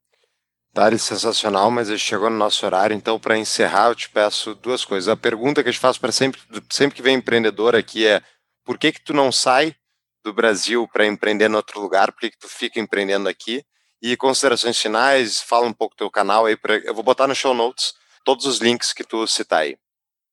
Dari, 0.72 1.00
sensacional, 1.00 1.72
mas 1.72 1.90
a 1.90 1.92
gente 1.92 2.06
chegou 2.06 2.30
no 2.30 2.38
nosso 2.38 2.64
horário, 2.66 2.96
então 2.96 3.20
para 3.20 3.38
encerrar 3.38 3.90
eu 3.90 3.96
te 3.96 4.10
peço 4.10 4.54
duas 4.56 4.86
coisas. 4.86 5.08
A 5.08 5.18
pergunta 5.18 5.64
que 5.64 5.70
a 5.70 5.72
gente 5.72 5.82
faz 5.82 5.98
para 5.98 6.12
sempre, 6.12 6.40
sempre 6.70 6.96
que 6.96 7.02
vem 7.02 7.16
empreendedor 7.16 7.76
aqui 7.76 8.06
é 8.06 8.22
por 8.64 8.78
que 8.78 8.92
que 8.92 9.02
tu 9.02 9.14
não 9.14 9.32
sai 9.32 9.76
do 10.24 10.32
Brasil 10.32 10.88
para 10.92 11.08
empreender 11.08 11.50
em 11.50 11.56
outro 11.56 11.82
lugar? 11.82 12.12
Por 12.12 12.22
que 12.22 12.32
que 12.32 12.38
tu 12.38 12.48
fica 12.48 12.80
empreendendo 12.80 13.28
aqui? 13.28 13.64
E 14.02 14.16
considerações 14.16 14.80
finais, 14.80 15.42
fala 15.42 15.66
um 15.66 15.74
pouco 15.74 15.96
do 15.96 16.00
teu 16.00 16.12
canal 16.12 16.46
aí, 16.46 16.56
pra, 16.56 16.78
eu 16.78 16.94
vou 16.94 17.04
botar 17.04 17.28
no 17.28 17.36
show 17.36 17.54
notes 17.54 17.94
todos 18.24 18.46
os 18.46 18.60
links 18.60 18.94
que 18.94 19.04
tu 19.04 19.26
citar 19.26 19.62
aí. 19.62 19.76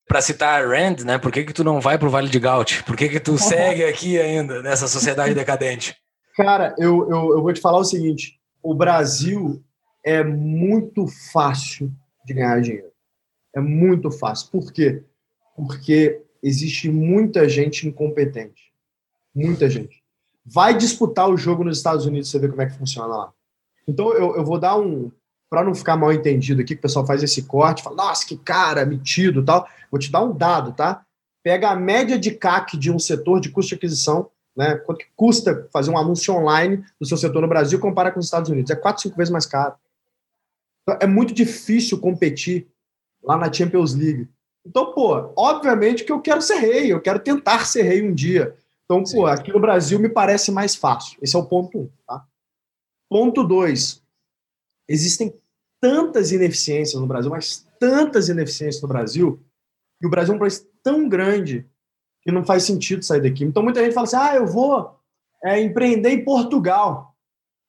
Para 0.07 0.21
citar 0.21 0.63
a 0.63 0.67
Rand, 0.67 0.99
né, 1.05 1.19
por 1.19 1.33
que 1.33 1.45
que 1.45 1.53
tu 1.53 1.65
não 1.65 1.81
vai 1.81 1.99
para 1.99 2.07
o 2.07 2.11
Vale 2.11 2.29
de 2.29 2.39
Gaut? 2.39 2.85
Por 2.85 2.97
que 2.97 3.09
que 3.09 3.19
tu 3.19 3.37
segue 3.39 3.85
aqui 3.85 4.21
ainda, 4.21 4.63
nessa 4.63 4.87
sociedade 4.87 5.35
decadente? 5.35 5.97
Cara, 6.37 6.75
eu, 6.79 7.09
eu, 7.11 7.31
eu 7.33 7.43
vou 7.43 7.53
te 7.53 7.61
falar 7.61 7.79
o 7.79 7.85
seguinte, 7.85 8.39
o 8.63 8.75
Brasil 8.75 9.65
é 10.07 10.23
muito 10.23 11.09
fácil 11.09 11.93
de 12.25 12.33
ganhar 12.33 12.61
dinheiro. 12.61 12.93
É 13.53 13.61
muito 13.61 14.09
fácil. 14.09 14.49
Por 14.53 14.73
quê? 14.73 15.03
Porque 15.57 16.23
existe 16.41 16.89
muita 16.89 17.49
gente 17.49 17.89
incompetente. 17.89 18.73
Muita 19.35 19.69
gente. 19.69 20.01
Vai 20.45 20.77
disputar 20.77 21.29
o 21.29 21.37
jogo 21.37 21.65
nos 21.65 21.79
Estados 21.79 22.07
Unidos, 22.07 22.31
você 22.31 22.39
vê 22.39 22.49
como 22.49 22.63
é 22.63 22.67
que 22.67 22.79
funciona 22.79 23.09
lá. 23.09 23.33
Então, 23.89 24.13
eu, 24.13 24.37
eu 24.37 24.45
vou 24.45 24.61
dar 24.61 24.79
um. 24.79 25.11
Para 25.51 25.65
não 25.65 25.75
ficar 25.75 25.97
mal 25.97 26.13
entendido 26.13 26.61
aqui, 26.61 26.75
que 26.75 26.81
o 26.81 26.83
pessoal 26.83 27.07
faz 27.07 27.23
esse 27.23 27.43
corte, 27.43 27.83
fala, 27.83 27.97
nossa, 27.97 28.27
que 28.27 28.37
cara, 28.37 28.87
metido 28.87 29.45
tal. 29.45 29.69
Vou 29.91 29.99
te 29.99 30.11
dar 30.11 30.23
um 30.23 30.37
dado, 30.37 30.73
tá? 30.73 31.05
Pega 31.43 31.71
a 31.71 31.77
média 31.77 32.19
de 32.19 32.33
CAC 32.33 32.77
de 32.77 32.93
um 32.93 32.99
setor 32.99 33.41
de 33.41 33.51
custo 33.51 33.71
de 33.71 33.75
aquisição, 33.77 34.29
né? 34.57 34.77
Quanto 34.77 34.99
que 34.99 35.11
custa 35.17 35.69
fazer 35.73 35.91
um 35.91 35.99
anúncio 35.99 36.35
online 36.35 36.85
do 37.01 37.07
seu 37.07 37.17
setor 37.17 37.43
no 37.43 37.49
Brasil, 37.49 37.79
compara 37.81 38.13
com 38.13 38.21
os 38.21 38.27
Estados 38.27 38.51
Unidos. 38.51 38.71
É 38.71 38.77
quatro, 38.77 39.03
cinco 39.03 39.17
vezes 39.17 39.33
mais 39.33 39.47
caro. 39.47 39.75
Então, 40.87 40.99
é 41.01 41.07
muito 41.07 41.35
difícil 41.35 42.01
competir 42.01 42.69
lá 43.23 43.37
na 43.37 43.53
Champions 43.53 43.95
League. 43.95 44.29
Então, 44.65 44.93
pô, 44.93 45.33
obviamente 45.37 46.05
que 46.05 46.13
eu 46.13 46.21
quero 46.21 46.41
ser 46.41 46.59
rei, 46.59 46.93
eu 46.93 47.01
quero 47.01 47.19
tentar 47.19 47.67
ser 47.67 47.83
rei 47.83 48.03
um 48.03 48.15
dia. 48.15 48.57
Então, 48.85 49.05
Sim. 49.05 49.17
pô, 49.17 49.27
aqui 49.27 49.53
no 49.53 49.61
Brasil 49.61 49.99
me 49.99 50.09
parece 50.09 50.53
mais 50.53 50.77
fácil. 50.77 51.19
Esse 51.21 51.35
é 51.35 51.39
o 51.39 51.47
ponto 51.47 51.77
um, 51.79 51.91
tá? 52.07 52.25
Ponto 53.09 53.43
dois. 53.43 54.01
Existem 54.89 55.35
tantas 55.81 56.31
ineficiências 56.31 57.01
no 57.01 57.07
Brasil, 57.07 57.31
mas 57.31 57.67
tantas 57.81 58.29
ineficiências 58.29 58.81
no 58.81 58.89
Brasil, 58.89 59.41
que 60.01 60.07
o 60.07 60.11
Brasil 60.11 60.35
é 60.35 60.37
um 60.37 60.41
país 60.41 60.67
tão 60.83 61.09
grande 61.09 61.69
que 62.23 62.31
não 62.31 62.45
faz 62.45 62.63
sentido 62.63 63.05
sair 63.05 63.21
daqui. 63.21 63.45
Então, 63.45 63.63
muita 63.63 63.83
gente 63.83 63.93
fala 63.95 64.07
assim, 64.07 64.17
ah, 64.17 64.37
eu 64.37 64.47
vou 64.47 64.97
é, 65.45 65.61
empreender 65.61 66.11
em 66.11 66.25
Portugal. 66.25 67.15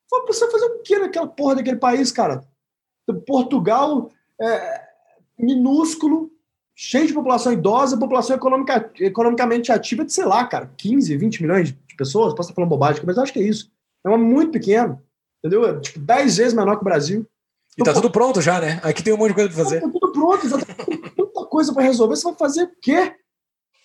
Fala, 0.09 0.25
você 0.25 0.49
fazer 0.49 0.65
o 0.65 0.81
quê 0.81 0.99
naquela 0.99 1.27
porra 1.27 1.55
daquele 1.55 1.77
país, 1.77 2.11
cara? 2.11 2.47
Portugal 3.13 4.09
é 4.39 4.81
minúsculo, 5.37 6.31
cheio 6.75 7.07
de 7.07 7.13
população 7.13 7.53
idosa, 7.53 7.97
população 7.97 8.35
economica, 8.35 8.91
economicamente 8.99 9.71
ativa 9.71 10.05
de, 10.05 10.13
sei 10.13 10.25
lá, 10.25 10.45
cara, 10.45 10.71
15, 10.77 11.15
20 11.17 11.41
milhões 11.41 11.67
de 11.69 11.95
pessoas. 11.95 12.33
Posso 12.33 12.49
estar 12.49 12.55
falando 12.55 12.69
bobagem, 12.69 13.01
mas 13.05 13.17
acho 13.17 13.33
que 13.33 13.39
é 13.39 13.43
isso. 13.43 13.71
É 14.03 14.09
uma 14.09 14.17
muito 14.17 14.51
pequeno, 14.51 15.01
entendeu? 15.39 15.67
É, 15.67 15.79
tipo, 15.79 15.99
10 15.99 16.37
vezes 16.37 16.53
menor 16.53 16.75
que 16.75 16.81
o 16.81 16.85
Brasil. 16.85 17.25
E 17.77 17.83
tá 17.83 17.93
tudo 17.93 18.09
pronto 18.09 18.41
já, 18.41 18.59
né? 18.59 18.79
Aqui 18.83 19.03
tem 19.03 19.13
um 19.13 19.17
monte 19.17 19.29
de 19.29 19.35
coisa 19.35 19.49
para 19.49 19.63
fazer. 19.63 19.81
Tá 19.81 19.89
tudo 19.89 20.11
pronto, 20.11 20.49
já 20.49 20.57
tá 20.57 20.65
tanta 21.15 21.45
coisa 21.45 21.73
para 21.73 21.83
resolver. 21.83 22.15
Você 22.15 22.23
vai 22.23 22.35
fazer 22.35 22.63
o 22.63 22.71
quê? 22.81 23.15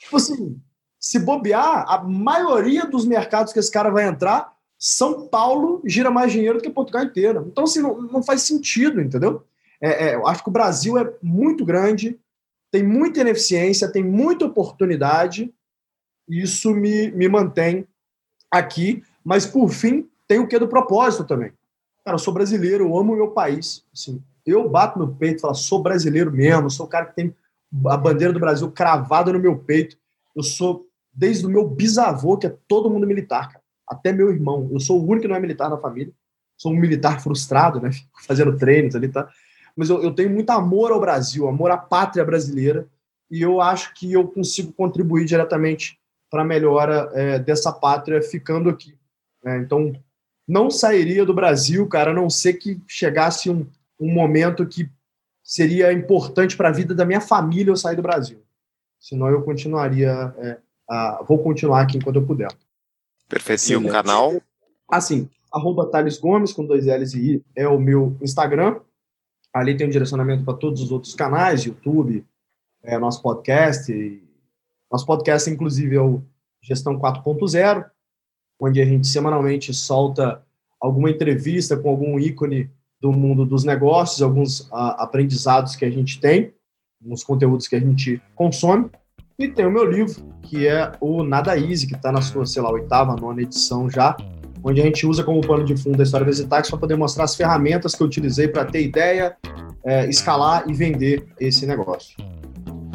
Tipo 0.00 0.16
assim, 0.16 0.60
se 0.98 1.18
bobear, 1.18 1.84
a 1.88 2.02
maioria 2.02 2.86
dos 2.86 3.04
mercados 3.04 3.52
que 3.52 3.58
esse 3.58 3.70
cara 3.70 3.90
vai 3.90 4.06
entrar, 4.06 4.51
São 4.84 5.28
Paulo 5.28 5.80
gira 5.84 6.10
mais 6.10 6.32
dinheiro 6.32 6.59
do 6.59 6.60
que 6.64 6.68
Portugal 6.68 7.04
inteiro. 7.04 7.46
Então, 7.46 7.62
assim, 7.62 7.80
não, 7.80 8.02
não 8.02 8.20
faz 8.20 8.42
sentido, 8.42 9.00
entendeu? 9.00 9.44
É, 9.80 10.09
é, 10.09 10.14
eu 10.16 10.26
acho 10.26 10.42
que 10.42 10.48
o 10.48 10.52
Brasil 10.52 10.98
é 10.98 11.09
muito 11.22 11.64
grande, 11.64 12.18
tem 12.68 12.82
muita 12.82 13.20
ineficiência, 13.20 13.92
tem 13.92 14.02
muita 14.02 14.44
oportunidade, 14.44 15.54
isso 16.28 16.74
me, 16.74 17.12
me 17.12 17.28
mantém 17.28 17.86
aqui, 18.50 19.04
mas 19.22 19.46
por 19.46 19.68
fim, 19.68 20.10
tem 20.26 20.40
o 20.40 20.48
que 20.48 20.59
do 20.59 20.66
propósito 20.66 21.22
também. 21.22 21.52
Cara, 22.04 22.16
eu 22.16 22.18
sou 22.18 22.34
brasileiro, 22.34 22.84
eu 22.84 22.98
amo 22.98 23.12
o 23.12 23.16
meu 23.16 23.28
país. 23.28 23.84
Assim, 23.94 24.20
eu 24.44 24.68
bato 24.68 24.98
no 24.98 25.14
peito 25.14 25.36
e 25.36 25.40
falo, 25.42 25.54
sou 25.54 25.80
brasileiro 25.80 26.32
mesmo, 26.32 26.68
sou 26.68 26.86
o 26.86 26.88
cara 26.88 27.06
que 27.06 27.14
tem 27.14 27.32
a 27.86 27.96
bandeira 27.96 28.32
do 28.32 28.40
Brasil 28.40 28.68
cravada 28.68 29.32
no 29.32 29.38
meu 29.38 29.56
peito. 29.56 29.96
Eu 30.34 30.42
sou, 30.42 30.88
desde 31.12 31.46
o 31.46 31.48
meu 31.48 31.68
bisavô, 31.68 32.36
que 32.36 32.48
é 32.48 32.56
todo 32.66 32.90
mundo 32.90 33.06
militar, 33.06 33.48
cara, 33.48 33.61
até 33.93 34.12
meu 34.12 34.31
irmão. 34.31 34.69
Eu 34.73 34.81
sou 34.81 35.01
o 35.01 35.05
único 35.05 35.23
que 35.23 35.28
não 35.28 35.36
é 35.36 35.40
militar 35.40 35.70
na 35.70 35.78
família. 35.78 36.12
Sou 36.56 36.73
um 36.73 36.77
militar 36.77 37.20
frustrado, 37.23 37.81
né? 37.81 37.93
Fico 37.93 38.09
fazendo 38.27 38.56
treinos 38.56 38.94
ali, 38.94 39.09
tá? 39.09 39.28
mas 39.77 39.90
eu, 39.90 40.02
eu 40.02 40.14
tenho 40.14 40.31
muito 40.31 40.51
amor 40.51 40.93
ao 40.93 41.01
Brasil, 41.01 41.48
amor 41.48 41.70
à 41.70 41.77
pátria 41.77 42.24
brasileira, 42.24 42.86
e 43.31 43.40
eu 43.40 43.60
acho 43.60 43.94
que 43.94 44.12
eu 44.12 44.27
consigo 44.28 44.73
contribuir 44.73 45.24
diretamente 45.24 45.98
para 46.31 46.43
a 46.43 46.44
melhora 46.44 47.10
é, 47.14 47.39
dessa 47.39 47.73
pátria 47.73 48.23
ficando 48.23 48.69
aqui. 48.69 48.94
Né? 49.43 49.59
Então, 49.59 49.93
não 50.47 50.70
sairia 50.70 51.24
do 51.24 51.35
Brasil, 51.35 51.86
cara, 51.89 52.10
a 52.10 52.14
não 52.14 52.28
ser 52.28 52.55
que 52.55 52.81
chegasse 52.86 53.48
um, 53.48 53.66
um 53.98 54.12
momento 54.12 54.66
que 54.66 54.90
seria 55.43 55.93
importante 55.93 56.56
para 56.56 56.69
a 56.69 56.73
vida 56.73 56.94
da 56.94 57.05
minha 57.05 57.20
família 57.20 57.70
eu 57.70 57.77
sair 57.77 57.97
do 57.97 58.02
Brasil. 58.02 58.43
Senão 59.01 59.28
eu 59.28 59.43
continuaria, 59.43 60.35
é, 60.39 60.59
a, 60.89 61.24
vou 61.27 61.39
continuar 61.39 61.82
aqui 61.82 61.97
enquanto 61.97 62.16
eu 62.16 62.27
puder. 62.27 62.48
Perfeito. 63.32 63.72
E 63.72 63.76
o 63.76 63.88
canal? 63.88 64.42
Assim, 64.90 65.26
arroba 65.50 65.86
Thales 65.86 66.18
Gomes, 66.18 66.52
com 66.52 66.66
dois 66.66 66.84
L's 66.84 67.14
e 67.14 67.36
I, 67.36 67.44
é 67.56 67.66
o 67.66 67.80
meu 67.80 68.14
Instagram. 68.20 68.78
Ali 69.54 69.74
tem 69.74 69.86
um 69.86 69.90
direcionamento 69.90 70.44
para 70.44 70.52
todos 70.52 70.82
os 70.82 70.92
outros 70.92 71.14
canais, 71.14 71.62
YouTube, 71.62 72.26
é, 72.82 72.98
nosso 72.98 73.22
podcast. 73.22 74.22
Nosso 74.90 75.06
podcast, 75.06 75.48
inclusive, 75.48 75.96
é 75.96 76.00
o 76.00 76.22
Gestão 76.62 76.98
4.0, 76.98 77.90
onde 78.60 78.82
a 78.82 78.84
gente 78.84 79.06
semanalmente 79.06 79.72
solta 79.72 80.44
alguma 80.78 81.10
entrevista 81.10 81.74
com 81.74 81.88
algum 81.88 82.18
ícone 82.18 82.70
do 83.00 83.12
mundo 83.12 83.46
dos 83.46 83.64
negócios, 83.64 84.20
alguns 84.20 84.70
a, 84.70 85.04
aprendizados 85.04 85.74
que 85.74 85.86
a 85.86 85.90
gente 85.90 86.20
tem, 86.20 86.52
alguns 87.02 87.24
conteúdos 87.24 87.66
que 87.66 87.76
a 87.76 87.80
gente 87.80 88.20
consome. 88.34 88.90
E 89.38 89.48
tem 89.48 89.66
o 89.66 89.70
meu 89.70 89.84
livro, 89.84 90.14
que 90.42 90.66
é 90.66 90.92
o 91.00 91.22
Nada 91.22 91.59
Easy, 91.59 91.86
que 91.86 91.94
está 91.94 92.12
na 92.12 92.20
sua, 92.20 92.46
sei 92.46 92.62
lá, 92.62 92.70
oitava, 92.70 93.16
nona 93.16 93.42
edição 93.42 93.88
já, 93.88 94.16
onde 94.62 94.80
a 94.80 94.84
gente 94.84 95.06
usa 95.06 95.24
como 95.24 95.40
pano 95.40 95.64
de 95.64 95.76
fundo 95.76 96.00
a 96.00 96.02
história 96.02 96.26
das 96.26 96.38
Itax 96.38 96.70
para 96.70 96.78
poder 96.78 96.96
mostrar 96.96 97.24
as 97.24 97.34
ferramentas 97.34 97.94
que 97.94 98.02
eu 98.02 98.06
utilizei 98.06 98.48
para 98.48 98.64
ter 98.64 98.82
ideia, 98.82 99.36
é, 99.84 100.09
escalar 100.09 100.64
e 100.68 100.72
vender 100.72 101.26
esse 101.40 101.66
negócio. 101.66 102.16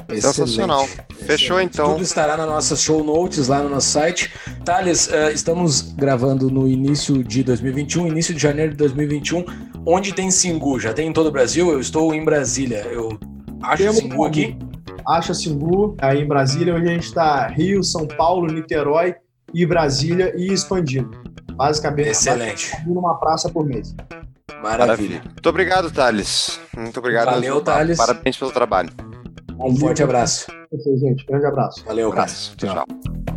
Sensacional. 0.09 0.87
Fechou 1.25 1.59
então. 1.59 1.93
Tudo 1.93 2.03
estará 2.03 2.37
nas 2.37 2.47
nossas 2.47 2.81
show 2.81 3.03
notes 3.03 3.49
lá 3.49 3.61
no 3.61 3.69
nosso 3.69 3.89
site. 3.89 4.31
Thales, 4.63 5.07
uh, 5.07 5.31
estamos 5.33 5.81
gravando 5.81 6.49
no 6.49 6.67
início 6.67 7.21
de 7.23 7.43
2021, 7.43 8.07
início 8.07 8.33
de 8.33 8.41
janeiro 8.41 8.71
de 8.71 8.77
2021. 8.77 9.45
Onde 9.85 10.13
tem 10.13 10.31
Singu? 10.31 10.79
Já 10.79 10.93
tem 10.93 11.09
em 11.09 11.13
todo 11.13 11.27
o 11.27 11.31
Brasil? 11.31 11.69
Eu 11.69 11.79
estou 11.79 12.13
em 12.13 12.23
Brasília. 12.23 12.85
Eu 12.89 13.19
acho 13.61 13.83
Temos 13.83 13.97
Singu 13.97 14.23
aqui. 14.23 14.57
Acha 15.07 15.33
Singu 15.33 15.95
aí 16.01 16.21
em 16.21 16.27
Brasília. 16.27 16.75
Hoje 16.75 16.85
a 16.85 16.91
gente 16.91 17.05
está 17.05 17.47
Rio, 17.47 17.81
São 17.83 18.05
Paulo, 18.05 18.47
Niterói 18.47 19.15
e 19.53 19.65
Brasília 19.65 20.33
e 20.35 20.51
expandindo. 20.51 21.09
Basicamente, 21.53 22.09
Excelente. 22.09 22.75
numa 22.85 23.15
praça 23.15 23.49
por 23.49 23.65
mês. 23.65 23.95
Maravilha. 24.61 24.77
Maravilha. 24.77 25.21
Muito 25.23 25.49
obrigado, 25.49 25.91
Thales. 25.91 26.59
Muito 26.75 26.99
obrigado. 26.99 27.25
Valeu, 27.25 27.61
Thales. 27.61 27.97
Parabéns 27.97 28.37
pelo 28.37 28.51
trabalho. 28.51 28.89
Um 29.59 29.75
forte 29.75 30.03
abraço. 30.03 30.47
Você, 30.71 30.97
gente. 30.97 31.25
Grande 31.25 31.45
abraço. 31.45 31.83
Valeu, 31.85 32.11
abraço. 32.11 32.55
Tchau. 32.57 32.85
tchau. 32.85 33.36